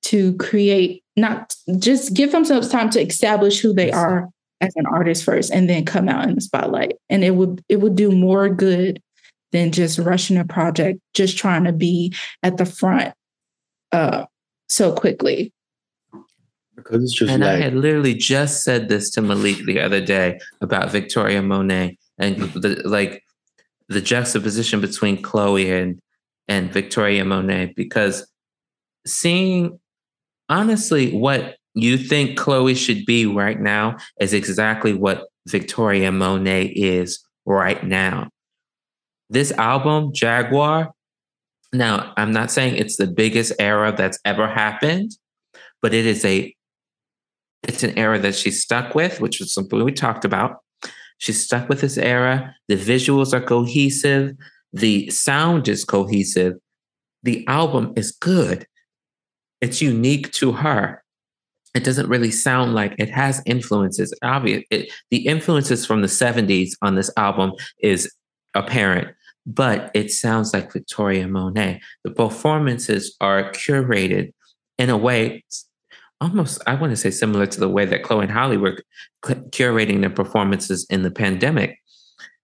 to 0.02 0.36
create, 0.36 1.01
not 1.16 1.54
just 1.78 2.14
give 2.14 2.32
themselves 2.32 2.68
time 2.68 2.90
to 2.90 3.00
establish 3.00 3.60
who 3.60 3.72
they 3.72 3.90
are 3.90 4.28
as 4.60 4.72
an 4.76 4.86
artist 4.86 5.24
first 5.24 5.50
and 5.50 5.68
then 5.68 5.84
come 5.84 6.08
out 6.08 6.28
in 6.28 6.34
the 6.34 6.40
spotlight. 6.40 6.94
And 7.10 7.24
it 7.24 7.32
would 7.32 7.62
it 7.68 7.80
would 7.80 7.96
do 7.96 8.10
more 8.10 8.48
good 8.48 9.02
than 9.50 9.72
just 9.72 9.98
rushing 9.98 10.38
a 10.38 10.44
project, 10.44 11.00
just 11.14 11.36
trying 11.36 11.64
to 11.64 11.72
be 11.72 12.14
at 12.42 12.56
the 12.56 12.64
front 12.64 13.14
uh, 13.90 14.24
so 14.68 14.94
quickly. 14.94 15.52
Because 16.74 17.02
it's 17.02 17.12
just 17.12 17.30
and 17.30 17.42
like, 17.42 17.50
I 17.50 17.56
had 17.56 17.74
literally 17.74 18.14
just 18.14 18.64
said 18.64 18.88
this 18.88 19.10
to 19.10 19.20
Malik 19.22 19.58
the 19.66 19.80
other 19.80 20.00
day 20.00 20.40
about 20.62 20.90
Victoria 20.90 21.42
Monet 21.42 21.98
and 22.18 22.36
the 22.36 22.80
like 22.84 23.22
the 23.88 24.00
juxtaposition 24.00 24.80
between 24.80 25.20
Chloe 25.20 25.70
and 25.70 26.00
and 26.48 26.72
Victoria 26.72 27.24
Monet 27.24 27.74
because 27.76 28.26
seeing 29.06 29.78
honestly 30.52 31.10
what 31.12 31.56
you 31.74 31.96
think 31.96 32.38
Chloe 32.38 32.74
should 32.74 33.06
be 33.06 33.24
right 33.24 33.58
now 33.58 33.96
is 34.20 34.34
exactly 34.34 34.92
what 34.92 35.28
Victoria 35.48 36.12
Monet 36.12 36.66
is 36.66 37.24
right 37.46 37.82
now. 37.82 38.28
This 39.30 39.50
album, 39.52 40.12
Jaguar, 40.12 40.92
now 41.72 42.12
I'm 42.18 42.32
not 42.32 42.50
saying 42.50 42.76
it's 42.76 42.96
the 42.96 43.06
biggest 43.06 43.54
era 43.58 43.94
that's 43.96 44.18
ever 44.26 44.46
happened, 44.46 45.12
but 45.80 45.94
it 45.94 46.04
is 46.04 46.22
a 46.24 46.54
it's 47.66 47.82
an 47.82 47.96
era 47.96 48.18
that 48.18 48.34
she's 48.34 48.60
stuck 48.60 48.94
with, 48.94 49.20
which 49.20 49.40
was 49.40 49.54
something 49.54 49.82
we 49.82 49.92
talked 49.92 50.26
about. 50.26 50.58
She's 51.16 51.42
stuck 51.42 51.68
with 51.68 51.80
this 51.80 51.96
era. 51.96 52.54
The 52.68 52.76
visuals 52.76 53.32
are 53.32 53.40
cohesive. 53.40 54.32
The 54.72 55.08
sound 55.10 55.68
is 55.68 55.84
cohesive. 55.84 56.54
The 57.22 57.46
album 57.46 57.92
is 57.96 58.10
good. 58.10 58.66
It's 59.62 59.80
unique 59.80 60.30
to 60.32 60.52
her. 60.52 61.02
It 61.74 61.84
doesn't 61.84 62.08
really 62.08 62.30
sound 62.30 62.74
like 62.74 62.94
it 62.98 63.08
has 63.08 63.40
influences. 63.46 64.12
Obvious, 64.22 64.62
it, 64.70 64.92
the 65.10 65.26
influences 65.26 65.86
from 65.86 66.02
the 66.02 66.08
70s 66.08 66.72
on 66.82 66.96
this 66.96 67.10
album 67.16 67.52
is 67.80 68.12
apparent, 68.52 69.08
but 69.46 69.90
it 69.94 70.10
sounds 70.10 70.52
like 70.52 70.70
Victoria 70.70 71.26
Monet. 71.26 71.80
The 72.04 72.10
performances 72.10 73.16
are 73.22 73.50
curated 73.52 74.34
in 74.76 74.90
a 74.90 74.98
way 74.98 75.44
almost 76.22 76.62
I 76.68 76.74
want 76.74 76.92
to 76.92 76.96
say 76.96 77.10
similar 77.10 77.46
to 77.46 77.60
the 77.60 77.68
way 77.68 77.84
that 77.84 78.04
Chloe 78.04 78.22
and 78.22 78.30
Halle 78.30 78.56
were 78.56 78.78
curating 79.24 80.00
their 80.00 80.10
performances 80.10 80.86
in 80.88 81.02
the 81.02 81.10
pandemic. 81.10 81.78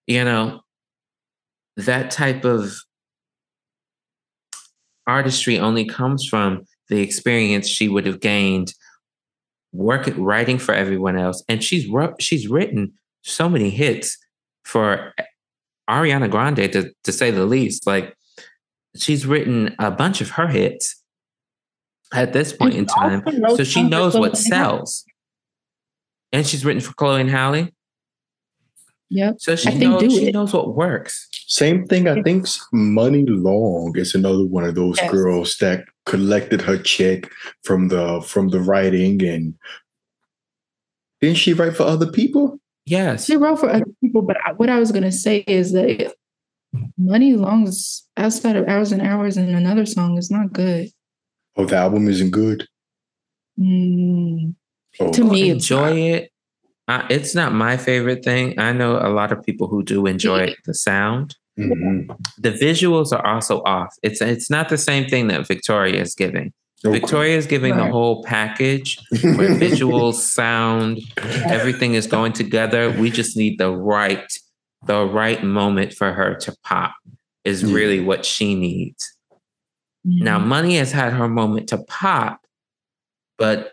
You 0.07 0.24
know, 0.24 0.61
that 1.77 2.11
type 2.11 2.45
of 2.45 2.74
artistry 5.07 5.59
only 5.59 5.85
comes 5.85 6.27
from 6.27 6.65
the 6.89 7.01
experience 7.01 7.69
she 7.69 7.89
would 7.89 8.06
have 8.06 8.20
gained 8.20 8.74
working 9.73 10.23
writing 10.23 10.59
for 10.59 10.73
everyone 10.74 11.19
else 11.19 11.43
and 11.48 11.62
she's 11.62 11.86
she's 12.19 12.48
written 12.48 12.93
so 13.23 13.48
many 13.48 13.69
hits 13.69 14.16
for 14.65 15.12
Ariana 15.89 16.31
Grande 16.31 16.73
to, 16.73 16.93
to 17.05 17.12
say 17.12 17.31
the 17.31 17.44
least 17.44 17.86
like 17.86 18.15
she's 18.97 19.27
written 19.27 19.74
a 19.78 19.90
bunch 19.90 20.20
of 20.20 20.31
her 20.31 20.48
hits 20.48 21.02
at 22.12 22.32
this 22.32 22.52
point 22.52 22.74
in 22.74 22.86
time. 22.86 23.23
So 23.56 23.65
she 23.65 23.82
knows 23.82 24.15
what 24.15 24.36
sells. 24.36 25.05
And 26.32 26.47
she's 26.47 26.65
written 26.65 26.81
for 26.81 26.93
Chloe 26.94 27.20
and 27.20 27.31
Halle. 27.31 27.69
Yep. 29.10 29.36
So 29.39 29.56
she 29.56 29.74
knows 29.78 30.12
she 30.12 30.30
knows 30.30 30.52
what 30.52 30.74
works. 30.74 31.28
Same 31.47 31.86
thing. 31.86 32.09
I 32.09 32.22
think 32.22 32.47
Muni 32.72 33.24
Long 33.26 33.94
is 33.97 34.14
another 34.14 34.44
one 34.44 34.64
of 34.64 34.74
those 34.74 34.98
yes. 34.98 35.10
girls 35.10 35.56
that 35.60 35.85
collected 36.05 36.60
her 36.62 36.78
check 36.78 37.30
from 37.64 37.89
the 37.89 38.20
from 38.26 38.48
the 38.48 38.60
writing 38.60 39.24
and 39.24 39.55
didn't 41.20 41.39
she 41.39 41.55
write 41.55 41.76
for 41.76 41.85
other 41.85 42.10
people? 42.10 42.60
Yes, 42.85 43.24
she 43.24 43.36
wrote 43.36 43.60
for 43.60 43.70
other 43.70 43.86
people. 44.02 44.22
But 44.22 44.36
I, 44.44 44.52
what 44.52 44.68
I 44.68 44.78
was 44.78 44.93
gonna 44.93 45.12
say 45.12 45.39
is 45.47 45.72
that 45.72 46.14
Muni 46.97 47.35
Long's 47.35 48.06
outside 48.16 48.56
of 48.56 48.68
hours 48.68 48.93
and 48.93 49.02
hours 49.02 49.36
and 49.36 49.55
another 49.55 49.86
song 49.86 50.18
is 50.18 50.30
not 50.30 50.52
good. 50.52 50.90
Oh, 51.56 51.64
the 51.64 51.76
album 51.76 52.09
isn't 52.09 52.30
good. 52.30 52.66
Mm, 53.59 54.55
oh. 55.01 55.12
To 55.12 55.24
me, 55.24 55.51
enjoy 55.51 55.93
it. 55.93 56.32
Uh, 56.89 57.06
it's 57.10 57.35
not 57.35 57.52
my 57.52 57.77
favorite 57.77 58.24
thing. 58.24 58.59
I 58.59 58.73
know 58.73 58.97
a 58.97 59.10
lot 59.10 59.31
of 59.31 59.43
people 59.44 59.69
who 59.69 59.82
do 59.82 60.06
enjoy 60.06 60.55
the 60.65 60.74
sound. 60.74 61.36
Mhm. 61.59 62.06
The 62.39 62.52
visuals 62.52 63.12
are 63.12 63.24
also 63.27 63.62
off. 63.65 63.94
It's 64.02 64.20
it's 64.20 64.48
not 64.51 64.69
the 64.69 64.78
same 64.78 65.09
thing 65.09 65.27
that 65.28 65.47
Victoria 65.47 66.01
is 66.01 66.15
giving. 66.15 66.52
Okay. 66.86 67.01
Victoria 67.01 67.36
is 67.36 67.47
giving 67.47 67.77
the 67.77 67.89
whole 67.90 68.23
package 68.23 68.97
where 69.10 69.48
visuals, 69.66 70.15
sound, 70.15 71.01
everything 71.51 71.94
is 71.94 72.06
going 72.06 72.32
together. 72.32 72.93
We 72.93 73.10
just 73.10 73.36
need 73.36 73.59
the 73.59 73.73
right 73.73 74.24
the 74.86 75.05
right 75.05 75.43
moment 75.43 75.93
for 75.93 76.12
her 76.12 76.36
to 76.36 76.55
pop. 76.62 76.94
Is 77.44 77.62
Yeah. 77.65 77.74
really 77.74 78.01
what 78.01 78.24
she 78.24 78.55
needs. 78.55 79.12
Now, 80.05 80.39
Mm-hmm. 80.39 80.48
Muni 80.48 80.77
has 80.78 80.93
had 80.93 81.12
her 81.12 81.28
moment 81.28 81.69
to 81.70 81.78
pop, 81.78 82.40
but 83.36 83.73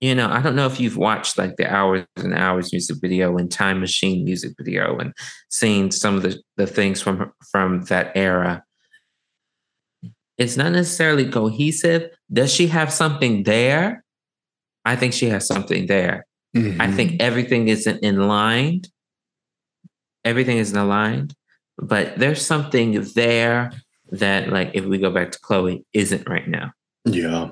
you 0.00 0.14
know, 0.14 0.28
I 0.28 0.42
don't 0.42 0.56
know 0.56 0.66
if 0.66 0.78
you've 0.78 0.96
watched 0.96 1.38
like 1.38 1.56
the 1.56 1.72
Hours 1.72 2.04
and 2.16 2.34
Hours 2.34 2.72
music 2.72 2.98
video 3.00 3.36
and 3.38 3.50
Time 3.50 3.80
Machine 3.80 4.24
music 4.24 4.52
video 4.58 4.98
and 4.98 5.12
seen 5.50 5.90
some 5.90 6.16
of 6.16 6.22
the, 6.22 6.40
the 6.56 6.66
things 6.66 7.00
from 7.00 7.32
from 7.50 7.82
that 7.86 8.12
era. 8.14 8.62
It's 10.38 10.56
not 10.56 10.72
necessarily 10.72 11.30
cohesive. 11.30 12.10
Does 12.30 12.52
she 12.52 12.66
have 12.66 12.92
something 12.92 13.44
there? 13.44 14.04
I 14.84 14.94
think 14.96 15.14
she 15.14 15.26
has 15.30 15.46
something 15.46 15.86
there. 15.86 16.26
I 16.54 16.58
Mhm. 16.58 16.94
think 16.96 17.22
everything 17.22 17.68
isn't 17.68 18.02
in 18.02 18.28
line. 18.28 18.82
Everything 20.24 20.58
isn't 20.58 20.76
aligned, 20.76 21.34
but 21.78 22.18
there's 22.18 22.44
something 22.44 23.02
there 23.14 23.72
that, 24.10 24.50
like, 24.50 24.70
if 24.74 24.84
we 24.84 24.98
go 24.98 25.10
back 25.10 25.32
to 25.32 25.40
Chloe, 25.40 25.84
isn't 25.92 26.28
right 26.28 26.46
now. 26.48 26.72
Yeah. 27.04 27.50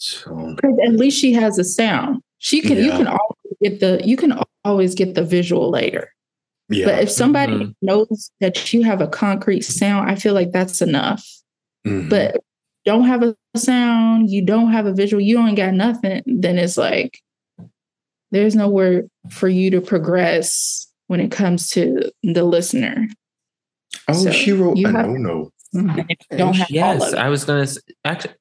So 0.00 0.56
at 0.64 0.92
least 0.94 1.20
she 1.20 1.32
has 1.34 1.58
a 1.58 1.64
sound. 1.64 2.22
She 2.38 2.62
can 2.62 2.78
you 2.78 2.90
can 2.90 3.06
always 3.06 3.56
get 3.62 3.80
the 3.80 4.00
you 4.04 4.16
can 4.16 4.32
always 4.64 4.94
get 4.94 5.14
the 5.14 5.22
visual 5.24 5.70
later. 5.70 6.10
yeah. 6.70 6.86
But 6.86 7.02
if 7.02 7.10
somebody 7.10 7.52
Mhm. 7.52 7.74
knows 7.82 8.30
that 8.40 8.72
you 8.72 8.82
have 8.84 9.00
a 9.02 9.08
concrete 9.08 9.62
sound, 9.62 10.08
I 10.10 10.14
feel 10.14 10.32
like 10.34 10.52
that's 10.52 10.80
enough. 10.80 11.26
Mhm. 11.86 12.08
But 12.08 12.36
don't 12.86 13.04
have 13.06 13.22
a 13.22 13.36
sound, 13.56 14.30
you 14.30 14.42
don't 14.44 14.72
have 14.72 14.86
a 14.86 14.94
visual, 14.94 15.20
you 15.20 15.36
don't 15.36 15.54
got 15.54 15.74
nothing, 15.74 16.22
then 16.26 16.58
it's 16.58 16.78
like 16.78 17.18
there's 18.30 18.54
nowhere 18.56 19.02
for 19.28 19.48
you 19.48 19.70
to 19.72 19.80
progress 19.82 20.86
when 21.08 21.20
it 21.20 21.30
comes 21.30 21.68
to 21.70 22.10
the 22.22 22.44
listener. 22.44 23.06
oh, 24.08 24.12
so 24.14 24.30
she 24.30 24.52
wrote 24.52 24.78
you 24.78 24.88
a 24.88 24.92
have- 24.92 25.06
no 25.08 25.16
no. 25.16 25.50
And 25.74 26.06
if 26.08 26.18
you 26.30 26.38
don't 26.38 26.54
have 26.56 26.68
all 26.70 26.74
Yes, 26.74 27.02
of 27.08 27.12
it. 27.14 27.18
I 27.18 27.28
was 27.28 27.44
gonna 27.44 27.66
actually. 28.04 28.34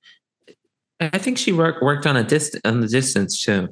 I 0.99 1.17
think 1.17 1.38
she 1.38 1.51
worked 1.51 1.81
worked 1.81 2.05
on 2.05 2.17
a 2.17 2.23
dist 2.23 2.57
on 2.65 2.81
the 2.81 2.88
distance 2.88 3.41
too. 3.41 3.69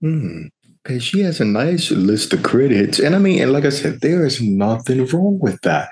Hmm. 0.00 0.44
And 0.86 1.02
she 1.02 1.20
has 1.20 1.40
a 1.40 1.46
nice 1.46 1.90
list 1.90 2.34
of 2.34 2.42
credits. 2.42 2.98
And 2.98 3.14
I 3.14 3.18
mean, 3.18 3.40
and 3.40 3.52
like 3.52 3.64
I 3.64 3.70
said, 3.70 4.00
there 4.02 4.26
is 4.26 4.42
nothing 4.42 5.06
wrong 5.06 5.38
with 5.38 5.58
that. 5.62 5.88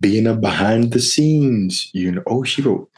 Being 0.00 0.26
a 0.28 0.34
behind 0.34 0.92
the 0.92 1.00
scenes, 1.00 1.90
you 1.92 2.12
know. 2.12 2.22
Oh, 2.26 2.44
she 2.44 2.62
wrote 2.62 2.88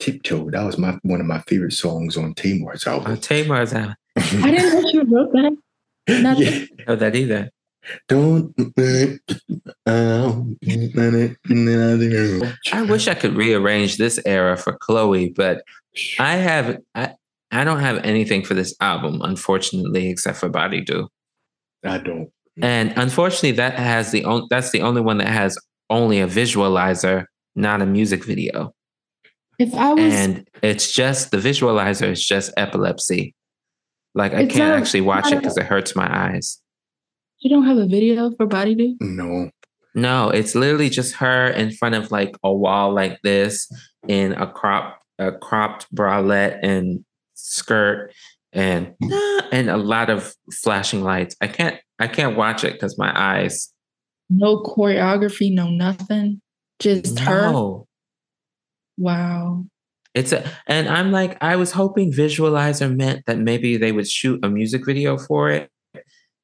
Tiptoe. 0.00 0.50
That 0.50 0.64
was 0.64 0.76
my 0.76 0.98
one 1.02 1.20
of 1.20 1.26
my 1.26 1.40
favorite 1.48 1.72
songs 1.72 2.16
on 2.16 2.34
Tamar's 2.34 2.86
Uh, 2.86 2.90
album. 2.90 3.16
Tamar's 3.18 3.72
I 3.72 3.94
I 4.16 4.50
didn't 4.50 4.82
know 4.82 4.90
she 4.90 4.98
wrote 4.98 5.32
that. 5.32 5.56
Not 6.22 6.38
yeah. 6.38 6.50
didn't 6.50 6.86
know 6.88 6.96
that 6.96 7.16
either. 7.16 7.50
Don't. 8.08 8.54
I 12.72 12.82
wish 12.82 13.08
I 13.08 13.14
could 13.14 13.34
rearrange 13.34 13.96
this 13.96 14.20
era 14.24 14.56
for 14.56 14.76
Chloe, 14.80 15.32
but 15.34 15.62
I 16.18 16.36
have 16.36 16.78
I, 16.94 17.14
I 17.50 17.64
don't 17.64 17.80
have 17.80 17.98
anything 18.04 18.44
for 18.44 18.54
this 18.54 18.74
album, 18.80 19.20
unfortunately, 19.22 20.08
except 20.08 20.38
for 20.38 20.48
Body 20.48 20.80
Do. 20.80 21.08
I 21.84 21.98
don't. 21.98 22.30
And 22.60 22.92
unfortunately, 22.96 23.52
that 23.52 23.78
has 23.78 24.10
the 24.10 24.24
on, 24.24 24.46
that's 24.50 24.70
the 24.70 24.82
only 24.82 25.00
one 25.00 25.18
that 25.18 25.28
has 25.28 25.56
only 25.90 26.20
a 26.20 26.26
visualizer, 26.26 27.24
not 27.54 27.80
a 27.80 27.86
music 27.86 28.24
video. 28.24 28.72
If 29.58 29.74
I 29.74 29.92
was 29.94 30.14
And 30.14 30.48
it's 30.62 30.92
just 30.92 31.30
the 31.30 31.38
visualizer 31.38 32.10
is 32.10 32.24
just 32.24 32.52
epilepsy. 32.56 33.34
Like 34.14 34.32
I 34.32 34.46
can't 34.46 34.70
not- 34.70 34.78
actually 34.80 35.02
watch 35.02 35.30
it 35.30 35.36
because 35.36 35.56
it 35.56 35.66
hurts 35.66 35.94
my 35.94 36.08
eyes. 36.10 36.60
You 37.40 37.50
don't 37.50 37.66
have 37.66 37.78
a 37.78 37.86
video 37.86 38.30
for 38.36 38.46
Body 38.46 38.74
Do? 38.74 38.96
No. 39.00 39.50
No, 39.94 40.30
it's 40.30 40.54
literally 40.54 40.90
just 40.90 41.14
her 41.16 41.48
in 41.48 41.72
front 41.72 41.94
of 41.94 42.10
like 42.10 42.36
a 42.44 42.52
wall 42.52 42.92
like 42.92 43.20
this 43.22 43.70
in 44.06 44.32
a 44.32 44.46
crop 44.46 45.00
a 45.18 45.32
cropped 45.32 45.92
bralette 45.92 46.60
and 46.62 47.04
skirt 47.34 48.12
and 48.52 48.94
ah, 49.02 49.48
and 49.52 49.68
a 49.68 49.76
lot 49.76 50.10
of 50.10 50.34
flashing 50.62 51.02
lights. 51.02 51.36
I 51.40 51.48
can't 51.48 51.76
I 51.98 52.06
can't 52.06 52.36
watch 52.36 52.64
it 52.64 52.74
because 52.74 52.96
my 52.98 53.12
eyes. 53.18 53.72
No 54.30 54.62
choreography, 54.62 55.52
no 55.52 55.68
nothing. 55.70 56.40
Just 56.78 57.18
her. 57.20 57.52
Wow. 58.96 59.64
It's 60.14 60.32
a 60.32 60.48
and 60.66 60.88
I'm 60.88 61.10
like, 61.12 61.36
I 61.40 61.56
was 61.56 61.72
hoping 61.72 62.12
visualizer 62.12 62.94
meant 62.94 63.26
that 63.26 63.38
maybe 63.38 63.76
they 63.76 63.92
would 63.92 64.08
shoot 64.08 64.44
a 64.44 64.48
music 64.48 64.86
video 64.86 65.18
for 65.18 65.50
it. 65.50 65.70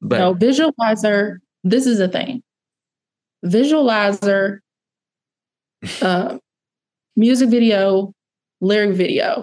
But 0.05 0.19
no, 0.19 0.35
visualizer, 0.35 1.39
this 1.65 1.87
is 1.87 1.99
a 1.99 2.09
thing. 2.09 2.43
Visualizer, 3.45 4.59
uh, 6.03 6.39
music 7.17 7.49
video, 7.49 8.13
lyric 8.61 8.97
video, 8.97 9.43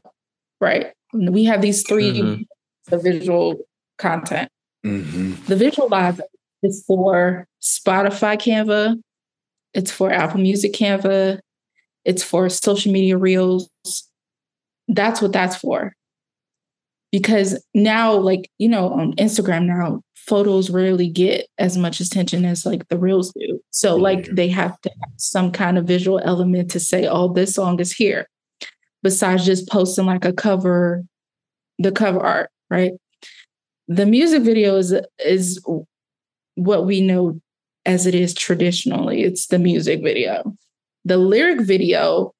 right? 0.61 0.93
We 1.13 1.43
have 1.45 1.61
these 1.61 1.83
3 1.87 2.21
Mhm. 2.21 2.45
the 2.87 2.97
visual 2.99 3.55
content. 3.97 4.49
hmm 4.83 5.33
The 5.47 5.55
visualizer 5.55 6.21
is 6.63 6.83
for 6.85 7.47
Spotify 7.61 8.37
Canva, 8.37 9.01
it's 9.73 9.91
for 9.91 10.11
Apple 10.11 10.39
Music 10.41 10.73
Canva, 10.73 11.39
it's 12.05 12.23
for 12.23 12.49
social 12.49 12.91
media 12.91 13.17
reels. 13.17 13.69
That's 14.87 15.21
what 15.21 15.31
that's 15.33 15.55
for. 15.55 15.93
Because 17.11 17.61
now, 17.73 18.13
like, 18.13 18.49
you 18.57 18.69
know, 18.69 18.89
on 18.93 19.13
Instagram 19.15 19.65
now, 19.65 20.01
photos 20.15 20.69
rarely 20.69 21.09
get 21.09 21.47
as 21.57 21.77
much 21.77 21.99
attention 21.99 22.45
as 22.45 22.65
like 22.65 22.87
the 22.87 22.97
reels 22.97 23.33
do. 23.33 23.59
So, 23.71 23.97
like, 23.97 24.27
they 24.27 24.47
have 24.47 24.79
to 24.81 24.89
have 24.89 25.13
some 25.17 25.51
kind 25.51 25.77
of 25.77 25.85
visual 25.85 26.21
element 26.23 26.71
to 26.71 26.79
say, 26.79 27.07
oh, 27.07 27.33
this 27.33 27.55
song 27.55 27.79
is 27.79 27.91
here, 27.91 28.29
besides 29.03 29.45
just 29.45 29.67
posting 29.67 30.05
like 30.05 30.23
a 30.23 30.31
cover, 30.31 31.03
the 31.79 31.91
cover 31.91 32.21
art, 32.21 32.49
right? 32.69 32.93
the 33.91 34.05
music 34.05 34.41
video 34.43 34.77
is 34.77 34.95
is 35.25 35.61
what 36.55 36.85
we 36.85 37.01
know 37.01 37.39
as 37.85 38.05
it 38.05 38.15
is 38.15 38.33
traditionally 38.33 39.23
it's 39.23 39.47
the 39.47 39.59
music 39.59 40.01
video 40.01 40.55
the 41.03 41.17
lyric 41.17 41.59
video 41.61 42.33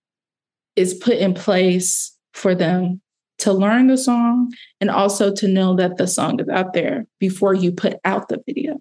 is 0.78 0.94
put 0.94 1.18
in 1.18 1.34
place 1.34 2.16
for 2.34 2.56
them 2.56 3.01
to 3.42 3.54
learn 3.54 3.88
the 3.88 3.98
song 3.98 4.52
and 4.80 4.90
also 4.90 5.34
to 5.34 5.48
know 5.48 5.76
that 5.76 5.98
the 5.98 6.08
song 6.08 6.40
is 6.40 6.50
out 6.50 6.74
there 6.74 7.06
before 7.20 7.54
you 7.54 7.72
put 7.72 7.96
out 8.06 8.30
the 8.30 8.42
video 8.46 8.80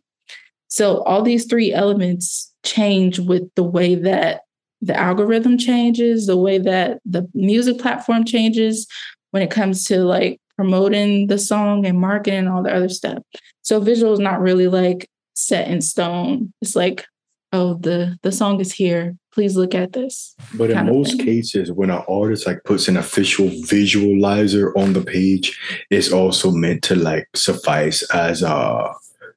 so 0.68 1.02
all 1.02 1.22
these 1.22 1.46
three 1.46 1.72
elements 1.72 2.52
change 2.64 3.18
with 3.18 3.42
the 3.56 3.64
way 3.64 3.94
that 3.94 4.42
the 4.82 4.96
algorithm 4.96 5.58
changes 5.58 6.26
the 6.26 6.36
way 6.36 6.58
that 6.58 7.00
the 7.04 7.28
music 7.34 7.78
platform 7.78 8.24
changes 8.24 8.86
when 9.30 9.42
it 9.42 9.50
comes 9.50 9.84
to 9.84 10.00
like 10.00 10.40
promoting 10.60 11.26
the 11.28 11.38
song 11.38 11.86
and 11.86 11.98
marketing 11.98 12.40
and 12.40 12.48
all 12.50 12.62
the 12.62 12.74
other 12.74 12.90
stuff. 12.90 13.22
So 13.62 13.80
visual 13.80 14.12
is 14.12 14.18
not 14.18 14.42
really 14.42 14.68
like 14.68 15.08
set 15.32 15.68
in 15.68 15.80
stone. 15.80 16.52
It's 16.60 16.76
like, 16.76 17.06
oh, 17.50 17.74
the 17.74 18.18
the 18.22 18.30
song 18.30 18.60
is 18.60 18.70
here. 18.70 19.16
Please 19.32 19.56
look 19.56 19.74
at 19.74 19.92
this. 19.92 20.34
But 20.54 20.70
in 20.70 20.86
most 20.86 21.20
cases, 21.20 21.70
when 21.70 21.90
an 21.90 22.02
artist 22.08 22.46
like 22.46 22.64
puts 22.64 22.88
an 22.88 22.96
official 22.96 23.46
visualizer 23.46 24.72
on 24.76 24.92
the 24.92 25.02
page, 25.02 25.58
it's 25.88 26.10
also 26.12 26.50
meant 26.50 26.82
to 26.84 26.96
like 26.96 27.28
suffice 27.34 28.02
as 28.10 28.42
uh 28.42 28.92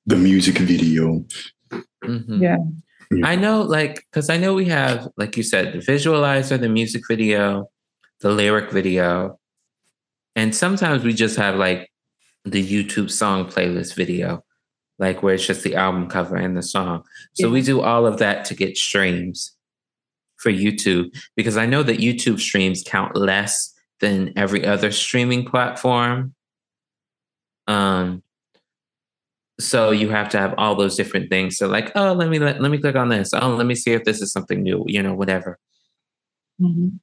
the 0.06 0.16
music 0.16 0.58
video. 0.58 1.24
Mhm. 2.04 2.42
Yeah. 2.42 2.58
Yeah. 3.12 3.28
I 3.28 3.36
know, 3.36 3.62
like, 3.62 4.06
because 4.10 4.30
I 4.30 4.38
know 4.38 4.56
we 4.56 4.66
have, 4.66 5.08
like 5.18 5.38
you 5.38 5.44
said, 5.44 5.74
the 5.74 5.80
visualizer, 5.80 6.60
the 6.60 6.70
music 6.70 7.04
video, 7.08 7.70
the 8.22 8.32
lyric 8.32 8.72
video, 8.72 9.40
and 10.36 10.56
sometimes 10.56 11.04
we 11.04 11.14
just 11.14 11.38
have 11.38 11.56
like 11.56 11.92
the 12.44 12.66
YouTube 12.66 13.12
song 13.12 13.46
playlist 13.46 13.94
video, 13.96 14.44
like 14.98 15.22
where 15.22 15.36
it's 15.36 15.46
just 15.46 15.64
the 15.64 15.76
album 15.76 16.08
cover 16.10 16.36
and 16.36 16.58
the 16.58 16.64
song. 16.64 17.04
So 17.34 17.50
we 17.52 17.62
do 17.62 17.82
all 17.82 18.08
of 18.08 18.18
that 18.18 18.46
to 18.46 18.56
get 18.56 18.76
streams 18.78 19.56
for 20.44 20.52
YouTube 20.52 21.10
because 21.36 21.58
I 21.58 21.66
know 21.66 21.82
that 21.84 21.98
YouTube 22.00 22.40
streams 22.40 22.84
count 22.86 23.16
less 23.16 23.74
than 24.02 24.34
every 24.36 24.66
other 24.66 24.92
streaming 24.92 25.46
platform. 25.46 26.36
Um, 27.68 28.22
so 29.60 29.92
you 29.92 30.10
have 30.10 30.30
to 30.30 30.38
have 30.38 30.54
all 30.58 30.76
those 30.76 30.98
different 30.98 31.30
things. 31.30 31.58
So 31.58 31.68
like, 31.68 31.92
oh, 31.96 32.12
let 32.14 32.30
me 32.30 32.38
let, 32.40 32.62
let 32.62 32.70
me 32.70 32.78
click 32.78 32.96
on 32.96 33.10
this. 33.10 33.34
Oh, 33.34 33.56
let 33.56 33.66
me 33.66 33.76
see 33.76 33.94
if 33.94 34.04
this 34.04 34.22
is 34.22 34.32
something 34.32 34.62
new. 34.62 34.84
You 34.88 35.02
know, 35.02 35.14
whatever. 35.16 35.58
Mhm. 36.62 37.00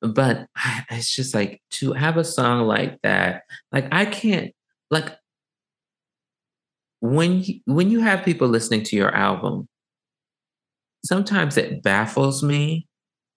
But 0.00 0.46
I- 0.56 0.84
it's 0.90 1.14
just 1.14 1.34
like 1.34 1.60
to 1.72 1.92
have 1.94 2.16
a 2.16 2.24
song 2.24 2.66
like 2.66 3.00
that. 3.02 3.42
Like 3.72 3.88
I 3.90 4.04
can't 4.04 4.52
like 4.90 5.16
when 7.00 7.42
you, 7.42 7.60
when 7.66 7.90
you 7.90 8.00
have 8.00 8.24
people 8.24 8.48
listening 8.48 8.82
to 8.84 8.96
your 8.96 9.14
album. 9.14 9.68
Sometimes 11.08 11.56
it 11.56 11.82
baffles 11.82 12.42
me 12.42 12.86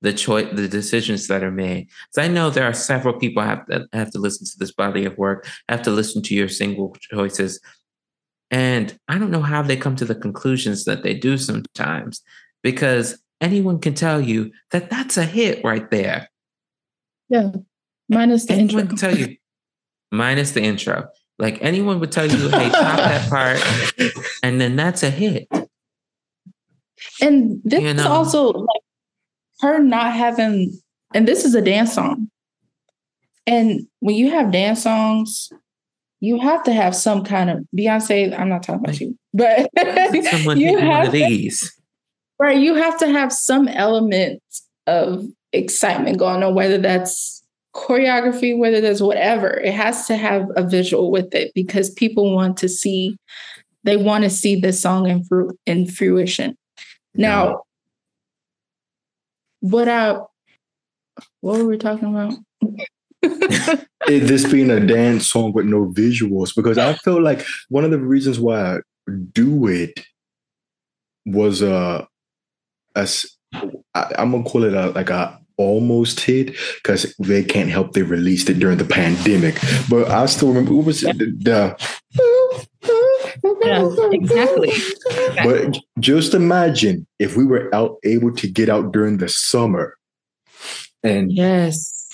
the 0.01 0.11
choice, 0.11 0.47
the 0.53 0.67
decisions 0.67 1.27
that 1.27 1.43
are 1.43 1.51
made. 1.51 1.87
So 2.11 2.21
I 2.21 2.27
know 2.27 2.49
there 2.49 2.65
are 2.65 2.73
several 2.73 3.13
people 3.17 3.41
have 3.43 3.65
to 3.67 3.87
have 3.93 4.11
to 4.11 4.19
listen 4.19 4.45
to 4.45 4.59
this 4.59 4.73
body 4.73 5.05
of 5.05 5.17
work, 5.17 5.47
have 5.69 5.81
to 5.83 5.91
listen 5.91 6.21
to 6.23 6.35
your 6.35 6.49
single 6.49 6.95
choices, 6.99 7.61
and 8.49 8.99
I 9.07 9.17
don't 9.17 9.31
know 9.31 9.41
how 9.41 9.61
they 9.61 9.77
come 9.77 9.95
to 9.95 10.05
the 10.05 10.15
conclusions 10.15 10.83
that 10.83 11.03
they 11.03 11.13
do 11.13 11.37
sometimes, 11.37 12.21
because 12.61 13.21
anyone 13.39 13.79
can 13.79 13.93
tell 13.93 14.19
you 14.19 14.51
that 14.71 14.89
that's 14.89 15.17
a 15.17 15.23
hit 15.23 15.63
right 15.63 15.89
there. 15.89 16.29
Yeah, 17.29 17.51
minus 18.09 18.45
the 18.47 18.53
anyone 18.53 18.81
intro. 18.81 18.87
can 18.87 18.97
tell 18.97 19.17
you, 19.17 19.37
minus 20.11 20.51
the 20.51 20.61
intro. 20.61 21.07
Like 21.39 21.57
anyone 21.61 21.99
would 22.01 22.11
tell 22.11 22.29
you, 22.29 22.49
hey, 22.49 22.69
top 22.69 22.97
that 22.97 23.29
part, 23.35 24.13
and 24.43 24.59
then 24.59 24.75
that's 24.75 25.03
a 25.03 25.09
hit. 25.09 25.47
And 27.21 27.61
this 27.63 27.81
You 27.81 27.89
is 27.89 28.05
also 28.05 28.47
like 28.51 28.81
her 29.61 29.79
not 29.79 30.13
having, 30.13 30.79
and 31.13 31.27
this 31.27 31.45
is 31.45 31.55
a 31.55 31.61
dance 31.61 31.93
song. 31.93 32.29
And 33.47 33.81
when 33.99 34.15
you 34.15 34.31
have 34.31 34.51
dance 34.51 34.83
songs, 34.83 35.51
you 36.19 36.39
have 36.39 36.63
to 36.63 36.73
have 36.73 36.95
some 36.95 37.23
kind 37.23 37.49
of 37.49 37.65
Beyonce. 37.75 38.37
I'm 38.37 38.49
not 38.49 38.63
talking 38.63 38.83
about 38.83 38.99
you, 38.99 39.17
but 39.33 39.69
Someone 40.29 40.59
you 40.59 40.77
have 40.77 41.05
to, 41.05 41.11
these. 41.11 41.75
right. 42.39 42.57
You 42.57 42.75
have 42.75 42.97
to 42.99 43.07
have 43.07 43.33
some 43.33 43.67
element 43.67 44.41
of 44.87 45.25
excitement 45.51 46.17
going 46.17 46.43
on, 46.43 46.53
whether 46.53 46.77
that's 46.77 47.43
choreography, 47.75 48.57
whether 48.57 48.81
that's 48.81 49.01
whatever. 49.01 49.49
It 49.59 49.73
has 49.73 50.05
to 50.07 50.15
have 50.15 50.45
a 50.55 50.63
visual 50.67 51.11
with 51.11 51.33
it 51.33 51.51
because 51.55 51.89
people 51.89 52.35
want 52.35 52.57
to 52.57 52.69
see. 52.69 53.17
They 53.83 53.97
want 53.97 54.23
to 54.23 54.29
see 54.29 54.59
the 54.59 54.73
song 54.73 55.09
in 55.09 55.23
fru- 55.23 55.57
in 55.65 55.87
fruition. 55.87 56.55
Now, 57.13 57.63
what 59.59 59.87
I 59.87 60.17
what 61.41 61.57
were 61.57 61.65
we 61.65 61.77
talking 61.77 62.09
about? 62.09 62.33
it, 64.07 64.27
this 64.27 64.51
being 64.51 64.69
a 64.69 64.79
dance 64.79 65.27
song 65.27 65.53
with 65.53 65.65
no 65.65 65.91
visuals 65.91 66.55
because 66.55 66.77
I 66.77 66.93
feel 66.95 67.21
like 67.21 67.45
one 67.69 67.83
of 67.83 67.91
the 67.91 67.99
reasons 67.99 68.39
why 68.39 68.77
I 68.77 68.79
do 69.31 69.67
it 69.67 70.05
was 71.25 71.61
uh 71.61 72.05
as 72.95 73.25
I, 73.53 74.11
I'm 74.17 74.31
gonna 74.31 74.43
call 74.43 74.63
it 74.63 74.73
a 74.73 74.89
like 74.89 75.09
a 75.09 75.39
almost 75.57 76.19
hit 76.21 76.55
because 76.75 77.13
they 77.19 77.43
can't 77.43 77.69
help 77.69 77.93
they 77.93 78.01
released 78.01 78.49
it 78.49 78.59
during 78.59 78.77
the 78.77 78.85
pandemic. 78.85 79.57
But 79.89 80.09
I 80.09 80.25
still 80.25 80.49
remember 80.49 80.73
what 80.73 80.87
was 80.87 81.03
it 81.03 81.17
the, 81.17 81.77
Yeah, 83.61 83.89
exactly. 84.11 84.73
but 85.43 85.77
just 85.99 86.33
imagine 86.33 87.07
if 87.19 87.37
we 87.37 87.45
were 87.45 87.73
out 87.73 87.97
able 88.03 88.33
to 88.35 88.47
get 88.47 88.69
out 88.69 88.91
during 88.91 89.17
the 89.17 89.29
summer 89.29 89.97
and 91.03 91.31
Yes, 91.31 92.07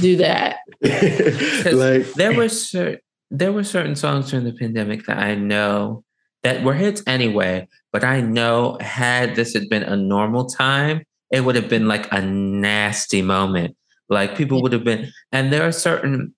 do 0.00 0.16
that. 0.16 0.58
like 1.72 2.12
there 2.14 2.34
were 2.34 2.48
cer- 2.48 3.00
there 3.30 3.52
were 3.52 3.64
certain 3.64 3.96
songs 3.96 4.30
during 4.30 4.44
the 4.44 4.52
pandemic 4.52 5.06
that 5.06 5.18
I 5.18 5.34
know 5.34 6.04
that 6.42 6.62
were 6.62 6.74
hits 6.74 7.02
anyway, 7.06 7.66
but 7.92 8.04
I 8.04 8.20
know 8.20 8.78
had 8.80 9.34
this 9.34 9.54
had 9.54 9.68
been 9.68 9.82
a 9.82 9.96
normal 9.96 10.46
time, 10.46 11.02
it 11.30 11.40
would 11.40 11.56
have 11.56 11.68
been 11.68 11.88
like 11.88 12.10
a 12.12 12.20
nasty 12.20 13.22
moment. 13.22 13.76
Like 14.08 14.36
people 14.36 14.62
would 14.62 14.72
have 14.72 14.84
been, 14.84 15.10
and 15.32 15.52
there 15.52 15.66
are 15.66 15.72
certain, 15.72 16.34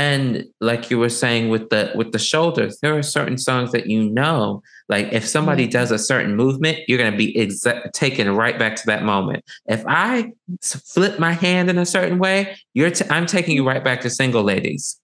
and 0.00 0.44
like 0.60 0.90
you 0.90 0.98
were 0.98 1.10
saying 1.10 1.50
with 1.50 1.68
the 1.68 1.82
with 1.94 2.10
the 2.12 2.18
shoulders, 2.18 2.78
there 2.80 2.96
are 2.96 3.02
certain 3.02 3.36
songs 3.36 3.70
that 3.72 3.86
you 3.92 4.00
know, 4.08 4.62
like 4.88 5.06
if 5.12 5.24
somebody 5.28 5.66
Mhm. 5.66 5.72
does 5.78 5.90
a 5.90 5.98
certain 5.98 6.34
movement, 6.36 6.78
you're 6.88 6.96
gonna 7.02 7.16
be 7.26 7.34
exa- 7.34 7.92
taken 7.92 8.24
right 8.34 8.58
back 8.58 8.76
to 8.76 8.82
that 8.86 9.02
moment. 9.04 9.44
If 9.66 9.82
i 9.86 10.32
flip 10.94 11.18
my 11.18 11.32
hand 11.32 11.68
in 11.68 11.76
a 11.76 11.84
certain 11.84 12.18
way, 12.18 12.56
you're 12.72 12.90
t- 12.90 13.04
I'm 13.10 13.26
taking 13.26 13.54
you 13.56 13.66
right 13.72 13.84
back 13.84 14.00
to 14.02 14.08
single 14.10 14.42
ladies. 14.42 14.98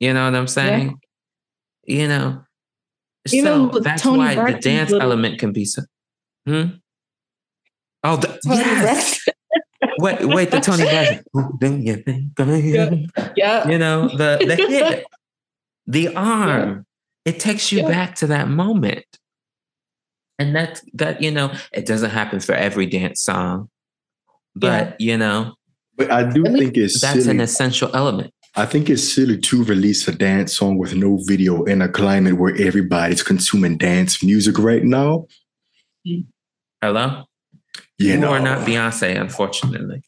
You 0.00 0.14
know 0.14 0.24
what 0.24 0.34
I'm 0.40 0.48
saying? 0.48 0.98
You 1.84 2.08
know. 2.08 2.26
Even 3.30 3.70
so 3.72 3.78
that's 3.80 4.02
Toni 4.02 4.18
why 4.18 4.52
the 4.52 4.58
dance 4.60 4.90
little- 4.90 5.02
element 5.08 5.38
can 5.40 5.52
be 5.52 5.64
so. 5.66 5.82
Hmm? 6.46 6.64
Oh, 8.04 8.16
the, 8.16 8.28
yes. 8.46 9.20
Braxton. 9.98 10.28
Wait, 10.28 10.34
wait, 10.36 10.50
the 10.50 10.60
Toni 10.60 10.84
Braxton. 10.84 11.24
Do 11.60 11.76
you 11.76 11.96
think 11.96 12.32
I 12.38 12.42
am? 12.44 13.06
Yeah. 13.36 13.68
You 13.68 13.78
know, 13.78 14.08
the 14.08 14.38
the 14.46 14.56
hit, 14.56 15.06
the 15.86 16.14
arm. 16.16 16.86
It 17.24 17.38
takes 17.40 17.70
you 17.72 17.80
Yeah. 17.82 17.88
back 17.88 18.14
to 18.16 18.26
that 18.28 18.48
moment. 18.48 19.04
And 20.38 20.56
that 20.56 20.80
that, 20.94 21.22
you 21.22 21.30
know, 21.30 21.52
it 21.72 21.86
doesn't 21.86 22.10
happen 22.10 22.40
for 22.40 22.54
every 22.54 22.86
dance 22.86 23.22
song. 23.22 23.68
But 24.56 25.00
you 25.00 25.16
know, 25.16 25.54
but 25.96 26.10
I 26.10 26.24
do 26.30 26.44
At 26.46 26.52
think 26.58 26.76
it's 26.76 27.00
that's 27.00 27.22
silly. 27.24 27.30
an 27.36 27.40
essential 27.40 27.94
element. 27.94 28.32
I 28.54 28.66
think 28.66 28.90
it's 28.90 29.02
silly 29.14 29.38
to 29.38 29.64
release 29.64 30.06
a 30.08 30.12
dance 30.12 30.54
song 30.54 30.76
with 30.76 30.94
no 30.94 31.18
video 31.26 31.64
in 31.64 31.80
a 31.80 31.88
climate 31.88 32.34
where 32.38 32.54
everybody's 32.60 33.22
consuming 33.22 33.78
dance 33.78 34.22
music 34.22 34.58
right 34.58 34.84
now. 34.84 35.26
Mm. 36.06 36.26
Hello? 36.82 37.24
You 37.98 38.08
You 38.12 38.16
know, 38.18 38.32
are 38.32 38.40
not 38.40 38.66
Beyonce, 38.66 39.18
unfortunately. 39.20 40.02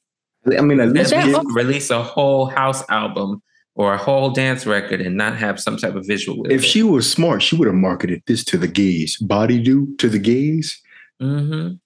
I 0.59 0.61
mean, 0.61 0.81
at 0.81 0.89
least 0.93 1.13
Can't 1.13 1.33
that 1.33 1.43
give- 1.43 1.55
re- 1.55 1.65
release 1.65 1.91
a 1.91 2.03
whole 2.03 2.47
house 2.47 2.83
album 2.91 3.43
or 3.77 3.95
a 3.95 3.99
whole 3.99 4.31
dance 4.31 4.67
record 4.67 5.01
and 5.01 5.17
not 5.17 5.37
have 5.37 5.59
some 5.61 5.77
type 5.77 5.95
of 5.95 6.07
visual 6.07 6.41
with 6.43 6.51
if 6.53 6.63
it. 6.63 6.67
she 6.67 6.83
was 6.83 7.11
smart, 7.11 7.43
she 7.43 7.57
would 7.57 7.67
have 7.67 7.75
marketed 7.75 8.23
this 8.27 8.45
to 8.45 8.59
the 8.59 8.69
gays. 8.69 9.17
Body 9.19 9.59
do 9.63 9.95
to 9.97 10.09
the 10.09 10.19
gays. 10.19 10.81
Mhm. 11.23 11.79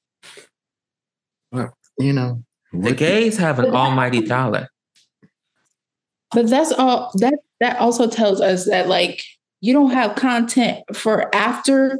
You 2.00 2.12
know, 2.12 2.44
The 2.72 2.78
what- 2.78 2.96
gays 2.96 3.36
have 3.38 3.58
an 3.58 3.74
almighty 3.74 4.20
dollar. 4.20 4.68
But 6.32 6.48
that's 6.48 6.72
all 6.72 7.10
that 7.14 7.34
that 7.60 7.78
also 7.78 8.06
tells 8.06 8.40
us 8.40 8.66
that 8.66 8.86
like 8.88 9.22
you 9.60 9.72
don't 9.72 9.90
have 9.90 10.14
content 10.14 10.84
for 10.94 11.34
after 11.34 11.98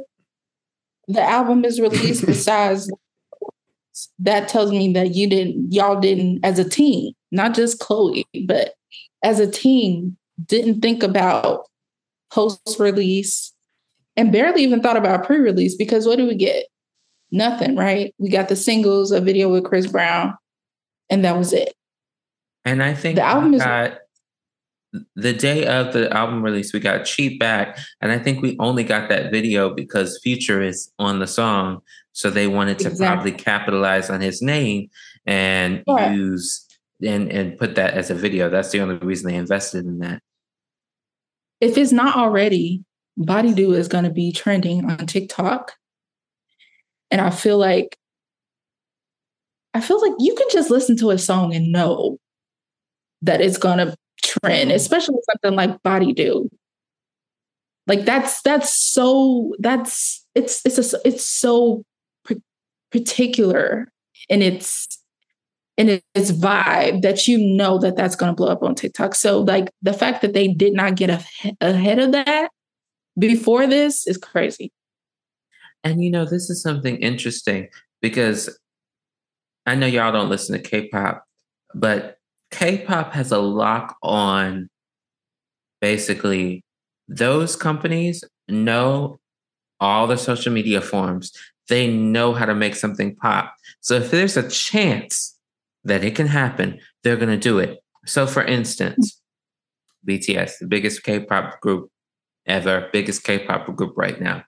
the 1.07 1.21
album 1.21 1.65
is 1.65 1.79
released 1.87 2.25
besides 2.25 2.89
that 4.19 4.47
tells 4.47 4.71
me 4.71 4.93
that 4.93 5.15
you 5.15 5.27
didn't 5.27 5.71
y'all 5.71 5.99
didn't 5.99 6.43
as 6.43 6.59
a 6.59 6.67
team, 6.67 7.13
not 7.31 7.53
just 7.53 7.79
Chloe, 7.79 8.25
but 8.45 8.73
as 9.23 9.39
a 9.39 9.49
team 9.49 10.17
didn't 10.45 10.81
think 10.81 11.03
about 11.03 11.65
post 12.31 12.77
release 12.79 13.53
and 14.15 14.31
barely 14.31 14.63
even 14.63 14.81
thought 14.81 14.97
about 14.97 15.25
pre-release 15.25 15.75
because 15.75 16.05
what 16.05 16.17
do 16.17 16.27
we 16.27 16.35
get? 16.35 16.65
Nothing, 17.31 17.75
right? 17.75 18.13
We 18.17 18.29
got 18.29 18.49
the 18.49 18.55
singles, 18.55 19.11
a 19.11 19.21
video 19.21 19.49
with 19.49 19.63
Chris 19.63 19.87
Brown, 19.87 20.35
and 21.09 21.23
that 21.25 21.37
was 21.37 21.53
it. 21.53 21.73
And 22.65 22.83
I 22.83 22.93
think 22.93 23.15
The 23.15 23.23
album 23.23 23.53
is- 23.53 23.63
got 23.63 23.99
the 25.15 25.33
day 25.33 25.65
of 25.65 25.93
the 25.93 26.11
album 26.15 26.41
release, 26.41 26.73
we 26.73 26.79
got 26.79 27.05
Cheat 27.05 27.39
Back. 27.39 27.77
And 28.01 28.11
I 28.11 28.17
think 28.17 28.41
we 28.41 28.57
only 28.59 28.83
got 28.83 29.09
that 29.09 29.31
video 29.31 29.73
because 29.73 30.19
Future 30.23 30.61
is 30.61 30.91
on 30.97 31.19
the 31.19 31.27
song. 31.27 31.81
So 32.19 32.29
they 32.29 32.47
wanted 32.47 32.79
to 32.79 32.89
Exactly. 32.89 33.05
probably 33.05 33.31
capitalize 33.31 34.09
on 34.09 34.19
his 34.19 34.41
name 34.41 34.89
and 35.25 35.83
Right. 35.87 36.11
use 36.11 36.65
and, 37.01 37.31
and 37.31 37.57
put 37.57 37.75
that 37.75 37.93
as 37.93 38.09
a 38.09 38.13
video. 38.13 38.49
That's 38.49 38.71
the 38.71 38.81
only 38.81 38.95
reason 38.97 39.31
they 39.31 39.37
invested 39.37 39.85
in 39.85 39.99
that. 39.99 40.21
if 41.61 41.77
it's 41.77 41.93
not 41.93 42.17
already, 42.17 42.83
Body 43.15 43.53
Do 43.53 43.73
is 43.73 43.87
going 43.87 44.03
to 44.03 44.09
be 44.09 44.33
trending 44.33 44.83
on 44.89 45.07
TikTok. 45.07 45.73
And 47.09 47.21
I 47.21 47.29
feel 47.29 47.57
like, 47.57 47.97
I 49.73 49.79
feel 49.79 50.01
like 50.01 50.15
you 50.19 50.35
can 50.35 50.47
just 50.51 50.69
listen 50.69 50.97
to 50.97 51.11
a 51.11 51.17
song 51.17 51.55
and 51.55 51.71
know 51.71 52.17
that 53.21 53.39
it's 53.39 53.57
going 53.57 53.77
to 53.77 53.95
trend, 54.21 54.71
especially 54.73 55.19
something 55.31 55.55
like 55.55 55.81
Body 55.83 56.11
Do. 56.11 56.49
Like 57.87 58.03
that's 58.05 58.41
that's 58.41 58.75
so 58.75 59.55
that's 59.59 60.25
it's 60.35 60.65
it's 60.65 60.93
a, 60.93 60.99
it's 61.05 61.25
so 61.25 61.83
particular 62.91 63.91
in 64.27 64.41
its 64.41 64.87
in 65.77 66.01
its 66.13 66.31
vibe 66.31 67.01
that 67.03 67.25
you 67.25 67.37
know 67.37 67.77
that 67.77 67.95
that's 67.95 68.15
going 68.15 68.29
to 68.29 68.35
blow 68.35 68.49
up 68.49 68.61
on 68.63 68.75
TikTok. 68.75 69.15
So 69.15 69.39
like 69.39 69.69
the 69.81 69.93
fact 69.93 70.21
that 70.21 70.33
they 70.33 70.49
did 70.49 70.73
not 70.73 70.95
get 70.95 71.09
a, 71.09 71.55
ahead 71.61 71.99
of 71.99 72.11
that 72.11 72.49
before 73.17 73.65
this 73.65 74.05
is 74.05 74.17
crazy. 74.17 74.73
And 75.85 76.03
you 76.03 76.11
know, 76.11 76.25
this 76.25 76.49
is 76.49 76.61
something 76.61 76.97
interesting 76.97 77.69
because 78.01 78.59
I 79.65 79.75
know 79.75 79.87
y'all 79.87 80.11
don't 80.11 80.29
listen 80.29 80.61
to 80.61 80.69
K-pop, 80.69 81.23
but 81.73 82.17
K-pop 82.51 83.13
has 83.13 83.31
a 83.31 83.37
lock 83.37 83.95
on 84.03 84.69
basically 85.79 86.63
those 87.07 87.55
companies 87.55 88.23
know 88.49 89.19
all 89.79 90.07
the 90.07 90.17
social 90.17 90.51
media 90.51 90.81
forms. 90.81 91.31
They 91.69 91.87
know 91.87 92.33
how 92.33 92.45
to 92.45 92.55
make 92.55 92.75
something 92.75 93.15
pop. 93.15 93.53
So 93.79 93.95
if 93.95 94.11
there's 94.11 94.37
a 94.37 94.49
chance 94.49 95.37
that 95.83 96.03
it 96.03 96.15
can 96.15 96.27
happen, 96.27 96.79
they're 97.03 97.15
going 97.15 97.29
to 97.29 97.37
do 97.37 97.59
it. 97.59 97.79
So 98.05 98.27
for 98.27 98.43
instance, 98.43 99.21
BTS, 100.07 100.59
the 100.59 100.67
biggest 100.67 101.03
K-pop 101.03 101.61
group 101.61 101.91
ever, 102.45 102.89
biggest 102.91 103.23
K-pop 103.23 103.75
group 103.75 103.93
right 103.95 104.19
now. 104.19 104.43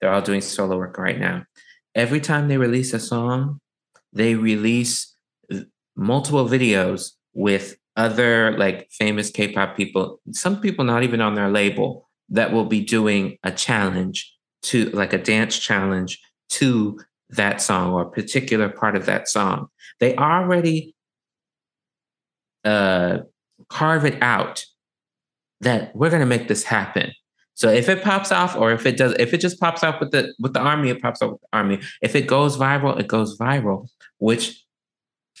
They're 0.00 0.12
all 0.12 0.22
doing 0.22 0.40
solo 0.40 0.76
work 0.76 0.98
right 0.98 1.18
now. 1.18 1.44
every 1.94 2.20
time 2.20 2.48
they 2.48 2.56
release 2.56 2.92
a 2.92 3.00
song, 3.00 3.60
they 4.12 4.34
release 4.34 5.14
multiple 5.96 6.48
videos 6.48 7.12
with 7.32 7.76
other 7.96 8.56
like 8.58 8.88
famous 8.90 9.30
K-pop 9.30 9.76
people, 9.76 10.20
some 10.32 10.60
people 10.60 10.84
not 10.84 11.02
even 11.04 11.20
on 11.20 11.34
their 11.34 11.50
label 11.50 12.08
that 12.28 12.52
will 12.52 12.64
be 12.64 12.80
doing 12.80 13.38
a 13.44 13.52
challenge 13.52 14.32
to 14.62 14.86
like 14.90 15.12
a 15.12 15.18
dance 15.18 15.58
challenge 15.58 16.20
to 16.50 17.00
that 17.30 17.60
song 17.60 17.92
or 17.92 18.02
a 18.02 18.10
particular 18.10 18.68
part 18.68 18.96
of 18.96 19.06
that 19.06 19.28
song. 19.28 19.68
They 20.00 20.16
already 20.16 20.94
uh, 22.64 23.18
carve 23.68 24.04
it 24.04 24.22
out 24.22 24.64
that 25.60 25.94
we're 25.94 26.10
going 26.10 26.20
to 26.20 26.26
make 26.26 26.48
this 26.48 26.64
happen. 26.64 27.12
So 27.54 27.70
if 27.70 27.88
it 27.88 28.02
pops 28.02 28.32
off, 28.32 28.56
or 28.56 28.72
if 28.72 28.84
it 28.84 28.96
does, 28.96 29.14
if 29.18 29.32
it 29.32 29.40
just 29.40 29.60
pops 29.60 29.84
off 29.84 30.00
with 30.00 30.10
the 30.10 30.34
with 30.40 30.54
the 30.54 30.60
army, 30.60 30.90
it 30.90 31.00
pops 31.00 31.22
off 31.22 31.32
with 31.32 31.40
the 31.40 31.56
army. 31.56 31.80
If 32.02 32.16
it 32.16 32.26
goes 32.26 32.56
viral, 32.56 32.98
it 32.98 33.06
goes 33.06 33.38
viral. 33.38 33.88
Which 34.18 34.60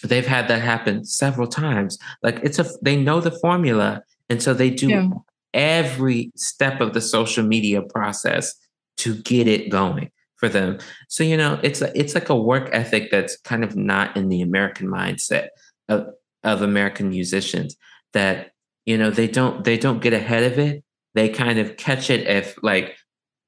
they've 0.02 0.26
had 0.26 0.46
that 0.48 0.62
happen 0.62 1.04
several 1.04 1.48
times. 1.48 1.98
Like 2.22 2.38
it's 2.44 2.60
a 2.60 2.66
they 2.82 2.96
know 2.96 3.20
the 3.20 3.32
formula, 3.32 4.02
and 4.28 4.40
so 4.40 4.54
they 4.54 4.70
do 4.70 4.88
yeah. 4.88 5.08
every 5.52 6.30
step 6.36 6.80
of 6.80 6.94
the 6.94 7.00
social 7.00 7.44
media 7.44 7.82
process 7.82 8.54
to 8.98 9.16
get 9.16 9.48
it 9.48 9.70
going 9.70 10.10
for 10.36 10.48
them. 10.48 10.78
So 11.08 11.24
you 11.24 11.36
know, 11.36 11.58
it's 11.62 11.82
a, 11.82 11.96
it's 11.98 12.14
like 12.14 12.28
a 12.28 12.36
work 12.36 12.68
ethic 12.72 13.10
that's 13.10 13.36
kind 13.38 13.64
of 13.64 13.76
not 13.76 14.16
in 14.16 14.28
the 14.28 14.42
American 14.42 14.88
mindset 14.88 15.48
of 15.88 16.06
of 16.42 16.62
American 16.62 17.08
musicians. 17.08 17.76
That 18.12 18.52
you 18.86 18.98
know 18.98 19.10
they 19.10 19.28
don't 19.28 19.64
they 19.64 19.78
don't 19.78 20.02
get 20.02 20.12
ahead 20.12 20.50
of 20.50 20.58
it. 20.58 20.84
They 21.14 21.28
kind 21.28 21.58
of 21.58 21.76
catch 21.76 22.10
it 22.10 22.26
if 22.26 22.56
like 22.62 22.96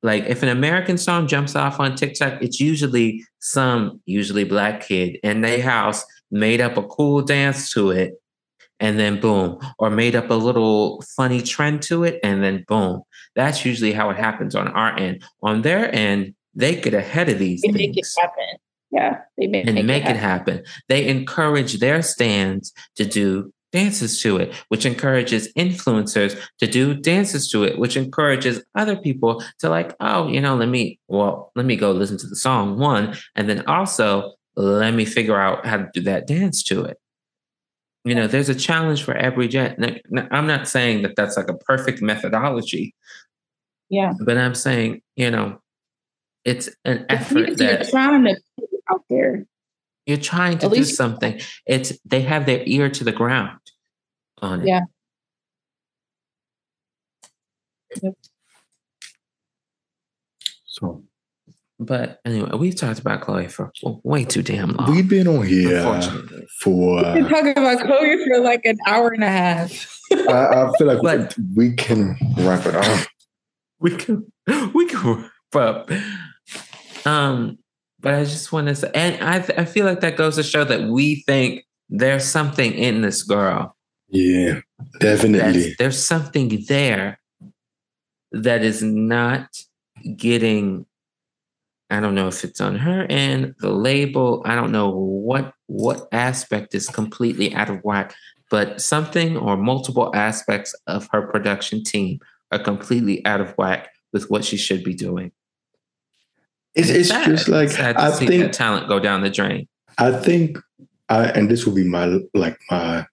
like 0.07 0.25
if 0.27 0.43
an 0.45 0.49
American 0.49 0.99
song 0.99 1.27
jumps 1.27 1.57
off 1.57 1.81
on 1.81 1.97
TikTok, 1.97 2.41
it's 2.41 2.61
usually 2.61 3.25
some 3.41 4.01
usually 4.07 4.45
black 4.45 4.87
kid 4.87 5.19
in 5.25 5.41
their 5.41 5.61
house 5.61 6.05
made 6.31 6.61
up 6.61 6.77
a 6.77 6.83
cool 6.85 7.23
dance 7.23 7.73
to 7.73 7.91
it, 7.91 8.15
and 8.79 9.01
then 9.01 9.21
boom, 9.21 9.59
or 9.81 9.91
made 9.91 10.15
up 10.15 10.31
a 10.31 10.35
little 10.35 11.03
funny 11.17 11.43
trend 11.43 11.83
to 11.83 12.05
it, 12.05 12.21
and 12.23 12.43
then 12.43 12.65
boom. 12.69 13.03
That's 13.35 13.65
usually 13.65 13.93
how 13.93 14.11
it 14.11 14.17
happens 14.17 14.55
on 14.55 14.69
our 14.69 14.97
end. 14.97 15.25
On 15.43 15.63
their 15.63 15.93
end, 15.93 16.36
they 16.57 16.81
get 16.81 16.95
ahead 16.95 17.29
of 17.29 17.39
these 17.39 17.61
things. 17.61 17.75
they 17.75 17.85
things. 17.85 17.97
Make 17.97 18.05
it 18.05 18.21
happen. 18.21 18.59
Yeah, 18.91 19.19
they 19.37 19.47
make, 19.47 19.67
and 19.67 19.75
make, 19.75 19.87
make 19.87 20.05
it, 20.05 20.17
happen. 20.17 20.55
it 20.55 20.57
happen. 20.59 20.65
They 20.89 21.07
encourage 21.09 21.79
their 21.81 22.03
stands 22.03 22.73
to 22.97 23.05
do 23.05 23.53
dances 23.73 24.23
to 24.23 24.39
it, 24.39 24.55
which 24.69 24.87
encourages 24.87 25.53
influencers 25.55 26.41
to 26.59 26.67
do 26.67 26.95
dances 26.95 27.51
to 27.51 27.65
it, 27.65 27.79
which 27.79 27.97
encourages 27.97 28.63
other 28.75 28.97
people 28.97 29.45
to 29.59 29.69
like, 29.69 29.95
oh, 30.01 30.29
you 30.29 30.41
know, 30.41 30.57
let 30.57 30.69
me, 30.69 30.99
well, 31.09 31.53
let 31.57 31.67
me 31.67 31.77
go 31.77 31.91
listen 31.91 32.17
to 32.17 32.27
the 32.27 32.37
song 32.37 32.79
one, 32.79 33.15
and 33.35 33.49
then 33.49 33.67
also 33.67 34.33
let 34.57 34.95
me 34.95 35.05
figure 35.05 35.39
out 35.39 35.67
how 35.67 35.77
to 35.77 35.91
do 35.93 36.01
that 36.01 36.27
dance 36.27 36.63
to 36.63 36.85
it. 36.85 36.99
You 38.05 38.15
know, 38.15 38.27
there's 38.29 38.49
a 38.49 38.55
challenge 38.55 39.03
for 39.03 39.15
every 39.15 39.49
jet. 39.49 39.79
I'm 40.31 40.47
not 40.47 40.69
saying 40.69 41.03
that 41.03 41.17
that's 41.17 41.37
like 41.37 41.51
a 41.51 41.57
perfect 41.57 42.01
methodology. 42.01 42.95
Yeah. 43.91 44.15
But 44.25 44.39
I'm 44.39 44.55
saying, 44.55 45.03
you 45.17 45.31
know, 45.31 45.61
it's 46.47 46.71
an 46.85 47.05
effort 47.09 47.59
that 47.59 47.81
you're 47.81 47.91
trying 47.91 48.25
to 48.25 48.37
out 48.91 49.05
there. 49.11 49.47
You're 50.07 50.17
trying 50.19 50.59
to 50.59 50.67
At 50.67 50.73
do 50.73 50.79
least, 50.79 50.97
something. 50.97 51.41
It's 51.67 51.99
they 52.05 52.23
have 52.23 52.47
their 52.47 52.63
ear 52.65 52.89
to 52.89 53.05
the 53.05 53.13
ground 53.13 53.59
on 54.41 54.63
it. 54.63 54.69
Yeah. 54.69 54.81
Yep. 58.01 58.15
So 60.67 61.03
but 61.79 62.21
anyway, 62.25 62.51
we've 62.57 62.77
talked 62.77 63.01
about 63.01 63.21
Chloe 63.21 63.49
for 63.49 63.71
way 63.83 64.25
too 64.25 64.43
damn 64.43 64.71
long. 64.71 64.91
We've 64.91 65.09
been 65.09 65.29
on 65.29 65.47
here 65.47 65.83
for. 66.63 67.05
Uh, 67.05 67.15
We've 67.15 67.25
been 67.25 67.33
talking 67.33 67.51
about 67.51 67.81
Chloe 67.81 68.25
for 68.25 68.41
like 68.41 68.65
an 68.65 68.79
hour 68.87 69.11
and 69.11 69.23
a 69.23 69.29
half. 69.29 70.01
I, 70.13 70.47
I 70.47 70.71
feel 70.79 70.87
like 70.87 71.03
but, 71.03 71.37
we 71.55 71.75
can 71.75 72.17
wrap 72.39 72.67
it 72.67 72.75
up. 72.75 73.07
We 73.79 73.95
can, 73.95 74.33
we 74.73 74.87
can 74.87 75.31
wrap 75.55 75.91
up. 75.91 75.91
Um, 77.07 77.59
but 78.01 78.15
I 78.15 78.25
just 78.25 78.53
want 78.53 78.69
to 78.69 78.75
say, 78.75 78.91
and 78.95 79.23
I, 79.23 79.37
I 79.61 79.65
feel 79.65 79.87
like 79.87 80.01
that 80.01 80.17
goes 80.17 80.37
to 80.37 80.43
show 80.43 80.65
that 80.65 80.83
we 80.83 81.23
think 81.27 81.65
there's 81.89 82.25
something 82.25 82.73
in 82.73 83.01
this 83.01 83.23
girl. 83.23 83.77
Yeah, 84.09 84.61
definitely. 85.01 85.75
there's 85.79 86.03
something 86.05 86.65
there 86.69 87.19
that 88.33 88.63
is 88.63 88.83
not 88.83 89.49
getting 90.17 90.87
I 91.89 92.01
don't 92.01 92.17
know 92.17 92.27
if 92.27 92.43
it's 92.43 92.61
on 92.61 92.77
her 92.77 93.07
end, 93.09 93.55
the 93.61 93.71
label. 93.71 94.43
I 94.45 94.57
don't 94.57 94.73
know 94.73 94.91
what 94.91 95.53
what 95.67 96.09
aspect 96.13 96.75
is 96.75 96.89
completely 96.89 97.55
out 97.55 97.71
of 97.71 97.83
whack, 97.85 98.15
but 98.51 98.81
something 98.81 99.37
or 99.37 99.57
multiple 99.57 100.11
aspects 100.15 100.75
of 100.87 101.09
her 101.13 101.27
production 101.29 101.85
team 101.85 102.19
are 102.51 102.59
completely 102.59 103.25
out 103.25 103.41
of 103.41 103.53
whack 103.57 103.91
with 104.13 104.31
what 104.31 104.45
she 104.45 104.57
should 104.57 104.83
be 104.83 104.95
doing. 104.95 105.31
It's, 106.77 106.91
it's, 106.91 107.11
it's 107.11 107.27
just 107.27 107.49
like 107.49 107.71
I 107.79 108.11
think 108.13 108.53
talent 108.53 108.87
go 108.87 109.01
down 109.01 109.23
the 109.23 109.31
drain. 109.31 109.67
I 109.99 110.13
think, 110.13 110.59
I, 111.09 111.25
and 111.25 111.51
this 111.51 111.65
will 111.65 111.75
be 111.75 111.85
my 111.85 112.21
like 112.35 112.59
my 112.71 113.07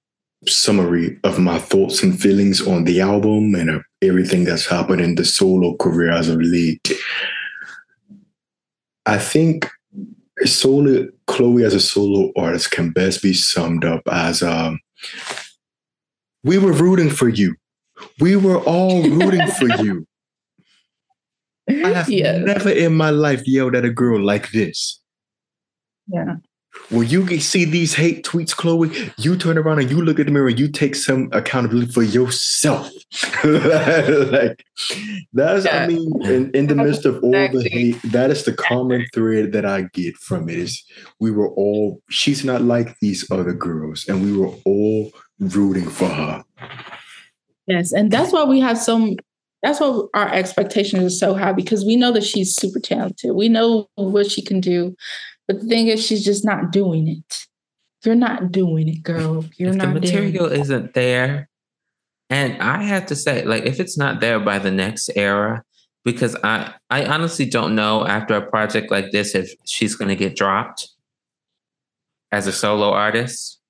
summary 0.45 1.18
of 1.23 1.40
my 1.40 1.57
thoughts 1.57 2.03
and 2.03 2.19
feelings 2.19 2.68
on 2.68 2.84
the 2.84 2.99
album 2.99 3.56
and 3.56 3.69
uh, 3.69 3.80
everything 4.02 4.44
that's 4.44 4.65
happened 4.65 4.99
in 4.99 5.15
the 5.15 5.23
solo 5.23 5.77
career 5.77 6.11
as 6.11 6.27
of 6.27 6.41
late. 6.41 6.91
I 9.06 9.18
think 9.18 9.69
solo 10.44 11.07
Chloe 11.27 11.64
as 11.64 11.73
a 11.73 11.80
solo 11.80 12.34
artist 12.35 12.72
can 12.72 12.91
best 12.91 13.22
be 13.22 13.34
summed 13.34 13.85
up 13.85 14.02
as 14.11 14.44
um, 14.44 14.80
we 16.44 16.57
were 16.57 16.73
rooting 16.73 17.10
for 17.10 17.30
you. 17.30 17.56
We 18.19 18.35
were 18.35 18.60
all 18.60 19.03
rooting 19.03 19.48
for 19.48 19.69
you. 19.81 20.06
I 21.69 21.90
have 21.90 22.10
yeah. 22.10 22.38
never 22.38 22.69
in 22.69 22.95
my 22.95 23.10
life 23.10 23.48
yelled 23.48 23.76
at 23.76 23.85
a 23.85 23.90
girl 23.90 24.22
like 24.22 24.52
this. 24.52 24.99
Yeah. 26.07 26.35
When 26.90 27.07
you 27.07 27.40
see 27.40 27.65
these 27.65 27.94
hate 27.94 28.26
tweets, 28.26 28.56
Chloe, 28.56 28.90
you 29.18 29.38
turn 29.38 29.57
around 29.57 29.80
and 29.80 29.91
you 29.91 30.02
look 30.02 30.19
at 30.19 30.26
the 30.26 30.31
mirror 30.31 30.48
and 30.48 30.60
you 30.60 30.68
take 30.68 30.95
some 30.95 31.30
accountability 31.31 31.91
for 31.91 32.02
yourself. 32.02 32.90
like 33.44 34.65
that's, 35.34 35.65
yeah. 35.65 35.84
I 35.84 35.88
mean, 35.88 36.26
in, 36.26 36.52
in 36.52 36.68
the 36.68 36.76
midst 36.76 37.06
of 37.06 37.23
all 37.23 37.31
the 37.31 37.69
hate, 37.72 38.02
that 38.11 38.31
is 38.31 38.44
the 38.44 38.53
common 38.53 39.06
thread 39.14 39.52
that 39.53 39.65
I 39.65 39.84
get 39.94 40.15
from 40.18 40.49
it 40.49 40.57
is 40.57 40.84
we 41.19 41.30
were 41.30 41.49
all, 41.49 42.02
she's 42.10 42.44
not 42.44 42.64
like 42.64 42.99
these 42.99 43.30
other 43.31 43.53
girls, 43.53 44.06
and 44.07 44.23
we 44.23 44.35
were 44.35 44.52
all 44.65 45.11
rooting 45.40 45.90
for 45.90 46.07
her. 46.07 46.44
Yes, 47.68 47.94
and 47.94 48.11
that's 48.11 48.34
why 48.34 48.44
we 48.44 48.60
have 48.60 48.77
some 48.77 49.18
that's 49.64 49.80
why 49.80 50.02
our 50.14 50.31
expectations 50.34 51.03
are 51.03 51.10
so 51.10 51.34
high 51.34 51.53
because 51.53 51.85
we 51.85 51.95
know 51.95 52.11
that 52.11 52.23
she's 52.23 52.53
super 52.53 52.81
talented. 52.81 53.31
We 53.31 53.48
know 53.48 53.90
what 53.95 54.30
she 54.30 54.41
can 54.41 54.60
do. 54.60 54.95
But 55.48 55.61
the 55.61 55.68
thing 55.68 55.88
is, 55.88 56.06
she's 56.06 56.23
just 56.23 56.45
not 56.45 56.72
doing 56.72 57.07
it. 57.07 57.48
You're 58.03 58.15
not 58.15 58.52
doing 58.52 58.90
it, 58.90 59.02
girl. 59.02 59.45
You're 59.57 59.69
if 59.69 59.76
not. 59.76 59.94
The 59.94 59.99
material 60.02 60.52
isn't 60.52 60.94
there, 60.94 61.49
and 62.30 62.61
I 62.61 62.84
have 62.84 63.06
to 63.07 63.15
say, 63.15 63.45
like, 63.45 63.64
if 63.64 63.80
it's 63.80 63.98
not 63.98 64.19
there 64.19 64.40
by 64.41 64.60
the 64.60 64.72
next 64.72 65.10
era, 65.15 65.64
because 66.03 66.35
I, 66.44 66.73
I 66.90 67.06
honestly 67.06 67.45
don't 67.45 67.76
know 67.76 68.06
after 68.06 68.35
a 68.35 68.45
project 68.45 68.91
like 68.91 69.11
this 69.11 69.35
if 69.35 69.53
she's 69.65 69.95
going 69.95 70.10
to 70.10 70.18
get 70.18 70.35
dropped 70.35 70.90
as 72.34 72.48
a 72.48 72.52
solo 72.52 72.91
artist. 72.91 73.61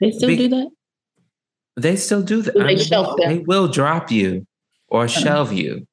They 0.00 0.10
still 0.10 0.28
Be- 0.28 0.36
do 0.36 0.48
that. 0.48 0.70
They 1.76 1.94
still 1.94 2.22
do 2.22 2.42
that. 2.42 2.54
They, 2.54 2.60
I 2.60 2.74
mean, 2.74 3.38
they 3.38 3.44
will 3.46 3.68
drop 3.68 4.10
you 4.10 4.46
or 4.90 5.08
shelve 5.08 5.52
you. 5.52 5.86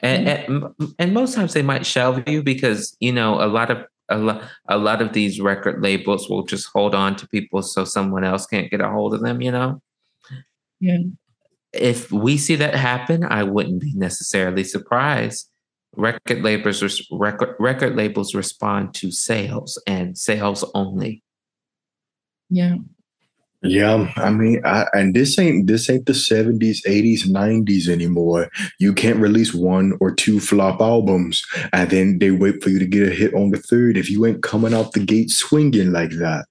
And, 0.00 0.26
mm-hmm. 0.26 0.66
and, 0.80 0.94
and 0.98 1.14
most 1.14 1.34
times 1.34 1.54
they 1.54 1.62
might 1.62 1.84
shelve 1.84 2.22
you 2.28 2.42
because 2.42 2.96
you 3.00 3.12
know 3.12 3.42
a 3.42 3.46
lot 3.46 3.70
of 3.70 3.84
a 4.08 4.18
lot, 4.18 4.42
a 4.68 4.78
lot 4.78 5.02
of 5.02 5.12
these 5.12 5.40
record 5.40 5.82
labels 5.82 6.28
will 6.28 6.44
just 6.44 6.68
hold 6.72 6.94
on 6.94 7.16
to 7.16 7.28
people 7.28 7.62
so 7.62 7.84
someone 7.84 8.24
else 8.24 8.46
can't 8.46 8.70
get 8.70 8.80
a 8.80 8.88
hold 8.88 9.14
of 9.14 9.20
them, 9.20 9.42
you 9.42 9.50
know? 9.50 9.82
Yeah. 10.80 10.98
If 11.72 12.10
we 12.10 12.38
see 12.38 12.56
that 12.56 12.74
happen, 12.74 13.24
I 13.24 13.42
wouldn't 13.42 13.80
be 13.80 13.92
necessarily 13.94 14.64
surprised. 14.64 15.50
Record 15.96 16.42
labels 16.42 17.06
record 17.10 17.56
record 17.58 17.96
labels 17.96 18.34
respond 18.34 18.94
to 18.94 19.10
sales 19.10 19.82
and 19.86 20.16
sales 20.16 20.64
only. 20.74 21.22
Yeah. 22.50 22.76
Yeah, 23.62 24.12
I 24.16 24.30
mean, 24.30 24.60
I, 24.64 24.86
and 24.92 25.14
this 25.14 25.36
ain't 25.36 25.66
this 25.66 25.90
ain't 25.90 26.06
the 26.06 26.14
seventies, 26.14 26.80
eighties, 26.86 27.28
nineties 27.28 27.88
anymore. 27.88 28.48
You 28.78 28.92
can't 28.92 29.18
release 29.18 29.52
one 29.52 29.94
or 30.00 30.14
two 30.14 30.38
flop 30.38 30.80
albums, 30.80 31.42
and 31.72 31.90
then 31.90 32.18
they 32.20 32.30
wait 32.30 32.62
for 32.62 32.70
you 32.70 32.78
to 32.78 32.86
get 32.86 33.08
a 33.08 33.10
hit 33.10 33.34
on 33.34 33.50
the 33.50 33.58
third. 33.58 33.96
If 33.96 34.10
you 34.10 34.24
ain't 34.26 34.44
coming 34.44 34.74
out 34.74 34.92
the 34.92 35.04
gate 35.04 35.30
swinging 35.30 35.90
like 35.90 36.10
that, 36.10 36.46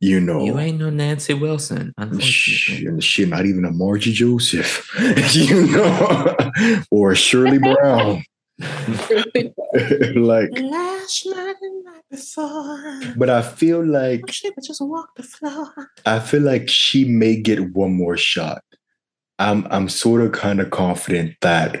you 0.00 0.20
know, 0.20 0.44
you 0.44 0.58
ain't 0.58 0.78
no 0.78 0.90
Nancy 0.90 1.32
Wilson, 1.32 1.94
unfortunately. 1.96 3.00
Shit, 3.00 3.28
not 3.30 3.46
even 3.46 3.64
a 3.64 3.70
Margie 3.70 4.12
Joseph, 4.12 4.86
you 5.32 5.66
know, 5.68 6.36
or 6.90 7.14
Shirley 7.14 7.58
Brown. 7.58 8.22
like 8.58 10.50
Last 10.60 11.26
night 11.26 11.56
and 11.60 11.84
night 11.84 12.02
before. 12.10 13.00
but 13.16 13.28
I 13.28 13.42
feel 13.42 13.84
like 13.84 14.30
She 14.30 14.50
could 14.52 14.64
just 14.64 14.80
walk 14.80 15.16
the 15.16 15.22
floor. 15.24 15.90
I 16.06 16.20
feel 16.20 16.42
like 16.42 16.68
she 16.68 17.04
may 17.04 17.36
get 17.36 17.72
one 17.74 17.92
more 17.92 18.16
shot. 18.16 18.62
I'm 19.40 19.66
I'm 19.70 19.88
sort 19.88 20.22
of 20.22 20.32
kind 20.32 20.60
of 20.60 20.70
confident 20.70 21.34
that 21.40 21.80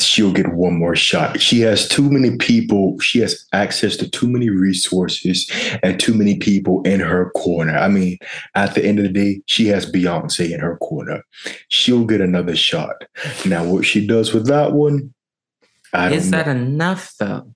she'll 0.00 0.32
get 0.32 0.52
one 0.52 0.74
more 0.74 0.96
shot. 0.96 1.40
She 1.40 1.60
has 1.60 1.88
too 1.88 2.10
many 2.10 2.36
people, 2.36 2.98
she 3.00 3.20
has 3.20 3.46
access 3.52 3.96
to 3.98 4.08
too 4.08 4.28
many 4.28 4.50
resources 4.50 5.50
and 5.82 5.98
too 6.00 6.14
many 6.14 6.38
people 6.38 6.82
in 6.82 7.00
her 7.00 7.30
corner. 7.30 7.76
I 7.76 7.88
mean, 7.88 8.18
at 8.54 8.74
the 8.74 8.84
end 8.84 8.98
of 8.98 9.04
the 9.04 9.12
day, 9.12 9.42
she 9.46 9.66
has 9.68 9.90
Beyonce 9.90 10.52
in 10.52 10.60
her 10.60 10.76
corner. 10.78 11.22
She'll 11.68 12.04
get 12.04 12.20
another 12.20 12.56
shot. 12.56 13.04
Now, 13.46 13.64
what 13.64 13.84
she 13.84 14.06
does 14.06 14.32
with 14.32 14.46
that 14.46 14.72
one, 14.72 15.14
I 15.92 16.08
don't 16.08 16.18
Is 16.18 16.30
know. 16.30 16.38
that 16.38 16.48
enough 16.48 17.14
though? 17.18 17.54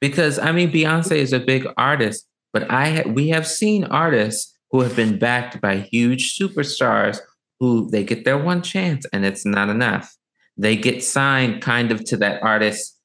Because 0.00 0.38
I 0.38 0.52
mean, 0.52 0.72
Beyonce 0.72 1.12
is 1.12 1.32
a 1.32 1.40
big 1.40 1.66
artist, 1.76 2.26
but 2.52 2.70
I 2.70 2.90
ha- 2.90 3.08
we 3.10 3.28
have 3.28 3.46
seen 3.46 3.84
artists 3.84 4.56
who 4.70 4.80
have 4.80 4.96
been 4.96 5.18
backed 5.18 5.60
by 5.60 5.78
huge 5.92 6.36
superstars 6.38 7.18
who 7.60 7.88
they 7.90 8.02
get 8.02 8.24
their 8.24 8.38
one 8.38 8.62
chance 8.62 9.06
and 9.12 9.24
it's 9.24 9.44
not 9.44 9.68
enough. 9.68 10.16
They 10.60 10.76
get 10.76 11.02
signed 11.02 11.62
kind 11.62 11.90
of 11.90 12.04
to 12.04 12.16
that 12.18 12.42
artist's 12.42 12.96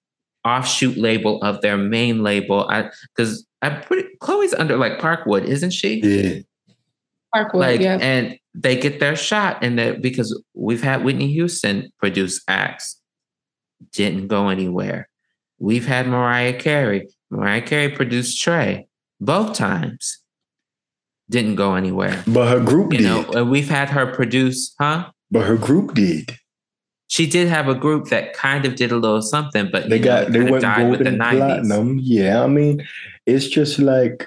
offshoot 0.43 0.97
label 0.97 1.41
of 1.41 1.61
their 1.61 1.77
main 1.77 2.21
label. 2.21 2.67
I 2.69 2.89
because 3.15 3.45
I'm 3.61 3.81
pretty 3.81 4.09
Chloe's 4.19 4.53
under 4.53 4.75
like 4.77 4.99
Parkwood, 4.99 5.45
isn't 5.45 5.71
she? 5.71 6.01
yeah. 6.03 6.39
Parkwood, 7.33 7.55
like 7.55 7.81
yeah. 7.81 7.97
and 8.01 8.37
they 8.53 8.77
get 8.77 8.99
their 8.99 9.15
shot 9.15 9.63
and 9.63 9.79
that 9.79 10.01
because 10.01 10.37
we've 10.53 10.83
had 10.83 11.03
Whitney 11.03 11.31
Houston 11.33 11.91
produce 11.99 12.41
acts 12.47 12.99
didn't 13.93 14.27
go 14.27 14.49
anywhere. 14.49 15.09
We've 15.59 15.85
had 15.85 16.07
Mariah 16.07 16.53
Carey. 16.59 17.07
Mariah 17.31 17.61
Carey 17.61 17.89
produced 17.89 18.41
Trey 18.41 18.87
both 19.21 19.53
times. 19.55 20.19
Didn't 21.29 21.55
go 21.55 21.75
anywhere. 21.75 22.23
But 22.27 22.49
her 22.49 22.59
group 22.59 22.93
You 22.93 22.99
did. 22.99 23.31
know, 23.33 23.43
we've 23.45 23.69
had 23.69 23.89
her 23.89 24.05
produce, 24.05 24.75
huh? 24.79 25.09
but 25.31 25.45
her 25.45 25.57
group 25.57 25.93
did. 25.93 26.37
She 27.07 27.27
did 27.27 27.47
have 27.47 27.67
a 27.67 27.75
group 27.75 28.07
that 28.09 28.33
kind 28.33 28.65
of 28.65 28.75
did 28.75 28.91
a 28.91 28.97
little 28.97 29.21
something, 29.21 29.69
but 29.71 29.89
They 29.89 29.97
you 29.97 30.01
know, 30.01 30.05
got 30.05 30.31
they 30.31 30.39
kinda 30.39 30.51
went 30.51 30.61
died 30.63 30.89
with 30.89 30.99
gold 30.99 31.07
and 31.07 31.17
platinum. 31.17 31.99
Yeah, 32.01 32.43
I 32.43 32.47
mean, 32.47 32.85
it's 33.25 33.47
just 33.47 33.79
like 33.79 34.25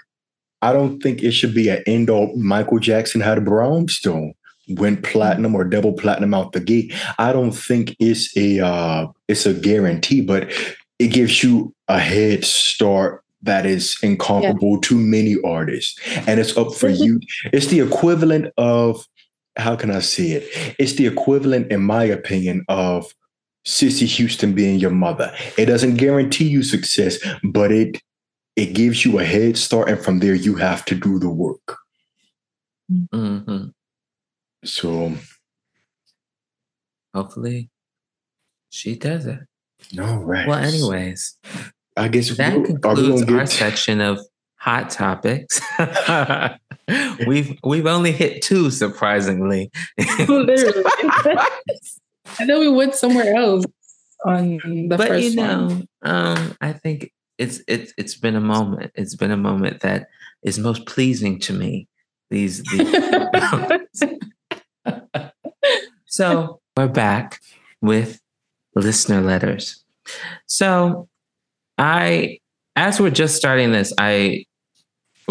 I 0.62 0.72
don't 0.72 1.00
think 1.00 1.22
it 1.22 1.32
should 1.32 1.55
be 1.55 1.68
an 1.68 1.82
end 1.86 2.10
all. 2.10 2.34
Michael 2.36 2.78
Jackson 2.78 3.20
had 3.20 3.38
a 3.38 3.40
Brownstone, 3.40 4.32
went 4.68 5.02
platinum 5.02 5.55
or 5.55 5.64
double 5.64 5.92
platinum 5.92 6.34
out 6.34 6.52
the 6.52 6.60
gate. 6.60 6.92
I 7.18 7.32
don't 7.32 7.52
think 7.52 7.96
it's 7.98 8.36
a 8.36 8.60
uh, 8.64 9.06
it's 9.28 9.46
a 9.46 9.55
guarantee, 9.55 10.20
but 10.20 10.50
it 10.98 11.09
gives 11.09 11.42
you 11.42 11.74
a 11.88 11.98
head 11.98 12.44
start 12.44 13.24
that 13.42 13.66
is 13.66 13.96
incomparable 14.02 14.80
to 14.80 14.96
many 14.96 15.36
artists, 15.44 15.98
and 16.26 16.40
it's 16.40 16.56
up 16.56 16.74
for 16.74 16.88
you. 16.88 17.20
It's 17.52 17.66
the 17.66 17.80
equivalent 17.80 18.52
of 18.56 19.06
how 19.59 19.76
can 19.76 19.90
I 19.90 20.01
say 20.01 20.30
it? 20.32 20.74
It's 20.78 20.94
the 20.94 21.06
equivalent, 21.06 21.70
in 21.72 21.82
my 21.82 22.05
opinion, 22.05 22.64
of 22.68 23.12
Cissy 23.64 24.06
Houston 24.06 24.55
being 24.55 24.78
your 24.78 24.90
mother. 24.90 25.35
It 25.59 25.66
doesn't 25.66 25.97
guarantee 25.97 26.48
you 26.48 26.62
success, 26.62 27.18
but 27.43 27.70
it 27.72 28.01
it 28.56 28.72
gives 28.74 29.05
you 29.05 29.18
a 29.18 29.24
head 29.24 29.56
start, 29.56 29.89
and 29.89 30.01
from 30.01 30.18
there 30.18 30.35
you 30.35 30.55
have 30.56 30.85
to 30.86 30.94
do 30.94 31.18
the 31.18 31.28
work. 31.30 31.76
Mhm. 32.90 33.72
So, 34.64 35.12
Hopefully 37.14 37.70
she 38.70 38.94
does 38.97 39.26
it. 39.26 39.40
No 39.93 40.16
right. 40.18 40.47
Well, 40.47 40.59
anyways, 40.59 41.36
I 41.97 42.09
guess 42.09 42.36
that 42.36 42.64
concludes 42.64 43.22
our 43.30 43.47
section 43.47 44.01
of 44.01 44.18
hot 44.56 44.90
topics. 44.90 45.60
we've 47.27 47.59
we've 47.65 47.86
only 47.86 48.12
hit 48.12 48.43
two, 48.43 48.70
surprisingly. 48.70 49.70
Literally. 50.28 50.85
I 52.39 52.44
know 52.44 52.60
we 52.60 52.69
went 52.69 52.94
somewhere 52.94 53.35
else 53.35 53.65
on 54.24 54.59
the 54.89 54.97
but 54.97 55.09
first 55.09 55.24
you 55.24 55.36
know, 55.36 55.66
one. 55.66 55.89
um, 56.02 56.56
I 56.60 56.73
think 56.73 57.12
it's 57.39 57.62
it's 57.69 57.93
it's 57.97 58.15
been 58.15 58.36
a 58.36 58.40
moment. 58.40 58.93
It's 58.94 59.15
been 59.15 59.31
a 59.31 59.36
moment 59.36 59.81
that 59.81 60.09
is 60.43 60.59
most 60.59 60.86
pleasing 60.86 61.39
to 61.40 61.52
me. 61.52 61.89
These, 62.31 62.62
these 62.65 62.94
so 66.06 66.60
we're 66.77 66.89
back 66.89 67.40
with 67.81 68.20
listener 68.74 69.23
letters. 69.23 69.82
So 70.47 71.09
I 71.78 72.39
as 72.77 73.01
we're 73.01 73.10
just 73.10 73.36
starting 73.36 73.73
this, 73.73 73.93
I 73.98 74.44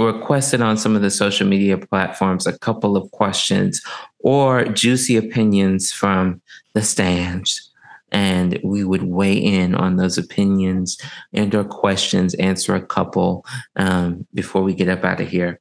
requested 0.05 0.61
on 0.61 0.77
some 0.77 0.95
of 0.95 1.01
the 1.01 1.09
social 1.09 1.47
media 1.47 1.77
platforms 1.77 2.45
a 2.45 2.57
couple 2.59 2.95
of 2.95 3.09
questions 3.11 3.81
or 4.19 4.65
juicy 4.65 5.17
opinions 5.17 5.91
from 5.91 6.41
the 6.73 6.81
stands. 6.81 7.71
And 8.11 8.59
we 8.63 8.83
would 8.85 9.03
weigh 9.03 9.37
in 9.37 9.75
on 9.75 9.97
those 9.97 10.17
opinions 10.17 10.97
and 11.33 11.53
or 11.53 11.65
questions 11.65 12.35
answer 12.35 12.73
a 12.73 12.85
couple 12.85 13.45
um, 13.75 14.25
before 14.33 14.61
we 14.61 14.73
get 14.73 14.87
up 14.87 15.03
out 15.03 15.19
of 15.19 15.27
here. 15.27 15.59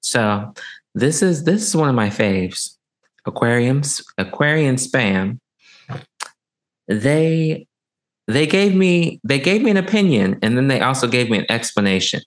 So 0.00 0.54
this 0.94 1.22
is 1.22 1.44
this 1.44 1.66
is 1.66 1.76
one 1.76 1.88
of 1.88 1.94
my 1.94 2.08
faves. 2.08 2.76
Aquariums 3.26 4.02
aquarian 4.16 4.76
spam. 4.76 5.38
They 6.88 7.66
they 8.26 8.46
gave 8.46 8.74
me 8.74 9.20
they 9.22 9.38
gave 9.38 9.60
me 9.62 9.70
an 9.70 9.76
opinion 9.76 10.38
and 10.40 10.56
then 10.56 10.68
they 10.68 10.80
also 10.80 11.06
gave 11.06 11.28
me 11.28 11.38
an 11.38 11.46
explanation 11.50 12.22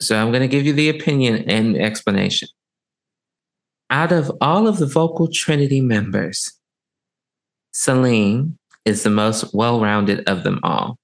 so 0.00 0.16
i'm 0.16 0.30
going 0.30 0.42
to 0.42 0.48
give 0.48 0.66
you 0.66 0.72
the 0.72 0.88
opinion 0.88 1.48
and 1.48 1.76
explanation 1.76 2.48
out 3.90 4.12
of 4.12 4.30
all 4.40 4.66
of 4.66 4.78
the 4.78 4.86
vocal 4.86 5.28
trinity 5.32 5.80
members 5.80 6.52
celine 7.72 8.58
is 8.84 9.02
the 9.02 9.10
most 9.10 9.54
well-rounded 9.54 10.28
of 10.28 10.42
them 10.44 10.58
all 10.62 10.98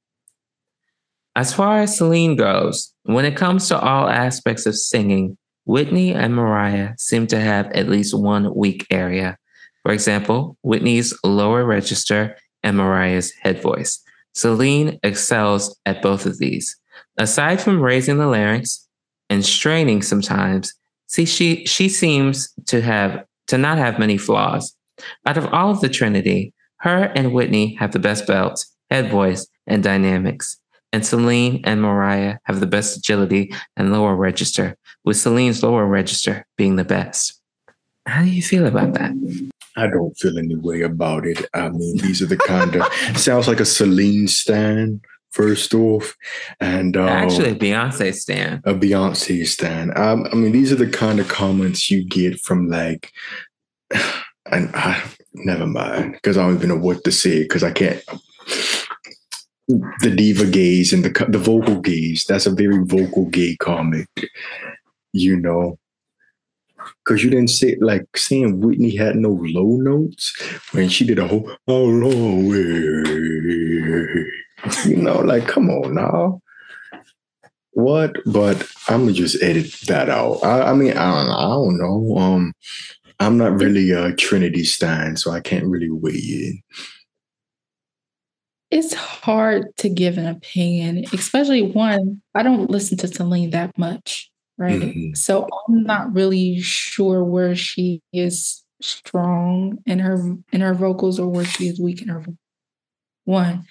as 1.35 1.53
far 1.53 1.81
as 1.81 1.97
celine 1.97 2.37
goes 2.37 2.95
when 3.05 3.25
it 3.25 3.37
comes 3.37 3.69
to 3.69 3.79
all 3.79 4.09
aspects 4.09 4.67
of 4.67 4.75
singing 4.77 5.37
whitney 5.65 6.13
and 6.13 6.35
mariah 6.35 6.93
seem 6.99 7.27
to 7.27 7.41
have 7.41 7.67
at 7.73 7.89
least 7.89 8.17
one 8.17 8.55
weak 8.55 8.87
area 8.91 9.37
for 9.83 9.93
example 9.93 10.57
whitney's 10.63 11.15
lower 11.25 11.65
register 11.65 12.37
and 12.67 12.77
Mariah's 12.77 13.33
head 13.41 13.63
voice. 13.63 14.03
Celine 14.35 14.99
excels 15.05 15.79
at 15.87 16.03
both 16.03 16.27
of 16.27 16.39
these. 16.39 16.77
Aside 17.17 17.61
from 17.61 17.81
raising 17.81 18.19
the 18.19 18.27
larynx 18.27 18.86
and 19.31 19.45
straining 19.45 20.03
sometimes, 20.03 20.73
see 21.07 21.25
she 21.25 21.65
she 21.67 21.89
seems 21.89 22.53
to 22.67 22.81
have 22.81 23.25
to 23.49 23.59
not 23.59 23.79
have 23.79 23.99
many 23.99 24.19
flaws. 24.19 24.75
Out 25.27 25.37
of 25.37 25.47
all 25.53 25.71
of 25.71 25.81
the 25.81 25.89
Trinity, 25.89 26.53
her 26.79 27.13
and 27.15 27.33
Whitney 27.33 27.75
have 27.75 27.93
the 27.93 27.99
best 27.99 28.27
belts, 28.27 28.73
head 28.91 29.11
voice, 29.11 29.47
and 29.67 29.83
dynamics. 29.83 30.59
And 30.93 31.05
Celine 31.05 31.61
and 31.65 31.83
Mariah 31.83 32.39
have 32.45 32.61
the 32.61 32.67
best 32.67 32.97
agility 32.97 33.53
and 33.77 33.93
lower 33.93 34.15
register, 34.15 34.77
with 35.05 35.17
Celine's 35.17 35.63
lower 35.63 35.87
register 35.87 36.47
being 36.57 36.77
the 36.77 36.85
best. 36.85 37.41
How 38.07 38.23
do 38.23 38.31
you 38.31 38.43
feel 38.43 38.67
about 38.67 38.95
that? 38.95 39.13
I 39.77 39.89
don't 39.89 40.17
feel 40.17 40.39
any 40.39 40.57
way 40.57 40.83
about 40.83 41.27
it. 41.27 41.45
I 41.53 41.69
mean, 41.69 41.99
these 41.99 42.23
are 42.23 42.27
the 42.27 42.39
kind 42.39 42.77
of 42.77 42.87
sounds 43.19 43.47
like 43.47 43.61
a 43.61 43.67
Celine 43.67 44.29
stan 44.29 45.01
first 45.31 45.75
off, 45.75 46.15
and 46.61 46.97
uh, 46.97 47.07
Actually, 47.07 47.55
Beyonce 47.55 48.15
Stan. 48.15 48.63
a 48.65 48.75
Beyonce 48.75 49.47
stan. 49.47 49.97
Um, 49.97 50.27
I 50.33 50.35
mean, 50.35 50.53
these 50.53 50.73
are 50.73 50.77
the 50.77 50.89
kind 50.89 51.21
of 51.21 51.29
comments 51.29 51.91
you 51.91 52.05
get 52.05 52.41
from 52.41 52.69
like, 52.69 53.13
and 54.51 54.71
I 54.75 55.03
never 55.35 55.67
mind 55.67 56.13
because 56.13 56.39
I 56.39 56.47
don't 56.47 56.57
even 56.57 56.71
know 56.71 56.79
what 56.79 57.05
to 57.05 57.13
say 57.13 57.43
because 57.43 57.63
I 57.63 57.73
can't. 57.73 58.03
The 59.69 60.15
diva 60.15 60.47
gaze 60.47 60.93
and 60.93 61.05
the 61.05 61.27
the 61.29 61.39
vocal 61.39 61.81
gaze. 61.81 62.25
That's 62.29 62.47
a 62.47 62.53
very 62.53 62.85
vocal 62.85 63.27
gay 63.27 63.57
comic, 63.57 64.09
you 65.13 65.37
know. 65.37 65.79
Because 67.05 67.25
you 67.25 67.31
didn't 67.31 67.51
say 67.51 67.77
like 67.81 68.17
saying 68.17 68.61
Whitney 68.61 68.95
had 68.95 69.17
no 69.17 69.31
low 69.43 69.77
notes 69.77 70.41
when 70.71 70.89
she 70.89 71.05
did 71.05 71.19
a 71.19 71.27
whole 71.27 71.51
oh 71.67 71.85
long 71.85 72.49
way. 72.49 74.27
You 74.87 74.97
know, 74.97 75.19
like 75.21 75.47
come 75.47 75.71
on 75.71 75.95
now. 75.95 76.41
What? 77.73 78.17
But 78.25 78.67
I'm 78.89 79.01
gonna 79.03 79.13
just 79.13 79.43
edit 79.43 79.73
that 79.87 80.09
out. 80.09 80.43
I, 80.43 80.71
I 80.71 80.75
mean, 80.75 80.93
I 80.93 81.11
don't, 81.13 81.31
I 81.31 81.43
don't 81.49 81.79
know. 81.79 82.17
Um, 82.19 82.53
I'm 83.21 83.37
not 83.39 83.53
really 83.61 83.91
a 83.91 84.15
Trinity 84.15 84.65
Stein, 84.65 85.17
so 85.17 85.31
I 85.31 85.41
can't 85.41 85.67
really 85.67 85.91
weigh 85.91 86.13
in. 86.13 86.63
It's 88.71 88.95
hard 88.95 89.75
to 89.79 89.89
give 89.89 90.19
an 90.19 90.27
opinion, 90.27 91.05
especially 91.13 91.63
one, 91.63 92.21
I 92.35 92.43
don't 92.43 92.69
listen 92.69 92.99
to 92.99 93.09
Celine 93.09 93.51
that 93.51 93.77
much, 93.79 94.31
right? 94.59 94.81
Mhm. 94.83 95.17
So 95.17 95.47
I'm 95.69 95.85
not 95.85 96.13
really 96.13 96.59
sure 96.61 97.23
where 97.25 97.55
she 97.55 98.03
is 98.13 98.65
strong 98.83 99.79
in 99.87 100.01
her 100.01 100.19
in 100.53 100.61
her 100.61 100.75
vocals 100.75 101.19
or 101.21 101.29
where 101.29 101.45
she 101.45 101.69
is 101.69 101.81
weak 101.81 102.03
in 102.03 102.09
her 102.09 102.25
One. 103.25 103.65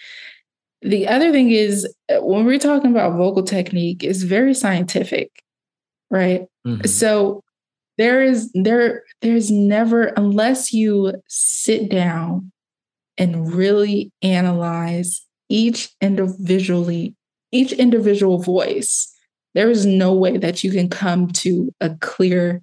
The 0.81 1.07
other 1.07 1.31
thing 1.31 1.51
is 1.51 1.91
uh, 2.09 2.17
when 2.21 2.45
we're 2.45 2.59
talking 2.59 2.91
about 2.91 3.17
vocal 3.17 3.43
technique, 3.43 4.03
it's 4.03 4.23
very 4.23 4.53
scientific, 4.53 5.31
right? 6.09 6.45
Mm-hmm. 6.67 6.85
So 6.85 7.41
there 7.97 8.21
is 8.21 8.51
there 8.53 9.03
there's 9.21 9.51
never 9.51 10.05
unless 10.17 10.73
you 10.73 11.13
sit 11.27 11.89
down 11.89 12.51
and 13.17 13.53
really 13.53 14.11
analyze 14.21 15.25
each 15.49 15.89
individually 16.01 17.15
each 17.51 17.71
individual 17.73 18.39
voice 18.39 19.11
there 19.53 19.69
is 19.69 19.85
no 19.85 20.13
way 20.13 20.37
that 20.37 20.63
you 20.63 20.71
can 20.71 20.89
come 20.89 21.27
to 21.29 21.71
a 21.79 21.95
clear 22.01 22.61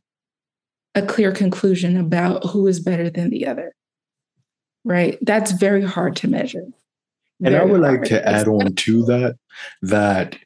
a 0.95 1.03
clear 1.03 1.33
conclusion 1.33 1.97
about 1.97 2.45
who 2.51 2.67
is 2.67 2.81
better 2.81 3.09
than 3.09 3.31
the 3.31 3.47
other 3.47 3.73
right 4.85 5.19
that's 5.23 5.53
very 5.53 5.83
hard 5.83 6.15
to 6.17 6.29
measure 6.29 6.67
and 7.45 7.57
i 7.57 7.65
would 7.65 7.81
like 7.81 8.03
to 8.03 8.27
add 8.29 8.49
on 8.49 8.75
to 8.75 9.05
that 9.05 9.37
that 9.83 10.37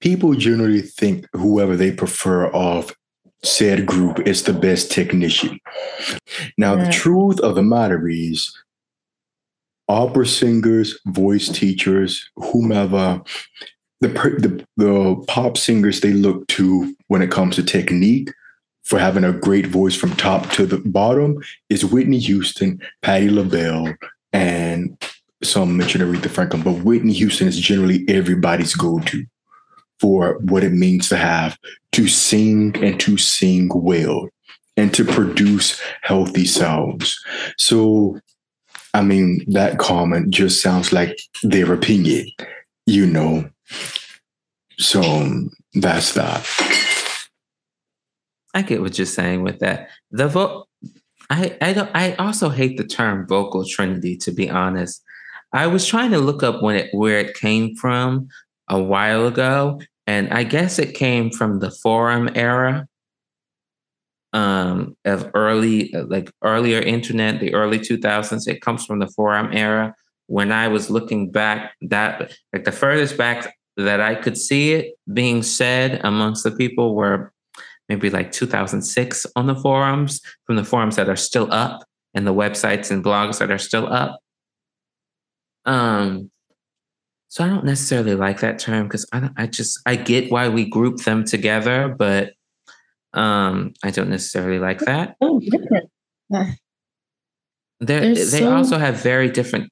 people 0.00 0.34
generally 0.34 0.82
think 0.82 1.26
whoever 1.32 1.76
they 1.76 1.90
prefer 1.90 2.46
of 2.48 2.94
said 3.42 3.86
group 3.86 4.20
is 4.26 4.42
the 4.42 4.52
best 4.52 4.90
technician. 4.90 5.58
Now 6.58 6.74
the 6.74 6.90
truth 6.90 7.40
of 7.40 7.54
the 7.54 7.62
matter 7.62 8.08
is 8.08 8.52
opera 9.88 10.26
singers 10.26 10.98
voice 11.06 11.48
teachers 11.48 12.28
whomever 12.36 13.22
the, 14.00 14.08
the 14.08 14.66
the 14.76 15.24
pop 15.28 15.56
singers 15.56 16.00
they 16.00 16.12
look 16.12 16.46
to 16.48 16.94
when 17.06 17.22
it 17.22 17.30
comes 17.30 17.54
to 17.54 17.62
technique 17.62 18.32
for 18.82 18.98
having 18.98 19.22
a 19.24 19.32
great 19.32 19.66
voice 19.66 19.94
from 19.94 20.10
top 20.16 20.50
to 20.50 20.66
the 20.66 20.78
bottom 20.78 21.38
is 21.68 21.84
Whitney 21.84 22.18
Houston, 22.18 22.80
Patti 23.02 23.28
LaBelle, 23.28 23.94
and 24.32 24.96
some 25.42 25.76
mention 25.76 26.00
Aretha 26.00 26.28
Franklin. 26.28 26.62
But 26.62 26.84
Whitney 26.84 27.12
Houston 27.14 27.48
is 27.48 27.58
generally 27.58 28.04
everybody's 28.08 28.74
go-to 28.74 29.24
for 30.00 30.38
what 30.40 30.64
it 30.64 30.72
means 30.72 31.08
to 31.08 31.16
have 31.16 31.58
to 31.92 32.08
sing 32.08 32.74
and 32.84 33.00
to 33.00 33.16
sing 33.16 33.70
well 33.74 34.28
and 34.76 34.92
to 34.94 35.04
produce 35.04 35.80
healthy 36.02 36.44
sounds. 36.44 37.18
So, 37.56 38.20
I 38.92 39.02
mean, 39.02 39.44
that 39.48 39.78
comment 39.78 40.30
just 40.30 40.60
sounds 40.60 40.92
like 40.92 41.18
their 41.42 41.72
opinion, 41.72 42.28
you 42.84 43.06
know. 43.06 43.48
So 44.78 45.02
that's 45.74 46.12
that. 46.14 46.46
I 48.54 48.62
get 48.62 48.80
what 48.80 48.98
you're 48.98 49.06
saying 49.06 49.42
with 49.42 49.58
that. 49.60 49.88
The 50.10 50.28
vote, 50.28 50.66
I 51.28 51.56
I 51.60 51.72
don't. 51.72 51.90
I 51.94 52.14
also 52.14 52.48
hate 52.48 52.76
the 52.76 52.86
term 52.86 53.26
vocal 53.26 53.66
trinity. 53.66 54.16
To 54.18 54.32
be 54.32 54.48
honest, 54.48 55.02
I 55.56 55.66
was 55.66 55.86
trying 55.86 56.10
to 56.10 56.18
look 56.18 56.42
up 56.42 56.62
when 56.62 56.76
it 56.76 56.90
where 56.92 57.18
it 57.18 57.34
came 57.34 57.74
from 57.76 58.28
a 58.68 58.80
while 58.80 59.26
ago, 59.26 59.80
and 60.06 60.28
I 60.28 60.44
guess 60.44 60.78
it 60.78 60.94
came 60.94 61.30
from 61.30 61.60
the 61.60 61.70
forum 61.70 62.28
era 62.34 62.86
um, 64.34 64.96
of 65.06 65.30
early, 65.32 65.92
like 65.92 66.30
earlier 66.42 66.80
internet, 66.80 67.40
the 67.40 67.54
early 67.54 67.78
2000s. 67.78 68.46
It 68.46 68.60
comes 68.60 68.84
from 68.84 68.98
the 68.98 69.08
forum 69.08 69.48
era. 69.52 69.94
When 70.26 70.52
I 70.52 70.68
was 70.68 70.90
looking 70.90 71.30
back, 71.30 71.74
that 71.82 72.36
like 72.52 72.64
the 72.64 72.72
furthest 72.72 73.16
back 73.16 73.56
that 73.78 74.00
I 74.00 74.14
could 74.14 74.36
see 74.36 74.74
it 74.74 74.94
being 75.12 75.42
said 75.42 76.00
amongst 76.04 76.44
the 76.44 76.50
people 76.50 76.94
were 76.94 77.32
maybe 77.88 78.10
like 78.10 78.30
2006 78.30 79.26
on 79.36 79.46
the 79.46 79.56
forums, 79.56 80.20
from 80.44 80.56
the 80.56 80.64
forums 80.64 80.96
that 80.96 81.08
are 81.08 81.16
still 81.16 81.50
up 81.50 81.82
and 82.12 82.26
the 82.26 82.34
websites 82.34 82.90
and 82.90 83.02
blogs 83.02 83.38
that 83.38 83.50
are 83.50 83.58
still 83.58 83.90
up. 83.90 84.18
Um, 85.66 86.30
so 87.28 87.44
I 87.44 87.48
don't 87.48 87.64
necessarily 87.64 88.14
like 88.14 88.40
that 88.40 88.58
term 88.58 88.84
because 88.84 89.06
I 89.12 89.28
I 89.36 89.46
just 89.46 89.80
I 89.84 89.96
get 89.96 90.30
why 90.30 90.48
we 90.48 90.64
group 90.68 90.98
them 91.02 91.24
together, 91.24 91.94
but 91.96 92.32
um, 93.12 93.74
I 93.82 93.90
don't 93.90 94.08
necessarily 94.08 94.58
like 94.58 94.80
that. 94.80 95.16
Oh, 95.20 95.40
different. 95.40 95.90
they 97.80 98.14
they 98.14 98.14
so... 98.14 98.54
also 98.54 98.78
have 98.78 99.02
very 99.02 99.28
different 99.28 99.70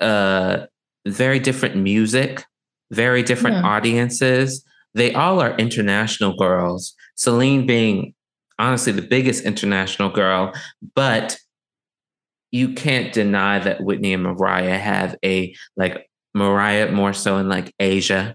uh 0.00 0.66
very 1.06 1.38
different 1.38 1.76
music 1.76 2.44
very 2.90 3.22
different 3.22 3.56
yeah. 3.56 3.62
audiences. 3.70 4.64
They 4.94 5.12
all 5.14 5.40
are 5.40 5.56
international 5.56 6.36
girls. 6.36 6.94
Celine 7.16 7.66
being 7.66 8.14
honestly 8.58 8.92
the 8.92 9.02
biggest 9.02 9.44
international 9.44 10.08
girl, 10.08 10.52
but 10.94 11.38
you 12.50 12.72
can't 12.72 13.12
deny 13.12 13.58
that 13.58 13.82
Whitney 13.82 14.14
and 14.14 14.22
Mariah 14.22 14.78
have 14.78 15.16
a 15.24 15.54
like 15.76 16.08
Mariah 16.34 16.90
more 16.92 17.12
so 17.12 17.36
in 17.38 17.48
like 17.48 17.74
Asia, 17.78 18.34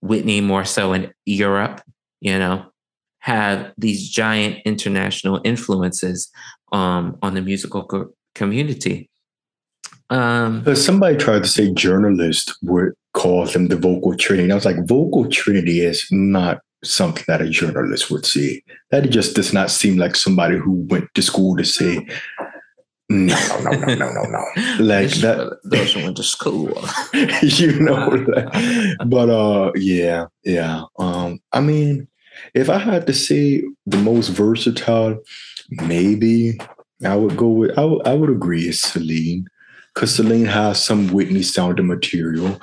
Whitney 0.00 0.40
more 0.40 0.64
so 0.64 0.92
in 0.92 1.12
Europe, 1.26 1.80
you 2.20 2.38
know, 2.38 2.66
have 3.20 3.72
these 3.76 4.08
giant 4.08 4.58
international 4.64 5.40
influences 5.44 6.30
um, 6.72 7.18
on 7.22 7.34
the 7.34 7.42
musical 7.42 7.84
co- 7.84 8.10
community. 8.34 9.10
Um, 10.10 10.64
somebody 10.74 11.16
tried 11.16 11.44
to 11.44 11.48
say 11.48 11.72
journalists 11.72 12.56
would 12.62 12.92
call 13.14 13.46
them 13.46 13.68
the 13.68 13.76
vocal 13.76 14.16
trinity. 14.16 14.44
And 14.44 14.52
I 14.52 14.56
was 14.56 14.64
like, 14.64 14.86
vocal 14.86 15.28
trinity 15.28 15.80
is 15.80 16.06
not 16.10 16.60
something 16.82 17.24
that 17.28 17.42
a 17.42 17.48
journalist 17.48 18.10
would 18.10 18.26
say. 18.26 18.62
That 18.90 19.08
just 19.10 19.36
does 19.36 19.52
not 19.52 19.70
seem 19.70 19.98
like 19.98 20.16
somebody 20.16 20.56
who 20.56 20.86
went 20.88 21.08
to 21.14 21.22
school 21.22 21.56
to 21.56 21.64
say, 21.64 22.06
no, 23.10 23.34
no, 23.64 23.70
no, 23.72 23.94
no, 23.94 24.12
no, 24.12 24.22
no. 24.22 24.44
Like 24.78 25.10
that. 25.14 25.58
doesn't 25.68 26.02
went 26.04 26.16
to 26.18 26.22
school. 26.22 26.68
you 27.12 27.80
know. 27.80 28.08
that. 28.10 29.04
but 29.06 29.28
uh, 29.28 29.72
yeah, 29.74 30.26
yeah. 30.44 30.84
Um, 30.96 31.40
I 31.52 31.60
mean, 31.60 32.06
if 32.54 32.70
I 32.70 32.78
had 32.78 33.08
to 33.08 33.12
say 33.12 33.64
the 33.84 33.96
most 33.96 34.28
versatile, 34.28 35.18
maybe 35.70 36.58
I 37.04 37.16
would 37.16 37.36
go 37.36 37.48
with. 37.48 37.72
I, 37.72 37.82
w- 37.82 38.02
I 38.04 38.14
would 38.14 38.30
agree, 38.30 38.68
it's 38.68 38.80
Celine 38.80 39.46
because 39.92 40.14
Celine 40.14 40.44
has 40.46 40.82
some 40.82 41.08
Whitney 41.08 41.42
sounding 41.42 41.88
material. 41.88 42.60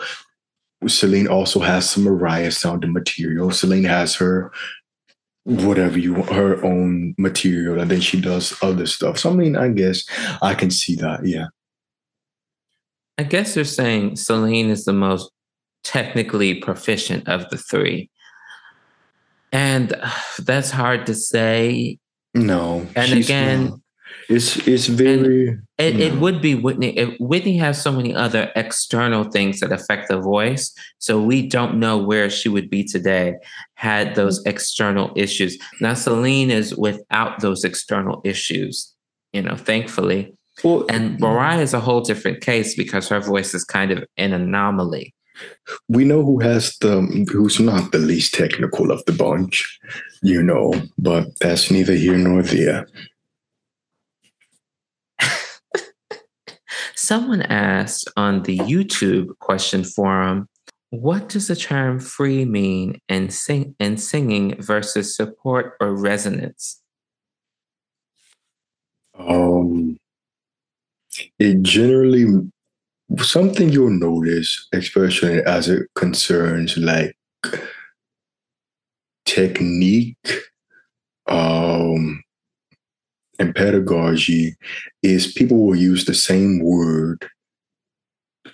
Celine 0.87 1.27
also 1.27 1.59
has 1.59 1.89
some 1.89 2.03
Mariah 2.03 2.51
sounding 2.51 2.93
material. 2.93 3.51
Celine 3.51 3.83
has 3.83 4.15
her 4.15 4.51
whatever 5.47 5.97
you 5.97 6.13
her 6.23 6.61
own 6.63 7.15
material, 7.17 7.79
and 7.79 7.89
then 7.89 8.01
she 8.01 8.19
does 8.19 8.53
other 8.61 8.85
stuff. 8.85 9.17
So 9.17 9.31
I 9.31 9.33
mean, 9.33 9.55
I 9.55 9.69
guess 9.69 10.03
I 10.41 10.53
can 10.53 10.69
see 10.69 10.95
that. 10.97 11.25
Yeah. 11.25 11.47
I 13.17 13.23
guess 13.23 13.55
you're 13.55 13.65
saying 13.65 14.17
Celine 14.17 14.69
is 14.69 14.85
the 14.85 14.93
most 14.93 15.31
technically 15.83 16.55
proficient 16.55 17.27
of 17.29 17.49
the 17.49 17.57
three. 17.57 18.09
And 19.53 19.93
uh, 19.93 20.11
that's 20.39 20.69
hard 20.69 21.05
to 21.05 21.15
say. 21.15 21.97
No. 22.35 22.85
And 22.95 23.13
again, 23.13 23.65
not. 23.69 23.79
It's 24.29 24.67
it's 24.67 24.87
very. 24.87 25.57
It, 25.77 25.99
it 25.99 26.13
mm. 26.13 26.19
would 26.19 26.41
be 26.41 26.55
Whitney. 26.55 26.97
It, 26.97 27.21
Whitney 27.21 27.57
has 27.57 27.81
so 27.81 27.91
many 27.91 28.13
other 28.13 28.51
external 28.55 29.23
things 29.23 29.61
that 29.61 29.71
affect 29.71 30.09
the 30.09 30.19
voice, 30.19 30.73
so 30.97 31.21
we 31.21 31.47
don't 31.47 31.79
know 31.79 31.97
where 31.97 32.29
she 32.29 32.49
would 32.49 32.69
be 32.69 32.83
today 32.83 33.35
had 33.75 34.15
those 34.15 34.43
external 34.45 35.13
issues. 35.15 35.57
Now 35.79 35.93
Celine 35.93 36.51
is 36.51 36.75
without 36.75 37.39
those 37.39 37.63
external 37.63 38.21
issues, 38.25 38.93
you 39.31 39.41
know, 39.41 39.55
thankfully. 39.55 40.33
Well, 40.63 40.85
and 40.89 41.17
mm. 41.17 41.19
Mariah 41.19 41.61
is 41.61 41.73
a 41.73 41.79
whole 41.79 42.01
different 42.01 42.41
case 42.41 42.75
because 42.75 43.07
her 43.07 43.21
voice 43.21 43.53
is 43.53 43.63
kind 43.63 43.91
of 43.91 44.03
an 44.17 44.33
anomaly. 44.33 45.13
We 45.87 46.03
know 46.03 46.23
who 46.23 46.39
has 46.39 46.75
the 46.79 47.01
who's 47.31 47.59
not 47.59 47.91
the 47.91 47.99
least 47.99 48.33
technical 48.33 48.91
of 48.91 49.05
the 49.05 49.13
bunch, 49.13 49.79
you 50.21 50.41
know, 50.41 50.73
but 50.97 51.27
that's 51.39 51.69
neither 51.71 51.93
here 51.93 52.17
nor 52.17 52.41
there. 52.41 52.87
Someone 56.97 57.43
asked 57.43 58.09
on 58.17 58.41
the 58.41 58.57
YouTube 58.57 59.37
question 59.37 59.83
forum, 59.83 60.49
what 60.89 61.29
does 61.29 61.47
the 61.47 61.55
term 61.55 61.99
free 61.99 62.43
mean 62.43 62.99
in, 63.07 63.29
sing- 63.29 63.75
in 63.79 63.97
singing 63.97 64.59
versus 64.59 65.15
support 65.15 65.75
or 65.79 65.95
resonance? 65.95 66.81
Um, 69.19 69.99
it 71.37 71.61
generally 71.61 72.49
something 73.19 73.69
you'll 73.69 73.91
notice, 73.91 74.67
especially 74.73 75.43
as 75.43 75.69
it 75.69 75.83
concerns 75.93 76.79
like 76.79 77.15
technique, 79.25 80.41
um, 81.27 82.23
and 83.39 83.55
pedagogy 83.55 84.55
is 85.03 85.31
people 85.31 85.65
will 85.65 85.75
use 85.75 86.05
the 86.05 86.13
same 86.13 86.59
word 86.63 87.27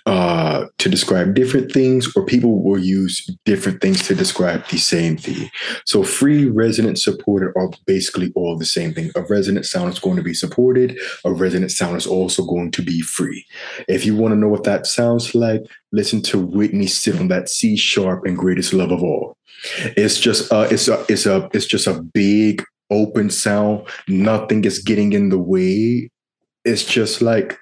uh, 0.06 0.66
to 0.78 0.88
describe 0.88 1.34
different 1.34 1.72
things, 1.72 2.14
or 2.14 2.26
people 2.26 2.62
will 2.62 2.78
use 2.78 3.30
different 3.44 3.80
things 3.80 4.06
to 4.06 4.14
describe 4.14 4.66
the 4.68 4.76
same 4.76 5.16
thing. 5.16 5.50
So, 5.86 6.02
free, 6.02 6.44
resonant, 6.44 6.98
supported 6.98 7.52
are 7.56 7.70
basically 7.86 8.30
all 8.34 8.56
the 8.58 8.66
same 8.66 8.92
thing. 8.92 9.10
A 9.14 9.22
resonant 9.22 9.64
sound 9.64 9.92
is 9.92 9.98
going 9.98 10.16
to 10.16 10.22
be 10.22 10.34
supported, 10.34 10.98
a 11.24 11.32
resonant 11.32 11.72
sound 11.72 11.96
is 11.96 12.06
also 12.06 12.44
going 12.44 12.70
to 12.72 12.82
be 12.82 13.00
free. 13.00 13.46
If 13.88 14.04
you 14.04 14.14
want 14.14 14.32
to 14.32 14.38
know 14.38 14.48
what 14.48 14.64
that 14.64 14.86
sounds 14.86 15.34
like, 15.34 15.62
listen 15.92 16.20
to 16.22 16.38
Whitney 16.38 16.86
sit 16.86 17.18
on 17.18 17.28
that 17.28 17.48
C 17.48 17.76
sharp 17.76 18.26
and 18.26 18.36
greatest 18.36 18.74
love 18.74 18.90
of 18.90 19.02
all. 19.02 19.38
It's 19.96 20.20
just 20.20 20.52
uh, 20.52 20.68
it's 20.70 20.88
a 20.88 21.04
it's 21.08 21.24
a 21.24 21.48
it's 21.54 21.66
just 21.66 21.86
a 21.86 22.02
big 22.02 22.62
open 22.90 23.30
sound. 23.30 23.86
Nothing 24.08 24.64
is 24.64 24.78
getting 24.78 25.12
in 25.12 25.28
the 25.28 25.38
way. 25.38 26.10
It's 26.64 26.84
just 26.84 27.22
like 27.22 27.58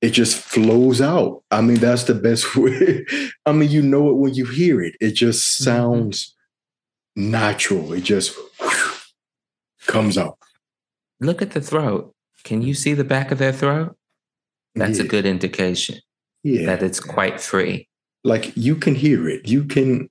it 0.00 0.10
just 0.10 0.36
flows 0.36 1.00
out. 1.00 1.42
I 1.50 1.60
mean, 1.60 1.76
that's 1.76 2.04
the 2.04 2.14
best 2.14 2.56
way. 2.56 3.06
I 3.46 3.52
mean, 3.52 3.70
you 3.70 3.82
know 3.82 4.10
it 4.10 4.16
when 4.16 4.34
you 4.34 4.46
hear 4.46 4.82
it. 4.82 4.94
It 5.00 5.12
just 5.12 5.44
mm-hmm. 5.44 5.64
sounds 5.64 6.34
mm-hmm. 7.18 7.30
natural. 7.30 7.92
It 7.92 8.04
just 8.04 8.36
whew, 8.60 8.94
comes 9.86 10.18
out. 10.18 10.38
Look 11.20 11.40
at 11.40 11.52
the 11.52 11.60
throat. 11.60 12.14
Can 12.42 12.60
you 12.60 12.74
see 12.74 12.92
the 12.92 13.04
back 13.04 13.30
of 13.30 13.38
their 13.38 13.52
throat? 13.52 13.96
That's 14.74 14.98
yeah. 14.98 15.04
a 15.04 15.08
good 15.08 15.24
indication 15.24 16.00
yeah. 16.42 16.66
that 16.66 16.82
it's 16.82 17.00
quite 17.00 17.40
free. 17.40 17.88
Like 18.24 18.56
you 18.56 18.76
can 18.76 18.94
hear 18.94 19.28
it. 19.28 19.48
You 19.48 19.64
can 19.64 20.08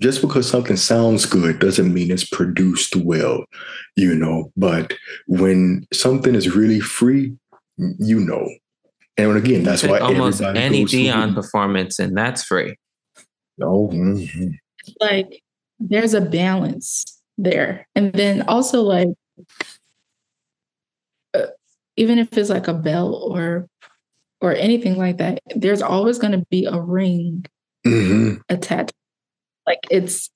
just 0.00 0.22
because 0.22 0.48
something 0.48 0.76
sounds 0.76 1.26
good 1.26 1.58
doesn't 1.58 1.92
mean 1.92 2.10
it's 2.10 2.24
produced 2.24 2.96
well, 2.96 3.44
you 3.96 4.14
know. 4.14 4.50
But 4.56 4.94
when 5.26 5.86
something 5.92 6.34
is 6.34 6.54
really 6.54 6.80
free, 6.80 7.36
you 7.76 8.20
know. 8.20 8.48
And 9.16 9.36
again, 9.36 9.62
that's 9.62 9.82
why 9.82 9.98
almost 9.98 10.40
any 10.40 10.84
Dion 10.84 11.34
performance, 11.34 11.98
and 11.98 12.16
that's 12.16 12.42
free. 12.42 12.76
Oh, 13.60 13.88
mm-hmm. 13.92 14.52
like 15.00 15.42
there's 15.78 16.14
a 16.14 16.22
balance 16.22 17.04
there, 17.36 17.86
and 17.94 18.12
then 18.14 18.42
also 18.42 18.82
like 18.82 19.08
uh, 21.34 21.46
even 21.96 22.18
if 22.18 22.36
it's 22.38 22.48
like 22.48 22.68
a 22.68 22.74
bell 22.74 23.14
or 23.14 23.68
or 24.40 24.54
anything 24.54 24.96
like 24.96 25.18
that, 25.18 25.40
there's 25.54 25.82
always 25.82 26.18
going 26.18 26.32
to 26.32 26.46
be 26.50 26.64
a 26.64 26.80
ring 26.80 27.44
mm-hmm. 27.86 28.36
attached 28.48 28.94
like 29.70 29.86
it's 29.90 30.30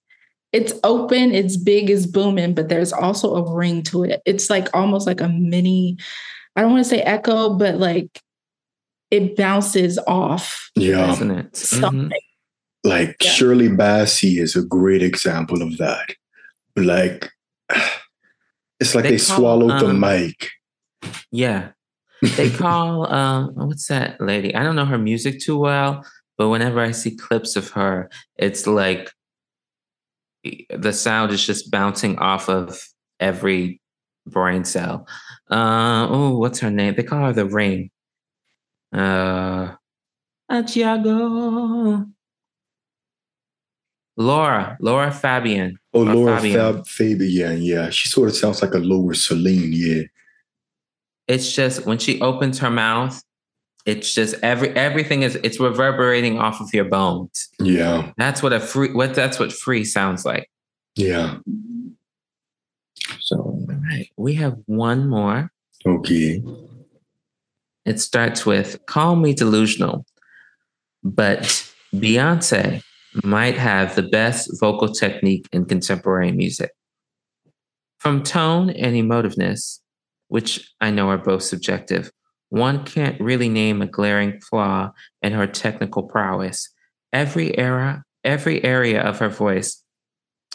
it's 0.52 0.72
open, 0.84 1.34
it's 1.34 1.56
big, 1.56 1.90
it's 1.90 2.06
booming, 2.06 2.54
but 2.54 2.68
there's 2.68 2.92
also 2.92 3.34
a 3.34 3.54
ring 3.54 3.82
to 3.82 4.04
it. 4.04 4.22
It's 4.24 4.48
like 4.48 4.68
almost 4.72 5.04
like 5.04 5.20
a 5.20 5.28
mini, 5.28 5.96
I 6.54 6.60
don't 6.60 6.70
want 6.70 6.84
to 6.84 6.88
say 6.88 7.00
echo, 7.00 7.54
but 7.54 7.74
like 7.74 8.22
it 9.10 9.36
bounces 9.36 9.98
off. 10.06 10.70
Yeah. 10.76 11.10
Isn't 11.10 11.30
it? 11.32 11.52
Mm-hmm. 11.52 11.80
Something. 11.80 12.00
Mm-hmm. 12.10 12.88
Like 12.88 13.16
yeah. 13.20 13.30
Shirley 13.32 13.68
Bassey 13.68 14.38
is 14.40 14.54
a 14.54 14.62
great 14.62 15.02
example 15.02 15.60
of 15.60 15.76
that. 15.78 16.14
Like 16.76 17.32
it's 18.78 18.94
like 18.94 19.04
they, 19.04 19.16
they 19.16 19.24
call, 19.24 19.36
swallowed 19.36 19.82
um, 19.82 19.88
the 19.88 19.94
mic. 19.94 20.50
Yeah. 21.32 21.70
They 22.36 22.50
call 22.62 23.12
um 23.12 23.54
what's 23.56 23.88
that 23.88 24.20
lady? 24.20 24.54
I 24.54 24.62
don't 24.62 24.76
know 24.76 24.84
her 24.84 24.98
music 24.98 25.40
too 25.40 25.58
well, 25.58 26.06
but 26.38 26.48
whenever 26.48 26.80
I 26.80 26.92
see 26.92 27.16
clips 27.16 27.56
of 27.56 27.70
her, 27.70 28.08
it's 28.36 28.68
like 28.68 29.10
the 30.70 30.92
sound 30.92 31.32
is 31.32 31.44
just 31.44 31.70
bouncing 31.70 32.18
off 32.18 32.48
of 32.48 32.80
every 33.20 33.80
brain 34.26 34.64
cell. 34.64 35.06
Uh, 35.50 36.06
oh, 36.08 36.38
what's 36.38 36.60
her 36.60 36.70
name? 36.70 36.94
They 36.94 37.02
call 37.02 37.26
her 37.26 37.32
the 37.32 37.46
Ring. 37.46 37.90
Uh, 38.92 39.74
Achiago. 40.50 42.10
Laura, 44.16 44.76
Laura 44.80 45.10
Fabian. 45.10 45.76
Oh, 45.92 46.02
Laura, 46.02 46.36
Fabian. 46.36 46.58
Fab- 46.58 46.86
Fabian. 46.86 47.62
Yeah, 47.62 47.90
she 47.90 48.08
sort 48.08 48.28
of 48.28 48.36
sounds 48.36 48.62
like 48.62 48.74
a 48.74 48.78
lower 48.78 49.14
Celine. 49.14 49.72
Yeah. 49.72 50.02
It's 51.26 51.52
just 51.52 51.84
when 51.86 51.98
she 51.98 52.20
opens 52.20 52.58
her 52.60 52.70
mouth, 52.70 53.20
it's 53.86 54.12
just 54.12 54.34
every 54.42 54.70
everything 54.70 55.22
is 55.22 55.36
it's 55.36 55.60
reverberating 55.60 56.38
off 56.38 56.60
of 56.60 56.72
your 56.72 56.86
bones. 56.86 57.48
Yeah. 57.58 58.12
That's 58.16 58.42
what 58.42 58.52
a 58.52 58.60
free 58.60 58.92
what 58.92 59.14
that's 59.14 59.38
what 59.38 59.52
free 59.52 59.84
sounds 59.84 60.24
like. 60.24 60.50
Yeah. 60.96 61.38
So 63.20 63.36
all 63.36 63.66
right. 63.90 64.08
We 64.16 64.34
have 64.34 64.56
one 64.66 65.08
more. 65.08 65.50
Okay. 65.86 66.42
It 67.84 68.00
starts 68.00 68.46
with 68.46 68.84
call 68.86 69.16
me 69.16 69.34
delusional, 69.34 70.06
but 71.02 71.70
Beyonce 71.94 72.82
might 73.22 73.56
have 73.56 73.94
the 73.94 74.02
best 74.02 74.50
vocal 74.58 74.88
technique 74.88 75.46
in 75.52 75.66
contemporary 75.66 76.32
music. 76.32 76.70
From 77.98 78.22
tone 78.22 78.70
and 78.70 78.96
emotiveness, 78.96 79.80
which 80.28 80.74
I 80.80 80.90
know 80.90 81.08
are 81.10 81.18
both 81.18 81.42
subjective, 81.42 82.10
one 82.54 82.84
can't 82.84 83.20
really 83.20 83.48
name 83.48 83.82
a 83.82 83.86
glaring 83.86 84.40
flaw 84.40 84.92
in 85.22 85.32
her 85.32 85.46
technical 85.46 86.04
prowess. 86.04 86.68
Every 87.12 87.58
era, 87.58 88.04
every 88.22 88.62
area 88.62 89.02
of 89.02 89.18
her 89.18 89.28
voice 89.28 89.82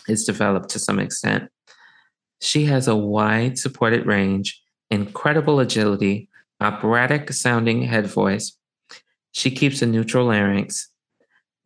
is 0.07 0.23
developed 0.23 0.69
to 0.69 0.79
some 0.79 0.97
extent. 0.97 1.49
She 2.39 2.65
has 2.65 2.87
a 2.87 2.95
wide 2.95 3.59
supported 3.59 4.05
range, 4.05 4.61
incredible 4.89 5.59
agility, 5.59 6.29
operatic 6.61 7.33
sounding 7.33 7.81
head 7.81 8.07
voice. 8.07 8.55
She 9.33 9.51
keeps 9.51 9.81
a 9.81 9.85
neutral 9.85 10.27
larynx 10.27 10.87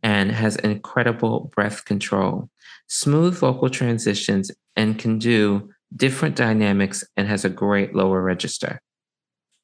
and 0.02 0.32
has 0.32 0.56
incredible 0.56 1.52
breath 1.56 1.86
control, 1.86 2.50
smooth 2.88 3.38
vocal 3.38 3.70
transitions, 3.70 4.50
and 4.76 4.98
can 4.98 5.20
do 5.20 5.70
different 5.96 6.36
dynamics 6.36 7.04
and 7.16 7.28
has 7.28 7.46
a 7.46 7.50
great 7.50 7.94
lower 7.94 8.20
register. 8.24 8.82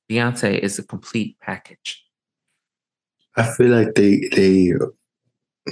Beyonce 0.09 0.57
is 0.57 0.79
a 0.79 0.83
complete 0.83 1.38
package. 1.39 2.03
I 3.35 3.43
feel 3.43 3.69
like 3.69 3.93
they 3.95 4.27
they 4.35 4.73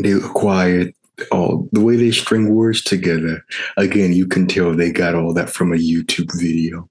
they 0.01 0.11
acquired 0.11 0.93
all 1.32 1.67
the 1.72 1.82
way 1.82 1.95
they 1.95 2.11
string 2.11 2.53
words 2.53 2.83
together. 2.83 3.43
Again, 3.77 4.14
you 4.14 4.27
can 4.27 4.48
tell 4.48 4.74
they 4.74 4.91
got 4.91 5.16
all 5.16 5.33
that 5.33 5.49
from 5.49 5.74
a 5.74 5.77
YouTube 5.77 6.32
video. 6.40 6.88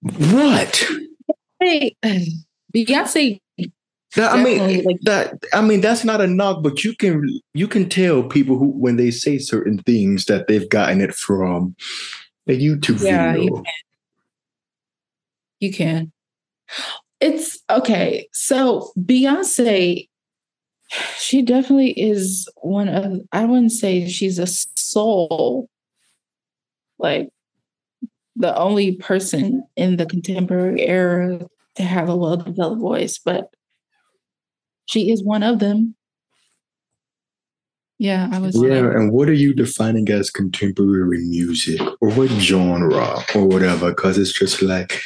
what? 0.00 0.84
Hey, 1.60 1.94
Beyonce. 2.74 3.40
That, 4.14 4.32
I 4.32 4.42
mean, 4.42 4.84
like, 4.84 5.00
that 5.02 5.42
I 5.54 5.62
mean, 5.62 5.80
that's 5.80 6.04
not 6.04 6.20
a 6.20 6.26
knock, 6.26 6.62
but 6.62 6.84
you 6.84 6.94
can 6.94 7.40
you 7.54 7.66
can 7.66 7.88
tell 7.88 8.22
people 8.22 8.58
who 8.58 8.66
when 8.68 8.96
they 8.96 9.10
say 9.10 9.38
certain 9.38 9.78
things 9.78 10.26
that 10.26 10.48
they've 10.48 10.68
gotten 10.68 11.00
it 11.00 11.14
from 11.14 11.74
a 12.48 12.58
YouTube 12.58 13.02
yeah, 13.02 13.32
video. 13.32 13.44
You 13.44 13.52
can. 13.52 13.64
you 15.60 15.72
can. 15.72 16.12
It's 17.20 17.58
okay. 17.70 18.28
So 18.32 18.90
Beyonce, 18.98 20.08
she 21.18 21.42
definitely 21.42 21.92
is 21.92 22.48
one 22.62 22.88
of, 22.88 23.20
I 23.32 23.44
wouldn't 23.44 23.72
say 23.72 24.08
she's 24.08 24.38
a 24.38 24.46
soul, 24.46 25.68
like 26.98 27.30
the 28.36 28.56
only 28.56 28.96
person 28.96 29.64
in 29.76 29.96
the 29.96 30.06
contemporary 30.06 30.86
era 30.86 31.46
to 31.76 31.82
have 31.82 32.08
a 32.08 32.16
well 32.16 32.36
developed 32.36 32.80
voice, 32.80 33.18
but 33.18 33.54
she 34.86 35.10
is 35.10 35.22
one 35.22 35.42
of 35.42 35.58
them. 35.58 35.94
Yeah, 38.02 38.28
I 38.32 38.40
was. 38.40 38.60
Yeah, 38.60 38.90
and 38.98 39.12
what 39.12 39.28
are 39.28 39.32
you 39.32 39.54
defining 39.54 40.10
as 40.10 40.28
contemporary 40.28 41.20
music, 41.20 41.80
or 42.00 42.10
what 42.10 42.30
genre, 42.30 43.22
or 43.32 43.46
whatever? 43.46 43.90
Because 43.90 44.18
it's 44.18 44.32
just 44.32 44.60
like, 44.60 45.00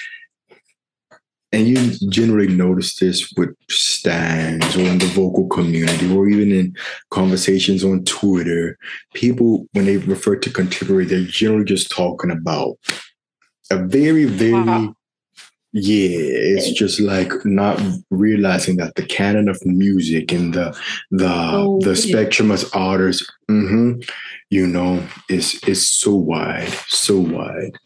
and 1.52 1.68
you 1.68 1.76
generally 2.08 2.48
notice 2.48 2.96
this 2.96 3.30
with 3.36 3.54
stands 3.68 4.74
or 4.78 4.80
in 4.80 4.96
the 4.96 5.12
vocal 5.14 5.46
community, 5.48 6.10
or 6.10 6.26
even 6.26 6.50
in 6.50 6.74
conversations 7.10 7.84
on 7.84 8.02
Twitter. 8.04 8.78
People, 9.12 9.66
when 9.72 9.84
they 9.84 9.98
refer 9.98 10.34
to 10.36 10.48
contemporary, 10.50 11.04
they're 11.04 11.20
generally 11.24 11.66
just 11.66 11.90
talking 11.90 12.30
about 12.30 12.78
a 13.70 13.76
very, 13.76 14.24
very 14.24 14.52
wow. 14.54 14.94
Yeah, 15.78 16.08
it's 16.08 16.72
just 16.72 17.00
like 17.00 17.30
not 17.44 17.78
realizing 18.10 18.78
that 18.78 18.94
the 18.94 19.04
canon 19.04 19.46
of 19.46 19.60
music 19.66 20.32
and 20.32 20.54
the 20.54 20.74
the 21.10 21.28
oh, 21.28 21.78
the 21.82 21.94
spectrum 21.94 22.50
of 22.50 22.64
artists, 22.72 23.30
mm-hmm, 23.50 24.00
you 24.48 24.66
know, 24.66 25.06
is 25.28 25.62
is 25.64 25.86
so 25.86 26.14
wide, 26.14 26.72
so 26.88 27.18
wide. 27.18 27.76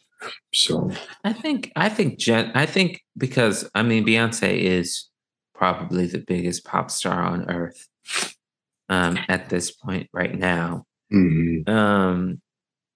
So 0.55 0.93
I 1.25 1.33
think 1.33 1.73
I 1.75 1.89
think 1.89 2.21
Jen 2.21 2.53
I 2.55 2.65
think 2.65 3.03
because 3.19 3.69
I 3.75 3.83
mean 3.83 4.07
Beyonce 4.07 4.57
is 4.57 5.09
probably 5.53 6.07
the 6.07 6.19
biggest 6.25 6.65
pop 6.65 6.93
star 6.93 7.21
on 7.21 7.51
earth 7.51 7.89
um, 8.89 9.19
at 9.29 9.49
this 9.49 9.73
point 9.73 10.09
right 10.13 10.39
now. 10.39 10.85
Mm-hmm. 11.13 11.69
Um, 11.69 12.41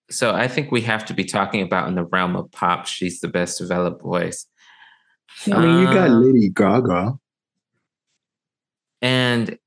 so 0.08 0.32
I 0.36 0.46
think 0.46 0.70
we 0.70 0.82
have 0.82 1.04
to 1.06 1.14
be 1.14 1.24
talking 1.24 1.62
about 1.62 1.88
in 1.88 1.96
the 1.96 2.04
realm 2.04 2.36
of 2.36 2.52
pop. 2.52 2.86
She's 2.86 3.18
the 3.18 3.26
best 3.26 3.58
developed 3.58 4.02
voice. 4.02 4.46
I 5.50 5.58
mean, 5.60 5.78
you 5.80 5.86
got 5.86 6.10
Um, 6.10 6.22
Lady 6.24 6.48
Gaga. 6.48 7.18
And 9.02 9.58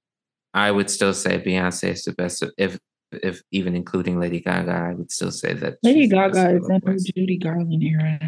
I 0.53 0.72
would 0.72 0.90
still 0.90 1.14
say 1.14 1.40
Beyonce 1.40 1.92
is 1.92 2.03
the 2.03 2.14
best. 2.14 2.44
If 2.58 2.80
if 3.11 3.42
even 3.52 3.76
including 3.76 4.19
Lady 4.19 4.40
Gaga, 4.40 4.72
I 4.72 4.94
would 4.94 5.11
still 5.11 5.32
say 5.32 5.53
that 5.53 5.77
Lady 5.84 6.02
she's 6.02 6.10
the 6.10 6.16
best 6.16 6.34
Gaga 6.34 6.58
is 6.58 6.66
solo 6.66 6.76
in 6.76 6.82
her. 6.88 6.98
Judy 7.16 7.38
Garland 7.38 7.84
era. 7.84 8.19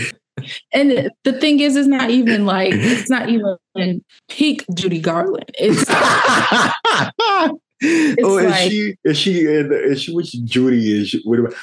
And 0.72 1.10
the 1.22 1.32
thing 1.32 1.60
is, 1.60 1.76
it's 1.76 1.86
not 1.86 2.10
even 2.10 2.44
like 2.44 2.72
it's 2.74 3.08
not 3.08 3.28
even 3.28 3.56
peak 4.28 4.64
Judy 4.74 5.00
Garland. 5.00 5.50
It's 5.54 5.84
oh, 8.22 8.38
is 8.38 8.50
like- 8.50 8.70
she? 8.70 8.96
Is 9.04 9.18
she? 9.18 9.40
in 9.46 9.68
the- 9.68 9.84
Is 9.84 10.02
she? 10.02 10.12
Which 10.14 10.32
Judy 10.44 11.00
is? 11.00 11.08
She, 11.10 11.22
what 11.24 11.38
about, 11.38 11.54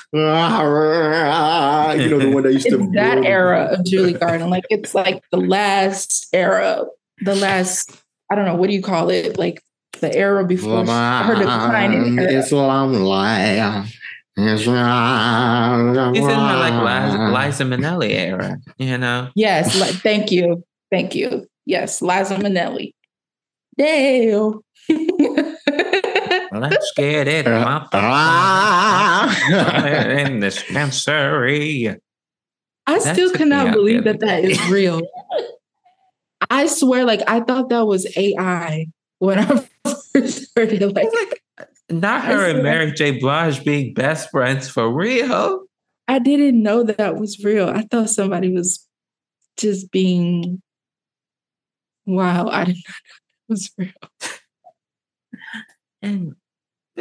you 2.00 2.10
know 2.10 2.20
the 2.20 2.32
one 2.32 2.44
that 2.44 2.54
used 2.54 2.70
to 2.70 2.78
that 2.94 3.18
blow- 3.20 3.24
era 3.28 3.70
of 3.72 3.86
Julie 3.86 4.14
Garland. 4.14 4.50
Like 4.52 4.66
it's 4.70 4.94
like 4.94 5.24
the 5.32 5.38
last 5.38 6.28
era, 6.34 6.86
the 7.22 7.36
last 7.36 7.92
I 8.30 8.36
don't 8.36 8.46
know 8.46 8.56
what 8.56 8.70
do 8.70 8.76
you 8.76 8.82
call 8.82 9.10
it? 9.10 9.38
Like 9.38 9.62
the 10.00 10.14
era 10.16 10.46
before 10.46 10.86
she- 10.86 10.92
her 10.92 11.36
declining 11.36 12.18
era. 12.20 12.40
It's 12.40 12.52
lonely. 12.52 13.60
It's 14.38 14.66
in 14.66 14.74
her 14.74 16.58
like 16.58 16.74
Liza, 16.74 17.18
Liza 17.36 17.64
Minnelli 17.66 18.12
era, 18.12 18.58
you 18.78 18.98
know. 18.98 19.30
Yes, 19.36 19.80
like 19.80 19.96
thank 19.96 20.32
you, 20.32 20.64
thank 20.90 21.14
you. 21.16 21.48
Yes, 21.66 22.02
Liza 22.02 22.38
Minnelli. 22.38 22.94
Dale. 23.78 24.64
Let's 26.70 26.92
get 26.96 27.28
it. 27.28 27.48
Uh, 27.48 27.52
up 27.52 27.90
ah. 27.94 29.36
in 30.10 30.40
the 30.40 30.48
dispensary. 30.48 31.96
I 32.88 33.00
That 33.00 33.16
still 33.16 33.32
cannot 33.32 33.74
believe 33.74 34.04
that 34.04 34.20
that 34.20 34.44
is 34.44 34.70
real. 34.70 35.02
I 36.50 36.68
swear, 36.68 37.06
like 37.06 37.22
I 37.28 37.42
thought 37.42 37.70
that 37.70 37.86
was 37.86 38.06
AI 38.18 38.88
when 39.20 39.40
I 39.40 39.68
first 40.14 40.52
heard 40.56 40.72
it. 40.74 40.94
Like 40.94 41.08
Like, 41.14 41.42
not 41.90 42.24
I 42.24 42.26
her 42.28 42.46
and 42.46 42.60
swear. 42.60 42.64
Mary 42.64 42.92
J. 42.92 43.20
Blige 43.20 43.64
being 43.64 43.94
best 43.94 44.30
friends 44.32 44.70
for 44.70 44.92
real. 44.92 45.64
I 46.08 46.20
didn't 46.20 46.62
know 46.62 46.84
that, 46.84 46.98
that 46.98 47.16
was 47.18 47.44
real. 47.44 47.70
I 47.70 47.84
thought 47.84 48.10
somebody 48.10 48.52
was 48.52 48.86
just 49.58 49.92
being 49.92 50.62
wow. 52.06 52.48
I 52.50 52.66
didn't 52.66 52.78
know 52.88 52.94
that 52.94 53.50
was 53.50 53.72
real. 53.78 53.92
And 56.02 56.36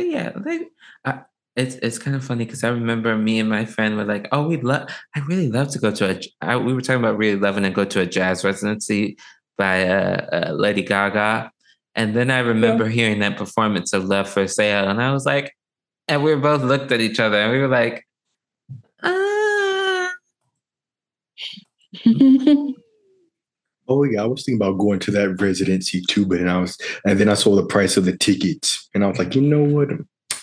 but 0.01 0.09
yeah, 0.09 0.33
they, 0.35 0.67
I, 1.05 1.21
it's 1.57 1.75
it's 1.77 1.99
kind 1.99 2.17
of 2.17 2.25
funny 2.25 2.47
because 2.47 2.65
I 2.65 2.69
remember 2.71 3.17
me 3.17 3.39
and 3.39 3.51
my 3.51 3.67
friend 3.67 3.97
were 3.97 4.05
like, 4.05 4.29
"Oh, 4.33 4.49
we'd 4.49 4.65
love. 4.65 4.89
I 5.15 5.21
really 5.21 5.51
love 5.51 5.69
to 5.73 5.79
go 5.79 5.91
to 5.91 6.17
a. 6.17 6.21
I, 6.41 6.57
we 6.57 6.73
were 6.73 6.81
talking 6.81 7.01
about 7.01 7.19
really 7.19 7.39
loving 7.39 7.65
to 7.65 7.71
go 7.71 7.85
to 7.85 8.01
a 8.01 8.07
jazz 8.07 8.43
residency 8.45 9.19
by 9.59 9.87
uh, 9.87 10.27
uh, 10.33 10.53
Lady 10.53 10.83
Gaga, 10.83 11.53
and 11.95 12.17
then 12.17 12.31
I 12.31 12.39
remember 12.39 12.89
hearing 12.89 13.19
that 13.21 13.37
performance 13.37 13.93
of 13.93 14.05
Love 14.05 14.29
for 14.29 14.47
Sale, 14.47 14.89
and 14.89 15.03
I 15.03 15.13
was 15.13 15.27
like, 15.27 15.55
and 16.09 16.25
we 16.25 16.35
both 16.37 16.63
looked 16.63 16.93
at 16.93 17.01
each 17.03 17.21
other, 17.21 17.37
and 17.37 17.53
we 17.53 17.59
were 17.59 17.69
like, 17.69 18.07
ah. 19.03 20.13
Oh 23.91 24.05
yeah, 24.05 24.23
I 24.23 24.27
was 24.27 24.45
thinking 24.45 24.63
about 24.63 24.79
going 24.79 25.01
to 25.01 25.11
that 25.11 25.41
residency 25.41 26.01
too, 26.01 26.25
but 26.25 26.39
then 26.39 26.49
I 26.49 26.61
was, 26.61 26.79
and 27.05 27.19
then 27.19 27.29
I 27.29 27.35
saw 27.35 27.57
the 27.57 27.67
price 27.67 27.97
of 27.97 28.05
the 28.05 28.17
tickets, 28.17 28.89
and 28.95 29.05
I 29.05 29.09
was 29.09 29.19
like, 29.19 29.35
you 29.35 29.43
know 29.43 29.63
what, 29.65 29.89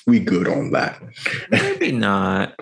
we 0.06 0.20
good 0.20 0.48
on 0.48 0.72
that. 0.72 1.02
Maybe 1.50 1.94
not. 1.94 2.60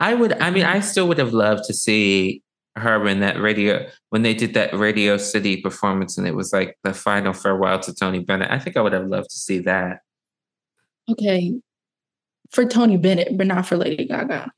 I 0.00 0.14
would. 0.14 0.32
I 0.40 0.50
mean, 0.50 0.64
I 0.64 0.80
still 0.80 1.06
would 1.08 1.18
have 1.18 1.32
loved 1.34 1.64
to 1.66 1.74
see 1.74 2.42
her 2.76 3.06
in 3.06 3.20
that 3.20 3.40
radio 3.40 3.86
when 4.10 4.22
they 4.22 4.34
did 4.34 4.54
that 4.54 4.74
Radio 4.74 5.16
City 5.16 5.60
performance, 5.60 6.18
and 6.18 6.26
it 6.26 6.34
was 6.34 6.52
like 6.52 6.76
the 6.82 6.94
final 6.94 7.32
farewell 7.32 7.78
to 7.80 7.94
Tony 7.94 8.18
Bennett. 8.20 8.50
I 8.50 8.58
think 8.58 8.76
I 8.76 8.80
would 8.80 8.92
have 8.94 9.06
loved 9.06 9.30
to 9.30 9.36
see 9.36 9.58
that. 9.60 10.00
okay. 11.10 11.52
For 12.50 12.64
Tony 12.64 12.96
Bennett, 12.96 13.36
but 13.36 13.46
not 13.46 13.66
for 13.66 13.76
Lady 13.76 14.06
Gaga. 14.06 14.50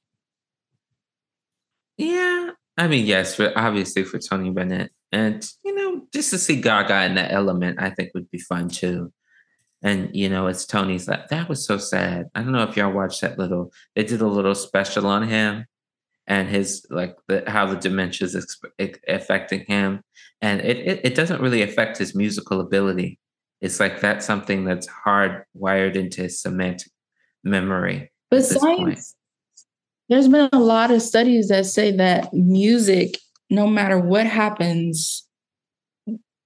Yeah, 1.97 2.51
I 2.77 2.89
mean, 2.89 3.07
yes, 3.07 3.35
for 3.35 3.53
obviously 3.57 4.05
for 4.05 4.19
Tony 4.19 4.51
Bennett, 4.51 4.93
and 5.13 5.47
you 5.65 5.75
know, 5.75 6.07
just 6.13 6.31
to 6.31 6.39
see 6.39 6.61
Gaga 6.61 7.05
in 7.05 7.15
that 7.15 7.33
element, 7.33 7.81
I 7.81 7.91
think 7.91 8.11
would 8.15 8.31
be 8.31 8.39
fun 8.39 8.69
too. 8.69 9.13
And 9.83 10.15
you 10.15 10.29
know, 10.29 10.47
it's 10.47 10.67
Tony's 10.67 11.09
like 11.09 11.29
that 11.29 11.49
was 11.49 11.67
so 11.67 11.79
sad. 11.79 12.27
I 12.35 12.43
don't 12.43 12.53
know 12.53 12.65
if 12.65 12.77
y'all 12.77 12.93
watched 12.93 13.21
that 13.23 13.39
little. 13.39 13.73
They 13.95 14.05
did 14.05 14.21
a 14.21 14.27
little 14.27 14.55
special 14.55 15.07
on 15.07 15.29
him 15.29 15.67
and 16.27 16.49
his 16.49 16.87
like 16.91 17.17
the, 17.29 17.45
how 17.47 17.67
the 17.67 17.77
dementia 17.77 18.27
is 18.27 18.37
exp- 18.37 18.99
affecting 19.09 19.65
him, 19.67 20.03
and 20.41 20.61
it, 20.61 20.79
it 20.79 21.01
it 21.05 21.15
doesn't 21.15 21.41
really 21.41 21.63
affect 21.63 21.99
his 21.99 22.15
musical 22.15 22.61
ability. 22.61 23.19
It's 23.61 23.81
like 23.81 24.01
that's 24.01 24.27
something 24.27 24.65
that's 24.65 24.89
hardwired 24.89 25.95
into 25.95 26.23
his 26.23 26.41
semantic 26.41 26.91
memory. 27.45 28.11
But 28.31 28.41
at 28.41 28.49
this 28.49 28.59
point. 28.59 28.99
science, 28.99 29.15
there's 30.09 30.29
been 30.29 30.49
a 30.53 30.59
lot 30.61 30.91
of 30.91 31.03
studies 31.03 31.49
that 31.49 31.67
say 31.67 31.91
that 31.93 32.33
music, 32.33 33.19
no 33.51 33.67
matter 33.67 33.99
what 33.99 34.27
happens 34.27 35.27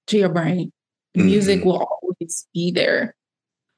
to 0.06 0.18
your 0.18 0.28
brain, 0.30 0.72
music 1.14 1.60
Mhm. 1.60 1.64
will 1.64 1.78
always 2.02 2.46
be 2.54 2.70
there. 2.70 3.14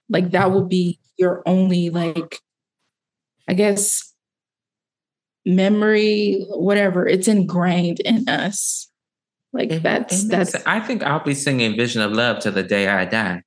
Like 0.09 0.31
that 0.33 0.51
will 0.53 0.65
be 0.67 0.99
your 1.19 1.43
only, 1.47 1.91
like, 1.91 2.39
I 3.49 3.55
guess, 3.55 4.13
memory, 5.45 6.45
whatever. 6.51 7.07
It's 7.07 7.29
ingrained 7.29 8.01
in 8.01 8.29
us. 8.29 8.89
Like 9.53 9.71
It- 9.71 9.83
that's 9.83 10.25
that's 10.25 10.55
I 10.67 10.81
think 10.81 11.03
I'll 11.03 11.23
be 11.25 11.35
singing 11.35 11.77
"Vision 11.77 12.01
of 12.01 12.13
Love" 12.13 12.39
to 12.41 12.51
the 12.51 12.63
day 12.63 12.89
I 12.89 13.05
die. 13.05 13.43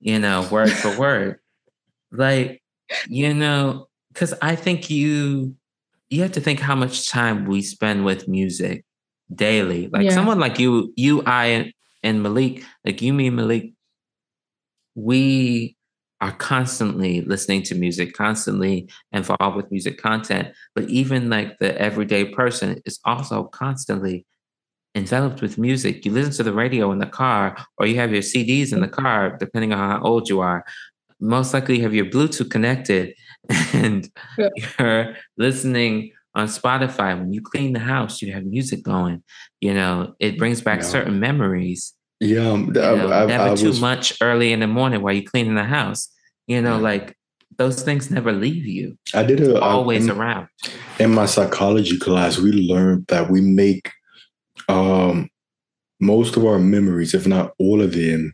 You 0.00 0.18
know, 0.18 0.46
word 0.50 0.72
for 0.72 0.96
word. 0.98 1.38
Like, 2.10 2.62
you 3.08 3.32
know, 3.34 3.88
because 4.12 4.34
I 4.42 4.56
think 4.56 4.90
you 4.90 5.54
you 6.10 6.22
have 6.22 6.32
to 6.32 6.40
think 6.40 6.60
how 6.60 6.74
much 6.74 7.08
time 7.08 7.46
we 7.46 7.62
spend 7.62 8.04
with 8.04 8.28
music 8.28 8.84
daily. 9.34 9.88
Like 9.88 10.04
Yeah. 10.04 10.14
someone 10.14 10.38
like 10.38 10.58
you, 10.58 10.92
you, 10.96 11.22
I, 11.26 11.72
and, 12.02 12.24
Milik, 12.24 12.64
like 12.84 13.00
you, 13.00 13.12
me, 13.12 13.28
and 13.28 13.38
Milik, 13.38 13.74
we 14.94 15.76
are 16.20 16.32
constantly 16.32 17.20
listening 17.22 17.62
to 17.62 17.74
music, 17.74 18.14
constantly 18.14 18.88
involved 19.12 19.56
with 19.56 19.70
music 19.70 19.98
content. 19.98 20.48
But 20.74 20.88
even 20.88 21.28
like 21.28 21.58
the 21.58 21.78
everyday 21.80 22.26
person 22.26 22.80
is 22.84 22.98
also 23.04 23.44
constantly 23.44 24.24
enveloped 24.94 25.42
with 25.42 25.58
music. 25.58 26.04
You 26.04 26.12
listen 26.12 26.32
to 26.34 26.42
the 26.42 26.52
radio 26.52 26.92
in 26.92 26.98
the 26.98 27.06
car, 27.06 27.56
or 27.78 27.86
you 27.86 27.96
have 27.96 28.12
your 28.12 28.22
CDs 28.22 28.72
in 28.72 28.80
the 28.80 28.88
car, 28.88 29.36
depending 29.38 29.72
on 29.72 29.78
how 29.90 30.02
old 30.02 30.28
you 30.28 30.40
are. 30.40 30.64
Most 31.20 31.52
likely, 31.52 31.76
you 31.76 31.82
have 31.82 31.94
your 31.94 32.06
Bluetooth 32.06 32.50
connected, 32.50 33.14
and 33.74 34.08
Yeah. 34.38 34.48
you're 34.78 35.16
listening 35.36 36.12
on 36.34 36.46
Spotify. 36.48 37.18
When 37.18 37.32
you 37.32 37.40
clean 37.42 37.72
the 37.72 37.78
house, 37.80 38.22
you 38.22 38.32
have 38.32 38.44
music 38.44 38.82
going. 38.82 39.22
You 39.60 39.74
know, 39.74 40.14
it 40.18 40.38
brings 40.38 40.60
back 40.60 40.80
Yeah. 40.80 40.86
certain 40.88 41.20
memories. 41.20 41.92
Yeah, 42.20 42.48
um, 42.50 42.66
You 42.66 42.72
know, 42.72 43.12
I, 43.12 43.26
never 43.26 43.50
I 43.50 43.54
too 43.54 43.68
was, 43.68 43.80
much 43.80 44.14
early 44.20 44.52
in 44.52 44.60
the 44.60 44.66
morning 44.66 45.02
while 45.02 45.12
you're 45.12 45.24
cleaning 45.30 45.54
the 45.56 45.64
house. 45.64 46.08
You 46.46 46.62
know, 46.62 46.76
Yeah. 46.76 46.82
like 46.82 47.16
those 47.58 47.82
things 47.82 48.10
never 48.10 48.32
leave 48.32 48.64
you. 48.66 48.96
I 49.14 49.22
did 49.22 49.40
a 49.40 49.54
I- 49.56 49.60
Always 49.72 50.04
in- 50.06 50.10
around. 50.10 50.48
in 50.98 51.12
my 51.12 51.26
psychology 51.26 51.98
class, 51.98 52.38
we 52.38 52.52
learned 52.52 53.06
that 53.08 53.30
we 53.30 53.40
make 53.40 53.90
um, 54.68 55.28
most 56.00 56.36
of 56.36 56.44
our 56.44 56.58
memories, 56.58 57.14
if 57.14 57.26
not 57.26 57.52
all 57.58 57.82
of 57.82 57.92
them, 57.92 58.32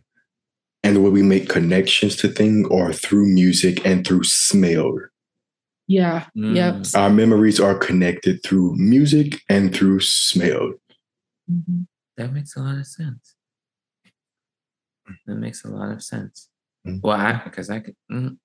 and 0.82 0.96
the 0.96 1.00
way 1.00 1.10
we 1.10 1.22
make 1.22 1.48
connections 1.48 2.16
to 2.16 2.28
things 2.28 2.66
are 2.70 2.92
through 2.92 3.26
music 3.26 3.84
and 3.86 4.06
through 4.06 4.24
smell. 4.24 4.98
yeah, 5.86 6.26
yep. 6.34 6.74
Mm. 6.74 6.98
Our 6.98 7.10
memories 7.10 7.60
are 7.60 7.74
connected 7.76 8.42
through 8.44 8.76
music 8.76 9.40
and 9.48 9.74
through 9.74 10.00
smell. 10.00 10.72
Mhm. 11.50 11.86
That 12.16 12.32
makes 12.32 12.56
a 12.56 12.60
lot 12.60 12.78
of 12.78 12.86
sense. 12.86 13.34
That 15.26 15.34
makes 15.36 15.64
a 15.64 15.68
lot 15.68 15.90
of 15.90 16.02
sense. 16.02 16.48
Mm. 16.86 17.00
Well, 17.02 17.16
I 17.18 17.40
because 17.44 17.68
I 17.70 17.80
could. 17.80 17.96
Mm, 18.10 18.38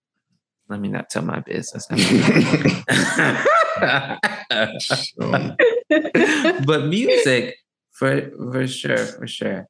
let 0.67 0.80
me 0.80 0.88
not 0.89 1.09
tell 1.09 1.22
my 1.22 1.39
business. 1.41 1.88
Um, 1.91 1.97
but 6.65 6.85
music, 6.88 7.55
for 7.91 8.31
for 8.51 8.67
sure, 8.67 8.97
for 8.97 9.27
sure, 9.27 9.67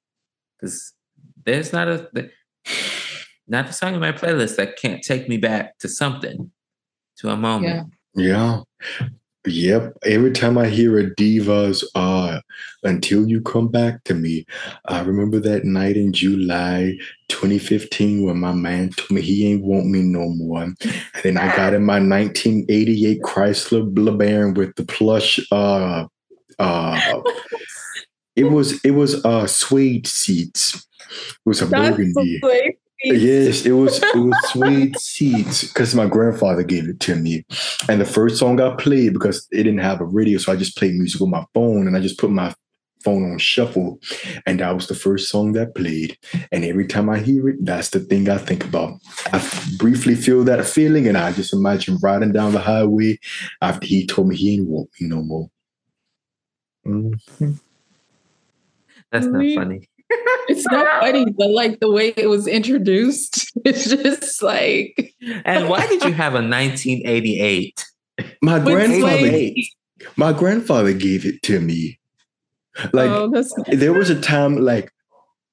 because 0.58 0.94
there's 1.45 1.74
not 1.74 1.88
a 1.90 2.10
the- 2.14 2.32
not 3.48 3.69
a 3.69 3.74
song 3.74 3.94
in 3.94 4.00
my 4.00 4.11
playlist 4.11 4.56
that 4.58 4.77
can't 4.77 5.03
take 5.03 5.30
me 5.30 5.38
back 5.38 5.77
to 5.80 5.90
something, 5.90 6.52
to 7.18 7.30
a 7.30 7.38
moment. 7.38 7.92
Yeah. 8.16 8.61
yeah. 9.00 9.08
Yep. 9.48 9.98
Every 10.03 10.32
time 10.32 10.58
I 10.58 10.68
hear 10.68 10.98
a 10.98 11.16
diva's 11.16 11.90
uh 11.95 12.40
until 12.84 13.27
you 13.27 13.42
come 13.42 13.68
back 13.68 14.03
to 14.06 14.14
me, 14.14 14.45
I 14.85 15.02
remember 15.02 15.40
that 15.40 15.66
night 15.66 15.98
in 15.98 16.14
July 16.14 16.98
2015 17.30 18.26
when 18.26 18.40
my 18.40 18.53
man 18.53 18.90
told 18.92 19.11
me 19.11 19.22
he 19.22 19.52
ain't 19.52 19.64
want 19.64 19.88
me 19.88 20.02
no 20.02 20.30
more. 20.30 20.64
And 20.64 20.77
then 21.24 21.38
I 21.38 21.56
got 21.56 21.74
in 21.74 21.84
my 21.84 22.00
1988 22.00 23.22
Chrysler 23.22 23.94
LeBaron 23.94 24.58
with 24.58 24.76
the 24.76 24.85
plush 24.85 25.40
uh 25.52 26.06
uh 26.58 27.22
it 28.35 28.45
was 28.45 28.84
it 28.84 28.92
was 28.92 29.24
uh 29.26 29.48
suede 29.48 30.08
seats. 30.08 30.88
It 31.09 31.50
was 31.50 31.61
a 31.61 31.67
burgundy. 31.67 32.42
Yes, 33.03 33.66
it 33.66 33.72
was 33.72 34.01
it 34.01 34.17
was 34.17 34.50
suede 34.50 34.98
seats 34.98 35.66
because 35.67 35.93
my 35.93 36.08
grandfather 36.08 36.64
gave 36.64 36.88
it 36.88 37.00
to 37.01 37.16
me. 37.16 37.45
And 37.90 38.01
the 38.01 38.06
first 38.06 38.38
song 38.38 38.59
I 38.59 38.75
played 38.75 39.14
because 39.14 39.48
it 39.51 39.64
didn't 39.64 39.80
have 39.80 40.01
a 40.01 40.06
radio, 40.06 40.38
so 40.38 40.51
I 40.51 40.56
just 40.56 40.77
played 40.77 40.95
music 40.95 41.22
on 41.22 41.30
my 41.30 41.45
phone 41.53 41.88
and 41.88 41.95
I 41.95 42.00
just 42.00 42.17
put 42.17 42.32
my 42.32 42.53
phone 43.03 43.32
on 43.32 43.38
shuffle. 43.38 44.00
And 44.48 44.59
that 44.59 44.74
was 44.74 44.88
the 44.88 44.95
first 44.95 45.30
song 45.30 45.51
that 45.53 45.75
played. 45.75 46.17
And 46.51 46.66
every 46.66 46.88
time 46.88 47.09
I 47.09 47.19
hear 47.19 47.50
it, 47.50 47.64
that's 47.64 47.90
the 47.92 48.00
thing 48.00 48.27
I 48.30 48.38
think 48.38 48.64
about. 48.64 49.00
I 49.32 49.48
briefly 49.77 50.16
feel 50.16 50.43
that 50.45 50.66
feeling 50.66 51.08
and 51.08 51.17
I 51.17 51.32
just 51.32 51.53
imagine 51.53 52.00
riding 52.01 52.32
down 52.32 52.53
the 52.53 52.59
highway 52.59 53.19
after 53.61 53.85
he 53.85 54.08
told 54.08 54.30
me 54.30 54.35
he 54.35 54.56
ain't 54.56 54.67
want 54.67 54.90
me 55.00 55.08
no 55.08 55.22
more. 55.22 55.51
Mm-hmm. 56.88 57.51
That's 59.11 59.27
not 59.27 59.56
funny 59.56 59.88
it's 60.48 60.66
not 60.68 61.02
funny, 61.02 61.26
but 61.32 61.50
like 61.50 61.80
the 61.80 61.92
way 61.92 62.14
it 62.16 62.27
was 62.27 62.48
introduced, 62.48 63.52
it's 63.66 63.90
just 63.90 64.42
like. 64.42 65.14
And 65.45 65.69
why 65.69 65.88
did 65.88 66.03
you 66.03 66.14
have 66.14 66.34
a 66.34 66.42
1988? 66.42 67.85
My 68.42 68.60
grandfather, 68.60 69.50
my 70.16 70.34
grandfather 70.34 70.94
gave 70.94 71.26
it 71.26 71.42
to 71.44 71.60
me. 71.60 72.00
Like 72.92 73.10
oh, 73.10 73.32
there 73.68 73.94
was 73.94 74.10
a 74.10 74.19
time, 74.19 74.58
like, 74.58 74.92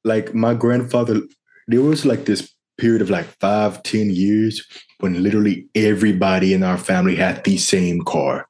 like 0.05 0.35
my 0.35 0.55
grandfather. 0.55 1.21
There 1.69 1.83
was 1.83 2.05
like 2.05 2.25
this 2.25 2.53
period 2.79 3.03
of 3.03 3.11
like 3.11 3.27
five, 3.39 3.83
ten 3.83 4.11
years 4.11 4.67
when 4.99 5.23
literally 5.23 5.67
everybody 5.75 6.55
in 6.55 6.63
our 6.63 6.79
family 6.79 7.17
had 7.17 7.43
the 7.45 7.57
same 7.57 8.03
car 8.03 8.47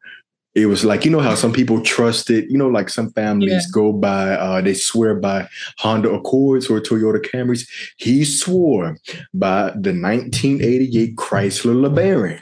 it 0.55 0.67
was 0.67 0.85
like 0.85 1.05
you 1.05 1.11
know 1.11 1.21
how 1.21 1.35
some 1.35 1.53
people 1.53 1.81
trust 1.81 2.29
it? 2.31 2.51
You 2.51 2.59
know 2.59 2.69
like 2.69 2.91
some 2.91 3.11
families 3.13 3.53
yeah. 3.53 3.73
go 3.73 3.93
by 3.93 4.33
uh, 4.33 4.61
they 4.61 4.75
swear 4.75 5.15
by 5.15 5.49
honda 5.79 6.11
accords 6.11 6.69
or 6.69 6.81
toyota 6.81 7.21
camrys. 7.21 7.67
He 7.97 8.25
swore 8.25 8.97
by 9.33 9.71
the 9.71 9.93
1988 9.93 11.17
chrysler 11.17 11.75
lebaron. 11.75 12.41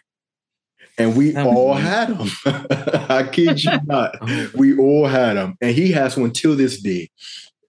And 0.98 1.16
we 1.16 1.34
all 1.34 1.74
had 1.74 2.18
them 2.18 2.28
i 3.08 3.26
kid 3.32 3.64
you 3.64 3.70
not. 3.86 4.16
Oh. 4.20 4.50
we 4.54 4.76
all 4.76 5.06
had 5.06 5.34
them 5.34 5.56
and 5.60 5.74
he 5.74 5.92
has 5.92 6.16
one 6.16 6.32
till 6.32 6.56
this 6.56 6.82
day. 6.82 7.10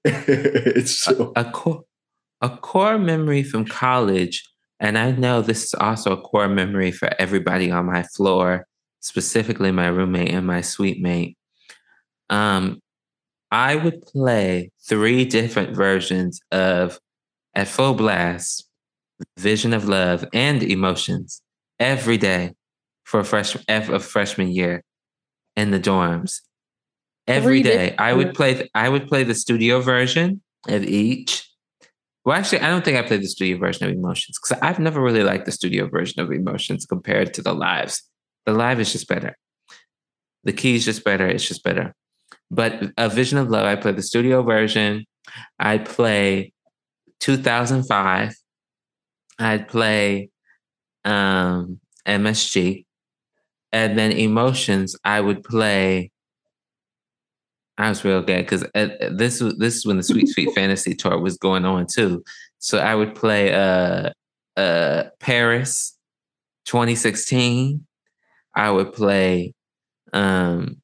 It's 0.03 0.91
so 0.99 1.31
a, 1.35 1.41
a, 1.41 1.51
core, 1.51 1.83
a 2.41 2.49
core 2.49 2.97
memory 2.97 3.43
from 3.43 3.65
college 3.65 4.43
and 4.79 4.97
i 4.97 5.11
know 5.11 5.41
this 5.41 5.63
is 5.63 5.73
also 5.75 6.11
a 6.13 6.21
core 6.21 6.49
memory 6.49 6.91
for 6.91 7.09
everybody 7.19 7.69
on 7.69 7.85
my 7.85 8.01
floor 8.01 8.65
specifically 9.01 9.71
my 9.71 9.87
roommate 9.87 10.31
and 10.31 10.47
my 10.47 10.61
suite 10.61 11.01
mate, 11.01 11.37
um, 12.29 12.79
I 13.51 13.75
would 13.75 14.01
play 14.01 14.71
three 14.87 15.25
different 15.25 15.75
versions 15.75 16.39
of 16.51 16.99
at 17.53 17.67
full 17.67 17.93
blast, 17.93 18.67
Vision 19.37 19.73
of 19.73 19.87
Love 19.87 20.25
and 20.33 20.63
Emotions 20.63 21.41
every 21.79 22.17
day 22.17 22.53
for 23.03 23.19
a 23.19 23.25
fresh 23.25 23.57
a 23.67 23.99
freshman 23.99 24.49
year 24.49 24.83
in 25.55 25.71
the 25.71 25.79
dorms. 25.79 26.39
Every 27.27 27.61
day, 27.61 27.95
I 27.97 28.13
would 28.13 28.33
play. 28.33 28.69
I 28.73 28.89
would 28.89 29.07
play 29.07 29.23
the 29.23 29.35
studio 29.35 29.81
version 29.81 30.41
of 30.67 30.83
each. 30.83 31.47
Well, 32.23 32.37
actually, 32.37 32.61
I 32.61 32.69
don't 32.69 32.85
think 32.85 32.97
I 32.97 33.01
played 33.03 33.21
the 33.21 33.27
studio 33.27 33.57
version 33.57 33.85
of 33.85 33.91
Emotions 33.91 34.37
because 34.41 34.61
I've 34.61 34.79
never 34.79 35.01
really 35.01 35.23
liked 35.23 35.45
the 35.45 35.51
studio 35.51 35.87
version 35.87 36.21
of 36.21 36.31
Emotions 36.31 36.85
compared 36.85 37.33
to 37.35 37.41
the 37.41 37.53
lives. 37.53 38.03
The 38.45 38.53
live 38.53 38.79
is 38.79 38.91
just 38.91 39.07
better. 39.07 39.37
The 40.43 40.53
key 40.53 40.75
is 40.75 40.85
just 40.85 41.03
better. 41.03 41.27
It's 41.27 41.47
just 41.47 41.63
better. 41.63 41.93
But 42.49 42.91
a 42.97 43.09
Vision 43.09 43.37
of 43.37 43.49
Love, 43.49 43.65
I 43.65 43.75
play 43.75 43.91
the 43.91 44.01
studio 44.01 44.41
version. 44.43 45.05
I 45.59 45.77
play 45.77 46.53
2005. 47.19 48.35
I'd 49.39 49.67
play 49.67 50.29
um, 51.05 51.79
MSG. 52.05 52.85
And 53.71 53.97
then 53.97 54.11
Emotions, 54.11 54.97
I 55.03 55.21
would 55.21 55.43
play. 55.43 56.11
I 57.77 57.89
was 57.89 58.03
real 58.03 58.21
good 58.21 58.45
because 58.45 58.63
uh, 58.75 58.89
this 59.11 59.39
was 59.39 59.57
this 59.57 59.77
is 59.77 59.85
when 59.85 59.97
the 59.97 60.03
Sweet 60.03 60.27
Sweet 60.27 60.51
Fantasy 60.55 60.93
Tour 60.93 61.17
was 61.19 61.37
going 61.37 61.63
on 61.63 61.87
too. 61.87 62.23
So 62.59 62.79
I 62.79 62.95
would 62.95 63.15
play 63.15 63.53
uh, 63.53 64.11
uh, 64.57 65.03
Paris 65.19 65.97
2016. 66.65 67.87
I 68.55 68.71
would 68.71 68.93
play 68.93 69.53
um, 70.13 70.81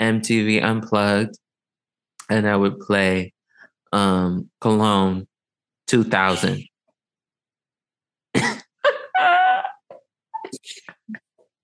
MTV 0.00 0.62
Unplugged, 0.62 1.36
and 2.30 2.48
I 2.48 2.56
would 2.56 2.78
play 2.80 3.32
um, 3.92 4.50
Cologne 4.60 5.26
2000. 5.86 6.64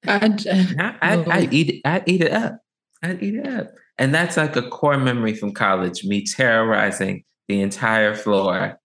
I'd, 0.07 0.47
I'd, 0.47 1.29
I'd, 1.29 1.53
eat 1.53 1.69
it. 1.71 1.81
I'd 1.85 2.09
eat 2.09 2.23
it 2.23 2.33
up. 2.33 2.59
I'd 3.03 3.23
eat 3.23 3.35
it 3.35 3.47
up. 3.47 3.69
And 3.99 4.15
that's 4.15 4.37
like 4.37 4.57
a 4.57 4.63
core 4.63 4.99
memory 4.99 5.35
from 5.35 5.53
college, 5.53 6.05
me 6.05 6.25
terrorizing 6.25 7.25
the 7.49 7.61
entire 7.61 8.15
floor 8.15 8.79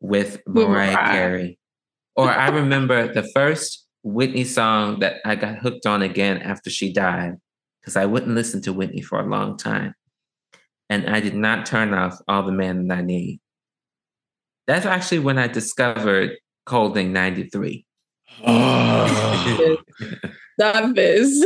with 0.00 0.40
Mariah 0.46 0.96
Carey. 0.96 1.58
Or 2.16 2.30
I 2.30 2.48
remember 2.48 3.12
the 3.12 3.28
first 3.34 3.83
Whitney 4.04 4.44
song 4.44 5.00
that 5.00 5.16
I 5.24 5.34
got 5.34 5.58
hooked 5.58 5.86
on 5.86 6.02
again 6.02 6.42
after 6.42 6.68
she 6.68 6.92
died 6.92 7.36
because 7.80 7.96
I 7.96 8.04
wouldn't 8.04 8.34
listen 8.34 8.60
to 8.62 8.72
Whitney 8.72 9.00
for 9.00 9.18
a 9.18 9.26
long 9.26 9.56
time. 9.56 9.94
And 10.90 11.08
I 11.08 11.20
did 11.20 11.34
not 11.34 11.64
turn 11.64 11.94
off 11.94 12.20
All 12.28 12.44
the 12.44 12.52
Man 12.52 12.86
That 12.88 12.98
I 12.98 13.02
Need. 13.02 13.40
That's 14.66 14.86
actually 14.86 15.20
when 15.20 15.38
I 15.38 15.48
discovered 15.48 16.36
Colding 16.66 17.12
93. 17.12 17.86
Oh. 18.46 19.76
that 20.58 20.98
is. 20.98 21.44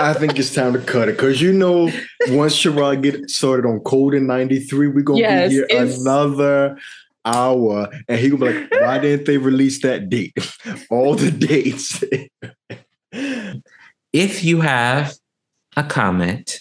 I 0.00 0.14
think 0.14 0.38
it's 0.38 0.54
time 0.54 0.72
to 0.72 0.78
cut 0.78 1.08
it 1.08 1.16
because 1.16 1.42
you 1.42 1.52
know, 1.52 1.90
once 2.28 2.56
Sherrod 2.56 3.02
get 3.02 3.28
started 3.28 3.68
on 3.68 3.80
Colding 3.80 4.26
93, 4.26 4.88
we're 4.88 5.02
gonna 5.02 5.20
yes, 5.20 5.50
be 5.50 5.54
here 5.56 5.66
another 5.70 6.78
hour 7.24 7.88
and 8.08 8.18
he 8.18 8.28
gonna 8.30 8.44
be 8.44 8.60
like, 8.60 8.70
why 8.82 8.98
didn't 9.00 9.26
they 9.26 9.38
release 9.38 9.82
that 9.82 10.08
date? 10.08 10.34
All 10.90 11.14
the 11.14 11.30
dates. 11.30 12.02
if 14.12 14.44
you 14.44 14.60
have 14.60 15.14
a 15.76 15.84
comment 15.84 16.60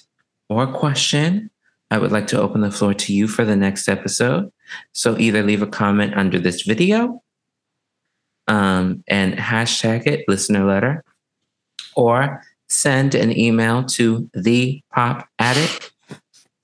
or 0.50 0.64
a 0.64 0.74
question, 0.74 1.50
I 1.90 1.98
would 1.98 2.12
like 2.12 2.28
to 2.28 2.42
open 2.42 2.62
the 2.62 2.72
floor 2.72 2.94
to 2.94 3.14
you 3.14 3.28
for 3.28 3.44
the 3.44 3.56
next 3.56 3.90
episode. 3.90 4.52
So 4.94 5.18
either 5.18 5.44
leave 5.44 5.62
a 5.62 5.68
comment 5.68 6.14
under 6.16 6.40
this 6.40 6.62
video 6.62 7.22
um, 8.48 9.04
and 9.08 9.34
hashtag 9.36 10.08
it 10.08 10.26
listener 10.28 10.66
letter, 10.66 11.04
or 11.96 12.42
send 12.70 13.16
an 13.16 13.38
email 13.38 13.84
to 13.84 14.30
the 14.34 14.82
pop 14.94 15.28
attic 15.40 15.92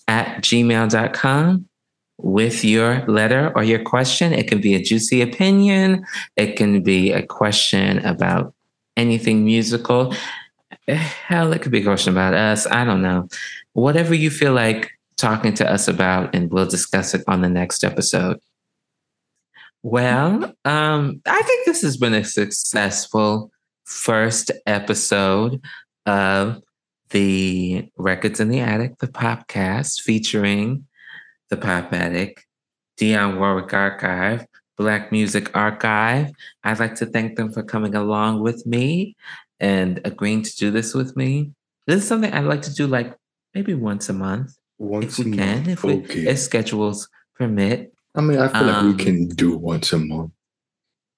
at 0.07 0.41
gmail.com 0.41 1.67
with 2.17 2.63
your 2.63 3.05
letter 3.07 3.51
or 3.55 3.63
your 3.63 3.83
question. 3.83 4.33
It 4.33 4.47
can 4.47 4.59
be 4.59 4.75
a 4.75 4.81
juicy 4.81 5.21
opinion, 5.21 6.05
it 6.35 6.55
can 6.55 6.81
be 6.81 7.11
a 7.11 7.25
question 7.25 7.99
about 8.05 8.53
anything 8.95 9.45
musical. 9.45 10.13
Hell, 10.87 11.53
it 11.53 11.61
could 11.61 11.71
be 11.71 11.81
a 11.81 11.83
question 11.83 12.13
about 12.13 12.33
us. 12.33 12.65
I 12.67 12.83
don't 12.83 13.01
know. 13.01 13.27
Whatever 13.73 14.13
you 14.13 14.29
feel 14.29 14.53
like 14.53 14.91
talking 15.17 15.53
to 15.55 15.69
us 15.69 15.87
about, 15.87 16.33
and 16.33 16.51
we'll 16.51 16.65
discuss 16.65 17.13
it 17.13 17.23
on 17.27 17.41
the 17.41 17.49
next 17.49 17.83
episode. 17.83 18.39
Well, 19.83 20.43
um, 20.65 21.21
I 21.25 21.41
think 21.41 21.65
this 21.65 21.81
has 21.81 21.97
been 21.97 22.13
a 22.13 22.23
successful 22.23 23.51
first 23.85 24.51
episode 24.65 25.61
of 26.05 26.61
the 27.09 27.89
Records 27.97 28.39
in 28.39 28.49
the 28.49 28.59
Attic, 28.59 28.97
the 28.99 29.07
podcast 29.07 30.01
featuring 30.01 30.86
the 31.49 31.57
Pop 31.57 31.93
Attic, 31.93 32.45
Dionne 32.99 33.39
Warwick 33.39 33.73
Archive, 33.73 34.45
Black 34.77 35.11
Music 35.11 35.55
Archive. 35.55 36.31
I'd 36.63 36.79
like 36.79 36.95
to 36.95 37.05
thank 37.05 37.35
them 37.35 37.51
for 37.51 37.63
coming 37.63 37.95
along 37.95 38.41
with 38.41 38.65
me 38.65 39.15
and 39.59 39.99
agreeing 40.05 40.43
to 40.43 40.55
do 40.55 40.71
this 40.71 40.93
with 40.93 41.15
me. 41.15 41.51
This 41.85 42.03
is 42.03 42.07
something 42.07 42.31
I'd 42.31 42.45
like 42.45 42.61
to 42.63 42.73
do 42.73 42.87
like 42.87 43.15
maybe 43.53 43.73
once 43.73 44.09
a 44.09 44.13
month. 44.13 44.55
Once 44.77 45.19
if 45.19 45.25
we 45.25 45.35
can, 45.35 45.55
month. 45.55 45.67
if 45.67 45.83
we 45.83 45.93
okay. 45.93 46.27
if 46.27 46.39
schedules 46.39 47.09
permit. 47.35 47.93
I 48.15 48.21
mean, 48.21 48.37
I 48.39 48.47
feel 48.47 48.57
um, 48.57 48.67
like 48.67 48.83
we 48.83 48.89
um, 48.89 48.97
can 48.97 49.27
do 49.29 49.57
once 49.57 49.93
a 49.93 49.97
month. 49.97 50.31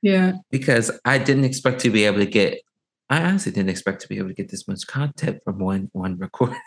Yeah. 0.02 0.34
Because 0.50 0.92
I 1.04 1.18
didn't 1.18 1.44
expect 1.44 1.82
to 1.82 1.90
be 1.90 2.06
able 2.06 2.20
to 2.20 2.26
get 2.26 2.62
I 3.10 3.24
honestly 3.24 3.52
didn't 3.52 3.70
expect 3.70 4.02
to 4.02 4.08
be 4.08 4.18
able 4.18 4.30
to 4.30 4.36
get 4.36 4.50
this 4.50 4.68
much 4.68 4.86
content 4.86 5.42
from 5.44 5.60
one 5.60 5.90
one 5.94 6.18
recording. 6.18 6.60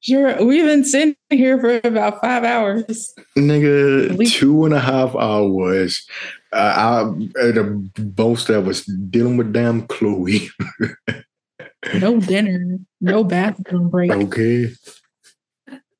Sure, 0.00 0.44
we've 0.44 0.64
been 0.64 0.84
sitting 0.84 1.16
here 1.30 1.58
for 1.60 1.80
about 1.82 2.20
five 2.20 2.44
hours. 2.44 3.12
Nigga, 3.36 4.16
We- 4.16 4.26
two 4.26 4.64
and 4.64 4.74
a 4.74 4.80
half 4.80 5.14
hours. 5.16 6.06
Uh, 6.52 6.56
I, 6.56 7.50
the 7.50 7.90
most 8.16 8.48
that 8.48 8.62
was 8.62 8.84
dealing 8.84 9.36
with 9.36 9.52
damn 9.52 9.86
Chloe. 9.86 10.48
No 12.00 12.18
dinner, 12.18 12.78
no 13.00 13.22
bathroom 13.22 13.88
break. 13.88 14.10
Okay. 14.10 14.72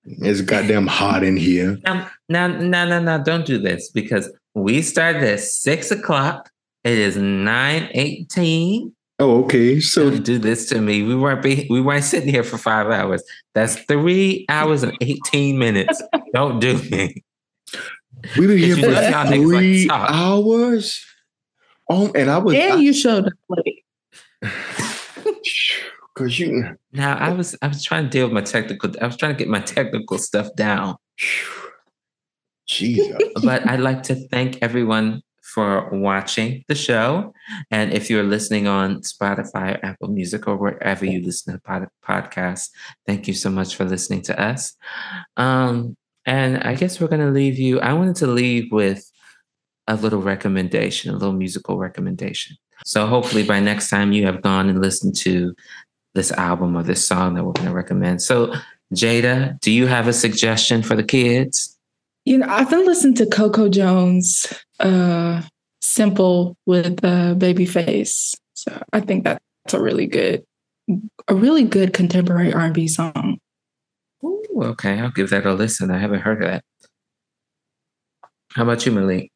It's 0.05 0.41
goddamn 0.41 0.89
hot 0.89 1.23
in 1.23 1.37
here. 1.37 1.79
Now, 1.85 2.11
no, 2.29 2.49
no, 2.49 2.85
no, 2.89 3.01
now, 3.01 3.19
don't 3.19 3.47
do 3.47 3.59
this 3.59 3.89
because 3.91 4.29
we 4.55 4.83
started 4.83 5.23
at 5.23 5.41
six 5.41 5.91
o'clock. 5.93 6.51
It 6.83 6.99
is 6.99 7.17
nine 7.17 7.89
eighteen. 7.93 8.93
Oh, 9.21 9.43
okay. 9.45 9.81
So 9.81 10.11
Don't 10.11 10.25
do 10.25 10.39
this 10.39 10.69
to 10.69 10.81
me. 10.81 11.03
We 11.03 11.17
weren't 11.17 11.43
be, 11.43 11.67
we 11.69 11.81
weren't 11.81 12.05
sitting 12.05 12.29
here 12.29 12.45
for 12.45 12.57
five 12.57 12.87
hours. 12.87 13.23
That's 13.55 13.75
three 13.75 14.47
hours 14.49 14.85
and 14.85 14.97
eighteen 15.01 15.59
minutes. 15.59 16.01
don't 16.33 16.61
do 16.61 16.79
me. 16.91 17.25
we 18.39 18.47
were 18.47 18.53
here 18.55 18.77
for 18.77 18.83
know 18.83 19.01
like 19.01 19.41
three 19.41 19.91
hours. 19.91 21.05
Oh, 21.89 22.13
and 22.15 22.31
I 22.31 22.39
was 22.39 22.55
And 22.55 22.83
you 22.83 22.93
showed 22.93 23.27
up 23.27 23.33
late. 23.49 23.85
because 26.15 26.39
you. 26.39 26.77
Now 26.93 27.17
I 27.17 27.31
was 27.33 27.57
I 27.63 27.69
was 27.69 27.83
trying 27.83 28.05
to 28.05 28.11
deal 28.11 28.27
with 28.27 28.35
my 28.35 28.41
technical. 28.41 28.93
I 29.01 29.07
was 29.07 29.17
trying 29.17 29.35
to 29.35 29.39
get 29.39 29.49
my 29.49 29.61
technical 29.61 30.19
stuff 30.19 30.49
down. 30.57 30.97
Jesus. 32.67 33.17
but 33.43 33.67
I'd 33.67 33.81
like 33.81 34.03
to 34.05 34.15
thank 34.29 34.59
everyone 34.61 35.23
for 35.55 35.89
watching 35.91 36.65
the 36.69 36.75
show. 36.75 37.33
And 37.71 37.93
if 37.93 38.11
you're 38.11 38.23
listening 38.23 38.67
on 38.67 39.01
Spotify 39.01 39.77
or 39.77 39.87
Apple 39.87 40.09
Music 40.09 40.47
or 40.47 40.57
wherever 40.57 41.05
you 41.05 41.25
listen 41.25 41.55
to 41.55 41.61
pod- 41.61 41.89
podcasts, 42.07 42.69
thank 43.07 43.27
you 43.27 43.35
so 43.35 43.51
much 43.51 43.75
for 43.75 43.85
listening 43.85 44.23
to 44.23 44.41
us. 44.41 44.77
Um, 45.37 45.97
and 46.27 46.59
I 46.59 46.75
guess 46.75 47.01
we're 47.01 47.09
going 47.09 47.27
to 47.27 47.33
leave 47.33 47.59
you. 47.59 47.81
I 47.81 47.95
wanted 47.95 48.17
to 48.17 48.27
leave 48.27 48.71
with 48.71 49.11
a 49.87 49.97
little 49.97 50.21
recommendation, 50.21 51.11
a 51.11 51.17
little 51.17 51.33
musical 51.33 51.79
recommendation. 51.79 52.57
So 52.85 53.07
hopefully 53.07 53.43
by 53.43 53.61
next 53.61 53.89
time 53.89 54.13
you 54.13 54.27
have 54.27 54.43
gone 54.43 54.69
and 54.69 54.81
listened 54.81 55.17
to 55.17 55.55
this 56.15 56.31
album 56.33 56.77
or 56.77 56.83
this 56.83 57.07
song 57.07 57.35
that 57.35 57.45
we're 57.45 57.53
going 57.53 57.69
to 57.69 57.75
recommend. 57.75 58.21
So, 58.21 58.53
Jada, 58.95 59.59
do 59.61 59.71
you 59.71 59.87
have 59.87 60.09
a 60.09 60.13
suggestion 60.13 60.83
for 60.83 60.95
the 60.95 61.03
kids? 61.03 61.79
You 62.25 62.39
know, 62.39 62.47
I've 62.49 62.69
been 62.69 62.85
listening 62.85 63.15
to 63.17 63.27
Coco 63.27 63.69
Jones, 63.69 64.47
uh, 64.81 65.43
"Simple" 65.81 66.57
with 66.67 67.05
a 67.05 67.35
Babyface. 67.37 68.35
So 68.55 68.83
I 68.93 69.01
think 69.01 69.25
that's 69.25 69.41
a 69.73 69.81
really 69.81 70.07
good, 70.07 70.45
a 71.29 71.35
really 71.35 71.65
good 71.65 71.93
contemporary 71.93 72.53
R 72.53 72.61
and 72.61 72.75
B 72.75 72.89
song. 72.89 73.39
Ooh, 74.25 74.43
okay, 74.57 74.99
I'll 74.99 75.11
give 75.11 75.31
that 75.31 75.47
a 75.47 75.53
listen. 75.53 75.91
I 75.91 75.99
haven't 75.99 76.21
heard 76.21 76.43
of 76.43 76.51
that. 76.51 76.65
How 78.55 78.63
about 78.65 78.85
you, 78.85 78.93
Milik? 78.93 79.31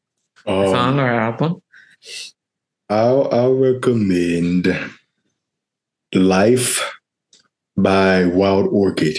Um, 0.46 0.68
Song 0.68 0.98
or 0.98 1.08
album? 1.08 1.62
I'll, 2.88 3.28
I'll 3.32 3.54
recommend 3.54 4.66
Life 6.14 6.92
by 7.76 8.24
Wild 8.26 8.68
Orchid. 8.72 9.18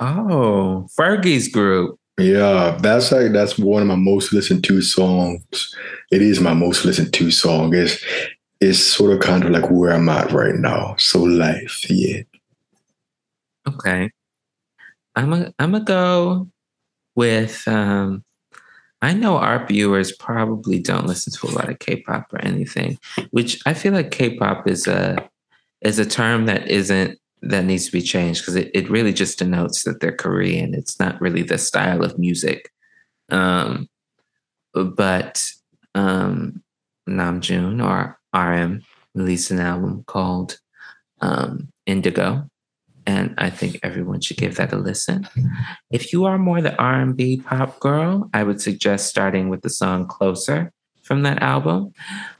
Oh, 0.00 0.86
Fergie's 0.98 1.48
group. 1.48 1.97
Yeah, 2.18 2.76
that's 2.80 3.12
like 3.12 3.32
that's 3.32 3.58
one 3.58 3.82
of 3.82 3.88
my 3.88 3.94
most 3.94 4.32
listened 4.32 4.64
to 4.64 4.82
songs. 4.82 5.74
It 6.10 6.20
is 6.20 6.40
my 6.40 6.52
most 6.52 6.84
listened 6.84 7.12
to 7.14 7.30
song. 7.30 7.74
It's 7.74 8.02
it's 8.60 8.80
sort 8.80 9.12
of 9.12 9.20
kind 9.20 9.44
of 9.44 9.50
like 9.50 9.70
where 9.70 9.92
I'm 9.92 10.08
at 10.08 10.32
right 10.32 10.56
now. 10.56 10.96
So 10.98 11.22
life, 11.22 11.88
yeah. 11.88 12.22
Okay. 13.68 14.10
I'm 15.14 15.32
a 15.32 15.52
I'm 15.58 15.72
gonna 15.72 15.84
go 15.84 16.48
with 17.14 17.66
um 17.68 18.24
I 19.00 19.14
know 19.14 19.36
our 19.36 19.64
viewers 19.64 20.10
probably 20.10 20.80
don't 20.80 21.06
listen 21.06 21.32
to 21.34 21.46
a 21.46 21.54
lot 21.54 21.68
of 21.68 21.78
K-pop 21.78 22.32
or 22.32 22.40
anything, 22.44 22.98
which 23.30 23.60
I 23.64 23.74
feel 23.74 23.92
like 23.92 24.10
K-pop 24.10 24.66
is 24.66 24.88
a 24.88 25.28
is 25.82 26.00
a 26.00 26.06
term 26.06 26.46
that 26.46 26.66
isn't 26.68 27.16
that 27.42 27.64
needs 27.64 27.86
to 27.86 27.92
be 27.92 28.02
changed 28.02 28.42
because 28.42 28.56
it, 28.56 28.70
it 28.74 28.90
really 28.90 29.12
just 29.12 29.38
denotes 29.38 29.84
that 29.84 30.00
they're 30.00 30.16
Korean. 30.16 30.74
It's 30.74 30.98
not 30.98 31.20
really 31.20 31.42
the 31.42 31.58
style 31.58 32.04
of 32.04 32.18
music. 32.18 32.70
Um 33.30 33.88
but 34.74 35.42
um 35.94 36.62
Namjoon 37.08 37.82
or 37.84 38.18
RM 38.34 38.82
released 39.14 39.50
an 39.50 39.60
album 39.60 40.04
called 40.06 40.58
um 41.20 41.68
Indigo 41.86 42.48
and 43.08 43.34
I 43.38 43.48
think 43.48 43.80
everyone 43.82 44.20
should 44.20 44.36
give 44.36 44.56
that 44.56 44.74
a 44.74 44.76
listen. 44.76 45.26
If 45.90 46.12
you 46.12 46.26
are 46.26 46.36
more 46.36 46.60
the 46.60 46.76
R&B 46.76 47.40
pop 47.40 47.80
girl, 47.80 48.28
I 48.34 48.42
would 48.42 48.60
suggest 48.60 49.08
starting 49.08 49.48
with 49.48 49.62
the 49.62 49.70
song 49.70 50.06
"Closer" 50.06 50.72
from 51.02 51.22
that 51.22 51.40
album. 51.40 51.94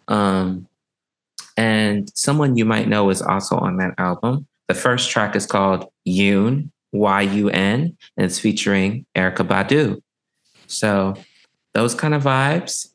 Um, 0.08 0.68
and 1.56 2.10
someone 2.14 2.58
you 2.58 2.66
might 2.66 2.86
know 2.86 3.08
is 3.08 3.22
also 3.22 3.56
on 3.56 3.78
that 3.78 3.94
album. 3.96 4.46
The 4.68 4.74
first 4.74 5.10
track 5.10 5.34
is 5.34 5.46
called 5.46 5.86
"Yun," 6.04 6.70
Y-U-N, 6.92 7.96
and 8.16 8.26
it's 8.26 8.38
featuring 8.38 9.06
Erykah 9.16 9.46
Badu. 9.46 10.00
So 10.66 11.14
those 11.74 11.94
kind 11.94 12.14
of 12.14 12.22
vibes, 12.22 12.88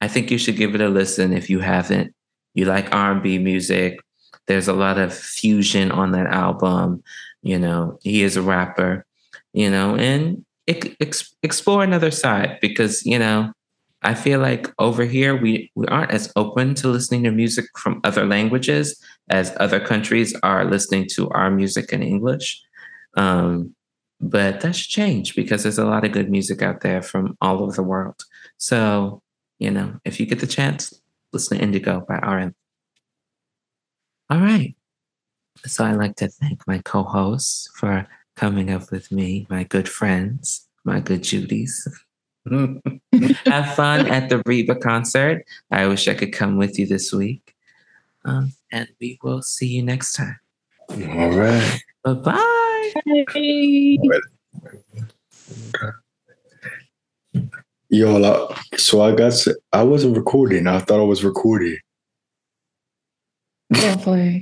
I 0.00 0.08
think 0.08 0.30
you 0.30 0.38
should 0.38 0.56
give 0.56 0.74
it 0.74 0.80
a 0.80 0.88
listen 0.88 1.32
if 1.32 1.50
you 1.50 1.60
haven't. 1.60 2.14
You 2.54 2.66
like 2.66 2.94
R&B 2.94 3.38
music, 3.38 4.00
there's 4.46 4.68
a 4.68 4.72
lot 4.72 4.98
of 4.98 5.14
fusion 5.14 5.90
on 5.90 6.12
that 6.12 6.26
album. 6.26 7.02
You 7.42 7.58
know, 7.58 7.98
he 8.02 8.22
is 8.22 8.36
a 8.36 8.42
rapper, 8.42 9.06
you 9.52 9.70
know, 9.70 9.96
and 9.96 10.44
ex- 10.68 11.34
explore 11.42 11.82
another 11.82 12.10
side 12.10 12.58
because, 12.60 13.04
you 13.04 13.18
know, 13.18 13.52
I 14.02 14.14
feel 14.14 14.40
like 14.40 14.68
over 14.78 15.04
here 15.04 15.40
we, 15.40 15.70
we 15.74 15.86
aren't 15.86 16.10
as 16.10 16.32
open 16.34 16.74
to 16.76 16.88
listening 16.88 17.22
to 17.24 17.30
music 17.30 17.66
from 17.78 18.00
other 18.04 18.26
languages 18.26 19.00
as 19.30 19.54
other 19.60 19.78
countries 19.78 20.34
are 20.42 20.64
listening 20.64 21.06
to 21.12 21.28
our 21.30 21.50
music 21.50 21.92
in 21.92 22.02
English. 22.02 22.60
Um, 23.16 23.74
but 24.20 24.60
that 24.60 24.76
should 24.76 24.90
change 24.90 25.34
because 25.34 25.62
there's 25.62 25.78
a 25.78 25.84
lot 25.84 26.04
of 26.04 26.12
good 26.12 26.30
music 26.30 26.62
out 26.62 26.80
there 26.80 27.02
from 27.02 27.36
all 27.40 27.62
over 27.62 27.72
the 27.72 27.82
world. 27.82 28.22
So, 28.58 29.22
you 29.58 29.70
know, 29.70 29.98
if 30.04 30.18
you 30.18 30.26
get 30.26 30.40
the 30.40 30.46
chance, 30.46 30.92
listen 31.32 31.58
to 31.58 31.62
Indigo 31.62 32.04
by 32.08 32.16
RM. 32.16 32.54
All 34.30 34.40
right. 34.40 34.74
So 35.64 35.84
I'd 35.84 35.96
like 35.96 36.16
to 36.16 36.28
thank 36.28 36.66
my 36.66 36.78
co 36.78 37.02
hosts 37.02 37.70
for 37.76 38.06
coming 38.36 38.70
up 38.70 38.90
with 38.90 39.12
me, 39.12 39.46
my 39.50 39.64
good 39.64 39.88
friends, 39.88 40.68
my 40.84 41.00
good 41.00 41.22
Judies. 41.22 41.86
Have 43.46 43.74
fun 43.74 44.08
at 44.08 44.28
the 44.28 44.42
Reba 44.44 44.76
concert. 44.76 45.44
I 45.70 45.86
wish 45.86 46.08
I 46.08 46.14
could 46.14 46.32
come 46.32 46.56
with 46.56 46.78
you 46.78 46.86
this 46.86 47.12
week. 47.12 47.54
Um, 48.24 48.52
and 48.70 48.88
we 49.00 49.18
will 49.22 49.42
see 49.42 49.68
you 49.68 49.82
next 49.82 50.14
time. 50.14 50.38
All 50.90 51.30
right. 51.30 51.80
Bye 52.04 52.12
bye. 52.14 52.92
Hey. 53.32 53.98
Yo, 57.88 58.24
I, 58.24 58.76
so 58.76 59.02
I 59.02 59.14
got, 59.14 59.34
I 59.72 59.82
wasn't 59.82 60.16
recording. 60.16 60.66
I 60.66 60.78
thought 60.78 61.00
I 61.00 61.04
was 61.04 61.24
recording. 61.24 61.78
Don't 63.72 64.00
play. 64.00 64.40